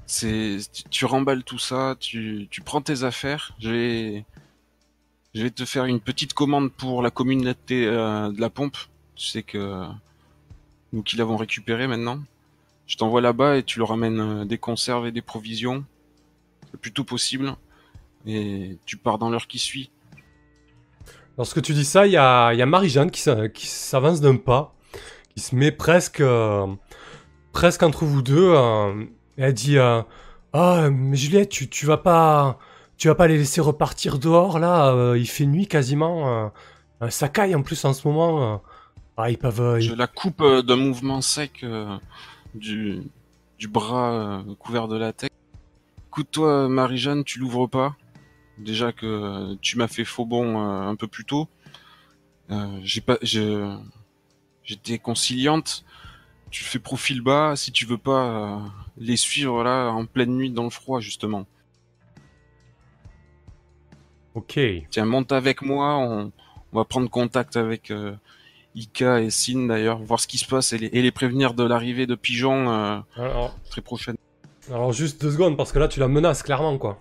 c'est 0.06 0.60
tu, 0.92 1.06
remballes 1.06 1.44
tout 1.44 1.58
ça, 1.58 1.96
tu, 2.00 2.48
tu 2.52 2.62
prends 2.62 2.82
tes 2.82 3.02
affaires. 3.02 3.56
Je 3.58 3.70
vais, 3.72 4.26
je 5.34 5.42
vais 5.42 5.50
te 5.50 5.66
faire 5.66 5.86
une 5.86 6.00
petite 6.00 6.34
commande 6.34 6.72
pour 6.72 7.02
la 7.02 7.10
communauté 7.10 7.88
euh, 7.88 8.32
de 8.32 8.40
la 8.40 8.52
pompe. 8.52 8.78
Tu 9.16 9.26
sais 9.26 9.42
que 9.42 9.84
nous 10.94 11.02
qui 11.02 11.18
l'avons 11.18 11.38
récupéré 11.38 11.88
maintenant. 11.88 12.20
Je 12.86 12.98
t'envoie 12.98 13.22
là-bas 13.22 13.58
et 13.58 13.64
tu 13.64 13.80
leur 13.80 13.92
amènes 13.92 14.20
euh, 14.20 14.46
des 14.46 14.60
conserves 14.60 15.08
et 15.08 15.12
des 15.12 15.24
provisions. 15.24 15.84
C'est 16.70 16.80
plutôt 16.80 17.04
possible. 17.04 17.56
Et 18.28 18.78
tu 18.86 18.96
pars 18.96 19.18
dans 19.18 19.32
l'heure 19.32 19.48
qui 19.48 19.58
suit. 19.58 19.90
Lorsque 21.36 21.64
tu 21.64 21.74
dis 21.74 21.86
ça, 21.86 22.06
il 22.06 22.12
y 22.12 22.18
a, 22.18 22.54
y 22.54 22.62
a 22.62 22.66
Marie-Jeanne 22.68 23.10
qui 23.10 23.66
s'avance 23.66 24.22
d'un 24.22 24.36
pas, 24.36 24.76
qui 25.40 25.46
se 25.46 25.56
met 25.56 25.72
presque, 25.72 26.20
euh, 26.20 26.68
presque 27.54 27.82
entre 27.84 28.04
vous 28.04 28.22
deux. 28.22 28.52
euh, 28.54 29.06
et 29.38 29.44
elle 29.44 29.54
dit 29.54 29.78
euh, 29.78 30.02
Ah, 30.52 30.90
mais 30.92 31.16
Juliette, 31.16 31.50
tu, 31.50 31.70
tu 31.70 31.86
vas 31.86 31.98
pas. 31.98 32.60
Tu 32.98 33.08
vas 33.08 33.16
pas 33.16 33.28
les 33.28 33.38
laisser 33.38 33.62
repartir 33.62 34.20
dehors 34.20 34.60
là 34.60 35.16
Il 35.16 35.26
fait 35.26 35.46
nuit 35.46 35.68
quasiment. 35.68 36.52
ça 37.08 37.30
caille 37.30 37.56
en 37.56 37.62
plus 37.62 37.86
en 37.86 37.94
ce 37.94 38.06
moment. 38.06 38.62
Ah, 39.16 39.32
ils 39.32 39.38
peuvent. 39.38 39.80
Je 39.80 39.94
la 39.94 40.08
coupe 40.08 40.44
d'un 40.44 40.76
mouvement 40.76 41.22
sec 41.22 41.66
du, 42.54 43.04
du 43.58 43.68
bras 43.70 44.44
couvert 44.60 44.90
de 44.90 44.98
latex. 44.98 45.34
Écoute-toi, 46.10 46.68
Marie-Jeanne, 46.68 47.24
tu 47.24 47.40
l'ouvres 47.40 47.68
pas. 47.68 47.96
Déjà 48.58 48.92
que 48.92 49.56
tu 49.62 49.78
m'as 49.78 49.88
fait 49.88 50.04
faux 50.04 50.26
bon 50.26 50.60
un 50.60 50.96
peu 50.98 51.08
plus 51.08 51.24
tôt. 51.24 51.48
Euh, 52.52 52.80
j'ai 52.84 53.02
pas, 53.02 53.18
je, 53.22 53.78
j'étais 54.70 55.00
conciliante. 55.00 55.84
Tu 56.52 56.64
fais 56.64 56.80
profil 56.80 57.22
bas 57.22 57.56
si 57.56 57.72
tu 57.72 57.86
veux 57.86 57.98
pas 57.98 58.26
euh, 58.26 58.58
les 58.98 59.18
suivre 59.18 59.64
là 59.64 59.90
en 59.90 60.06
pleine 60.06 60.36
nuit 60.36 60.52
dans 60.52 60.64
le 60.64 60.70
froid 60.70 61.00
justement. 61.00 61.46
Ok. 64.36 64.60
Tiens, 64.92 65.06
monte 65.06 65.32
avec 65.32 65.62
moi. 65.62 65.98
On, 65.98 66.32
on 66.72 66.78
va 66.78 66.86
prendre 66.86 67.10
contact 67.10 67.58
avec 67.58 67.90
euh, 67.92 68.14
Ika 68.76 69.22
et 69.22 69.32
Sin 69.32 69.66
d'ailleurs, 69.68 69.98
voir 70.00 70.20
ce 70.20 70.28
qui 70.28 70.38
se 70.38 70.46
passe 70.46 70.72
et 70.74 70.78
les, 70.78 70.88
et 70.88 71.02
les 71.02 71.12
prévenir 71.12 71.54
de 71.56 71.64
l'arrivée 71.64 72.06
de 72.06 72.14
Pigeon 72.16 72.70
euh, 72.70 73.00
Alors, 73.16 73.56
très 73.70 73.82
prochaine. 73.82 74.16
alors 74.70 74.94
juste 74.94 75.20
deux 75.22 75.32
secondes 75.32 75.58
parce 75.58 75.72
que 75.72 75.80
là 75.80 75.88
tu 75.88 76.00
la 76.00 76.08
menaces 76.08 76.44
clairement 76.44 76.78
quoi. 76.78 77.00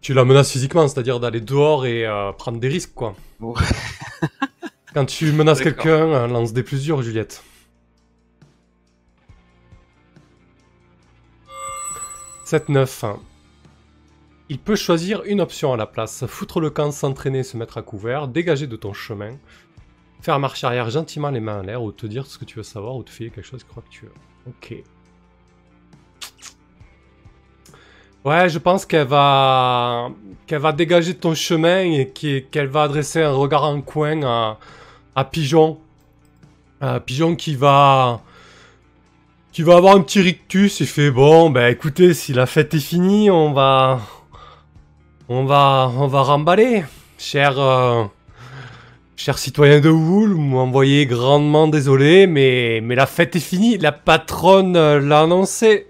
tu 0.00 0.12
la 0.12 0.24
menaces 0.24 0.50
physiquement, 0.50 0.88
c'est-à-dire 0.88 1.20
d'aller 1.20 1.40
dehors 1.40 1.86
et 1.86 2.04
euh, 2.04 2.32
prendre 2.32 2.58
des 2.58 2.68
risques, 2.68 2.94
quoi. 2.94 3.14
Ouais. 3.40 3.54
Quand 4.94 5.06
tu 5.06 5.32
menaces 5.32 5.60
quelqu'un, 5.62 5.90
euh, 6.08 6.26
lance 6.26 6.52
des 6.52 6.62
plus 6.62 6.82
durs, 6.84 7.02
Juliette. 7.02 7.42
7-9. 12.44 13.06
hein. 13.06 13.18
Il 14.48 14.58
peut 14.58 14.76
choisir 14.76 15.22
une 15.24 15.40
option 15.40 15.72
à 15.72 15.76
la 15.78 15.86
place. 15.86 16.26
Foutre 16.26 16.60
le 16.60 16.68
camp, 16.68 16.90
s'entraîner, 16.90 17.42
se 17.42 17.56
mettre 17.56 17.78
à 17.78 17.82
couvert, 17.82 18.28
dégager 18.28 18.66
de 18.66 18.76
ton 18.76 18.92
chemin, 18.92 19.38
faire 20.20 20.38
marche 20.38 20.62
arrière 20.62 20.90
gentiment 20.90 21.30
les 21.30 21.40
mains 21.40 21.60
en 21.60 21.62
l'air, 21.62 21.82
ou 21.82 21.90
te 21.92 22.06
dire 22.06 22.26
ce 22.26 22.36
que 22.36 22.44
tu 22.44 22.56
veux 22.58 22.62
savoir, 22.62 22.96
ou 22.96 23.02
te 23.02 23.10
filer 23.10 23.30
quelque 23.30 23.46
chose 23.46 23.62
que 23.62 23.68
tu 23.68 23.70
crois 23.70 23.82
que 23.82 23.88
tu 23.88 24.04
veux. 24.04 24.12
Ok. 24.48 24.84
Ouais, 28.24 28.48
je 28.48 28.58
pense 28.58 28.86
qu'elle 28.86 29.06
va 29.08 30.10
qu'elle 30.46 30.60
va 30.60 30.72
dégager 30.72 31.14
de 31.14 31.18
ton 31.18 31.34
chemin 31.34 31.80
et 31.80 32.10
qu'elle 32.10 32.68
va 32.68 32.82
adresser 32.84 33.20
un 33.22 33.32
regard 33.32 33.64
en 33.64 33.80
coin 33.80 34.22
à, 34.22 34.58
à 35.14 35.24
Pigeon. 35.24 35.78
Euh, 36.82 36.98
Pigeon 37.00 37.36
qui 37.36 37.54
va 37.54 38.20
qui 39.52 39.62
va 39.62 39.76
avoir 39.76 39.96
un 39.96 40.00
petit 40.00 40.20
rictus 40.20 40.80
et 40.80 40.86
fait 40.86 41.10
bon, 41.10 41.50
ben 41.50 41.70
écoutez, 41.70 42.14
si 42.14 42.32
la 42.32 42.46
fête 42.46 42.72
est 42.74 42.80
finie, 42.80 43.30
on 43.30 43.52
va 43.52 44.00
on 45.28 45.44
va 45.44 45.90
on 45.96 46.06
va 46.06 46.22
remballer, 46.22 46.84
cher 47.18 47.58
euh, 47.58 48.04
cher 49.16 49.38
citoyen 49.38 49.80
de 49.80 49.90
Wool, 49.90 50.32
vous 50.32 50.40
m'envoyez 50.40 51.06
grandement 51.06 51.68
désolé, 51.68 52.26
mais 52.26 52.80
la 52.80 53.06
fête 53.06 53.36
est 53.36 53.40
finie, 53.40 53.78
la 53.78 53.92
patronne 53.92 54.76
euh, 54.76 55.00
l'a 55.00 55.20
annoncé. 55.20 55.86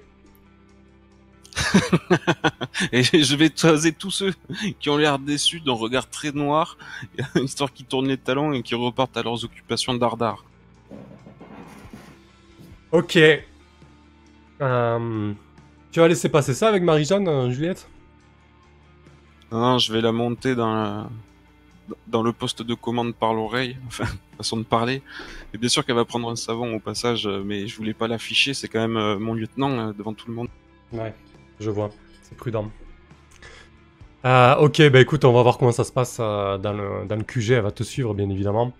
Et 2.92 3.02
je 3.02 3.36
vais 3.36 3.50
toiser 3.50 3.92
tous 3.92 4.10
ceux 4.10 4.32
qui 4.80 4.88
ont 4.90 4.96
l'air 4.96 5.18
déçus 5.18 5.60
d'un 5.60 5.72
regard 5.72 6.08
très 6.08 6.32
noir, 6.32 6.76
histoire 7.36 7.72
qu'ils 7.72 7.86
tournent 7.86 8.08
les 8.08 8.16
talons 8.18 8.52
et 8.52 8.62
qu'ils 8.62 8.76
repartent 8.76 9.16
à 9.16 9.22
leurs 9.22 9.44
occupations 9.44 9.94
dardard. 9.94 10.44
Ok. 12.90 13.18
Euh, 14.60 15.32
tu 15.90 16.00
vas 16.00 16.08
laisser 16.08 16.28
passer 16.28 16.54
ça 16.54 16.68
avec 16.68 16.82
Marie-Jeanne, 16.82 17.26
euh, 17.28 17.50
Juliette? 17.50 17.88
Non, 19.50 19.60
non, 19.60 19.78
je 19.78 19.92
vais 19.92 20.00
la 20.00 20.12
monter 20.12 20.54
dans, 20.54 20.72
la- 20.74 21.08
dans 22.06 22.22
le 22.22 22.32
poste 22.32 22.62
de 22.62 22.74
commande 22.74 23.14
par 23.14 23.34
l'oreille, 23.34 23.76
enfin, 23.86 24.04
façon 24.36 24.56
de 24.56 24.62
parler. 24.62 25.02
Et 25.52 25.58
bien 25.58 25.68
sûr 25.68 25.84
qu'elle 25.84 25.96
va 25.96 26.04
prendre 26.04 26.30
un 26.30 26.36
savon 26.36 26.74
au 26.74 26.80
passage, 26.80 27.26
euh, 27.26 27.42
mais 27.44 27.66
je 27.66 27.76
voulais 27.76 27.94
pas 27.94 28.08
l'afficher, 28.08 28.54
c'est 28.54 28.68
quand 28.68 28.86
même 28.86 29.18
mon 29.18 29.34
lieutenant 29.34 29.92
devant 29.92 30.14
tout 30.14 30.28
le 30.28 30.34
monde. 30.34 30.48
Ouais, 30.92 31.14
je 31.60 31.70
vois. 31.70 31.90
C'est 32.22 32.36
prudent. 32.36 32.70
Euh, 34.24 34.54
ok, 34.56 34.88
bah 34.90 35.00
écoute, 35.00 35.24
on 35.24 35.32
va 35.32 35.42
voir 35.42 35.58
comment 35.58 35.72
ça 35.72 35.82
se 35.84 35.90
passe 35.92 36.18
euh, 36.20 36.56
dans, 36.58 36.72
le, 36.72 37.06
dans 37.08 37.16
le 37.16 37.22
QG. 37.24 37.50
Elle 37.52 37.62
va 37.62 37.72
te 37.72 37.82
suivre, 37.82 38.14
bien 38.14 38.28
évidemment. 38.30 38.72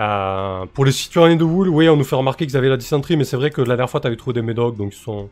Euh, 0.00 0.66
pour 0.74 0.84
les 0.84 0.92
citoyens 0.92 1.36
de 1.36 1.44
Wool, 1.44 1.68
oui, 1.70 1.88
on 1.88 1.96
nous 1.96 2.04
fait 2.04 2.16
remarquer 2.16 2.46
qu'ils 2.46 2.56
avaient 2.56 2.68
la 2.68 2.76
dysenterie, 2.76 3.16
mais 3.16 3.24
c'est 3.24 3.36
vrai 3.36 3.50
que 3.50 3.60
la 3.62 3.68
dernière 3.76 3.88
fois, 3.90 4.00
tu 4.00 4.06
avais 4.06 4.16
trouvé 4.16 4.34
des 4.34 4.42
médocs, 4.42 4.76
donc 4.76 4.94
ils 4.94 4.98
sont. 4.98 5.30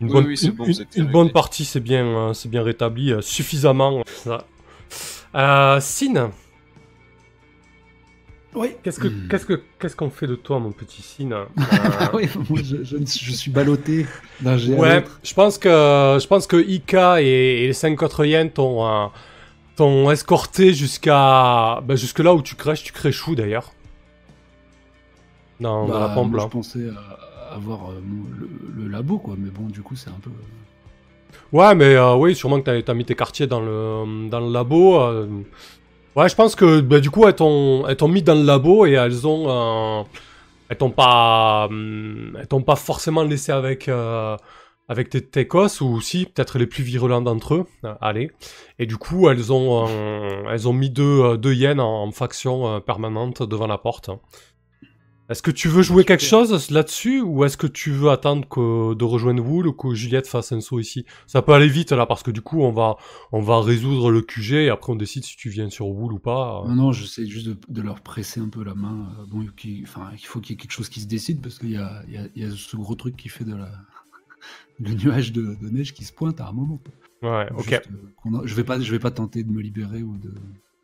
Une 0.00 0.06
Oui, 0.06 0.12
bonne, 0.14 0.26
oui, 0.26 0.38
une- 0.42 0.50
bon, 0.52 0.64
une- 0.96 1.10
bonne 1.10 1.30
partie, 1.30 1.64
c'est 1.64 1.80
bien, 1.80 2.32
c'est 2.34 2.48
bien 2.48 2.62
rétabli, 2.62 3.14
suffisamment. 3.20 4.02
Sin, 5.80 6.30
Oui. 8.54 8.70
qu'est-ce 8.82 8.98
que 8.98 9.06
Hmm. 9.08 9.28
qu'est-ce 9.28 9.46
que 9.46 9.62
qu'est-ce 9.78 9.94
qu'on 9.94 10.10
fait 10.10 10.26
de 10.26 10.34
toi, 10.34 10.58
mon 10.58 10.72
petit 10.72 11.02
Sin 11.02 11.30
Euh, 11.32 11.44
Ah 11.58 12.10
oui, 12.14 12.28
moi 12.48 12.58
je, 12.64 12.82
je, 12.82 12.96
je 12.98 13.32
suis 13.32 13.50
ballotté 13.50 14.06
d'un 14.40 14.58
Ouais, 14.76 15.04
je 15.22 15.34
pense 15.34 15.56
que 15.58 15.68
je 16.20 16.26
pense 16.26 16.46
que 16.48 16.56
Ika 16.56 17.22
et, 17.22 17.26
et 17.26 17.66
les 17.68 17.72
5 17.72 18.02
autres 18.02 18.24
t'ont 18.54 18.84
euh, 18.86 19.06
t'ont 19.76 20.10
escorté 20.10 20.74
jusqu'à 20.74 21.80
bah, 21.82 21.94
jusque 21.94 22.18
là 22.18 22.34
où 22.34 22.42
tu 22.42 22.56
crèches, 22.56 22.82
tu 22.82 22.92
crèches 22.92 23.26
où 23.28 23.34
d'ailleurs? 23.36 23.72
Dans, 25.60 25.86
dans 25.86 25.92
Bah, 25.94 26.00
la 26.08 26.14
pompe 26.14 26.30
moi, 26.32 26.38
là. 26.40 26.44
Je 26.46 26.50
pensais 26.50 26.88
à- 26.88 27.54
avoir 27.54 27.90
euh, 27.90 28.00
mon- 28.04 28.24
le, 28.38 28.48
le 28.82 28.88
labo, 28.88 29.18
quoi, 29.18 29.34
mais 29.38 29.50
bon, 29.50 29.66
du 29.66 29.82
coup, 29.82 29.94
c'est 29.96 30.08
un 30.10 30.18
peu. 30.22 30.30
Ouais, 31.52 31.74
mais 31.74 31.94
euh, 31.96 32.14
oui, 32.14 32.34
sûrement 32.34 32.60
que 32.60 32.70
t'as 32.80 32.90
as 32.92 32.94
mis 32.94 33.04
tes 33.04 33.14
quartiers 33.14 33.46
dans 33.46 33.60
le 33.60 34.28
dans 34.28 34.40
le 34.40 34.52
labo. 34.52 34.98
Ouais, 36.16 36.28
je 36.28 36.34
pense 36.34 36.56
que 36.56 36.80
bah, 36.80 36.98
du 36.98 37.08
coup 37.10 37.26
elles 37.26 37.36
t'ont 37.36 37.86
elles 37.86 37.96
t'ont 37.96 38.08
mis 38.08 38.22
dans 38.22 38.34
le 38.34 38.42
labo 38.42 38.84
et 38.84 38.92
elles 38.92 39.28
ont 39.28 39.46
euh, 39.48 40.02
elles 40.68 40.76
t'ont 40.76 40.90
pas 40.90 41.66
hum, 41.70 42.36
elles 42.38 42.48
t'ont 42.48 42.62
pas 42.62 42.74
forcément 42.74 43.22
laissé 43.22 43.52
avec 43.52 43.88
euh, 43.88 44.36
avec 44.88 45.08
tes 45.10 45.24
techos 45.24 45.80
ou 45.82 46.00
si 46.00 46.26
peut-être 46.26 46.58
les 46.58 46.66
plus 46.66 46.82
virulents 46.82 47.20
d'entre 47.22 47.54
eux. 47.54 47.66
Euh, 47.84 47.94
allez. 48.00 48.32
Et 48.80 48.86
du 48.86 48.96
coup 48.96 49.28
elles 49.28 49.52
ont 49.52 49.86
elles 50.50 50.68
ont 50.68 50.72
mis 50.72 50.90
deux 50.90 51.38
deux 51.38 51.54
hyènes 51.54 51.80
en, 51.80 52.10
faction 52.10 52.80
permanente 52.80 53.44
devant 53.44 53.68
la 53.68 53.78
porte. 53.78 54.10
Est-ce 55.30 55.42
que 55.42 55.52
tu 55.52 55.68
veux 55.68 55.82
jouer 55.82 56.04
quelque 56.04 56.24
chose 56.24 56.70
là-dessus 56.72 57.20
ou 57.20 57.44
est-ce 57.44 57.56
que 57.56 57.68
tu 57.68 57.92
veux 57.92 58.10
attendre 58.10 58.48
que 58.48 58.94
de 58.94 59.04
rejoindre 59.04 59.42
Wool 59.46 59.68
ou 59.68 59.72
que 59.72 59.94
Juliette 59.94 60.26
fasse 60.26 60.50
un 60.50 60.60
saut 60.60 60.80
ici? 60.80 61.06
Ça 61.28 61.40
peut 61.40 61.52
aller 61.52 61.68
vite 61.68 61.92
là 61.92 62.04
parce 62.04 62.24
que 62.24 62.32
du 62.32 62.42
coup 62.42 62.62
on 62.62 62.72
va 62.72 62.96
on 63.30 63.40
va 63.40 63.60
résoudre 63.60 64.10
le 64.10 64.22
QG 64.22 64.54
et 64.54 64.68
après 64.70 64.92
on 64.92 64.96
décide 64.96 65.22
si 65.24 65.36
tu 65.36 65.48
viens 65.48 65.70
sur 65.70 65.86
Wool 65.86 66.12
ou 66.14 66.18
pas. 66.18 66.64
Non, 66.66 66.74
non, 66.74 66.92
j'essaie 66.92 67.26
juste 67.26 67.46
de, 67.46 67.56
de 67.68 67.80
leur 67.80 68.00
presser 68.00 68.40
un 68.40 68.48
peu 68.48 68.64
la 68.64 68.74
main. 68.74 69.08
euh, 69.20 69.24
Bon, 69.28 69.46
qui- 69.56 69.82
enfin, 69.84 70.10
il 70.14 70.26
faut 70.26 70.40
qu'il 70.40 70.54
y 70.54 70.58
ait 70.58 70.60
quelque 70.60 70.72
chose 70.72 70.88
qui 70.88 71.00
se 71.00 71.06
décide 71.06 71.40
parce 71.40 71.60
qu'il 71.60 71.70
y 71.70 71.76
a, 71.76 72.02
il 72.08 72.14
y, 72.14 72.18
a, 72.18 72.22
il 72.34 72.42
y 72.42 72.44
a 72.44 72.50
ce 72.50 72.76
gros 72.76 72.96
truc 72.96 73.16
qui 73.16 73.28
fait 73.28 73.44
de 73.44 73.54
la. 73.54 73.70
le 74.80 74.94
nuage 74.94 75.30
de, 75.32 75.54
de 75.62 75.68
neige 75.70 75.94
qui 75.94 76.04
se 76.04 76.12
pointe 76.12 76.40
à 76.40 76.48
un 76.48 76.52
moment. 76.52 76.80
Ouais, 77.22 77.46
ok, 77.56 77.68
Juste, 77.68 77.88
euh, 78.26 78.38
a- 78.42 78.46
je 78.46 78.54
vais 78.56 78.64
pas, 78.64 78.80
je 78.80 78.90
vais 78.90 78.98
pas 78.98 79.12
tenter 79.12 79.44
de 79.44 79.52
me 79.52 79.60
libérer 79.60 80.02
ou 80.02 80.16
de. 80.18 80.32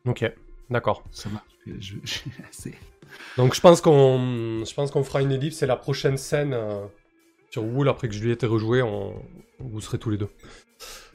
ok, 0.09 0.33
d'accord. 0.71 1.03
Ça 1.11 1.29
va. 1.31 1.43
Je, 1.67 1.97
je- 2.05 2.19
c'est- 2.53 2.75
Donc 3.37 3.55
je 3.55 3.61
pense 3.61 3.81
qu'on 3.81 4.65
je 4.65 4.75
pense 4.75 4.91
qu'on 4.91 5.05
fera 5.05 5.23
une 5.23 5.33
ellipse 5.33 5.63
et 5.63 5.67
la 5.67 5.77
prochaine 5.77 6.17
scène 6.17 6.53
euh, 6.55 6.85
sur 7.51 7.65
Wool 7.65 7.89
après 7.89 8.09
que 8.09 8.15
Juliette 8.15 8.43
ait 8.43 8.47
rejoué, 8.47 8.83
on 8.83 9.15
vous 9.59 9.81
serez 9.81 9.99
tous 9.99 10.11
les 10.11 10.19
deux. 10.19 10.29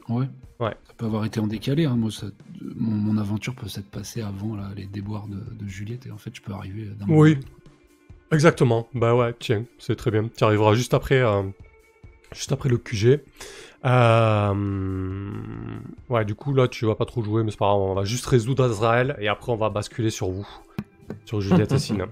Ouais. 0.08 0.26
Ouais. 0.58 0.74
Ça 0.86 0.94
peut 0.96 1.06
avoir 1.06 1.24
été 1.24 1.38
en 1.40 1.46
décalé. 1.46 1.84
Hein. 1.84 1.94
Moi, 1.96 2.10
ça- 2.10 2.26
mon, 2.60 2.90
mon 2.92 3.18
aventure 3.20 3.54
peut 3.54 3.68
s'être 3.68 3.88
passée 3.90 4.20
avant 4.22 4.56
là, 4.56 4.70
les 4.76 4.86
déboires 4.86 5.26
de, 5.28 5.36
de 5.36 5.68
Juliette 5.68 6.06
et 6.06 6.10
en 6.10 6.18
fait, 6.18 6.30
je 6.34 6.42
peux 6.42 6.52
arriver. 6.52 6.86
d'un 6.86 7.06
moment. 7.06 7.20
Oui. 7.20 7.38
Exactement. 8.32 8.88
Bah 8.94 9.14
ouais, 9.14 9.34
tiens, 9.38 9.64
c'est 9.78 9.94
très 9.94 10.10
bien. 10.10 10.28
Tu 10.36 10.42
arriveras 10.42 10.74
juste 10.74 10.94
après, 10.94 11.20
euh, 11.20 11.42
juste 12.34 12.50
après 12.50 12.68
le 12.68 12.78
QG. 12.78 13.20
Euh, 13.84 14.54
Ouais, 16.08 16.24
du 16.24 16.34
coup 16.34 16.52
là, 16.54 16.68
tu 16.68 16.84
vas 16.86 16.94
pas 16.94 17.04
trop 17.06 17.22
jouer, 17.22 17.42
mais 17.42 17.50
c'est 17.50 17.58
pas 17.58 17.66
grave. 17.66 17.78
On 17.80 17.94
va 17.94 18.04
juste 18.04 18.26
résoudre 18.26 18.64
Azrael 18.64 19.16
et 19.20 19.28
après 19.28 19.52
on 19.52 19.56
va 19.56 19.70
basculer 19.70 20.10
sur 20.10 20.28
vous, 20.30 20.46
sur 21.24 21.40
Juliette 21.40 21.72
et 21.72 21.78
Sina. 21.78 22.06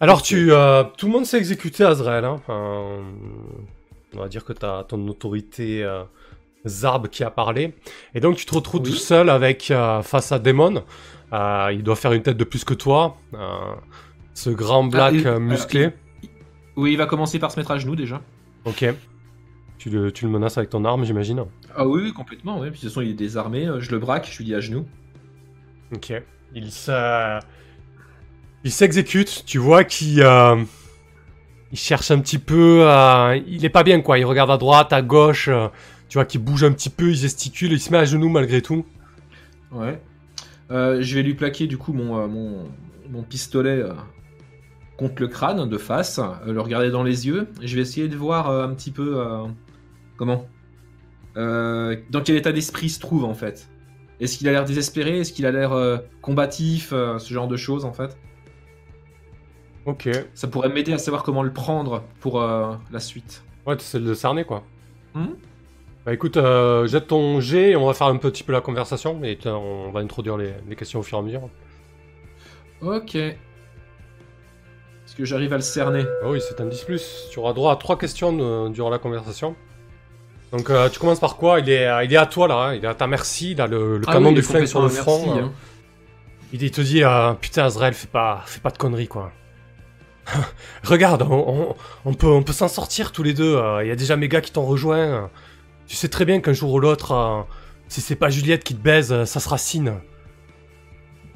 Alors 0.00 0.22
tu, 0.22 0.52
euh, 0.52 0.84
tout 0.98 1.06
le 1.06 1.12
monde 1.12 1.26
s'est 1.26 1.38
exécuté 1.38 1.84
Azrael. 1.84 2.24
Hein. 2.24 2.40
Euh, 2.48 3.00
on 4.14 4.18
va 4.20 4.28
dire 4.28 4.44
que 4.44 4.52
t'as 4.52 4.82
ton 4.84 5.06
autorité 5.08 5.82
euh, 5.84 6.02
Zarb 6.66 7.08
qui 7.08 7.24
a 7.24 7.30
parlé, 7.30 7.74
et 8.14 8.20
donc 8.20 8.36
tu 8.36 8.44
te 8.46 8.54
retrouves 8.54 8.82
Oui. 8.84 8.90
tout 8.90 8.96
seul 8.96 9.30
avec 9.30 9.70
euh, 9.70 10.02
face 10.02 10.32
à 10.32 10.38
Demon. 10.38 10.82
Euh, 11.32 11.70
il 11.72 11.82
doit 11.82 11.96
faire 11.96 12.12
une 12.12 12.22
tête 12.22 12.36
de 12.36 12.44
plus 12.44 12.64
que 12.64 12.74
toi. 12.74 13.16
Ce 14.34 14.50
grand 14.50 14.84
black 14.84 15.14
il- 15.14 15.26
euh, 15.26 15.38
musclé. 15.38 15.90
Oui, 16.76 16.92
il 16.92 16.96
va 16.98 17.06
commencer 17.06 17.38
par 17.38 17.50
se 17.50 17.58
mettre 17.58 17.70
à 17.70 17.78
genoux 17.78 17.96
déjà. 17.96 18.20
Ok. 18.64 18.84
Tu 19.78 19.90
le, 19.90 20.12
tu 20.12 20.24
le 20.24 20.30
menaces 20.30 20.56
avec 20.58 20.70
ton 20.70 20.84
arme, 20.84 21.04
j'imagine. 21.04 21.44
Ah 21.76 21.86
oui, 21.86 22.02
oui, 22.04 22.12
complètement, 22.12 22.60
oui. 22.60 22.70
Puis 22.70 22.78
de 22.78 22.82
toute 22.82 22.90
façon, 22.90 23.00
il 23.00 23.10
est 23.10 23.14
désarmé, 23.14 23.68
je 23.78 23.90
le 23.90 23.98
braque, 23.98 24.28
je 24.30 24.38
lui 24.38 24.44
dis 24.44 24.54
à 24.54 24.60
genoux. 24.60 24.86
Ok. 25.94 26.12
Il 26.54 26.70
se... 26.70 27.40
Il 28.64 28.72
s'exécute. 28.72 29.44
Tu 29.46 29.58
vois 29.58 29.84
qu'il... 29.84 30.22
euh, 30.22 30.56
cherche 31.74 32.10
un 32.10 32.20
petit 32.20 32.38
peu... 32.38 32.86
Il 33.46 33.64
est 33.64 33.70
pas 33.70 33.82
bien, 33.82 34.00
quoi. 34.00 34.18
Il 34.18 34.24
regarde 34.24 34.50
à 34.50 34.56
droite, 34.58 34.92
à 34.92 35.02
gauche. 35.02 35.48
euh, 35.48 35.68
Tu 36.08 36.18
vois 36.18 36.24
qu'il 36.26 36.42
bouge 36.42 36.64
un 36.64 36.72
petit 36.72 36.90
peu, 36.90 37.10
il 37.10 37.16
gesticule, 37.16 37.72
il 37.72 37.80
se 37.80 37.90
met 37.90 37.98
à 37.98 38.04
genoux 38.04 38.28
malgré 38.28 38.60
tout. 38.60 38.84
Ouais. 39.70 40.00
Euh, 40.70 41.00
je 41.00 41.14
vais 41.14 41.22
lui 41.22 41.34
plaquer 41.34 41.66
du 41.66 41.78
coup 41.78 41.92
mon, 41.94 42.28
mon, 42.28 43.22
pistolet 43.22 43.82
contre 44.98 45.22
le 45.22 45.28
crâne 45.28 45.68
de 45.68 45.78
face, 45.78 46.20
le 46.46 46.60
regarder 46.60 46.90
dans 46.90 47.02
les 47.02 47.26
yeux. 47.26 47.48
Je 47.62 47.74
vais 47.76 47.82
essayer 47.82 48.08
de 48.08 48.16
voir 48.16 48.50
un 48.50 48.74
petit 48.74 48.90
peu 48.90 49.22
comment, 50.16 50.46
dans 51.34 52.20
quel 52.24 52.36
état 52.36 52.52
d'esprit 52.52 52.90
se 52.90 53.00
trouve 53.00 53.24
en 53.24 53.34
fait. 53.34 53.68
Est-ce 54.20 54.38
qu'il 54.38 54.48
a 54.48 54.52
l'air 54.52 54.64
désespéré? 54.64 55.20
Est-ce 55.20 55.32
qu'il 55.32 55.46
a 55.46 55.50
l'air 55.50 56.00
combatif 56.20 56.90
Ce 56.90 57.32
genre 57.32 57.48
de 57.48 57.56
choses 57.56 57.84
en 57.86 57.92
fait? 57.92 58.16
Ok. 59.86 60.08
Ça 60.34 60.46
pourrait 60.48 60.68
m'aider 60.68 60.92
à 60.92 60.98
savoir 60.98 61.22
comment 61.22 61.42
le 61.42 61.52
prendre 61.52 62.02
pour 62.20 62.40
euh, 62.40 62.74
la 62.92 63.00
suite. 63.00 63.42
Ouais, 63.66 63.76
tu 63.76 63.84
sais 63.84 63.98
le 63.98 64.14
cerner, 64.14 64.44
quoi. 64.44 64.62
Mhm. 65.14 65.34
Bah 66.04 66.12
écoute, 66.12 66.36
euh, 66.36 66.86
jette 66.88 67.06
ton 67.08 67.40
G 67.40 67.70
et 67.70 67.76
on 67.76 67.86
va 67.86 67.94
faire 67.94 68.08
un 68.08 68.16
petit 68.16 68.42
peu 68.42 68.52
la 68.52 68.60
conversation. 68.60 69.22
Et 69.22 69.36
t'as- 69.36 69.52
on 69.54 69.90
va 69.92 70.00
introduire 70.00 70.36
les, 70.36 70.52
les 70.68 70.76
questions 70.76 70.98
au 71.00 71.02
fur 71.02 71.18
et 71.18 71.20
à 71.20 71.24
mesure. 71.24 71.48
Ok. 72.80 73.14
Est-ce 73.14 73.36
que 75.16 75.24
j'arrive 75.24 75.52
à 75.52 75.56
le 75.56 75.62
cerner? 75.62 76.04
Ah 76.22 76.30
oui, 76.30 76.40
c'est 76.40 76.60
un 76.60 76.66
10+. 76.66 77.28
Tu 77.30 77.38
auras 77.38 77.52
droit 77.52 77.72
à 77.72 77.76
trois 77.76 77.98
questions 77.98 78.36
euh, 78.40 78.68
durant 78.70 78.90
la 78.90 78.98
conversation. 78.98 79.54
Donc 80.52 80.70
euh, 80.70 80.88
tu 80.88 80.98
commences 80.98 81.20
par 81.20 81.36
quoi? 81.36 81.60
Il 81.60 81.68
est, 81.70 81.88
il 82.04 82.12
est 82.12 82.16
à 82.16 82.26
toi 82.26 82.46
là, 82.48 82.54
hein. 82.56 82.74
il 82.74 82.84
est 82.84 82.88
à 82.88 82.94
ta 82.94 83.06
merci, 83.06 83.52
il 83.52 83.60
a 83.60 83.66
le, 83.66 83.96
le 83.98 84.04
Ah 84.06 84.12
canon 84.12 84.28
oui, 84.30 84.34
du 84.34 84.42
flingue 84.42 84.66
sur 84.66 84.82
le 84.82 84.88
front. 84.88 85.18
merci, 85.34 85.40
hein. 85.40 85.52
Il, 86.52 86.62
il 86.62 86.70
te 86.70 86.80
dit 86.82 87.02
putain 87.40 87.64
Azrael, 87.64 87.94
fais 87.94 88.06
pas, 88.08 88.42
fais 88.44 88.60
pas 88.60 88.70
de 88.70 88.76
conneries 88.76 89.08
quoi. 89.08 89.32
Regarde, 90.84 91.22
on, 91.22 92.14
peut, 92.14 92.52
s'en 92.52 92.68
sortir 92.68 93.12
tous 93.12 93.22
les 93.22 93.34
deux. 93.34 93.56
euh, 93.56 93.84
Il 93.84 93.88
y 93.88 93.90
a 93.90 93.96
déjà 93.96 94.16
mes 94.16 94.28
gars 94.28 94.40
qui 94.40 94.52
t'ont 94.52 94.64
rejoint. 94.64 95.30
Tu 95.86 95.96
sais 95.96 96.08
très 96.08 96.24
bien 96.24 96.40
qu'un 96.40 96.52
jour 96.52 96.72
ou 96.72 96.80
l'autre, 96.80 97.12
euh, 97.12 97.42
si 97.88 98.00
c'est 98.00 98.16
pas 98.16 98.30
Juliette 98.30 98.64
qui 98.64 98.74
te 98.74 98.82
baise, 98.82 99.12
euh, 99.12 99.24
ça 99.24 99.40
sera 99.40 99.58
Sine. 99.58 100.00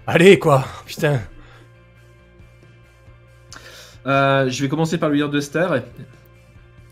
Allez 0.06 0.38
quoi, 0.38 0.64
putain. 0.86 1.20
Je 4.04 4.62
vais 4.62 4.68
commencer 4.68 4.98
par 4.98 5.08
lui 5.08 5.18
dire 5.18 5.30
de 5.30 5.40
se 5.40 5.50
taire. 5.50 5.82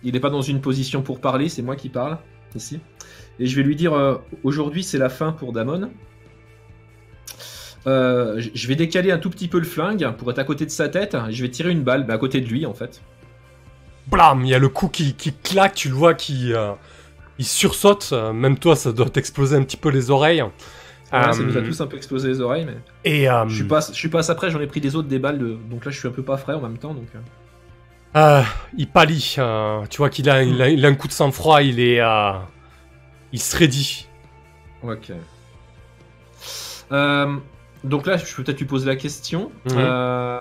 Il 0.02 0.14
n'est 0.14 0.20
pas 0.20 0.30
dans 0.30 0.42
une 0.42 0.60
position 0.60 1.00
pour 1.00 1.20
parler, 1.20 1.48
c'est 1.48 1.62
moi 1.62 1.76
qui 1.76 1.88
parle 1.88 2.18
ici. 2.56 2.80
Et 3.38 3.46
je 3.46 3.56
vais 3.56 3.62
lui 3.62 3.76
dire 3.76 4.20
aujourd'hui 4.42 4.82
c'est 4.82 4.98
la 4.98 5.08
fin 5.08 5.30
pour 5.30 5.52
Damon. 5.52 5.90
Euh, 7.86 8.40
je 8.54 8.68
vais 8.68 8.76
décaler 8.76 9.10
un 9.12 9.18
tout 9.18 9.30
petit 9.30 9.48
peu 9.48 9.58
le 9.58 9.64
flingue 9.64 10.10
pour 10.16 10.30
être 10.30 10.38
à 10.38 10.44
côté 10.44 10.64
de 10.64 10.70
sa 10.70 10.88
tête. 10.88 11.16
Je 11.30 11.42
vais 11.42 11.50
tirer 11.50 11.70
une 11.70 11.82
balle, 11.82 12.04
mais 12.06 12.14
à 12.14 12.18
côté 12.18 12.40
de 12.40 12.46
lui 12.48 12.64
en 12.66 12.74
fait. 12.74 13.02
Blam, 14.06 14.44
il 14.44 14.48
y 14.50 14.54
a 14.54 14.58
le 14.58 14.68
coup 14.68 14.88
qui, 14.88 15.14
qui 15.14 15.32
claque, 15.32 15.74
tu 15.74 15.88
le 15.88 15.94
vois 15.94 16.14
qui 16.14 16.52
euh, 16.52 16.72
il 17.38 17.44
sursaute. 17.44 18.12
Même 18.12 18.58
toi, 18.58 18.76
ça 18.76 18.92
doit 18.92 19.08
t'exploser 19.10 19.56
un 19.56 19.62
petit 19.62 19.76
peu 19.76 19.90
les 19.90 20.10
oreilles. 20.10 20.42
Ça 21.10 21.30
nous 21.42 21.56
a 21.56 21.60
Euh, 21.60 21.66
tous 21.66 21.80
un 21.80 21.86
peu 21.86 21.96
explosé 21.96 22.28
les 22.28 22.40
oreilles, 22.40 22.64
mais 22.64 22.76
Et 23.04 23.30
euh, 23.30 23.46
je 23.48 23.54
suis 23.54 23.64
pas, 23.64 23.80
je 23.80 23.92
suis 23.94 24.08
pas 24.08 24.20
assez 24.20 24.34
près. 24.34 24.50
J'en 24.50 24.60
ai 24.60 24.66
pris 24.66 24.80
des 24.80 24.96
autres 24.96 25.08
des 25.08 25.18
balles, 25.18 25.38
de... 25.38 25.56
donc 25.70 25.84
là 25.84 25.90
je 25.90 25.98
suis 25.98 26.08
un 26.08 26.10
peu 26.12 26.22
pas 26.24 26.36
frais 26.38 26.54
en 26.54 26.60
même 26.60 26.78
temps. 26.78 26.94
Donc 26.94 27.08
il 28.76 28.88
pâlit. 28.88 29.36
tu 29.90 29.96
vois 29.98 30.10
qu'il 30.10 30.28
a, 30.30 30.42
il 30.42 30.60
a, 30.62 30.68
il 30.70 30.84
a 30.84 30.88
un 30.88 30.94
coup 30.94 31.08
de 31.08 31.12
sang-froid. 31.12 31.62
Il 31.62 31.78
est, 31.80 32.00
il 33.32 33.40
se 33.40 33.56
raidit. 33.56 34.08
ok. 34.82 35.12
Euh, 36.92 37.36
donc 37.84 38.06
là, 38.06 38.16
je 38.16 38.34
peux 38.34 38.42
peut-être 38.42 38.58
lui 38.58 38.66
poser 38.66 38.86
la 38.86 38.96
question. 38.96 39.50
Mhm. 39.70 39.76
Euh, 39.76 40.38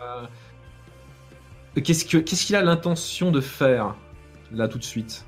Qu'est-ce 1.84 2.06
que 2.06 2.18
qu'est-ce 2.18 2.46
qu'il 2.46 2.56
a 2.56 2.62
l'intention 2.62 3.32
de 3.32 3.42
faire 3.42 3.96
là 4.52 4.68
tout 4.68 4.78
de 4.78 4.84
suite? 4.84 5.26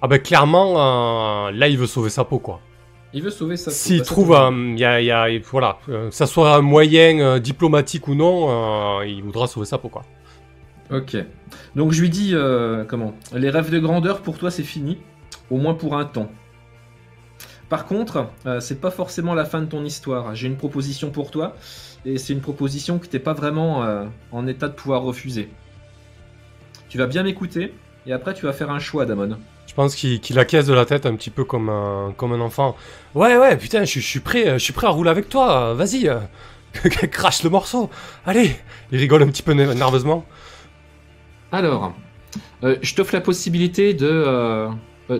Ah 0.00 0.08
ben 0.08 0.18
clairement, 0.20 1.48
euh, 1.48 1.50
là, 1.52 1.68
il 1.68 1.76
veut 1.78 1.86
sauver 1.86 2.10
sa 2.10 2.24
peau 2.24 2.38
quoi. 2.38 2.60
Il 3.12 3.22
veut 3.22 3.30
sauver 3.30 3.56
sa. 3.56 3.70
S'il 3.70 3.98
sa- 3.98 4.04
trouve, 4.04 4.32
sa- 4.32 4.46
euh, 4.46 4.72
il 4.74 4.78
y 4.78 4.84
a, 4.84 5.00
il 5.00 5.06
y 5.06 5.10
a- 5.10 5.28
voilà, 5.50 5.78
que 5.86 6.10
ça 6.10 6.26
soit 6.26 6.54
un 6.56 6.60
moyen 6.60 7.38
diplomatique 7.40 8.08
ou 8.08 8.14
non, 8.14 9.02
il 9.02 9.22
voudra 9.22 9.46
sauver 9.48 9.66
sa 9.66 9.78
peau 9.78 9.88
quoi. 9.88 10.02
Ok. 10.92 11.16
Donc 11.76 11.92
je 11.92 12.00
lui 12.00 12.08
dis 12.10 12.30
euh, 12.32 12.84
comment? 12.84 13.14
Les 13.34 13.50
rêves 13.50 13.70
de 13.70 13.78
grandeur 13.80 14.22
pour 14.22 14.38
toi 14.38 14.50
c'est 14.50 14.62
fini, 14.62 14.98
au 15.50 15.56
moins 15.58 15.74
pour 15.74 15.96
un 15.96 16.04
temps. 16.04 16.30
Par 17.72 17.86
contre, 17.86 18.26
euh, 18.44 18.60
c'est 18.60 18.82
pas 18.82 18.90
forcément 18.90 19.32
la 19.32 19.46
fin 19.46 19.62
de 19.62 19.64
ton 19.64 19.82
histoire. 19.82 20.34
J'ai 20.34 20.46
une 20.46 20.58
proposition 20.58 21.08
pour 21.08 21.30
toi, 21.30 21.56
et 22.04 22.18
c'est 22.18 22.34
une 22.34 22.42
proposition 22.42 22.98
que 22.98 23.06
t'es 23.06 23.18
pas 23.18 23.32
vraiment 23.32 23.82
euh, 23.82 24.04
en 24.30 24.46
état 24.46 24.68
de 24.68 24.74
pouvoir 24.74 25.00
refuser. 25.00 25.48
Tu 26.90 26.98
vas 26.98 27.06
bien 27.06 27.22
m'écouter, 27.22 27.72
et 28.06 28.12
après 28.12 28.34
tu 28.34 28.44
vas 28.44 28.52
faire 28.52 28.70
un 28.70 28.78
choix, 28.78 29.06
Damon. 29.06 29.38
Je 29.66 29.72
pense 29.72 29.94
qu'il 29.94 30.20
qu'il 30.20 30.38
acquiesce 30.38 30.66
de 30.66 30.74
la 30.74 30.84
tête 30.84 31.06
un 31.06 31.16
petit 31.16 31.30
peu 31.30 31.46
comme 31.46 31.70
un, 31.70 32.12
comme 32.14 32.34
un 32.34 32.42
enfant. 32.42 32.76
Ouais, 33.14 33.38
ouais, 33.38 33.56
putain, 33.56 33.86
je, 33.86 34.00
je 34.00 34.06
suis 34.06 34.20
prêt, 34.20 34.58
je 34.58 34.62
suis 34.62 34.74
prêt 34.74 34.86
à 34.86 34.90
rouler 34.90 35.08
avec 35.08 35.30
toi. 35.30 35.72
Vas-y, 35.72 36.08
euh, 36.08 36.18
crache 37.10 37.42
le 37.42 37.48
morceau. 37.48 37.88
Allez, 38.26 38.54
il 38.90 38.98
rigole 38.98 39.22
un 39.22 39.28
petit 39.28 39.42
peu 39.42 39.52
ner- 39.54 39.74
nerveusement. 39.74 40.26
Alors, 41.52 41.94
euh, 42.64 42.76
je 42.82 42.94
t'offre 42.94 43.14
la 43.14 43.22
possibilité 43.22 43.94
de 43.94 44.68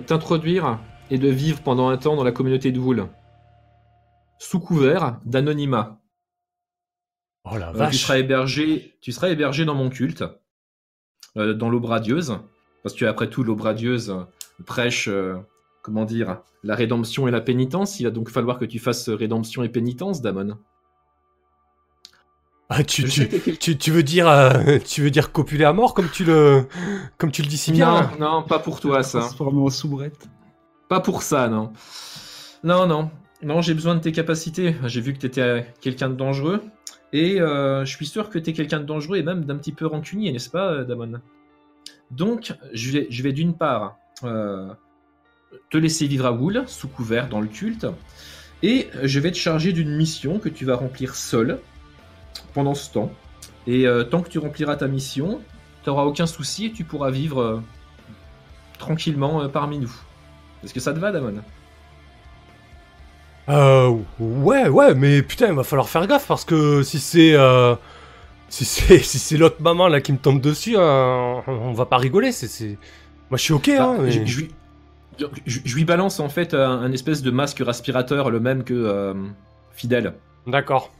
t'introduire 0.06 0.78
et 1.12 1.18
de 1.18 1.28
vivre 1.28 1.60
pendant 1.60 1.90
un 1.90 1.98
temps 1.98 2.16
dans 2.16 2.24
la 2.24 2.32
communauté 2.32 2.72
de 2.72 2.80
Wool. 2.80 3.06
Sous 4.38 4.60
couvert 4.60 5.20
d'anonymat. 5.26 6.00
Oh 7.44 7.58
la 7.58 7.68
Euh, 7.68 7.72
tu 7.72 7.78
vache. 7.78 8.02
seras 8.02 8.18
hébergé, 8.18 8.96
tu 9.02 9.12
seras 9.12 9.28
hébergé 9.28 9.66
dans 9.66 9.74
mon 9.74 9.90
culte, 9.90 10.24
euh, 11.36 11.52
dans 11.52 11.68
l'eau 11.68 11.80
radieuse, 11.84 12.38
parce 12.82 12.94
que 12.94 13.04
après 13.04 13.28
tout, 13.28 13.44
l'eau 13.44 13.56
radieuse 13.56 14.08
euh, 14.10 14.22
prêche, 14.64 15.06
euh, 15.08 15.36
comment 15.82 16.06
dire, 16.06 16.40
la 16.62 16.74
rédemption 16.74 17.28
et 17.28 17.30
la 17.30 17.42
pénitence. 17.42 18.00
Il 18.00 18.04
va 18.04 18.10
donc 18.10 18.30
falloir 18.30 18.58
que 18.58 18.64
tu 18.64 18.78
fasses 18.78 19.10
rédemption 19.10 19.62
et 19.62 19.68
pénitence, 19.68 20.22
Damon. 20.22 20.56
Ah, 22.70 22.84
tu, 22.84 23.04
tu, 23.04 23.28
tu, 23.58 23.76
tu 23.76 23.90
veux 23.90 24.02
dire, 24.02 24.26
euh, 24.28 24.78
tu 24.78 25.02
veux 25.02 25.10
dire 25.10 25.30
copuler 25.30 25.64
à 25.64 25.74
mort 25.74 25.92
comme 25.92 26.08
tu 26.08 26.24
le, 26.24 26.66
comme 27.18 27.30
tu 27.30 27.42
le 27.42 27.48
dis 27.48 27.58
si 27.58 27.70
bien. 27.70 28.08
Non, 28.18 28.40
non, 28.40 28.42
pas 28.44 28.60
pour 28.60 28.80
toi 28.80 29.02
ça. 29.02 29.18
Transformé 29.20 29.60
en 29.60 29.68
soubrette. 29.68 30.26
Pas 30.92 31.00
pour 31.00 31.22
ça, 31.22 31.48
non. 31.48 31.72
Non, 32.64 32.86
non. 32.86 33.10
Non, 33.42 33.62
j'ai 33.62 33.72
besoin 33.72 33.94
de 33.94 34.00
tes 34.00 34.12
capacités. 34.12 34.76
J'ai 34.84 35.00
vu 35.00 35.14
que 35.14 35.20
tu 35.20 35.24
étais 35.24 35.66
quelqu'un 35.80 36.10
de 36.10 36.14
dangereux. 36.14 36.62
Et 37.14 37.40
euh, 37.40 37.86
je 37.86 37.96
suis 37.96 38.04
sûr 38.04 38.28
que 38.28 38.38
tu 38.38 38.50
es 38.50 38.52
quelqu'un 38.52 38.78
de 38.78 38.84
dangereux 38.84 39.16
et 39.16 39.22
même 39.22 39.46
d'un 39.46 39.56
petit 39.56 39.72
peu 39.72 39.86
rancunier, 39.86 40.30
n'est-ce 40.32 40.50
pas, 40.50 40.70
euh, 40.70 40.84
Damon? 40.84 41.22
Donc, 42.10 42.52
je 42.74 42.90
vais, 42.90 43.06
je 43.08 43.26
d'une 43.30 43.54
part 43.54 43.96
euh, 44.22 44.68
te 45.70 45.78
laisser 45.78 46.06
vivre 46.06 46.26
à 46.26 46.32
Wool, 46.32 46.64
sous 46.66 46.88
couvert 46.88 47.30
dans 47.30 47.40
le 47.40 47.48
culte. 47.48 47.86
Et 48.62 48.88
je 49.02 49.18
vais 49.18 49.32
te 49.32 49.38
charger 49.38 49.72
d'une 49.72 49.96
mission 49.96 50.38
que 50.38 50.50
tu 50.50 50.66
vas 50.66 50.76
remplir 50.76 51.14
seul 51.14 51.58
pendant 52.52 52.74
ce 52.74 52.92
temps. 52.92 53.10
Et 53.66 53.86
euh, 53.86 54.04
tant 54.04 54.20
que 54.20 54.28
tu 54.28 54.38
rempliras 54.38 54.76
ta 54.76 54.88
mission, 54.88 55.40
tu 55.84 55.88
n'auras 55.88 56.02
aucun 56.02 56.26
souci 56.26 56.66
et 56.66 56.72
tu 56.72 56.84
pourras 56.84 57.10
vivre 57.10 57.40
euh, 57.40 57.60
tranquillement 58.78 59.40
euh, 59.40 59.48
parmi 59.48 59.78
nous. 59.78 59.94
Est-ce 60.64 60.72
que 60.74 60.80
ça 60.80 60.92
te 60.92 60.98
va, 60.98 61.10
Damon? 61.12 61.34
Euh, 63.48 63.96
ouais, 64.20 64.68
ouais, 64.68 64.94
mais 64.94 65.22
putain, 65.22 65.48
il 65.48 65.54
va 65.54 65.64
falloir 65.64 65.88
faire 65.88 66.06
gaffe 66.06 66.26
parce 66.28 66.44
que 66.44 66.82
si 66.82 67.00
c'est, 67.00 67.34
euh, 67.34 67.74
si 68.48 68.64
c'est, 68.64 68.98
si 69.02 69.18
c'est 69.18 69.36
l'autre 69.36 69.60
maman 69.60 69.88
là 69.88 70.00
qui 70.00 70.12
me 70.12 70.18
tombe 70.18 70.40
dessus, 70.40 70.74
euh, 70.76 71.40
on 71.46 71.72
va 71.72 71.86
pas 71.86 71.96
rigoler. 71.98 72.30
C'est, 72.32 72.78
moi 73.30 73.36
je 73.38 73.42
suis 73.42 73.52
ok. 73.52 73.70
Bah, 73.76 73.84
hein, 73.84 73.96
mais- 74.02 74.12
je, 74.12 74.24
je 74.24 74.38
lui, 74.40 74.50
je- 75.46 75.60
je 75.64 75.74
lui 75.74 75.84
balance 75.84 76.20
en 76.20 76.28
fait 76.28 76.54
un, 76.54 76.70
un 76.70 76.92
espèce 76.92 77.22
de 77.22 77.30
masque 77.32 77.58
respirateur, 77.64 78.30
le 78.30 78.38
même 78.40 78.62
que 78.62 78.74
euh, 78.74 79.14
Fidèle. 79.72 80.14
D'accord. 80.46 80.92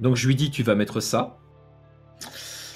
Donc 0.00 0.16
je 0.16 0.26
lui 0.26 0.34
dis 0.34 0.50
tu 0.50 0.62
vas 0.64 0.74
mettre 0.74 1.00
ça. 1.00 1.36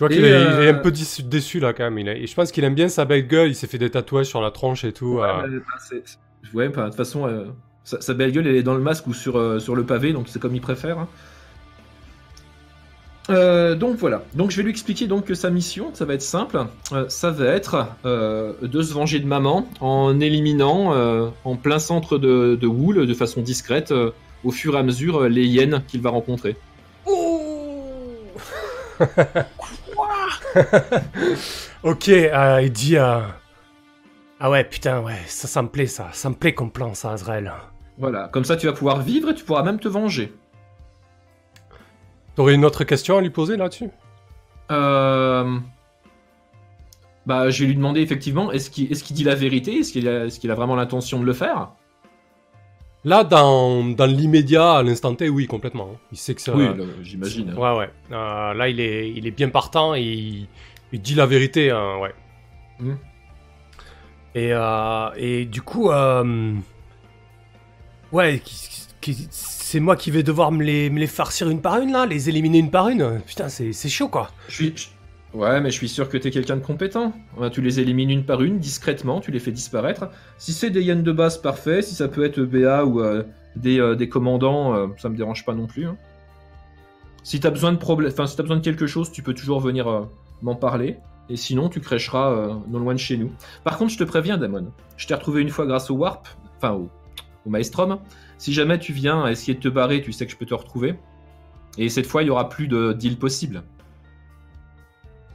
Vois 0.02 0.08
qu'il 0.08 0.24
est, 0.24 0.30
est 0.30 0.34
euh, 0.34 0.70
un 0.70 0.74
peu 0.74 0.90
déçu, 0.90 1.22
déçu, 1.22 1.60
là 1.60 1.72
quand 1.72 1.84
même. 1.84 1.98
Il 1.98 2.08
est- 2.08 2.22
et 2.22 2.26
je 2.26 2.34
pense 2.34 2.50
qu'il 2.52 2.64
aime 2.64 2.74
bien 2.74 2.88
sa 2.88 3.04
belle 3.04 3.26
gueule. 3.26 3.48
Il 3.50 3.54
s'est 3.54 3.66
fait 3.66 3.78
des 3.78 3.90
tatouages 3.90 4.26
sur 4.26 4.40
la 4.40 4.50
tronche 4.50 4.84
et 4.84 4.92
tout. 4.92 5.14
Ouais, 5.18 5.28
euh. 5.28 5.60
ouais, 6.54 6.68
bah, 6.68 6.82
de 6.84 6.88
toute 6.88 6.96
façon, 6.96 7.26
euh, 7.26 7.44
sa, 7.84 8.00
sa 8.00 8.14
belle 8.14 8.32
gueule 8.32 8.46
elle 8.46 8.56
est 8.56 8.62
dans 8.62 8.74
le 8.74 8.80
masque 8.80 9.06
ou 9.06 9.14
sur, 9.14 9.36
euh, 9.38 9.58
sur 9.58 9.74
le 9.76 9.84
pavé, 9.84 10.12
donc 10.12 10.26
c'est 10.28 10.40
comme 10.40 10.54
il 10.54 10.60
préfère. 10.60 10.98
hein. 10.98 11.08
Euh, 13.30 13.76
donc 13.76 13.96
voilà. 13.98 14.24
Donc 14.34 14.50
je 14.50 14.56
vais 14.56 14.64
lui 14.64 14.70
expliquer 14.70 15.06
donc 15.06 15.26
que 15.26 15.34
sa 15.34 15.48
mission, 15.48 15.90
ça 15.94 16.04
va 16.04 16.14
être 16.14 16.22
simple. 16.22 16.58
Euh, 16.92 17.04
ça 17.08 17.30
va 17.30 17.44
être 17.46 17.86
euh, 18.04 18.52
de 18.62 18.82
se 18.82 18.92
venger 18.92 19.20
de 19.20 19.26
maman 19.26 19.68
en 19.80 20.18
éliminant 20.18 20.92
euh, 20.92 21.28
en 21.44 21.54
plein 21.54 21.78
centre 21.78 22.18
de, 22.18 22.58
de 22.60 22.66
Wool, 22.66 23.06
de 23.06 23.14
façon 23.14 23.40
discrète, 23.40 23.92
euh, 23.92 24.10
au 24.42 24.50
fur 24.50 24.74
et 24.74 24.78
à 24.78 24.82
mesure, 24.82 25.22
euh, 25.22 25.28
les 25.28 25.46
hyènes 25.46 25.84
qu'il 25.86 26.00
va 26.02 26.10
rencontrer. 26.10 26.56
ok, 31.82 32.08
euh, 32.08 32.60
il 32.62 32.72
dit. 32.72 32.96
euh, 32.96 33.20
Ah 34.40 34.50
ouais, 34.50 34.64
putain, 34.64 35.00
ouais, 35.00 35.20
ça, 35.26 35.48
ça 35.48 35.62
me 35.62 35.68
plaît, 35.68 35.86
ça. 35.86 36.08
Ça 36.12 36.28
me 36.28 36.34
plaît 36.34 36.54
comme 36.54 36.70
plan, 36.70 36.94
ça, 36.94 37.12
Azrael. 37.12 37.52
Voilà. 37.98 38.28
Comme 38.28 38.44
ça, 38.44 38.56
tu 38.56 38.66
vas 38.66 38.72
pouvoir 38.72 39.00
vivre 39.02 39.30
et 39.30 39.34
tu 39.34 39.44
pourras 39.44 39.62
même 39.62 39.78
te 39.78 39.88
venger. 39.88 40.32
T'aurais 42.34 42.54
une 42.54 42.64
autre 42.64 42.84
question 42.84 43.18
à 43.18 43.20
lui 43.20 43.30
poser 43.30 43.56
là-dessus? 43.56 43.90
Euh... 44.70 45.58
Bah, 47.26 47.50
je 47.50 47.60
vais 47.62 47.68
lui 47.68 47.76
demander 47.76 48.00
effectivement, 48.00 48.50
est-ce 48.50 48.70
qu'il 48.70 48.90
est 48.90 49.12
dit 49.12 49.24
la 49.24 49.34
vérité? 49.34 49.78
Est-ce 49.78 49.92
qu'il 49.92 50.08
a, 50.08 50.24
est 50.26 50.38
qu'il 50.38 50.50
a 50.50 50.54
vraiment 50.54 50.74
l'intention 50.74 51.20
de 51.20 51.24
le 51.24 51.32
faire? 51.34 51.68
Là, 53.04 53.24
dans, 53.24 53.84
dans 53.84 54.06
l'immédiat, 54.06 54.74
à 54.74 54.82
l'instant 54.84 55.14
T, 55.14 55.28
oui, 55.28 55.48
complètement. 55.48 55.96
Il 56.12 56.18
sait 56.18 56.34
que 56.34 56.40
ça. 56.40 56.54
Oui, 56.54 56.66
j'imagine. 57.02 57.52
Ouais, 57.54 57.76
ouais. 57.76 57.90
Euh, 58.12 58.54
là, 58.54 58.68
il 58.68 58.78
est, 58.78 59.10
il 59.10 59.26
est 59.26 59.32
bien 59.32 59.48
partant 59.48 59.94
et 59.96 60.02
il, 60.02 60.48
il 60.92 61.00
dit 61.00 61.14
la 61.14 61.26
vérité, 61.26 61.70
hein, 61.70 61.98
ouais. 61.98 62.14
Et, 64.34 64.52
euh, 64.52 65.10
et 65.16 65.44
du 65.46 65.62
coup, 65.62 65.90
euh, 65.90 66.54
ouais, 68.12 68.40
c'est 69.30 69.80
moi 69.80 69.96
qui 69.96 70.10
vais 70.10 70.22
devoir 70.22 70.52
me 70.52 70.62
les, 70.62 70.88
me 70.88 71.00
les 71.00 71.06
farcir 71.08 71.50
une 71.50 71.60
par 71.60 71.78
une, 71.80 71.92
là, 71.92 72.06
les 72.06 72.28
éliminer 72.28 72.58
une 72.58 72.70
par 72.70 72.88
une. 72.88 73.20
Putain, 73.26 73.48
c'est 73.48 73.72
c'est 73.72 73.88
chaud, 73.88 74.08
quoi. 74.08 74.30
Je 74.48 74.54
suis... 74.54 74.74
Ouais, 75.34 75.62
mais 75.62 75.70
je 75.70 75.76
suis 75.76 75.88
sûr 75.88 76.10
que 76.10 76.18
t'es 76.18 76.30
quelqu'un 76.30 76.56
de 76.56 76.62
compétent. 76.62 77.14
Tu 77.52 77.62
les 77.62 77.80
élimines 77.80 78.10
une 78.10 78.24
par 78.24 78.42
une, 78.42 78.58
discrètement, 78.58 79.20
tu 79.20 79.30
les 79.30 79.38
fais 79.38 79.50
disparaître. 79.50 80.10
Si 80.36 80.52
c'est 80.52 80.68
des 80.68 80.82
hyènes 80.82 81.02
de 81.02 81.12
base, 81.12 81.38
parfait. 81.38 81.80
Si 81.80 81.94
ça 81.94 82.08
peut 82.08 82.24
être 82.24 82.40
BA 82.42 82.84
ou 82.84 83.00
euh, 83.00 83.22
des, 83.56 83.80
euh, 83.80 83.94
des 83.94 84.10
commandants, 84.10 84.74
euh, 84.74 84.88
ça 84.98 85.08
me 85.08 85.16
dérange 85.16 85.46
pas 85.46 85.54
non 85.54 85.66
plus. 85.66 85.86
hein. 85.86 85.96
Si 87.22 87.40
t'as 87.40 87.50
besoin 87.50 87.72
de 87.72 87.78
enfin 87.78 88.26
si 88.26 88.36
besoin 88.36 88.56
de 88.56 88.62
quelque 88.62 88.86
chose, 88.86 89.10
tu 89.10 89.22
peux 89.22 89.32
toujours 89.32 89.60
venir 89.60 89.88
euh, 89.88 90.02
m'en 90.42 90.54
parler. 90.54 90.98
Et 91.30 91.36
sinon, 91.36 91.70
tu 91.70 91.80
crècheras 91.80 92.58
non 92.68 92.80
loin 92.80 92.92
de 92.92 92.98
chez 92.98 93.16
nous. 93.16 93.30
Par 93.64 93.78
contre, 93.78 93.92
je 93.92 93.98
te 93.98 94.04
préviens, 94.04 94.36
Damon. 94.36 94.70
Je 94.98 95.06
t'ai 95.06 95.14
retrouvé 95.14 95.40
une 95.40 95.48
fois 95.48 95.64
grâce 95.66 95.88
au 95.90 95.94
Warp, 95.94 96.26
enfin 96.58 96.72
au, 96.72 96.90
au 97.46 97.50
Maelstrom. 97.50 98.00
Si 98.36 98.52
jamais 98.52 98.78
tu 98.78 98.92
viens 98.92 99.26
essayer 99.28 99.54
de 99.54 99.60
te 99.60 99.68
barrer, 99.68 100.02
tu 100.02 100.12
sais 100.12 100.26
que 100.26 100.32
je 100.32 100.36
peux 100.36 100.44
te 100.44 100.52
retrouver. 100.52 100.96
Et 101.78 101.88
cette 101.88 102.06
fois, 102.06 102.22
il 102.22 102.26
y 102.26 102.30
aura 102.30 102.48
plus 102.50 102.66
de 102.66 102.92
deal 102.92 103.16
possible. 103.16 103.62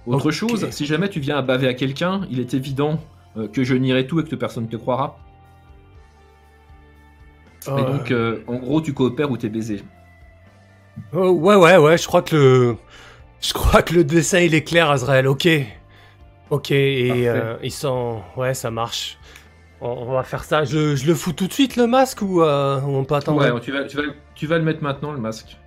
Autre 0.08 0.32
chose, 0.32 0.70
si 0.72 0.86
jamais 0.86 1.10
tu 1.10 1.20
viens 1.20 1.38
à 1.38 1.42
baver 1.42 1.68
à 1.68 1.74
quelqu'un, 1.74 2.22
il 2.32 2.40
est 2.40 2.54
évident 2.54 3.00
euh, 3.38 3.48
que 3.48 3.64
je 3.64 3.76
nierai 3.76 4.08
tout 4.08 4.20
et 4.20 4.24
que 4.24 4.36
personne 4.36 4.64
ne 4.64 4.70
te 4.70 4.78
croira. 4.78 5.18
Et 7.68 7.70
Euh, 7.70 7.84
donc, 7.98 8.12
euh, 8.12 8.40
en 8.48 8.56
gros, 8.56 8.82
tu 8.82 8.94
coopères 8.94 9.30
ou 9.30 9.38
t'es 9.38 9.50
baisé. 9.50 9.84
oh, 11.14 11.32
ouais, 11.32 11.56
ouais, 11.56 11.78
ouais, 11.78 11.98
je 11.98 12.08
crois 12.08 12.22
que 12.22 12.36
le. 12.36 12.78
Je 13.42 13.54
crois 13.54 13.82
que 13.84 13.94
le 13.94 14.04
dessin 14.04 14.40
il 14.40 14.56
est 14.56 14.64
clair, 14.64 14.90
Azrael, 14.90 15.28
ok. 15.28 15.48
Ok, 16.50 16.72
et 16.72 17.28
euh, 17.28 17.56
ils 17.62 17.72
sont. 17.72 18.22
Ouais, 18.38 18.54
ça 18.54 18.72
marche. 18.72 19.18
On, 19.82 19.90
on 19.90 20.14
va 20.14 20.24
faire 20.24 20.44
ça. 20.46 20.64
Je, 20.64 20.96
je 20.96 21.06
le 21.06 21.14
fous 21.14 21.34
tout 21.34 21.48
de 21.48 21.54
suite 21.54 21.76
le 21.76 21.86
masque 21.86 22.22
ou 22.22 22.42
on 22.42 23.04
peut 23.04 23.16
attendre 23.16 23.40
Ouais, 23.42 23.60
tu 23.60 23.72
vas, 23.72 23.84
tu, 23.84 23.98
vas, 23.98 24.04
tu 24.34 24.48
vas 24.48 24.58
le 24.58 24.64
mettre 24.64 24.82
maintenant, 24.82 25.12
le 25.12 25.20
masque. 25.20 25.58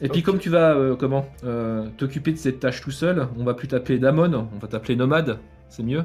Et 0.00 0.08
puis 0.08 0.22
comme 0.22 0.38
tu 0.38 0.48
vas, 0.48 0.74
euh, 0.74 0.94
comment, 0.96 1.26
euh, 1.44 1.86
t'occuper 1.96 2.30
de 2.32 2.36
cette 2.36 2.60
tâche 2.60 2.80
tout 2.80 2.90
seul, 2.92 3.26
on 3.38 3.44
va 3.44 3.54
plus 3.54 3.66
t'appeler 3.68 3.98
Damon, 3.98 4.48
on 4.54 4.58
va 4.58 4.68
t'appeler 4.68 4.94
Nomade, 4.96 5.38
c'est 5.68 5.82
mieux 5.82 6.04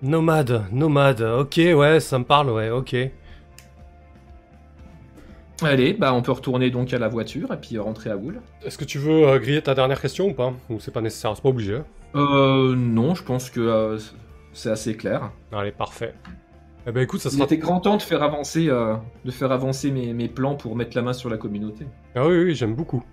Nomade, 0.00 0.64
nomade, 0.72 1.20
ok, 1.22 1.56
ouais, 1.76 2.00
ça 2.00 2.18
me 2.18 2.24
parle, 2.24 2.50
ouais, 2.50 2.70
ok. 2.70 2.96
Allez, 5.62 5.92
bah 5.92 6.12
on 6.12 6.22
peut 6.22 6.32
retourner 6.32 6.70
donc 6.70 6.92
à 6.92 6.98
la 6.98 7.06
voiture 7.08 7.52
et 7.52 7.56
puis 7.56 7.78
rentrer 7.78 8.10
à 8.10 8.16
Wool. 8.16 8.40
Est-ce 8.64 8.76
que 8.76 8.84
tu 8.84 8.98
veux 8.98 9.28
euh, 9.28 9.38
griller 9.38 9.62
ta 9.62 9.74
dernière 9.74 10.00
question 10.00 10.28
ou 10.28 10.34
pas? 10.34 10.52
Ou 10.70 10.80
c'est 10.80 10.90
pas 10.90 11.00
nécessaire, 11.00 11.36
c'est 11.36 11.42
pas 11.42 11.50
obligé. 11.50 11.76
hein? 11.76 11.84
Euh, 12.16 12.74
non, 12.74 13.14
je 13.14 13.22
pense 13.22 13.48
que 13.48 13.60
euh, 13.60 13.98
c'est 14.52 14.70
assez 14.70 14.96
clair. 14.96 15.30
Allez, 15.52 15.70
parfait. 15.70 16.14
Eh 16.84 16.90
ben 16.90 17.00
écoute, 17.02 17.20
ça 17.20 17.28
Il 17.28 17.34
sera. 17.36 17.44
était 17.44 17.58
grand 17.58 17.78
temps 17.78 17.96
de 17.96 18.02
faire 18.02 18.24
avancer, 18.24 18.68
euh, 18.68 18.96
de 19.24 19.30
faire 19.30 19.52
avancer 19.52 19.92
mes, 19.92 20.12
mes 20.12 20.28
plans 20.28 20.56
pour 20.56 20.74
mettre 20.74 20.96
la 20.96 21.02
main 21.02 21.12
sur 21.12 21.30
la 21.30 21.36
communauté. 21.36 21.86
Ah 22.16 22.26
oui, 22.26 22.42
oui, 22.42 22.54
j'aime 22.56 22.74
beaucoup. 22.74 23.04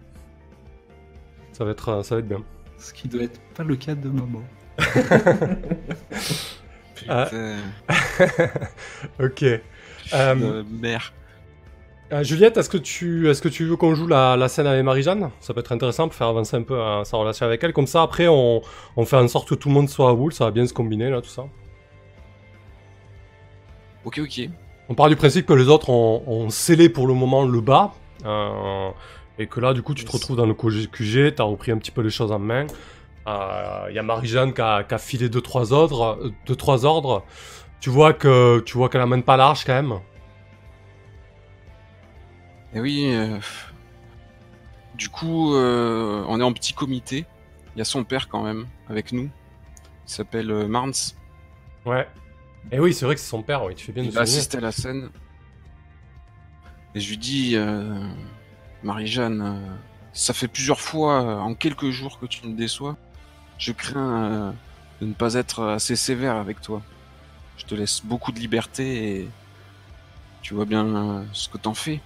Ça 1.60 1.66
va 1.66 1.72
être, 1.72 2.04
ça 2.04 2.16
va 2.16 2.20
être 2.20 2.28
bien. 2.28 2.42
Ce 2.80 2.92
qui 2.94 3.08
doit 3.08 3.24
être 3.24 3.40
pas 3.56 3.64
le 3.64 3.76
cas 3.76 3.94
de 3.94 4.10
maman. 4.10 4.42
Ah. 7.08 7.26
Putain, 7.30 7.58
ok. 9.22 9.44
Euh, 10.14 10.64
mère. 10.70 11.14
euh, 12.12 12.24
Juliette, 12.24 12.58
est-ce 12.58 12.70
que 12.70 12.78
tu, 12.78 13.30
est-ce 13.30 13.42
que 13.42 13.48
tu 13.48 13.64
veux 13.66 13.78
qu'on 13.78 13.96
joue 13.96 14.06
la, 14.08 14.36
la 14.36 14.50
scène 14.50 14.68
avec 14.68 14.84
Marie-Jeanne? 14.84 15.30
Ça 15.40 15.54
peut 15.54 15.62
être 15.62 15.72
intéressant 15.72 16.08
pour 16.10 16.16
faire 16.16 16.28
avancer 16.28 16.58
un 16.58 16.64
peu 16.64 16.78
euh, 16.78 17.04
sa 17.06 17.16
relation 17.16 17.46
avec 17.46 17.64
elle. 17.64 17.72
Comme 17.72 17.88
ça, 17.88 18.02
après, 18.02 18.28
on, 18.28 18.62
on 18.98 19.06
fait 19.06 19.16
en 19.16 19.28
sorte 19.30 19.48
que 19.48 19.56
tout 19.56 19.70
le 19.70 19.76
monde 19.76 19.88
soit 19.90 20.10
à 20.10 20.14
Wool. 20.14 20.34
Ça 20.34 20.46
va 20.46 20.52
bien 20.52 20.68
se 20.68 20.74
combiner 20.74 21.10
là, 21.10 21.22
tout 21.22 21.30
ça. 21.30 21.46
Ok, 24.04 24.20
ok. 24.20 24.50
On 24.90 24.96
part 24.96 25.08
du 25.10 25.16
principe 25.16 25.46
que 25.46 25.54
les 25.54 25.70
autres 25.70 25.90
ont, 25.90 26.24
ont 26.28 26.50
scellé 26.50 26.90
pour 26.90 27.08
le 27.08 27.14
moment 27.14 27.46
le 27.46 27.62
bas. 27.62 27.94
euh, 28.26 28.90
et 29.40 29.48
que 29.48 29.60
là, 29.60 29.74
du 29.74 29.82
coup, 29.82 29.94
tu 29.96 30.06
te 30.06 30.12
retrouves 30.12 30.38
dans 30.38 30.46
le 30.46 30.54
QG, 30.54 31.34
tu 31.36 31.42
as 31.42 31.44
repris 31.46 31.72
un 31.72 31.78
petit 31.78 31.92
peu 31.92 32.02
les 32.02 32.10
choses 32.12 32.32
en 32.32 32.38
main. 32.40 32.68
Il 33.26 33.94
y 33.96 34.00
a 34.00 34.04
Marie-Jeanne 34.04 34.54
qui 34.54 34.62
a, 34.62 34.84
qui 34.84 34.94
a 34.94 34.98
filé 34.98 35.30
2-3 35.30 35.72
ordres, 35.72 36.18
euh, 36.22 36.32
deux, 36.48 36.56
trois 36.56 36.84
ordres. 36.86 37.24
Tu 37.80 37.90
vois 37.90 38.12
que 38.14 38.60
tu 38.66 38.76
vois 38.78 38.90
qu'elle 38.90 39.02
amène 39.02 39.24
pas 39.24 39.38
large 39.38 39.64
quand 39.66 39.74
même. 39.74 40.00
Et 42.74 42.80
oui. 42.80 43.12
euh, 43.14 43.38
Du 44.96 45.10
coup, 45.10 45.54
euh, 45.56 46.24
on 46.28 46.40
est 46.40 46.44
en 46.44 46.52
petit 46.54 46.74
comité. 46.74 47.26
Il 47.76 47.80
y 47.80 47.82
a 47.82 47.86
son 47.86 48.04
père 48.04 48.28
quand 48.30 48.44
même 48.44 48.66
avec 48.90 49.12
nous. 49.12 49.30
Il 50.08 50.12
s'appelle 50.12 50.50
euh, 50.52 50.68
Marnes. 50.68 50.94
Ouais. 51.86 52.08
Et 52.72 52.80
oui, 52.80 52.94
c'est 52.94 53.06
vrai 53.06 53.16
que 53.16 53.22
c'est 53.22 53.30
son 53.30 53.42
père, 53.44 53.64
oui, 53.64 53.76
tu 53.76 53.86
fais 53.86 53.92
bien 53.94 54.04
de 54.04 54.10
Il 54.10 54.18
assister 54.18 54.58
à 54.58 54.62
la 54.62 54.72
scène. 54.72 55.10
Et 56.96 57.00
je 57.00 57.10
lui 57.10 57.18
dis, 57.18 57.56
euh, 57.56 57.94
Marie-Jeanne, 58.84 59.42
euh, 59.42 59.76
ça 60.14 60.34
fait 60.34 60.48
plusieurs 60.48 60.80
fois 60.80 61.22
euh, 61.22 61.38
en 61.40 61.54
quelques 61.54 61.90
jours 61.90 62.20
que 62.20 62.26
tu 62.26 62.46
me 62.48 62.54
déçois. 62.56 62.96
Je 63.58 63.72
crains 63.72 64.24
euh, 64.24 64.52
de 65.02 65.08
ne 65.08 65.14
pas 65.14 65.34
être 65.34 65.64
assez 65.66 65.96
sévère 65.96 66.36
avec 66.36 66.62
toi. 66.62 66.82
Je 67.58 67.66
te 67.66 67.76
laisse 67.76 68.02
beaucoup 68.04 68.32
de 68.32 68.40
liberté 68.40 69.20
et 69.22 69.30
tu 70.42 70.54
vois 70.54 70.66
bien 70.66 71.26
ce 71.34 71.50
que 71.50 71.58
t'en 71.58 71.74
fais. 71.74 72.00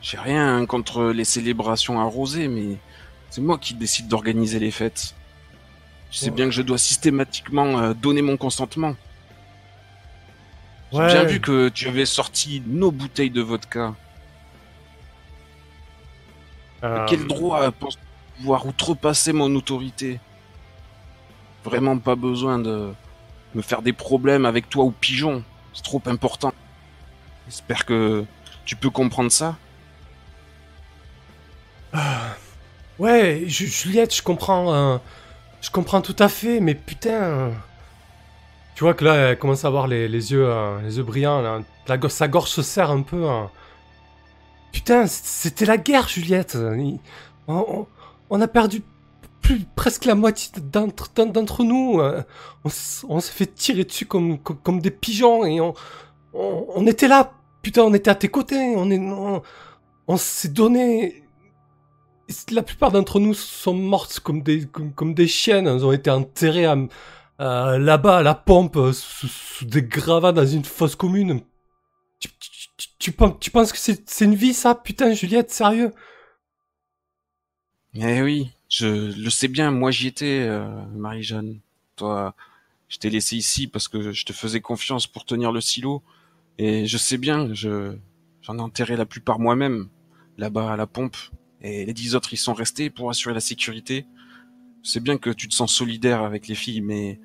J'ai 0.00 0.18
rien 0.18 0.64
contre 0.66 1.06
les 1.06 1.24
célébrations 1.24 2.00
arrosées, 2.00 2.46
mais 2.48 2.76
c'est 3.30 3.40
moi 3.40 3.58
qui 3.58 3.74
décide 3.74 4.06
d'organiser 4.08 4.60
les 4.60 4.70
fêtes. 4.70 5.14
Je 6.12 6.18
sais 6.18 6.26
Ouais. 6.26 6.36
bien 6.36 6.44
que 6.46 6.52
je 6.52 6.62
dois 6.62 6.78
systématiquement 6.78 7.92
donner 7.94 8.22
mon 8.22 8.36
consentement. 8.36 8.94
J'ai 10.92 10.98
Ouais. 10.98 11.06
bien 11.12 11.24
vu 11.24 11.40
que 11.40 11.68
tu 11.68 11.88
avais 11.88 12.06
sorti 12.06 12.62
nos 12.66 12.92
bouteilles 12.92 13.30
de 13.30 13.40
vodka. 13.40 13.94
Euh, 16.84 17.06
Quel 17.08 17.26
droit 17.26 17.70
penses 17.72 17.98
pouvoir 18.36 18.66
outrepasser 18.66 19.32
mon 19.32 19.54
autorité? 19.54 20.20
Vraiment 21.64 21.96
pas 21.98 22.16
besoin 22.16 22.58
de 22.58 22.92
me 23.54 23.62
faire 23.62 23.82
des 23.82 23.92
problèmes 23.92 24.44
avec 24.46 24.68
toi 24.68 24.84
ou 24.84 24.90
Pigeon. 24.90 25.42
C'est 25.74 25.84
trop 25.84 26.02
important. 26.06 26.52
J'espère 27.46 27.84
que 27.84 28.24
tu 28.64 28.76
peux 28.76 28.90
comprendre 28.90 29.30
ça. 29.30 29.56
Ouais, 32.98 33.44
Ju- 33.46 33.66
Juliette, 33.66 34.14
je 34.14 34.22
comprends. 34.22 34.72
euh, 34.74 34.98
je 35.60 35.70
comprends 35.70 36.00
tout 36.00 36.16
à 36.18 36.28
fait, 36.28 36.60
mais 36.60 36.74
putain. 36.74 37.10
euh, 37.22 37.50
Tu 38.74 38.84
vois 38.84 38.94
que 38.94 39.04
là, 39.04 39.14
elle 39.14 39.38
commence 39.38 39.64
à 39.64 39.68
avoir 39.68 39.86
les, 39.86 40.08
les 40.08 40.32
yeux, 40.32 40.46
euh, 40.48 40.80
les 40.82 40.96
yeux 40.96 41.02
brillants. 41.02 41.42
Là. 41.42 41.60
La 41.88 41.98
sa 42.08 42.28
gorge 42.28 42.50
se 42.50 42.62
serre 42.62 42.90
un 42.90 43.02
peu. 43.02 43.28
hein. 43.28 43.50
Putain, 44.72 45.06
c'était 45.06 45.66
la 45.66 45.76
guerre, 45.76 46.08
Juliette. 46.08 46.56
On, 47.46 48.40
a 48.40 48.48
perdu 48.48 48.82
plus 49.42 49.60
presque 49.76 50.04
la 50.06 50.14
moitié 50.14 50.50
d'entre 50.60 51.10
d'en- 51.14 51.26
d'entre 51.26 51.62
nous. 51.62 52.00
euh, 52.00 52.22
On, 52.64 53.20
s'est 53.20 53.32
fait 53.32 53.54
tirer 53.54 53.84
dessus 53.84 54.06
comme, 54.06 54.38
comme, 54.38 54.80
des 54.80 54.90
pigeons 54.90 55.44
et 55.44 55.60
on, 55.60 55.74
on, 56.32 56.86
était 56.86 57.08
là. 57.08 57.32
Putain, 57.62 57.82
on 57.82 57.92
était 57.94 58.10
à 58.10 58.14
tes 58.14 58.28
côtés. 58.28 58.74
On 58.76 58.90
est, 58.90 58.98
on, 60.08 60.16
s'est 60.16 60.48
donné. 60.48 61.22
La 62.50 62.62
plupart 62.62 62.92
d'entre 62.92 63.20
nous 63.20 63.34
sont 63.34 63.74
mortes 63.74 64.20
comme 64.20 64.42
des, 64.42 64.66
comme, 64.66 64.92
comme 64.92 65.12
des 65.14 65.28
chiennes. 65.28 65.66
Elles 65.66 65.84
ont 65.84 65.92
été 65.92 66.08
enterrées 66.10 66.64
à- 66.66 66.76
là-bas 67.78 68.18
à 68.18 68.22
la 68.22 68.34
pompe, 68.34 68.76
euh, 68.76 68.92
sous, 68.92 69.28
sous 69.28 69.64
des 69.66 69.82
gravats 69.82 70.32
dans 70.32 70.46
une 70.46 70.64
fosse 70.64 70.94
commune. 70.96 71.42
Tu- 72.98 73.12
penses, 73.12 73.72
que 73.72 73.78
c'est 73.78 74.08
c'est 74.08 74.24
une 74.24 74.34
vie, 74.34 74.54
ça? 74.54 74.74
Putain, 74.74 75.12
Juliette, 75.14 75.50
sérieux? 75.50 75.92
Eh 77.94 78.22
oui, 78.22 78.50
je 78.68 78.86
le 79.22 79.30
sais 79.30 79.48
bien, 79.48 79.70
moi 79.70 79.90
j'y 79.90 80.06
étais, 80.08 80.46
euh, 80.48 80.66
Marie-Jeanne. 80.94 81.60
Toi, 81.96 82.34
je 82.88 82.98
t'ai 82.98 83.10
laissé 83.10 83.36
ici 83.36 83.66
parce 83.68 83.88
que 83.88 84.12
je 84.12 84.24
te 84.26 84.32
faisais 84.32 84.60
confiance 84.60 85.06
pour 85.06 85.24
tenir 85.26 85.52
le 85.52 85.60
silo. 85.60 86.02
Et 86.58 86.86
je 86.86 86.98
sais 86.98 87.18
bien, 87.18 87.52
je 87.54 87.96
j'en 88.42 88.58
ai 88.58 88.62
enterré 88.62 88.96
la 88.96 89.06
plupart 89.06 89.40
moi-même, 89.40 89.88
là-bas 90.38 90.72
à 90.72 90.76
la 90.76 90.86
pompe. 90.86 91.16
Et 91.62 91.86
les 91.86 91.94
dix 91.94 92.14
autres, 92.16 92.32
ils 92.34 92.38
sont 92.38 92.54
restés 92.54 92.90
pour 92.90 93.10
assurer 93.10 93.34
la 93.34 93.40
sécurité. 93.40 94.06
Sais 94.82 95.00
bien 95.00 95.18
que 95.18 95.30
tu 95.30 95.48
te 95.48 95.54
sens 95.54 95.74
solidaire 95.74 96.22
avec 96.22 96.48
les 96.48 96.56
filles, 96.56 96.82
mais 96.82 97.20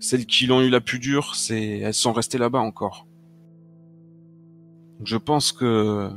celles 0.00 0.26
qui 0.26 0.46
l'ont 0.46 0.62
eu 0.62 0.70
la 0.70 0.80
plus 0.82 1.00
dure, 1.00 1.36
c'est 1.36 1.80
elles 1.80 1.94
sont 1.94 2.12
restées 2.14 2.38
là-bas 2.38 2.60
encore. 2.60 3.06
Je 5.04 5.16
pense 5.16 5.52
que 5.52 6.10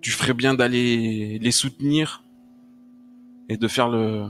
tu 0.00 0.10
ferais 0.10 0.34
bien 0.34 0.54
d'aller 0.54 1.38
les 1.38 1.50
soutenir 1.50 2.22
et 3.48 3.56
de 3.56 3.68
faire 3.68 3.88
le, 3.88 4.28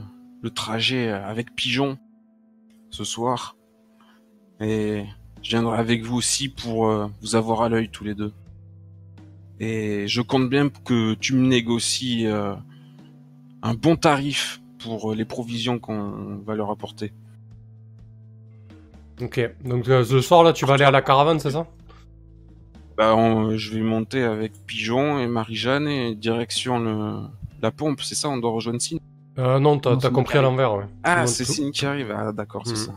trajet 0.55 1.09
avec 1.09 1.55
Pigeon 1.55 1.97
ce 2.89 3.03
soir. 3.03 3.55
Et 4.59 5.05
je 5.43 5.49
viendrai 5.49 5.77
avec 5.77 6.03
vous 6.03 6.17
aussi 6.17 6.49
pour 6.49 6.87
euh, 6.87 7.07
vous 7.21 7.35
avoir 7.35 7.61
à 7.61 7.69
l'œil 7.69 7.89
tous 7.89 8.03
les 8.03 8.15
deux. 8.15 8.33
Et 9.59 10.07
je 10.07 10.21
compte 10.21 10.49
bien 10.49 10.69
que 10.69 11.13
tu 11.15 11.35
me 11.35 11.47
négocies 11.47 12.25
euh, 12.25 12.53
un 13.61 13.73
bon 13.73 13.95
tarif 13.95 14.61
pour 14.79 15.11
euh, 15.11 15.15
les 15.15 15.25
provisions 15.25 15.77
qu'on 15.77 16.41
va 16.45 16.55
leur 16.55 16.71
apporter. 16.71 17.13
Ok, 19.21 19.39
donc 19.63 19.85
le 19.85 20.03
soir, 20.03 20.43
là, 20.43 20.51
tu 20.51 20.65
vas 20.65 20.73
aller 20.73 20.83
à 20.83 20.91
la 20.91 21.03
caravane, 21.03 21.39
c'est 21.39 21.51
ça? 21.51 21.67
Bah, 23.01 23.15
on- 23.15 23.57
je 23.57 23.71
vais 23.73 23.81
monter 23.81 24.21
avec 24.21 24.51
Pigeon 24.67 25.17
et 25.17 25.25
Marie-Jeanne 25.25 25.87
et 25.87 26.13
direction 26.13 26.77
le, 26.77 27.13
la 27.59 27.71
pompe, 27.71 27.99
c'est 28.03 28.13
ça 28.13 28.29
On 28.29 28.37
doit 28.37 28.51
rejoindre 28.51 28.79
Signe 28.79 28.99
euh, 29.39 29.57
Non, 29.57 29.79
t'as 29.79 29.93
Non, 29.93 29.97
t'as 29.97 30.09
c'est 30.09 30.13
compris 30.13 30.37
à 30.37 30.43
l'envers, 30.43 30.75
ouais. 30.75 30.83
Ah, 31.03 31.25
c'est 31.25 31.45
tu- 31.45 31.51
Signe 31.51 31.71
qui 31.71 31.83
arrive. 31.87 32.13
Ah, 32.15 32.31
d'accord, 32.31 32.61
c'est 32.67 32.73
Mhm. 32.73 32.85
ça. 32.85 32.91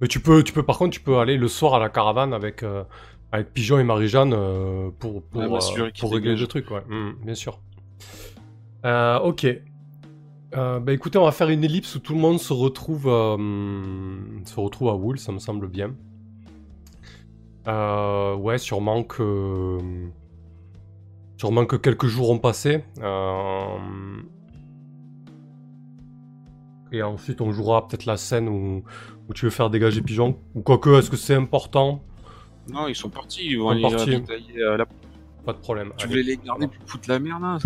Mais 0.00 0.06
tu 0.06 0.20
peux, 0.20 0.44
tu 0.44 0.52
peux, 0.52 0.62
par 0.62 0.78
contre, 0.78 0.90
tu 0.94 1.00
peux 1.00 1.18
aller 1.18 1.36
le 1.36 1.48
soir 1.48 1.74
à 1.74 1.80
la 1.80 1.88
caravane 1.88 2.32
avec, 2.34 2.62
euh, 2.62 2.84
avec 3.32 3.52
Pigeon 3.52 3.80
et 3.80 3.82
Marie-Jeanne 3.82 4.32
euh, 4.32 4.90
pour, 4.96 5.24
pour, 5.24 5.40
Ouais, 5.40 5.58
euh, 5.80 5.90
pour 5.98 6.12
régler 6.12 6.36
le 6.36 6.46
truc, 6.46 6.70
ouais. 6.70 6.82
Mhm, 6.88 7.16
bien 7.24 7.34
sûr. 7.34 7.58
Euh, 8.84 9.18
ok. 9.18 9.44
Euh, 10.56 10.78
bah 10.78 10.92
écoutez, 10.92 11.18
on 11.18 11.24
va 11.24 11.32
faire 11.32 11.48
une 11.48 11.64
ellipse 11.64 11.96
où 11.96 11.98
tout 11.98 12.14
le 12.14 12.20
monde 12.20 12.38
se 12.38 12.52
retrouve, 12.52 13.08
euh, 13.08 13.36
se 14.44 14.60
retrouve 14.60 14.88
à 14.90 14.94
Wool, 14.94 15.18
ça 15.18 15.32
me 15.32 15.40
semble 15.40 15.66
bien. 15.66 15.90
Euh, 17.68 18.34
ouais, 18.36 18.58
sûrement 18.58 19.02
que, 19.02 19.78
sûrement 21.36 21.66
que 21.66 21.76
quelques 21.76 22.06
jours 22.06 22.30
ont 22.30 22.38
passé. 22.38 22.82
Euh, 23.02 23.76
Et 26.92 27.02
ensuite, 27.02 27.40
on 27.42 27.52
jouera 27.52 27.86
peut-être 27.86 28.06
la 28.06 28.16
scène 28.16 28.48
où, 28.48 28.82
où 29.28 29.34
tu 29.34 29.44
veux 29.44 29.50
faire 29.50 29.68
dégager 29.68 30.00
Pigeon. 30.00 30.38
Ou 30.54 30.62
quoique, 30.62 30.88
est-ce 30.98 31.10
que 31.10 31.16
c'est 31.18 31.34
important? 31.34 32.02
Non, 32.72 32.88
ils 32.88 32.94
sont 32.96 33.10
partis, 33.10 33.44
ils 33.46 33.56
vont 33.58 33.68
aller 33.70 33.82
sont 33.82 33.90
partis. 33.90 34.24
euh, 34.58 34.76
la- 34.78 34.86
Pas 35.44 35.52
de 35.52 35.58
problème. 35.58 35.92
Tu 35.98 36.04
Allez. 36.06 36.10
voulais 36.12 36.22
les 36.22 36.36
garder 36.38 36.66
pour 36.66 36.76
foutre 36.88 37.08
la 37.10 37.18
merde 37.18 37.42
là 37.42 37.58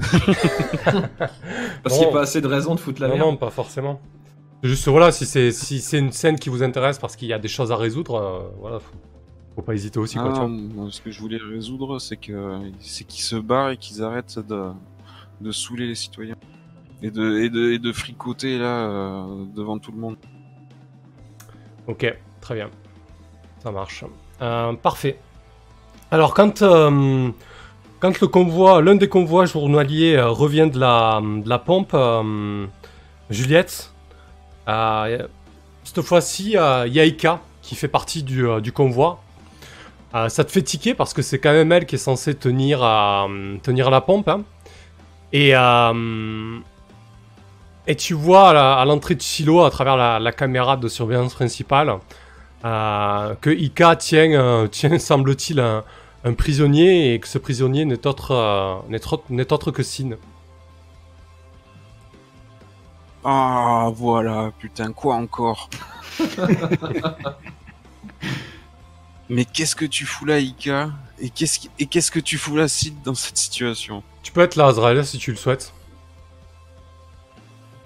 Parce 1.84 1.96
qu'il 1.96 2.04
n'y 2.06 2.10
a 2.10 2.12
pas 2.12 2.22
assez 2.22 2.40
de 2.40 2.46
raisons 2.48 2.74
de 2.74 2.80
foutre 2.80 3.00
la 3.00 3.08
non, 3.08 3.14
merde. 3.14 3.28
non, 3.30 3.36
pas 3.36 3.50
forcément. 3.50 4.00
C'est 4.62 4.68
Juste 4.68 4.88
voilà, 4.88 5.10
si 5.12 5.26
c'est 5.26 5.50
si 5.52 5.78
une 5.96 6.12
scène 6.12 6.38
qui 6.38 6.48
vous 6.48 6.62
intéresse 6.62 6.98
parce 6.98 7.14
qu'il 7.16 7.28
y 7.28 7.32
a 7.32 7.38
des 7.38 7.48
choses 7.48 7.70
à 7.72 7.76
résoudre, 7.76 8.14
euh, 8.16 8.40
voilà, 8.60 8.78
faut, 8.80 8.92
faut 9.54 9.62
pas 9.62 9.74
hésiter 9.74 9.98
aussi. 9.98 10.18
Ah 10.18 10.22
Quoi, 10.22 10.32
tu 10.32 10.40
non, 10.40 10.46
vois. 10.48 10.82
moi, 10.84 10.88
ce 10.90 11.00
que 11.00 11.10
je 11.10 11.20
voulais 11.20 11.38
résoudre, 11.38 11.98
c'est 11.98 12.16
que 12.16 12.60
c'est 12.80 13.04
qu'ils 13.04 13.22
se 13.22 13.36
barrent 13.36 13.70
et 13.70 13.76
qu'ils 13.76 14.02
arrêtent 14.02 14.38
de, 14.38 14.70
de 15.40 15.52
saouler 15.52 15.86
les 15.86 15.94
citoyens. 15.94 16.36
Et 17.02 17.10
de, 17.10 17.38
et 17.38 17.50
de, 17.50 17.72
et 17.72 17.78
de 17.80 17.92
fricoter 17.92 18.58
là 18.58 18.88
euh, 18.88 19.44
devant 19.56 19.78
tout 19.78 19.90
le 19.90 19.98
monde. 19.98 20.16
Ok, 21.88 22.06
très 22.40 22.54
bien. 22.54 22.70
Ça 23.62 23.72
marche. 23.72 24.04
Euh, 24.40 24.72
parfait. 24.74 25.18
Alors, 26.12 26.32
quand, 26.32 26.62
euh, 26.62 27.28
quand 27.98 28.20
le 28.20 28.28
convoi, 28.28 28.82
l'un 28.82 28.94
des 28.94 29.08
convois 29.08 29.46
journaliers 29.46 30.20
revient 30.20 30.70
de 30.72 30.78
la, 30.78 31.20
de 31.20 31.48
la 31.48 31.58
pompe, 31.58 31.96
Juliette, 33.30 33.92
cette 34.66 36.02
fois-ci, 36.02 36.50
il 36.52 36.92
y 36.92 37.00
a 37.00 37.04
Ika 37.04 37.40
qui 37.62 37.74
fait 37.74 37.88
partie 37.88 38.22
du, 38.22 38.46
du 38.60 38.72
convoi. 38.72 39.20
Euh, 40.14 40.28
ça 40.28 40.44
te 40.44 40.50
fait 40.52 40.62
tiquer 40.62 40.94
parce 40.94 41.14
que 41.14 41.22
c'est 41.22 41.38
quand 41.38 41.52
même 41.52 41.72
elle 41.72 41.86
qui 41.86 41.94
est 41.94 41.98
censée 41.98 42.34
tenir, 42.34 42.82
euh, 42.82 43.56
tenir 43.62 43.90
la 43.90 44.00
pompe. 44.00 44.28
hein. 44.28 44.44
Et, 45.32 45.52
euh, 45.56 46.60
et 47.86 47.96
tu 47.96 48.14
vois 48.14 48.50
à 48.80 48.84
l'entrée 48.84 49.14
de 49.16 49.22
Silo, 49.22 49.62
à 49.64 49.70
travers 49.70 49.96
la, 49.96 50.18
la 50.20 50.32
caméra 50.32 50.76
de 50.76 50.88
surveillance 50.88 51.34
principale, 51.34 51.98
euh, 52.64 53.34
que 53.40 53.50
Ika 53.50 53.96
tient, 53.96 54.32
euh, 54.32 54.68
tient 54.68 54.98
semble-t-il, 55.00 55.60
un, 55.60 55.84
un 56.24 56.34
prisonnier 56.34 57.14
et 57.14 57.20
que 57.20 57.28
ce 57.28 57.38
prisonnier 57.38 57.84
n'est 57.84 58.06
autre, 58.06 58.32
euh, 58.32 58.76
n'est 58.88 59.04
autre, 59.12 59.24
n'est 59.30 59.52
autre 59.52 59.70
que 59.72 59.82
Sin. 59.82 60.10
Ah 63.24 63.90
voilà, 63.94 64.52
putain, 64.58 64.92
quoi 64.92 65.16
encore? 65.16 65.68
Mais 69.32 69.44
qu'est-ce 69.46 69.74
que 69.74 69.86
tu 69.86 70.04
fous 70.04 70.26
là, 70.26 70.38
Ika? 70.38 70.90
Et 71.18 71.30
qu'est-ce 71.30 72.10
que 72.10 72.20
tu 72.20 72.36
fous 72.36 72.54
là, 72.56 72.68
Sid, 72.68 72.94
dans 73.02 73.14
cette 73.14 73.38
situation? 73.38 74.02
Tu 74.22 74.30
peux 74.30 74.42
être 74.42 74.56
là, 74.56 74.66
Azrael, 74.66 75.04
si 75.06 75.16
tu 75.18 75.30
le 75.30 75.36
souhaites. 75.38 75.72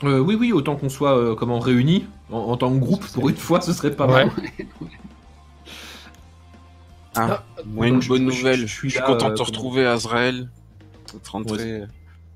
Euh, 0.03 0.19
oui, 0.19 0.35
oui, 0.35 0.53
autant 0.53 0.75
qu'on 0.77 0.89
soit 0.89 1.17
euh, 1.17 1.35
comment 1.37 1.59
réunis 1.61 2.05
en, 2.31 2.39
en 2.39 2.57
tant 2.57 2.71
que 2.73 2.79
groupe 2.79 3.07
pour 3.13 3.29
une 3.29 3.37
fois, 3.37 3.61
ce 3.61 3.73
serait 3.73 3.95
pas 3.95 4.07
Ouais. 4.07 4.25
mal. 4.27 4.31
Ah, 7.15 7.45
donc 7.59 7.67
moi, 7.67 7.87
une 7.87 8.01
bonne 8.01 8.31
je- 8.31 8.37
nouvelle. 8.39 8.61
je 8.61 8.67
Je 8.67 8.73
suis 8.75 8.91
suis 8.91 8.99
là, 9.01 9.07
content 9.07 9.27
euh, 9.27 9.31
de 9.31 9.35
te 9.35 9.39
comment- 9.39 9.47
retrouver, 9.47 9.87
Azrael. 9.87 10.51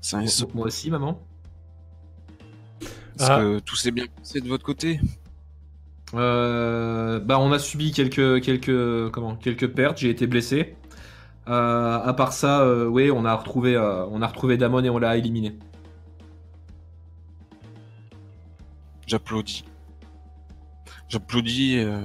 Sauf. 0.01 0.53
Moi 0.55 0.67
aussi, 0.67 0.89
maman. 0.89 1.21
Est-ce 3.19 3.29
Ah. 3.29 3.37
que 3.39 3.59
tout 3.59 3.75
s'est 3.75 3.91
bien 3.91 4.05
passé 4.17 4.41
de 4.41 4.47
votre 4.47 4.63
côté? 4.65 4.99
Euh, 6.13 7.19
bah, 7.19 7.39
on 7.39 7.51
a 7.51 7.59
subi 7.59 7.91
quelques, 7.91 8.41
quelques, 8.41 9.09
comment, 9.11 9.35
quelques 9.35 9.67
pertes. 9.67 9.99
J'ai 9.99 10.09
été 10.09 10.27
blessé. 10.27 10.75
Euh, 11.47 11.99
à 11.99 12.13
part 12.13 12.33
ça, 12.33 12.61
euh, 12.61 12.85
oui, 12.85 13.11
on 13.11 13.25
a 13.25 13.35
retrouvé, 13.35 13.75
euh, 13.75 14.05
on 14.07 14.21
a 14.21 14.27
retrouvé 14.27 14.57
Damon 14.57 14.83
et 14.83 14.89
on 14.89 14.99
l'a 14.99 15.17
éliminé. 15.17 15.57
J'applaudis. 19.07 19.65
J'applaudis 21.09 21.79
euh, 21.79 21.99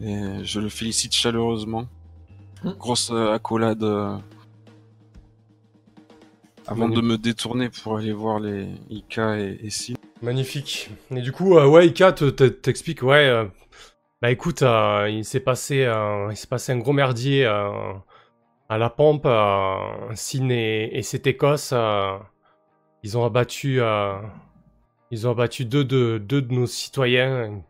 et 0.00 0.44
je 0.44 0.60
le 0.60 0.68
félicite 0.68 1.14
chaleureusement. 1.14 1.86
Hmm. 2.62 2.72
Grosse 2.78 3.10
euh, 3.10 3.32
accolade. 3.32 3.82
euh, 3.82 4.16
avant 6.66 6.88
de 6.88 7.00
me 7.00 7.18
détourner 7.18 7.68
pour 7.68 7.98
aller 7.98 8.12
voir 8.12 8.40
les 8.40 8.68
Ika 8.88 9.38
et, 9.38 9.58
et 9.62 9.70
Sin. 9.70 9.94
Magnifique. 10.24 10.90
Et 11.14 11.20
du 11.20 11.32
coup, 11.32 11.58
euh, 11.58 11.66
ouais, 11.66 11.86
Ika 11.86 12.12
te- 12.12 12.30
te- 12.30 12.44
t'explique, 12.44 13.02
ouais, 13.02 13.28
euh, 13.28 13.44
bah 14.22 14.30
écoute, 14.30 14.62
euh, 14.62 15.06
il 15.10 15.24
s'est 15.24 15.40
passé, 15.40 15.84
euh, 15.84 16.32
il 16.32 16.48
passé 16.48 16.72
un 16.72 16.78
gros 16.78 16.94
merdier 16.94 17.44
à 17.44 18.78
la 18.78 18.90
pompe. 18.90 19.28
Sin 20.14 20.48
et, 20.48 20.88
et 20.92 21.02
cet 21.02 21.26
Écosse, 21.26 21.74
ils 23.02 23.18
ont 23.18 23.24
abattu, 23.24 23.80
ils 25.10 25.28
ont 25.28 25.30
abattu 25.30 25.66
deux 25.66 25.84
de, 25.84 26.40
nos 26.50 26.66
citoyens. 26.66 27.62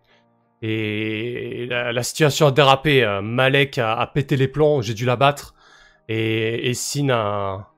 Et 0.62 1.66
la, 1.68 2.02
situation 2.04 2.46
a 2.46 2.52
dérapé. 2.52 3.20
Malek 3.22 3.78
a, 3.78 3.94
a 3.94 4.06
pété 4.06 4.36
les 4.36 4.48
plombs, 4.48 4.80
j'ai 4.80 4.94
dû 4.94 5.04
l'abattre. 5.04 5.54
Et, 6.08 6.70
et 6.70 6.74
Sin 6.74 7.10
a, 7.10 7.73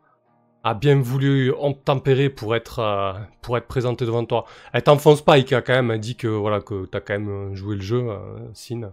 a 0.66 0.74
bien 0.74 1.00
voulu 1.00 1.52
tempérer 1.84 2.28
pour 2.28 2.56
être, 2.56 2.80
euh, 2.80 3.12
pour 3.40 3.56
être 3.56 3.68
présenté 3.68 4.04
devant 4.04 4.24
toi. 4.24 4.46
Elle 4.72 4.82
t'enfonce 4.82 5.22
pas, 5.22 5.38
Ika, 5.38 5.62
quand 5.62 5.74
même. 5.74 5.92
Elle 5.92 6.00
dit 6.00 6.16
que, 6.16 6.26
voilà, 6.26 6.60
que 6.60 6.86
t'as 6.86 6.98
quand 6.98 7.14
même 7.14 7.54
joué 7.54 7.76
le 7.76 7.82
jeu, 7.82 8.10
euh, 8.10 8.48
Sin. 8.52 8.90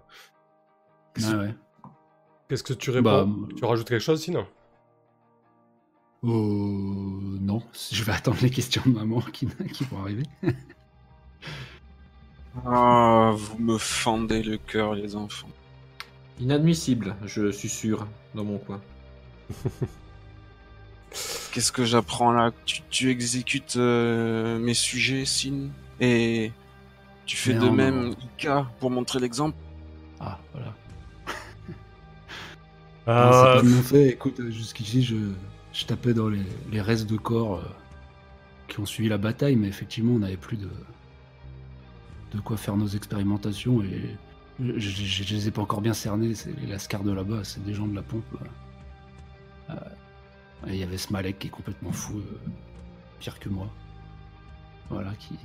Ouais. 1.17 1.55
Qu'est-ce 2.47 2.61
que 2.61 2.73
tu 2.73 2.91
réponds 2.91 3.25
Bah, 3.25 3.27
Tu 3.57 3.65
rajoutes 3.65 3.89
quelque 3.89 4.03
chose, 4.03 4.21
Sin? 4.21 4.35
Euh, 4.35 4.45
non, 6.23 7.63
je 7.91 8.03
vais 8.03 8.11
attendre 8.11 8.37
les 8.43 8.51
questions 8.51 8.83
de 8.85 8.91
maman 8.91 9.21
qui, 9.21 9.47
qui 9.73 9.83
vont 9.85 10.01
arriver. 10.01 10.23
Ah, 12.67 13.33
vous 13.35 13.57
me 13.57 13.79
fendez 13.79 14.43
le 14.43 14.57
cœur, 14.57 14.93
les 14.93 15.15
enfants. 15.15 15.49
Inadmissible, 16.39 17.15
je 17.25 17.49
suis 17.49 17.67
sûr, 17.67 18.05
dans 18.35 18.43
mon 18.43 18.59
coin. 18.59 18.79
Qu'est-ce 21.51 21.71
que 21.71 21.85
j'apprends 21.85 22.31
là? 22.31 22.51
Tu, 22.65 22.81
tu 22.89 23.09
exécutes 23.11 23.75
euh, 23.77 24.57
mes 24.59 24.73
sujets, 24.73 25.25
Sin 25.25 25.69
Et 25.99 26.51
tu 27.25 27.37
fais 27.37 27.53
Mais 27.53 27.59
de 27.59 27.65
non, 27.65 27.73
même, 27.73 28.09
non. 28.09 28.15
Ika, 28.37 28.67
pour 28.79 28.89
montrer 28.91 29.19
l'exemple? 29.19 29.55
Ah, 30.19 30.39
voilà. 30.53 30.73
Euh, 33.07 33.59
c'est 33.61 33.67
mon 33.67 33.81
fait. 33.81 34.07
Écoute, 34.09 34.39
euh, 34.39 34.49
jusqu'ici, 34.49 35.03
je, 35.03 35.15
je 35.73 35.85
tapais 35.85 36.13
dans 36.13 36.29
les, 36.29 36.41
les 36.71 36.81
restes 36.81 37.09
de 37.09 37.17
corps 37.17 37.57
euh, 37.57 37.63
qui 38.67 38.79
ont 38.79 38.85
suivi 38.85 39.09
la 39.09 39.17
bataille, 39.17 39.57
mais 39.57 39.67
effectivement, 39.67 40.13
on 40.13 40.19
n'avait 40.19 40.37
plus 40.37 40.55
de, 40.57 40.69
de 42.33 42.39
quoi 42.39 42.55
faire 42.57 42.77
nos 42.77 42.87
expérimentations 42.87 43.83
et 43.83 44.15
je, 44.63 44.79
je, 44.79 44.89
je- 44.89 45.23
je 45.23 45.35
les 45.35 45.47
ai 45.49 45.51
pas 45.51 45.61
encore 45.61 45.81
bien 45.81 45.93
cernés. 45.93 46.33
C'est 46.33 46.57
les 46.61 46.67
lascars 46.67 47.03
de 47.03 47.11
là-bas, 47.11 47.43
c'est 47.43 47.61
des 47.65 47.73
gens 47.73 47.87
de 47.87 47.95
la 47.95 48.03
pompe. 48.03 48.23
euh. 49.69 49.73
Et 50.67 50.73
il 50.73 50.77
y 50.77 50.83
avait 50.83 50.97
ce 50.97 51.11
Malek 51.11 51.39
qui 51.39 51.47
est 51.47 51.51
complètement 51.51 51.91
fou, 51.91 52.17
euh, 52.17 52.39
pire 53.19 53.39
que 53.39 53.49
moi. 53.49 53.69
Voilà, 54.89 55.13
qui 55.15 55.37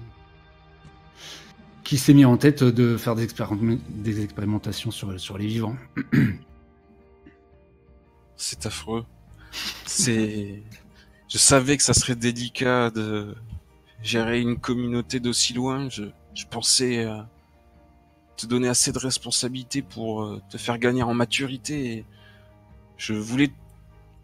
qui 1.88 1.96
s'est 1.96 2.12
mis 2.12 2.26
en 2.26 2.36
tête 2.36 2.62
de 2.62 2.98
faire 2.98 3.14
des, 3.14 3.26
des 3.88 4.22
expérimentations 4.22 4.90
sur, 4.90 5.18
sur 5.18 5.38
les 5.38 5.46
vivants. 5.46 5.74
C'est 8.36 8.66
affreux. 8.66 9.06
C'est. 9.86 10.62
Je 11.28 11.38
savais 11.38 11.78
que 11.78 11.82
ça 11.82 11.94
serait 11.94 12.14
délicat 12.14 12.90
de 12.90 13.34
gérer 14.02 14.42
une 14.42 14.58
communauté 14.58 15.18
d'aussi 15.18 15.54
loin. 15.54 15.88
Je, 15.88 16.04
je 16.34 16.44
pensais 16.44 17.06
euh, 17.06 17.22
te 18.36 18.44
donner 18.44 18.68
assez 18.68 18.92
de 18.92 18.98
responsabilités 18.98 19.80
pour 19.80 20.24
euh, 20.24 20.42
te 20.50 20.58
faire 20.58 20.78
gagner 20.78 21.02
en 21.02 21.14
maturité. 21.14 21.92
Et 21.92 22.04
je 22.98 23.14
voulais 23.14 23.50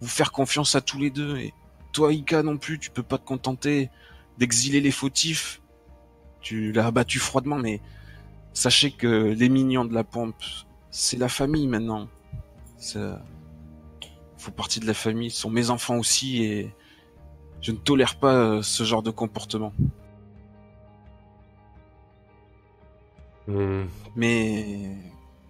vous 0.01 0.09
faire 0.09 0.33
confiance 0.33 0.75
à 0.75 0.81
tous 0.81 0.99
les 0.99 1.11
deux. 1.11 1.37
Et 1.39 1.55
toi, 1.93 2.13
Ika, 2.13 2.43
non 2.43 2.59
plus, 2.59 2.79
tu 2.79 2.91
peux 2.91 3.03
pas 3.03 3.19
te 3.19 3.25
contenter 3.25 3.91
d'exiler 4.39 4.81
les 4.81 4.91
fautifs. 4.91 5.61
Tu 6.41 6.73
l'as 6.73 6.87
abattu 6.87 7.19
froidement, 7.19 7.57
mais 7.57 7.81
sachez 8.53 8.91
que 8.91 9.07
les 9.07 9.49
mignons 9.49 9.85
de 9.85 9.95
la 9.95 10.05
pompe, 10.05 10.43
c'est 10.91 11.17
la 11.17 11.29
famille 11.29 11.67
maintenant. 11.67 12.09
Ça 12.77 13.23
font 14.37 14.53
partie 14.53 14.79
de 14.79 14.87
la 14.87 14.95
famille, 14.95 15.31
ce 15.31 15.41
sont 15.41 15.51
mes 15.51 15.71
enfants 15.71 15.97
aussi 15.97 16.45
et 16.45 16.75
je 17.63 17.73
ne 17.73 17.79
tolère 17.79 18.17
pas 18.17 18.35
euh, 18.35 18.63
ce 18.63 18.85
genre 18.85 19.03
de 19.03 19.11
comportement. 19.11 19.73
hmm, 23.47 23.85
Mais 24.17 24.99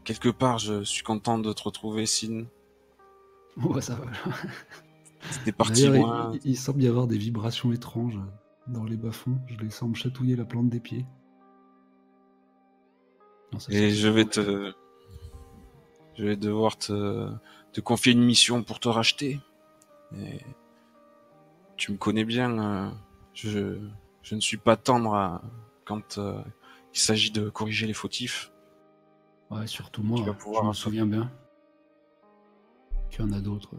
quelque 0.05 0.29
part, 0.29 0.59
je 0.59 0.85
suis 0.85 1.03
content 1.03 1.39
de 1.39 1.53
te 1.53 1.63
retrouver, 1.65 2.07
Sin. 2.07 2.45
Bon, 3.57 3.71
bah, 3.73 3.81
ça 3.81 3.95
va. 3.95 4.07
C'était 5.31 5.53
parti 5.53 5.87
loin. 5.87 6.33
il, 6.45 6.57
semble 6.57 6.83
y 6.83 6.89
avoir 6.89 7.07
des 7.07 7.17
vibrations 7.19 7.73
étranges 7.73 8.19
dans 8.67 8.85
les 8.85 8.97
bas-fonds. 8.97 9.39
Je 9.47 9.57
les 9.59 9.71
sens 9.71 9.89
me 9.89 9.95
chatouiller 9.95 10.37
la 10.37 10.45
plante 10.45 10.69
des 10.69 10.81
pieds. 10.81 11.07
Non, 13.53 13.59
Et 13.71 13.91
je 13.91 14.09
vais 14.09 14.25
te. 14.25 14.73
Je 16.17 16.25
vais 16.25 16.37
devoir 16.37 16.77
te, 16.77 17.29
te 17.73 17.81
confier 17.81 18.13
une 18.13 18.25
mission 18.25 18.63
pour 18.63 18.81
te 18.81 18.89
racheter. 18.89 19.41
Et 20.17 20.41
tu 21.77 21.93
me 21.93 21.97
connais 21.97 22.25
bien. 22.25 22.59
euh, 22.59 22.91
Je, 23.35 23.79
je 24.23 24.35
ne 24.35 24.41
suis 24.41 24.57
pas 24.57 24.77
tendre 24.77 25.15
à- 25.15 25.43
quand 25.85 26.19
euh, 26.19 26.41
il 26.93 26.99
s'agit 27.01 27.31
de 27.31 27.49
corriger 27.51 27.87
les 27.87 27.93
fautifs. 27.95 28.53
Ouais, 29.51 29.67
surtout 29.67 30.03
moi, 30.03 30.19
Tu 30.19 30.25
vas 30.25 30.37
je 30.63 30.69
me 30.69 30.73
souviens 30.73 31.07
bien. 31.07 31.31
Qu'il 33.15 33.25
y 33.25 33.29
en 33.29 33.33
a 33.33 33.41
d'autres 33.41 33.71
euh, 33.75 33.79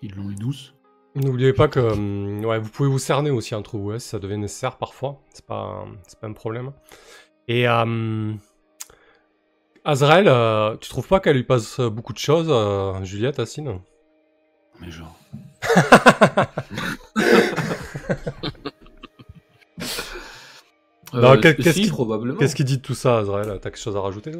qui 0.00 0.08
l'ont 0.08 0.28
eu 0.30 0.34
douce. 0.34 0.74
N'oubliez 1.14 1.54
pas 1.54 1.66
que 1.68 1.80
hum, 1.80 2.44
ouais, 2.44 2.58
vous 2.58 2.68
pouvez 2.68 2.88
vous 2.90 2.98
cerner 2.98 3.30
aussi 3.30 3.54
entre 3.54 3.78
vous, 3.78 3.90
hein, 3.92 3.98
si 3.98 4.08
ça 4.08 4.18
devient 4.18 4.36
nécessaire 4.36 4.76
parfois. 4.76 5.18
C'est 5.32 5.46
pas, 5.46 5.86
c'est 6.06 6.18
pas 6.20 6.26
un 6.26 6.34
problème. 6.34 6.72
Et 7.48 7.66
euh, 7.68 8.32
Azrael, 9.84 10.26
euh, 10.28 10.76
tu 10.76 10.90
trouves 10.90 11.08
pas 11.08 11.20
qu'elle 11.20 11.36
lui 11.36 11.44
passe 11.44 11.80
beaucoup 11.80 12.12
de 12.12 12.18
choses, 12.18 12.48
euh, 12.50 13.02
Juliette, 13.04 13.38
Assine? 13.38 13.80
Mais 14.80 14.90
genre. 14.90 15.16
Non, 21.14 21.38
quel- 21.40 21.56
si, 21.56 21.62
qu'est-ce 21.62 21.80
qui- 21.80 21.88
probablement. 21.88 22.38
Qu'est-ce 22.38 22.54
qu'il 22.56 22.64
dit 22.66 22.78
de 22.78 22.82
tout 22.82 22.94
ça, 22.94 23.18
Azrael? 23.18 23.46
T'as 23.46 23.70
quelque 23.70 23.78
chose 23.78 23.96
à 23.96 24.00
rajouter 24.00 24.32
là 24.32 24.38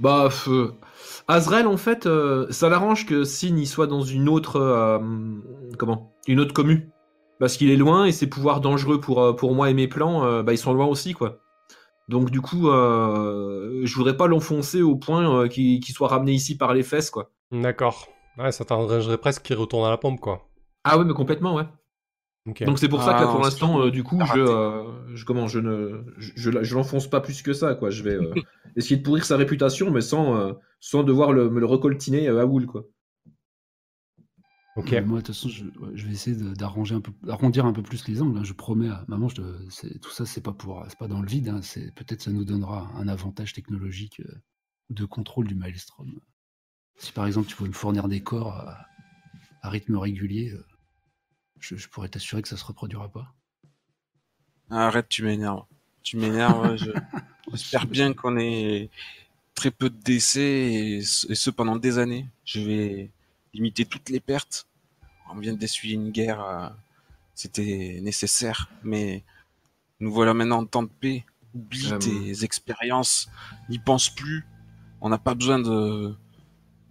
Bah, 0.00 0.28
euh, 0.48 0.72
Azrael, 1.28 1.66
en 1.66 1.76
fait, 1.76 2.06
euh, 2.06 2.46
ça 2.50 2.68
l'arrange 2.68 3.06
que 3.06 3.24
Sin 3.24 3.64
soit 3.64 3.86
dans 3.86 4.02
une 4.02 4.28
autre, 4.28 4.56
euh, 4.56 4.98
comment, 5.78 6.12
une 6.26 6.40
autre 6.40 6.52
commu, 6.52 6.90
parce 7.40 7.56
qu'il 7.56 7.70
est 7.70 7.76
loin 7.76 8.04
et 8.04 8.12
ses 8.12 8.28
pouvoirs 8.28 8.60
dangereux 8.60 9.00
pour 9.00 9.22
euh, 9.22 9.32
pour 9.32 9.54
moi 9.54 9.70
et 9.70 9.74
mes 9.74 9.88
plans, 9.88 10.24
euh, 10.24 10.42
bah 10.42 10.52
ils 10.52 10.58
sont 10.58 10.74
loin 10.74 10.86
aussi, 10.86 11.14
quoi. 11.14 11.38
Donc 12.08 12.30
du 12.30 12.40
coup, 12.40 12.68
euh, 12.68 13.80
je 13.84 13.94
voudrais 13.96 14.16
pas 14.16 14.26
l'enfoncer 14.26 14.82
au 14.82 14.96
point 14.96 15.42
euh, 15.42 15.48
qu'il 15.48 15.80
qu'il 15.80 15.94
soit 15.94 16.08
ramené 16.08 16.32
ici 16.32 16.56
par 16.56 16.74
les 16.74 16.82
fesses, 16.82 17.10
quoi. 17.10 17.30
D'accord. 17.50 18.08
Ouais, 18.38 18.52
ça 18.52 18.64
t'arrangerait 18.64 19.18
presque 19.18 19.42
qu'il 19.42 19.56
retourne 19.56 19.86
à 19.86 19.90
la 19.90 19.96
pompe, 19.96 20.20
quoi. 20.20 20.48
Ah 20.84 20.98
ouais, 20.98 21.04
mais 21.04 21.14
complètement, 21.14 21.54
ouais. 21.54 21.64
Donc 22.64 22.78
c'est 22.78 22.88
pour 22.88 23.02
ça 23.02 23.12
Ah, 23.12 23.14
que 23.14 23.24
pour 23.24 23.40
on 23.40 23.42
l'instant, 23.42 23.80
euh, 23.82 23.90
du 23.90 24.02
coup, 24.04 24.24
je, 24.24 24.38
euh, 24.38 25.14
je 25.14 25.24
comment, 25.24 25.48
je 25.48 25.58
ne, 25.58 26.04
je, 26.18 26.32
je, 26.36 26.62
je 26.62 26.74
l'enfonce 26.74 27.08
pas 27.08 27.20
plus 27.20 27.42
que 27.42 27.52
ça, 27.52 27.74
quoi. 27.74 27.90
Je 27.90 28.02
vais 28.02 28.14
euh, 28.14 28.34
essayer 28.76 28.96
de 28.96 29.02
pourrir 29.02 29.24
sa 29.24 29.36
réputation, 29.36 29.90
mais 29.90 30.00
sans, 30.00 30.36
euh, 30.36 30.52
sans 30.80 31.02
devoir 31.02 31.32
le, 31.32 31.50
me 31.50 31.60
le 31.60 31.66
recoltiner 31.66 32.28
à 32.28 32.46
Wool, 32.46 32.66
quoi. 32.66 32.84
ok. 34.76 34.92
Mais 34.92 35.00
Moi, 35.02 35.20
de 35.20 35.26
toute 35.26 35.34
façon, 35.34 35.48
je, 35.48 35.64
vais 36.06 36.12
essayer 36.12 36.36
d'arranger 36.54 36.94
un 36.94 37.00
peu, 37.00 37.12
d'arrondir 37.22 37.66
un 37.66 37.72
peu 37.72 37.82
plus 37.82 38.06
les 38.08 38.22
angles. 38.22 38.38
hein. 38.38 38.44
Je 38.44 38.52
promets 38.52 38.88
à 38.88 39.04
maman, 39.08 39.28
je 39.28 39.36
tout 39.98 40.10
ça, 40.10 40.26
c'est 40.26 40.42
pas 40.42 40.52
pour, 40.52 40.84
c'est 40.88 40.98
pas 40.98 41.08
dans 41.08 41.20
le 41.20 41.26
vide. 41.28 41.48
hein. 41.48 41.60
C'est 41.62 41.94
peut-être 41.94 42.22
ça 42.22 42.30
nous 42.30 42.44
donnera 42.44 42.90
un 42.96 43.08
avantage 43.08 43.52
technologique 43.52 44.20
euh, 44.20 44.34
de 44.90 45.04
contrôle 45.04 45.46
du 45.46 45.54
maelstrom. 45.54 46.20
Si 46.96 47.12
par 47.12 47.26
exemple 47.26 47.48
tu 47.48 47.56
pouvais 47.56 47.70
me 47.70 47.74
fournir 47.74 48.08
des 48.08 48.22
corps 48.22 48.52
à, 48.54 48.86
à 49.62 49.70
rythme 49.70 49.96
régulier, 49.96 50.50
euh, 50.52 50.64
je, 51.60 51.76
je 51.76 51.88
pourrais 51.88 52.08
t'assurer 52.08 52.42
que 52.42 52.48
ça 52.48 52.56
se 52.56 52.64
reproduira 52.64 53.08
pas. 53.08 53.32
Arrête, 54.70 55.08
tu 55.08 55.22
m'énerves. 55.22 55.64
Tu 56.02 56.16
m'énerves. 56.16 56.76
je- 56.76 56.90
J'espère 57.52 57.86
bien 57.86 58.12
qu'on 58.12 58.36
ait 58.38 58.90
très 59.54 59.70
peu 59.70 59.88
de 59.88 59.96
décès 59.96 60.42
et, 60.72 61.02
ce- 61.02 61.30
et 61.30 61.34
ce 61.34 61.50
pendant 61.50 61.76
des 61.76 61.98
années. 61.98 62.26
Je 62.44 62.60
vais 62.60 63.10
limiter 63.54 63.84
toutes 63.84 64.08
les 64.10 64.20
pertes. 64.20 64.66
On 65.30 65.38
vient 65.38 65.54
d'essuyer 65.54 65.94
une 65.94 66.10
guerre. 66.10 66.40
euh, 66.42 66.68
C'était 67.34 68.00
nécessaire, 68.02 68.70
mais 68.82 69.22
nous 70.00 70.12
voilà 70.12 70.34
maintenant 70.34 70.58
en 70.58 70.66
temps 70.66 70.82
de 70.82 70.88
paix. 71.00 71.24
Oublie 71.54 71.92
Euh, 71.92 71.98
tes 71.98 72.44
expériences, 72.44 73.28
n'y 73.68 73.78
pense 73.78 74.08
plus. 74.10 74.44
On 75.00 75.08
n'a 75.08 75.18
pas 75.18 75.34
besoin 75.34 75.58
de 75.58 76.14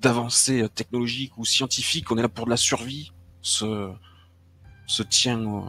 d'avancées 0.01 0.67
technologiques 0.75 1.37
ou 1.37 1.45
scientifiques. 1.45 2.11
On 2.11 2.17
est 2.17 2.21
là 2.21 2.29
pour 2.29 2.45
de 2.45 2.51
la 2.51 2.57
survie. 2.57 3.11
Se 4.88 5.03
tient 5.03 5.44
au 5.45 5.66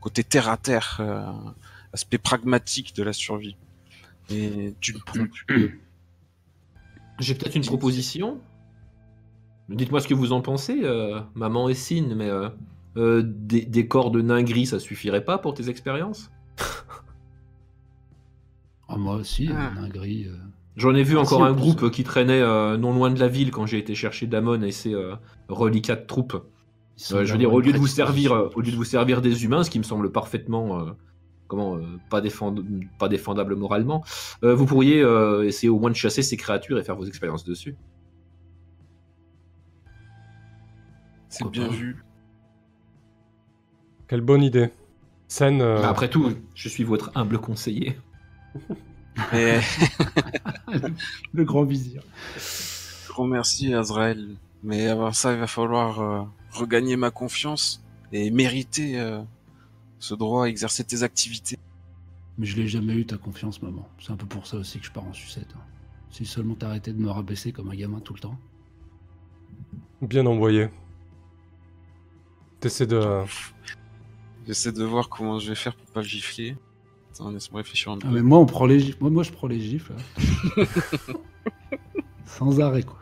côté 0.00 0.24
terre 0.24 0.48
à 0.48 0.56
terre, 0.56 0.98
euh, 1.00 1.24
aspect 1.92 2.18
pragmatique 2.18 2.94
de 2.94 3.02
la 3.02 3.12
survie. 3.12 3.56
Et 4.30 4.74
tu 4.80 4.94
ne 4.94 4.98
prends 4.98 5.26
plus. 5.46 5.80
J'ai 7.18 7.34
peut-être 7.34 7.54
une 7.56 7.64
proposition. 7.64 8.40
Dites-moi 9.68 10.00
ce 10.00 10.06
que 10.08 10.14
vous 10.14 10.32
en 10.32 10.42
pensez, 10.42 10.80
euh, 10.84 11.20
maman 11.34 11.68
et 11.68 11.74
Sin, 11.74 12.14
mais 12.14 12.28
euh, 12.28 12.48
euh, 12.96 13.22
des, 13.24 13.62
des 13.64 13.88
corps 13.88 14.10
de 14.10 14.20
nains 14.22 14.42
gris, 14.42 14.66
ça 14.66 14.78
suffirait 14.78 15.24
pas 15.24 15.38
pour 15.38 15.54
tes 15.54 15.68
expériences 15.68 16.30
Ah, 18.88 18.96
moi 18.96 19.16
aussi, 19.16 19.48
Ah. 19.52 19.72
un 19.78 19.88
gris. 19.88 20.26
euh, 20.28 20.36
J'en 20.76 20.94
ai 20.94 21.02
vu 21.02 21.16
Ah, 21.16 21.22
encore 21.22 21.40
si, 21.40 21.44
un 21.46 21.52
groupe 21.52 21.90
qui 21.90 22.04
traînait 22.04 22.40
euh, 22.40 22.76
non 22.76 22.92
loin 22.92 23.10
de 23.10 23.18
la 23.18 23.28
ville 23.28 23.50
quand 23.50 23.66
j'ai 23.66 23.78
été 23.78 23.94
chercher 23.94 24.26
Damon 24.26 24.62
et 24.62 24.70
ses 24.72 24.94
euh, 24.94 25.16
reliquats 25.48 25.96
de 25.96 26.06
troupes. 26.06 26.36
Euh, 27.12 27.24
je 27.24 27.32
veux 27.32 27.38
dire, 27.38 27.52
au 27.52 27.60
lieu 27.60 27.72
de 27.72 27.78
vous 27.78 27.86
servir, 27.86 28.32
euh, 28.32 28.48
au 28.54 28.60
lieu 28.60 28.70
de 28.72 28.76
vous 28.76 28.84
servir 28.84 29.20
des 29.20 29.44
humains, 29.44 29.62
ce 29.64 29.70
qui 29.70 29.78
me 29.78 29.84
semble 29.84 30.10
parfaitement, 30.10 30.80
euh, 30.80 30.90
comment, 31.46 31.76
euh, 31.76 31.82
pas, 32.08 32.20
défend- 32.22 32.54
pas 32.98 33.08
défendable 33.08 33.54
moralement, 33.54 34.02
euh, 34.44 34.54
vous 34.54 34.64
pourriez 34.66 35.02
euh, 35.02 35.44
essayer 35.46 35.68
au 35.68 35.78
moins 35.78 35.90
de 35.90 35.96
chasser 35.96 36.22
ces 36.22 36.36
créatures 36.38 36.78
et 36.78 36.84
faire 36.84 36.96
vos 36.96 37.04
expériences 37.04 37.44
dessus. 37.44 37.76
C'est 41.28 41.46
bien 41.50 41.68
vu. 41.68 42.02
Quelle 44.08 44.20
bonne 44.22 44.42
idée. 44.42 44.70
Scène. 45.28 45.60
euh, 45.60 45.80
Bah, 45.82 45.90
après 45.90 46.08
tout, 46.08 46.32
je 46.54 46.68
suis 46.68 46.84
votre 46.84 47.10
humble 47.14 47.38
conseiller. 47.38 47.96
Et 49.32 49.56
Le 51.34 51.44
grand 51.44 51.64
vizir. 51.64 52.02
grand 53.08 53.26
merci 53.26 53.72
Azrael. 53.74 54.36
Mais 54.62 54.86
avant 54.88 55.12
ça, 55.12 55.32
il 55.32 55.38
va 55.38 55.46
falloir 55.46 56.00
euh, 56.00 56.22
regagner 56.56 56.96
ma 56.96 57.10
confiance 57.10 57.82
et 58.12 58.30
mériter 58.30 58.98
euh, 58.98 59.22
ce 59.98 60.14
droit 60.14 60.44
à 60.46 60.48
exercer 60.48 60.84
tes 60.84 61.02
activités. 61.02 61.58
Mais 62.38 62.46
je 62.46 62.56
l'ai 62.56 62.68
jamais 62.68 62.94
eu 62.94 63.06
ta 63.06 63.16
confiance, 63.16 63.62
maman. 63.62 63.88
C'est 63.98 64.12
un 64.12 64.16
peu 64.16 64.26
pour 64.26 64.46
ça 64.46 64.56
aussi 64.58 64.78
que 64.78 64.86
je 64.86 64.92
pars 64.92 65.04
en 65.06 65.12
sucette. 65.12 65.48
hein. 65.56 65.60
Si 66.10 66.24
seulement 66.26 66.54
t'arrêtais 66.54 66.92
de 66.92 66.98
me 66.98 67.10
rabaisser 67.10 67.52
comme 67.52 67.70
un 67.70 67.74
gamin 67.74 68.00
tout 68.00 68.14
le 68.14 68.20
temps. 68.20 68.38
Bien 70.02 70.24
envoyé. 70.26 70.68
T'essaies 72.60 72.86
de. 72.86 73.22
J'essaie 74.46 74.72
de 74.72 74.84
voir 74.84 75.08
comment 75.08 75.38
je 75.38 75.48
vais 75.48 75.54
faire 75.54 75.74
pour 75.74 75.86
pas 75.86 76.00
le 76.00 76.06
gifler. 76.06 76.56
Attends, 77.12 77.30
laisse-moi 77.30 77.62
réfléchir 77.62 77.92
un 77.92 77.98
peu. 77.98 78.06
Ah, 78.08 78.12
mais 78.12 78.22
moi, 78.22 78.38
on 78.38 78.46
prend 78.46 78.66
les 78.66 78.78
gifles. 78.80 78.98
Moi, 79.00 79.10
moi, 79.10 79.22
je 79.22 79.32
prends 79.32 79.46
les 79.46 79.60
gifles. 79.60 79.94
là. 80.56 80.64
Sans 82.26 82.60
arrêt, 82.60 82.82
quoi. 82.82 82.98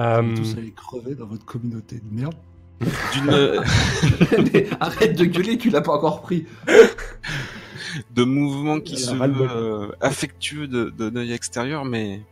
Euh, 0.00 0.22
Vous 0.22 0.34
tous 0.36 0.56
allez 0.56 0.72
crever 0.72 1.14
dans 1.14 1.26
votre 1.26 1.44
communauté 1.44 1.96
de 1.96 2.14
merde. 2.14 2.34
D'une 3.12 3.26
Mais 4.52 4.68
arrête 4.80 5.16
de 5.16 5.24
gueuler, 5.26 5.58
tu 5.58 5.70
l'as 5.70 5.82
pas 5.82 5.92
encore 5.92 6.22
pris. 6.22 6.46
de 8.14 8.24
mouvements 8.24 8.80
qui 8.80 8.96
se 8.96 9.14
veut 9.14 9.48
euh, 9.50 9.88
affectueux 10.00 10.66
de, 10.66 10.90
de 10.90 11.08
l'œil 11.08 11.32
extérieur, 11.32 11.84
mais 11.84 12.22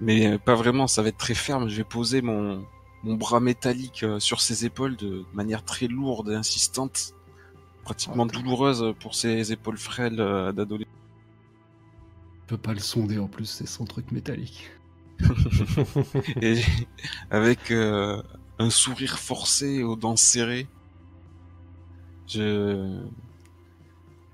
mais 0.00 0.26
euh, 0.26 0.38
pas 0.38 0.54
vraiment. 0.54 0.86
Ça 0.86 1.02
va 1.02 1.08
être 1.08 1.18
très 1.18 1.34
ferme. 1.34 1.68
Je 1.68 1.76
vais 1.76 1.84
poser 1.84 2.22
mon 2.22 2.64
mon 3.02 3.14
bras 3.14 3.40
métallique 3.40 4.04
euh, 4.04 4.20
sur 4.20 4.40
ses 4.40 4.64
épaules 4.64 4.96
de 4.96 5.24
manière 5.32 5.64
très 5.64 5.88
lourde 5.88 6.30
et 6.30 6.34
insistante, 6.34 7.14
pratiquement 7.84 8.26
douloureuse 8.26 8.94
pour 9.00 9.14
ses 9.14 9.52
épaules 9.52 9.78
frêles 9.78 10.20
euh, 10.20 10.52
d'adolescent. 10.52 10.90
Je 12.42 12.46
peux 12.56 12.58
pas 12.58 12.74
le 12.74 12.80
sonder 12.80 13.18
en 13.18 13.28
plus, 13.28 13.46
c'est 13.46 13.66
son 13.66 13.84
truc 13.84 14.12
métallique. 14.12 14.70
et 16.42 16.60
avec 17.30 17.70
euh, 17.70 18.22
un 18.58 18.70
sourire 18.70 19.18
forcé 19.18 19.82
aux 19.82 19.96
dents 19.96 20.16
serrées, 20.16 20.66
je 22.28 23.00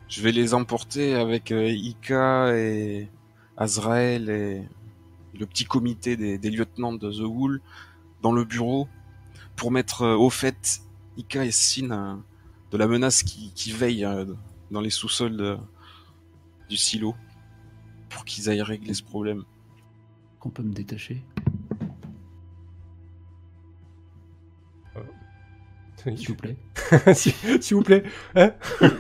je 0.09 0.23
vais 0.23 0.33
les 0.33 0.55
emporter 0.55 1.15
avec 1.15 1.53
euh, 1.53 1.69
Ika 1.69 2.57
et 2.57 3.09
Azrael 3.59 4.31
et 4.31 4.67
le 5.39 5.47
petit 5.47 5.67
comité 5.67 6.17
des, 6.17 6.39
des 6.39 6.51
lieutenants 6.51 6.95
de 6.95 7.13
The 7.13 7.21
Wool 7.21 7.61
dans 8.23 8.33
le 8.33 8.45
bureau 8.45 8.89
pour 9.55 9.71
mettre 9.71 10.03
euh, 10.03 10.17
au 10.17 10.31
fait 10.31 10.81
Ika 11.19 11.45
et 11.45 11.51
Sin 11.51 12.23
de 12.71 12.79
la 12.79 12.87
menace 12.87 13.23
qui, 13.23 13.53
qui 13.55 13.73
veille 13.73 14.07
dans 14.71 14.81
les 14.81 14.91
sous-sols 14.91 15.59
du 16.69 16.77
silo 16.77 17.15
pour 18.11 18.25
qu'ils 18.25 18.51
aillent 18.51 18.63
régler 18.63 18.95
ce 18.95 19.03
problème. 19.03 19.45
Qu'on 20.41 20.51
peut 20.51 20.63
me 20.63 20.73
détacher. 20.73 21.25
S'il 26.17 26.29
vous 26.29 26.35
plaît. 26.37 26.57
S'il 27.15 27.77
vous 27.77 27.83
plaît. 27.83 28.05
Hein 28.35 28.53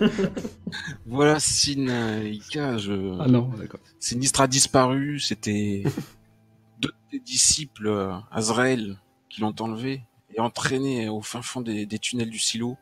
Voilà, 1.06 1.38
Sin 1.40 1.88
euh, 1.88 2.28
Ika, 2.28 2.76
je... 2.76 3.18
Ah 3.20 3.28
non, 3.28 3.48
d'accord. 3.56 3.80
Sinistre 3.98 4.40
a 4.40 4.46
disparu, 4.46 5.18
c'était 5.18 5.84
deux 6.80 6.88
de 6.88 6.94
tes 7.10 7.20
disciples, 7.20 7.86
euh, 7.86 8.12
Azrael, 8.30 8.98
qui 9.28 9.40
l'ont 9.40 9.54
enlevé. 9.60 10.02
Et 10.34 10.40
entraîné 10.40 11.08
au 11.08 11.22
fin 11.22 11.40
fond 11.40 11.62
des, 11.62 11.86
des 11.86 11.98
tunnels 11.98 12.30
du 12.30 12.38
silo. 12.38 12.76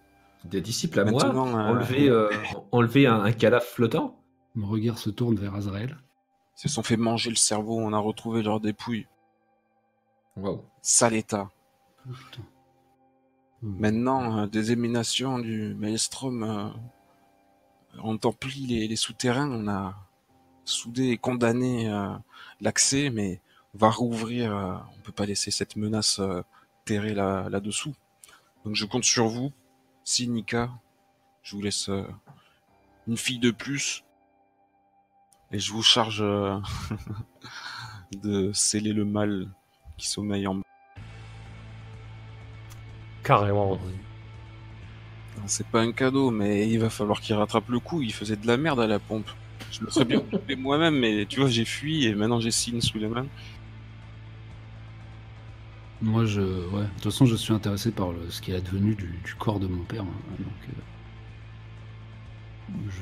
Des 0.45 0.61
disciples 0.61 1.01
à 1.01 1.05
moi 1.05 1.25
euh, 1.25 1.33
enlever, 1.33 2.09
euh, 2.09 2.29
enlever 2.73 3.07
un, 3.07 3.21
un 3.21 3.33
cadavre 3.33 3.65
flottant 3.65 4.21
Mon 4.55 4.67
regard 4.67 4.99
se 4.99 5.11
tourne 5.11 5.37
vers 5.37 5.55
Azrael. 5.55 5.97
Ils 6.57 6.61
se 6.63 6.69
sont 6.69 6.83
fait 6.83 6.97
manger 6.97 7.31
le 7.31 7.37
cerveau, 7.37 7.79
on 7.79 7.93
a 7.93 7.99
retrouvé 7.99 8.43
leurs 8.43 8.61
dépouilles. 8.61 9.07
Waouh. 10.37 10.63
Sale 10.83 11.15
état. 11.15 11.51
Oh. 12.09 12.13
Euh, 12.13 12.43
Maintenant, 13.63 14.39
euh, 14.39 14.47
des 14.47 14.73
éminations 14.73 15.39
du 15.39 15.75
Maelstrom 15.75 16.43
euh, 16.43 16.69
ont 18.03 18.19
empli 18.25 18.67
les, 18.67 18.87
les 18.89 18.97
souterrains. 18.97 19.51
On 19.51 19.67
a 19.69 19.95
soudé 20.65 21.09
et 21.09 21.17
condamné 21.17 21.89
euh, 21.89 22.15
l'accès, 22.61 23.11
mais 23.11 23.41
on 23.75 23.79
va 23.79 23.91
rouvrir. 23.91 24.55
euh, 24.55 24.75
on 24.97 25.01
peut 25.01 25.13
pas 25.13 25.27
laisser 25.27 25.51
cette 25.51 25.77
menace 25.77 26.19
euh, 26.21 26.43
terrer 26.85 27.15
là, 27.15 27.49
là-dessous. 27.49 27.95
Donc 28.65 28.75
je 28.75 28.85
compte 28.85 29.05
sur 29.05 29.29
vous. 29.29 29.53
Si 30.05 30.29
Nika, 30.29 30.71
je 31.43 31.57
vous 31.57 31.63
laisse 31.63 31.89
euh, 31.89 32.07
une 33.09 33.17
fille 33.17 33.39
de 33.39 33.51
plus. 33.51 34.05
Et 35.53 35.59
je 35.59 35.73
vous 35.73 35.83
charge 35.83 36.21
euh, 36.23 36.59
de 38.23 38.53
sceller 38.53 38.93
le 38.93 39.05
mal 39.05 39.49
qui 39.97 40.09
sommeille 40.09 40.47
en 40.47 40.61
Carrément. 43.23 43.79
C'est 45.47 45.67
pas 45.67 45.81
un 45.81 45.93
cadeau, 45.93 46.31
mais 46.31 46.69
il 46.69 46.79
va 46.79 46.91
falloir 46.91 47.21
qu'il 47.21 47.35
rattrape 47.35 47.69
le 47.69 47.81
coup. 47.81 48.03
Il 48.03 48.13
faisait 48.13 48.37
de 48.37 48.47
la 48.47 48.57
merde 48.57 48.81
à 48.81 48.87
la 48.87 48.99
pompe. 48.99 49.29
Je 49.73 49.81
le 49.85 49.91
ferais 49.91 50.05
bien 50.05 50.21
couper 50.31 50.57
moi-même, 50.57 50.99
mais 50.99 51.27
tu 51.27 51.41
vois, 51.41 51.49
j'ai 51.49 51.65
fui 51.65 52.07
et 52.07 52.15
maintenant 52.15 52.41
j'ai 52.41 52.51
Signe 52.51 52.81
sous 52.81 52.99
les 52.99 53.09
mains. 53.09 53.27
Moi, 56.03 56.25
je, 56.27 56.41
ouais. 56.41 56.83
De 56.83 56.89
toute 56.95 57.05
façon, 57.05 57.25
je 57.27 57.37
suis 57.37 57.55
intéressé 57.55 57.91
par 57.91 58.13
le- 58.13 58.31
ce 58.31 58.41
qui 58.43 58.53
est 58.53 58.57
advenu 58.57 58.95
du, 58.95 59.19
du 59.25 59.35
corps 59.35 59.59
de 59.59 59.67
mon 59.67 59.83
père. 59.85 60.03
hein. 60.03 60.35
Donc, 60.39 60.49
euh, 60.69 60.73
je, 62.91 63.01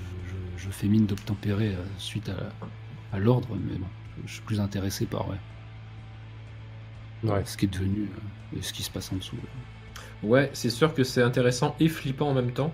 je- 0.65 0.71
fais 0.71 0.87
mine 0.87 1.07
d'obtempérer 1.07 1.75
euh, 1.75 1.85
suite 1.99 2.29
à, 2.31 3.17
à 3.17 3.19
l'ordre, 3.19 3.49
mais 3.69 3.77
bon, 3.77 3.87
je, 4.23 4.29
je 4.29 4.33
suis 4.35 4.43
plus 4.43 4.61
intéressé 4.61 5.07
par 5.07 5.29
ouais, 5.29 5.37
Ouais. 7.25 7.43
ce 7.47 7.57
qui 7.57 7.65
est 7.67 7.69
devenu 7.69 8.03
euh, 8.03 8.59
et 8.59 8.63
ce 8.63 8.73
qui 8.73 8.83
se 8.83 8.91
passe 8.91 9.13
en 9.13 9.17
dessous. 9.17 9.37
Ouais, 10.23 10.51
c'est 10.55 10.71
sûr 10.71 10.95
que 10.95 11.05
c'est 11.05 11.23
intéressant 11.23 11.75
et 11.81 11.89
flippant 11.89 12.29
en 12.31 12.35
même 12.35 12.53
temps. 12.53 12.73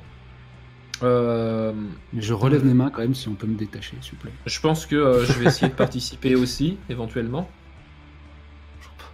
Euh, 1.03 1.73
je 2.17 2.35
relève 2.35 2.65
mes 2.65 2.75
mains 2.75 2.91
quand 2.91 3.01
même 3.01 3.15
si 3.15 3.29
on 3.29 3.35
peut 3.35 3.47
me 3.47 3.57
détacher, 3.57 3.97
s'il 4.03 4.13
vous 4.13 4.19
plaît. 4.19 4.33
je 4.47 4.61
pense 4.61 4.85
que 4.87 4.97
euh, 4.97 5.25
je 5.25 5.33
vais 5.35 5.47
essayer 5.47 5.69
de 5.69 5.75
participer 5.75 6.35
aussi, 6.37 6.77
éventuellement. 6.91 7.49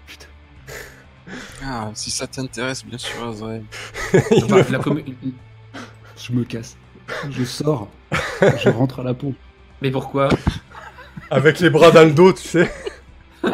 Putain. 0.07 0.27
Ah, 1.63 1.91
si 1.95 2.11
ça 2.11 2.27
t'intéresse, 2.27 2.85
bien 2.85 2.99
sûr, 2.99 3.23
Azrael. 3.29 3.63
Enfin, 4.43 4.57
la 4.71 4.79
commu- 4.79 5.15
Je 6.17 6.33
me 6.33 6.45
casse. 6.45 6.77
Je 7.31 7.45
sors. 7.45 7.89
je 8.63 8.69
rentre 8.69 9.01
à 9.01 9.03
la 9.03 9.15
pompe. 9.15 9.37
Mais 9.83 9.91
pourquoi 9.91 10.29
Avec 11.31 11.61
les 11.61 11.71
bras 11.71 11.91
dans 11.91 12.05
le 12.05 12.13
dos, 12.13 12.33
tu 12.33 12.43
sais. 12.43 12.73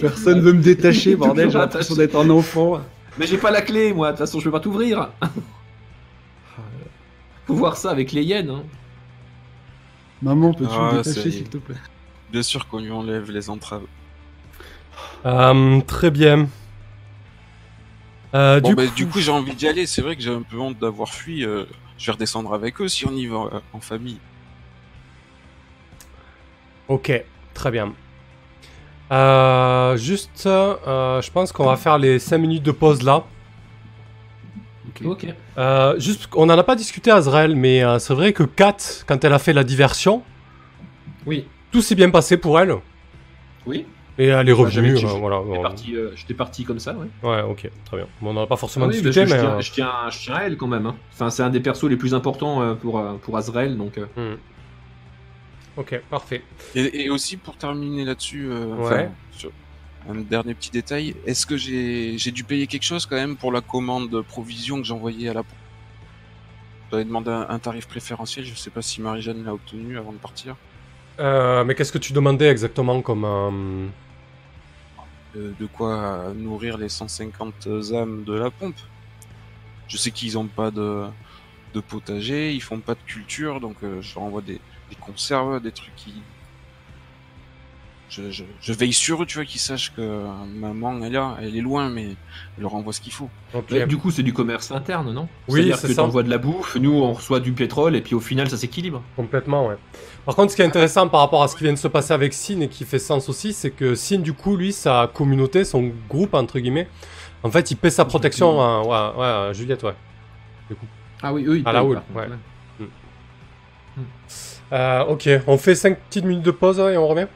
Personne 0.00 0.40
veut 0.40 0.52
me 0.52 0.62
détacher, 0.62 1.16
bordel. 1.16 1.50
J'ai 1.50 1.58
l'impression 1.58 1.94
d'être 1.96 2.16
un 2.16 2.30
enfant. 2.30 2.80
Mais 3.18 3.26
j'ai 3.26 3.38
pas 3.38 3.50
la 3.50 3.62
clé, 3.62 3.92
moi. 3.92 4.08
De 4.08 4.12
toute 4.12 4.26
façon, 4.26 4.38
je 4.40 4.44
peux 4.44 4.50
pas 4.50 4.60
t'ouvrir. 4.60 5.10
Faut 7.46 7.54
voir 7.54 7.76
ça 7.76 7.90
avec 7.90 8.12
les 8.12 8.22
hyènes. 8.22 8.50
Hein. 8.50 8.62
Maman, 10.22 10.52
peux-tu 10.54 10.70
Ah, 10.72 10.92
me 10.92 11.00
y 11.00 11.02
détacher, 11.02 11.30
s'il 11.30 11.48
te 11.48 11.58
plaît? 11.58 11.76
Bien 12.30 12.42
sûr 12.42 12.68
qu'on 12.68 12.78
lui 12.80 12.90
enlève 12.92 13.30
les 13.30 13.50
entraves. 13.50 13.82
Euh, 15.26 15.80
très 15.82 16.10
bien. 16.10 16.48
Euh, 18.34 18.60
Bon, 18.60 18.68
du 18.70 18.74
bah, 18.76 18.86
coup, 18.86 18.94
du 18.94 19.06
coup, 19.08 19.20
j'ai 19.20 19.32
envie 19.32 19.54
d'y 19.54 19.66
aller. 19.66 19.86
C'est 19.86 20.02
vrai 20.02 20.14
que 20.16 20.22
j'ai 20.22 20.32
un 20.32 20.42
peu 20.42 20.58
honte 20.58 20.78
d'avoir 20.78 21.08
fui. 21.12 21.44
euh, 21.44 21.64
je 22.00 22.06
vais 22.06 22.12
redescendre 22.12 22.52
avec 22.54 22.80
eux 22.80 22.88
si 22.88 23.06
on 23.06 23.12
y 23.12 23.26
va 23.26 23.36
euh, 23.52 23.60
en 23.74 23.80
famille. 23.80 24.18
Ok, 26.88 27.12
très 27.54 27.70
bien. 27.70 27.92
Euh, 29.12 29.96
juste, 29.96 30.44
euh, 30.46 31.20
je 31.20 31.30
pense 31.30 31.52
qu'on 31.52 31.66
va 31.66 31.76
faire 31.76 31.98
les 31.98 32.18
5 32.18 32.38
minutes 32.38 32.62
de 32.62 32.72
pause 32.72 33.02
là. 33.02 33.24
Ok. 35.04 35.26
Euh, 35.56 35.98
juste, 35.98 36.28
on 36.34 36.46
n'en 36.46 36.58
a 36.58 36.62
pas 36.64 36.76
discuté 36.76 37.10
Azrael, 37.10 37.54
mais 37.56 37.82
euh, 37.84 37.98
c'est 37.98 38.12
vrai 38.14 38.32
que 38.32 38.42
Kat, 38.42 38.76
quand 39.06 39.22
elle 39.24 39.32
a 39.32 39.38
fait 39.38 39.52
la 39.52 39.64
diversion, 39.64 40.22
Oui. 41.26 41.46
tout 41.70 41.80
s'est 41.80 41.94
bien 41.94 42.10
passé 42.10 42.36
pour 42.36 42.58
elle. 42.60 42.74
Oui. 43.66 43.86
Et 44.18 44.26
elle 44.26 44.48
est 44.48 44.52
revenue. 44.52 44.96
j'ai- 44.96 45.06
euh, 45.06 45.10
voilà. 45.10 45.40
J'étais 45.44 45.56
bon. 45.56 45.62
parti, 45.62 45.96
euh, 45.96 46.14
parti 46.36 46.64
comme 46.64 46.78
ça, 46.78 46.94
ouais. 46.94 47.06
Ouais, 47.22 47.42
ok, 47.42 47.70
très 47.86 47.96
bien. 47.96 48.06
Bon, 48.20 48.30
on 48.30 48.32
n'en 48.34 48.42
a 48.42 48.46
pas 48.46 48.56
forcément 48.56 48.86
Ah 48.86 48.88
oui, 48.88 49.00
discuté, 49.00 49.20
mais. 49.20 49.26
je, 49.28 49.34
tiens, 49.36 49.50
euh, 49.56 49.60
je, 49.60 49.72
tiens, 49.72 49.92
je 50.10 50.18
tiens 50.18 50.34
à 50.34 50.42
elle 50.44 50.56
quand 50.56 50.66
même. 50.66 50.86
hein. 50.86 50.96
Enfin, 51.12 51.30
c'est 51.30 51.42
un 51.42 51.50
des 51.50 51.60
persos 51.60 51.84
les 51.88 51.96
plus 51.96 52.12
importants 52.14 52.60
euh, 52.62 52.74
pour, 52.74 52.98
euh, 52.98 53.14
pour 53.14 53.36
Azrael, 53.36 53.76
donc. 53.78 53.98
euh, 53.98 54.06
hmm. 54.34 54.38
Ok, 55.76 56.00
parfait. 56.10 56.42
Et, 56.74 57.04
et 57.04 57.10
aussi 57.10 57.36
pour 57.36 57.56
terminer 57.56 58.04
là-dessus, 58.04 58.48
euh, 58.50 58.66
Ouais. 58.74 58.82
enfin, 58.84 59.08
sur 59.30 59.50
un 60.08 60.16
dernier 60.16 60.54
petit 60.54 60.70
détail, 60.70 61.14
est-ce 61.26 61.46
que 61.46 61.56
j'ai 61.56 62.18
j'ai 62.18 62.30
dû 62.32 62.42
payer 62.44 62.66
quelque 62.66 62.82
chose 62.84 63.06
quand 63.06 63.16
même 63.16 63.36
pour 63.36 63.52
la 63.52 63.60
commande 63.60 64.10
de 64.10 64.20
provision 64.20 64.78
que 64.78 64.84
j'ai 64.84 64.92
envoyée 64.92 65.28
à 65.28 65.32
la 65.34 65.42
J'avais 66.90 67.04
demandé 67.04 67.30
un, 67.30 67.46
un 67.48 67.58
tarif 67.60 67.86
préférentiel, 67.86 68.44
je 68.44 68.54
sais 68.54 68.70
pas 68.70 68.82
si 68.82 69.00
Marie-Jeanne 69.00 69.44
l'a 69.44 69.54
obtenu 69.54 69.96
avant 69.96 70.12
de 70.12 70.18
partir. 70.18 70.56
Euh, 71.20 71.64
mais 71.64 71.74
qu'est-ce 71.74 71.92
que 71.92 71.98
tu 71.98 72.12
demandais 72.12 72.48
exactement 72.48 73.02
comme. 73.02 73.24
euh, 73.24 73.88
Euh, 75.36 75.54
de 75.54 75.66
quoi 75.66 76.32
nourrir 76.34 76.78
les 76.78 76.88
150 76.88 77.66
âmes 77.92 78.24
de 78.24 78.32
la 78.32 78.50
pompe. 78.50 78.78
Je 79.86 79.96
sais 79.96 80.12
qu'ils 80.12 80.38
ont 80.38 80.48
pas 80.48 80.70
de, 80.70 81.06
de 81.74 81.80
potager, 81.80 82.54
ils 82.54 82.62
font 82.62 82.80
pas 82.82 82.94
de 82.96 83.02
culture, 83.02 83.60
donc 83.60 83.78
je 83.82 84.14
leur 84.14 84.24
envoie 84.24 84.42
des, 84.42 84.62
des 84.90 84.96
conserves, 84.96 85.60
des 85.62 85.72
trucs 85.72 85.94
qui... 85.96 86.26
Je, 88.10 88.28
je, 88.32 88.42
je 88.60 88.72
veille 88.72 88.92
sur 88.92 89.22
eux, 89.22 89.26
tu 89.26 89.36
vois, 89.36 89.44
qu'ils 89.44 89.60
sachent 89.60 89.94
que 89.94 90.00
euh, 90.00 90.26
maman 90.52 91.00
est 91.04 91.10
là, 91.10 91.36
elle 91.40 91.56
est 91.56 91.60
loin, 91.60 91.88
mais 91.90 92.06
elle 92.56 92.62
leur 92.62 92.74
envoie 92.74 92.92
ce 92.92 93.00
qu'il 93.00 93.12
faut. 93.12 93.30
ouais, 93.54 93.86
du 93.86 93.98
coup, 93.98 94.10
c'est 94.10 94.24
du 94.24 94.32
commerce 94.32 94.72
interne, 94.72 95.12
non? 95.12 95.28
Oui, 95.46 95.60
C'est-à-dire 95.60 95.76
c'est 95.78 95.88
que 95.88 95.92
t'envoies 95.94 96.24
de 96.24 96.30
la 96.30 96.38
bouffe, 96.38 96.74
nous 96.74 96.92
on 96.92 97.12
reçoit 97.12 97.38
du 97.38 97.52
pétrole, 97.52 97.94
et 97.94 98.00
puis 98.00 98.16
au 98.16 98.20
final, 98.20 98.50
ça 98.50 98.56
s'équilibre. 98.56 99.00
Complètement, 99.14 99.68
ouais. 99.68 99.76
Par 100.26 100.34
contre, 100.34 100.50
ce 100.50 100.56
qui 100.56 100.62
est 100.62 100.64
intéressant 100.66 101.06
par 101.08 101.20
rapport 101.20 101.44
à 101.44 101.46
ce 101.46 101.54
qui 101.54 101.62
vient 101.62 101.72
de 101.72 101.78
se 101.78 101.86
passer 101.86 102.12
avec 102.12 102.34
Sin 102.34 102.60
et 102.62 102.68
qui 102.68 102.84
fait 102.84 102.98
sens 102.98 103.28
aussi, 103.28 103.52
c'est 103.52 103.70
que 103.70 103.94
Sin, 103.94 104.18
du 104.18 104.32
coup, 104.32 104.56
lui, 104.56 104.72
sa 104.72 105.08
communauté, 105.14 105.64
son 105.64 105.92
groupe, 106.08 106.34
entre 106.34 106.58
guillemets, 106.58 106.88
en 107.44 107.50
fait, 107.52 107.70
il 107.70 107.76
paie 107.76 107.90
sa 107.90 108.04
protection 108.04 108.60
à, 108.60 108.82
ouais, 108.82 109.20
ouais, 109.20 109.26
à 109.50 109.52
Juliette, 109.52 109.84
ouais. 109.84 109.94
Ah 111.22 111.32
oui, 111.32 111.44
eux, 111.46 111.58
ils 111.58 111.68
À 111.68 111.72
la 111.72 111.80
payent, 111.80 111.88
houle, 111.90 112.00
par 112.12 112.24
contre, 112.24 112.30
ouais. 112.32 112.36
Euh, 114.72 115.04
ok, 115.04 115.28
on 115.46 115.58
fait 115.58 115.74
5 115.74 115.98
petites 115.98 116.24
minutes 116.24 116.44
de 116.44 116.50
pause 116.50 116.78
et 116.78 116.96
on 116.96 117.06
revient? 117.08 117.26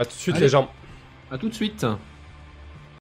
A 0.00 0.04
tout 0.06 0.12
de 0.16 0.18
suite, 0.18 0.34
Allez. 0.36 0.46
les 0.46 0.50
gens. 0.50 0.72
À 1.30 1.36
tout 1.36 1.50
de 1.50 1.54
suite. 1.54 1.86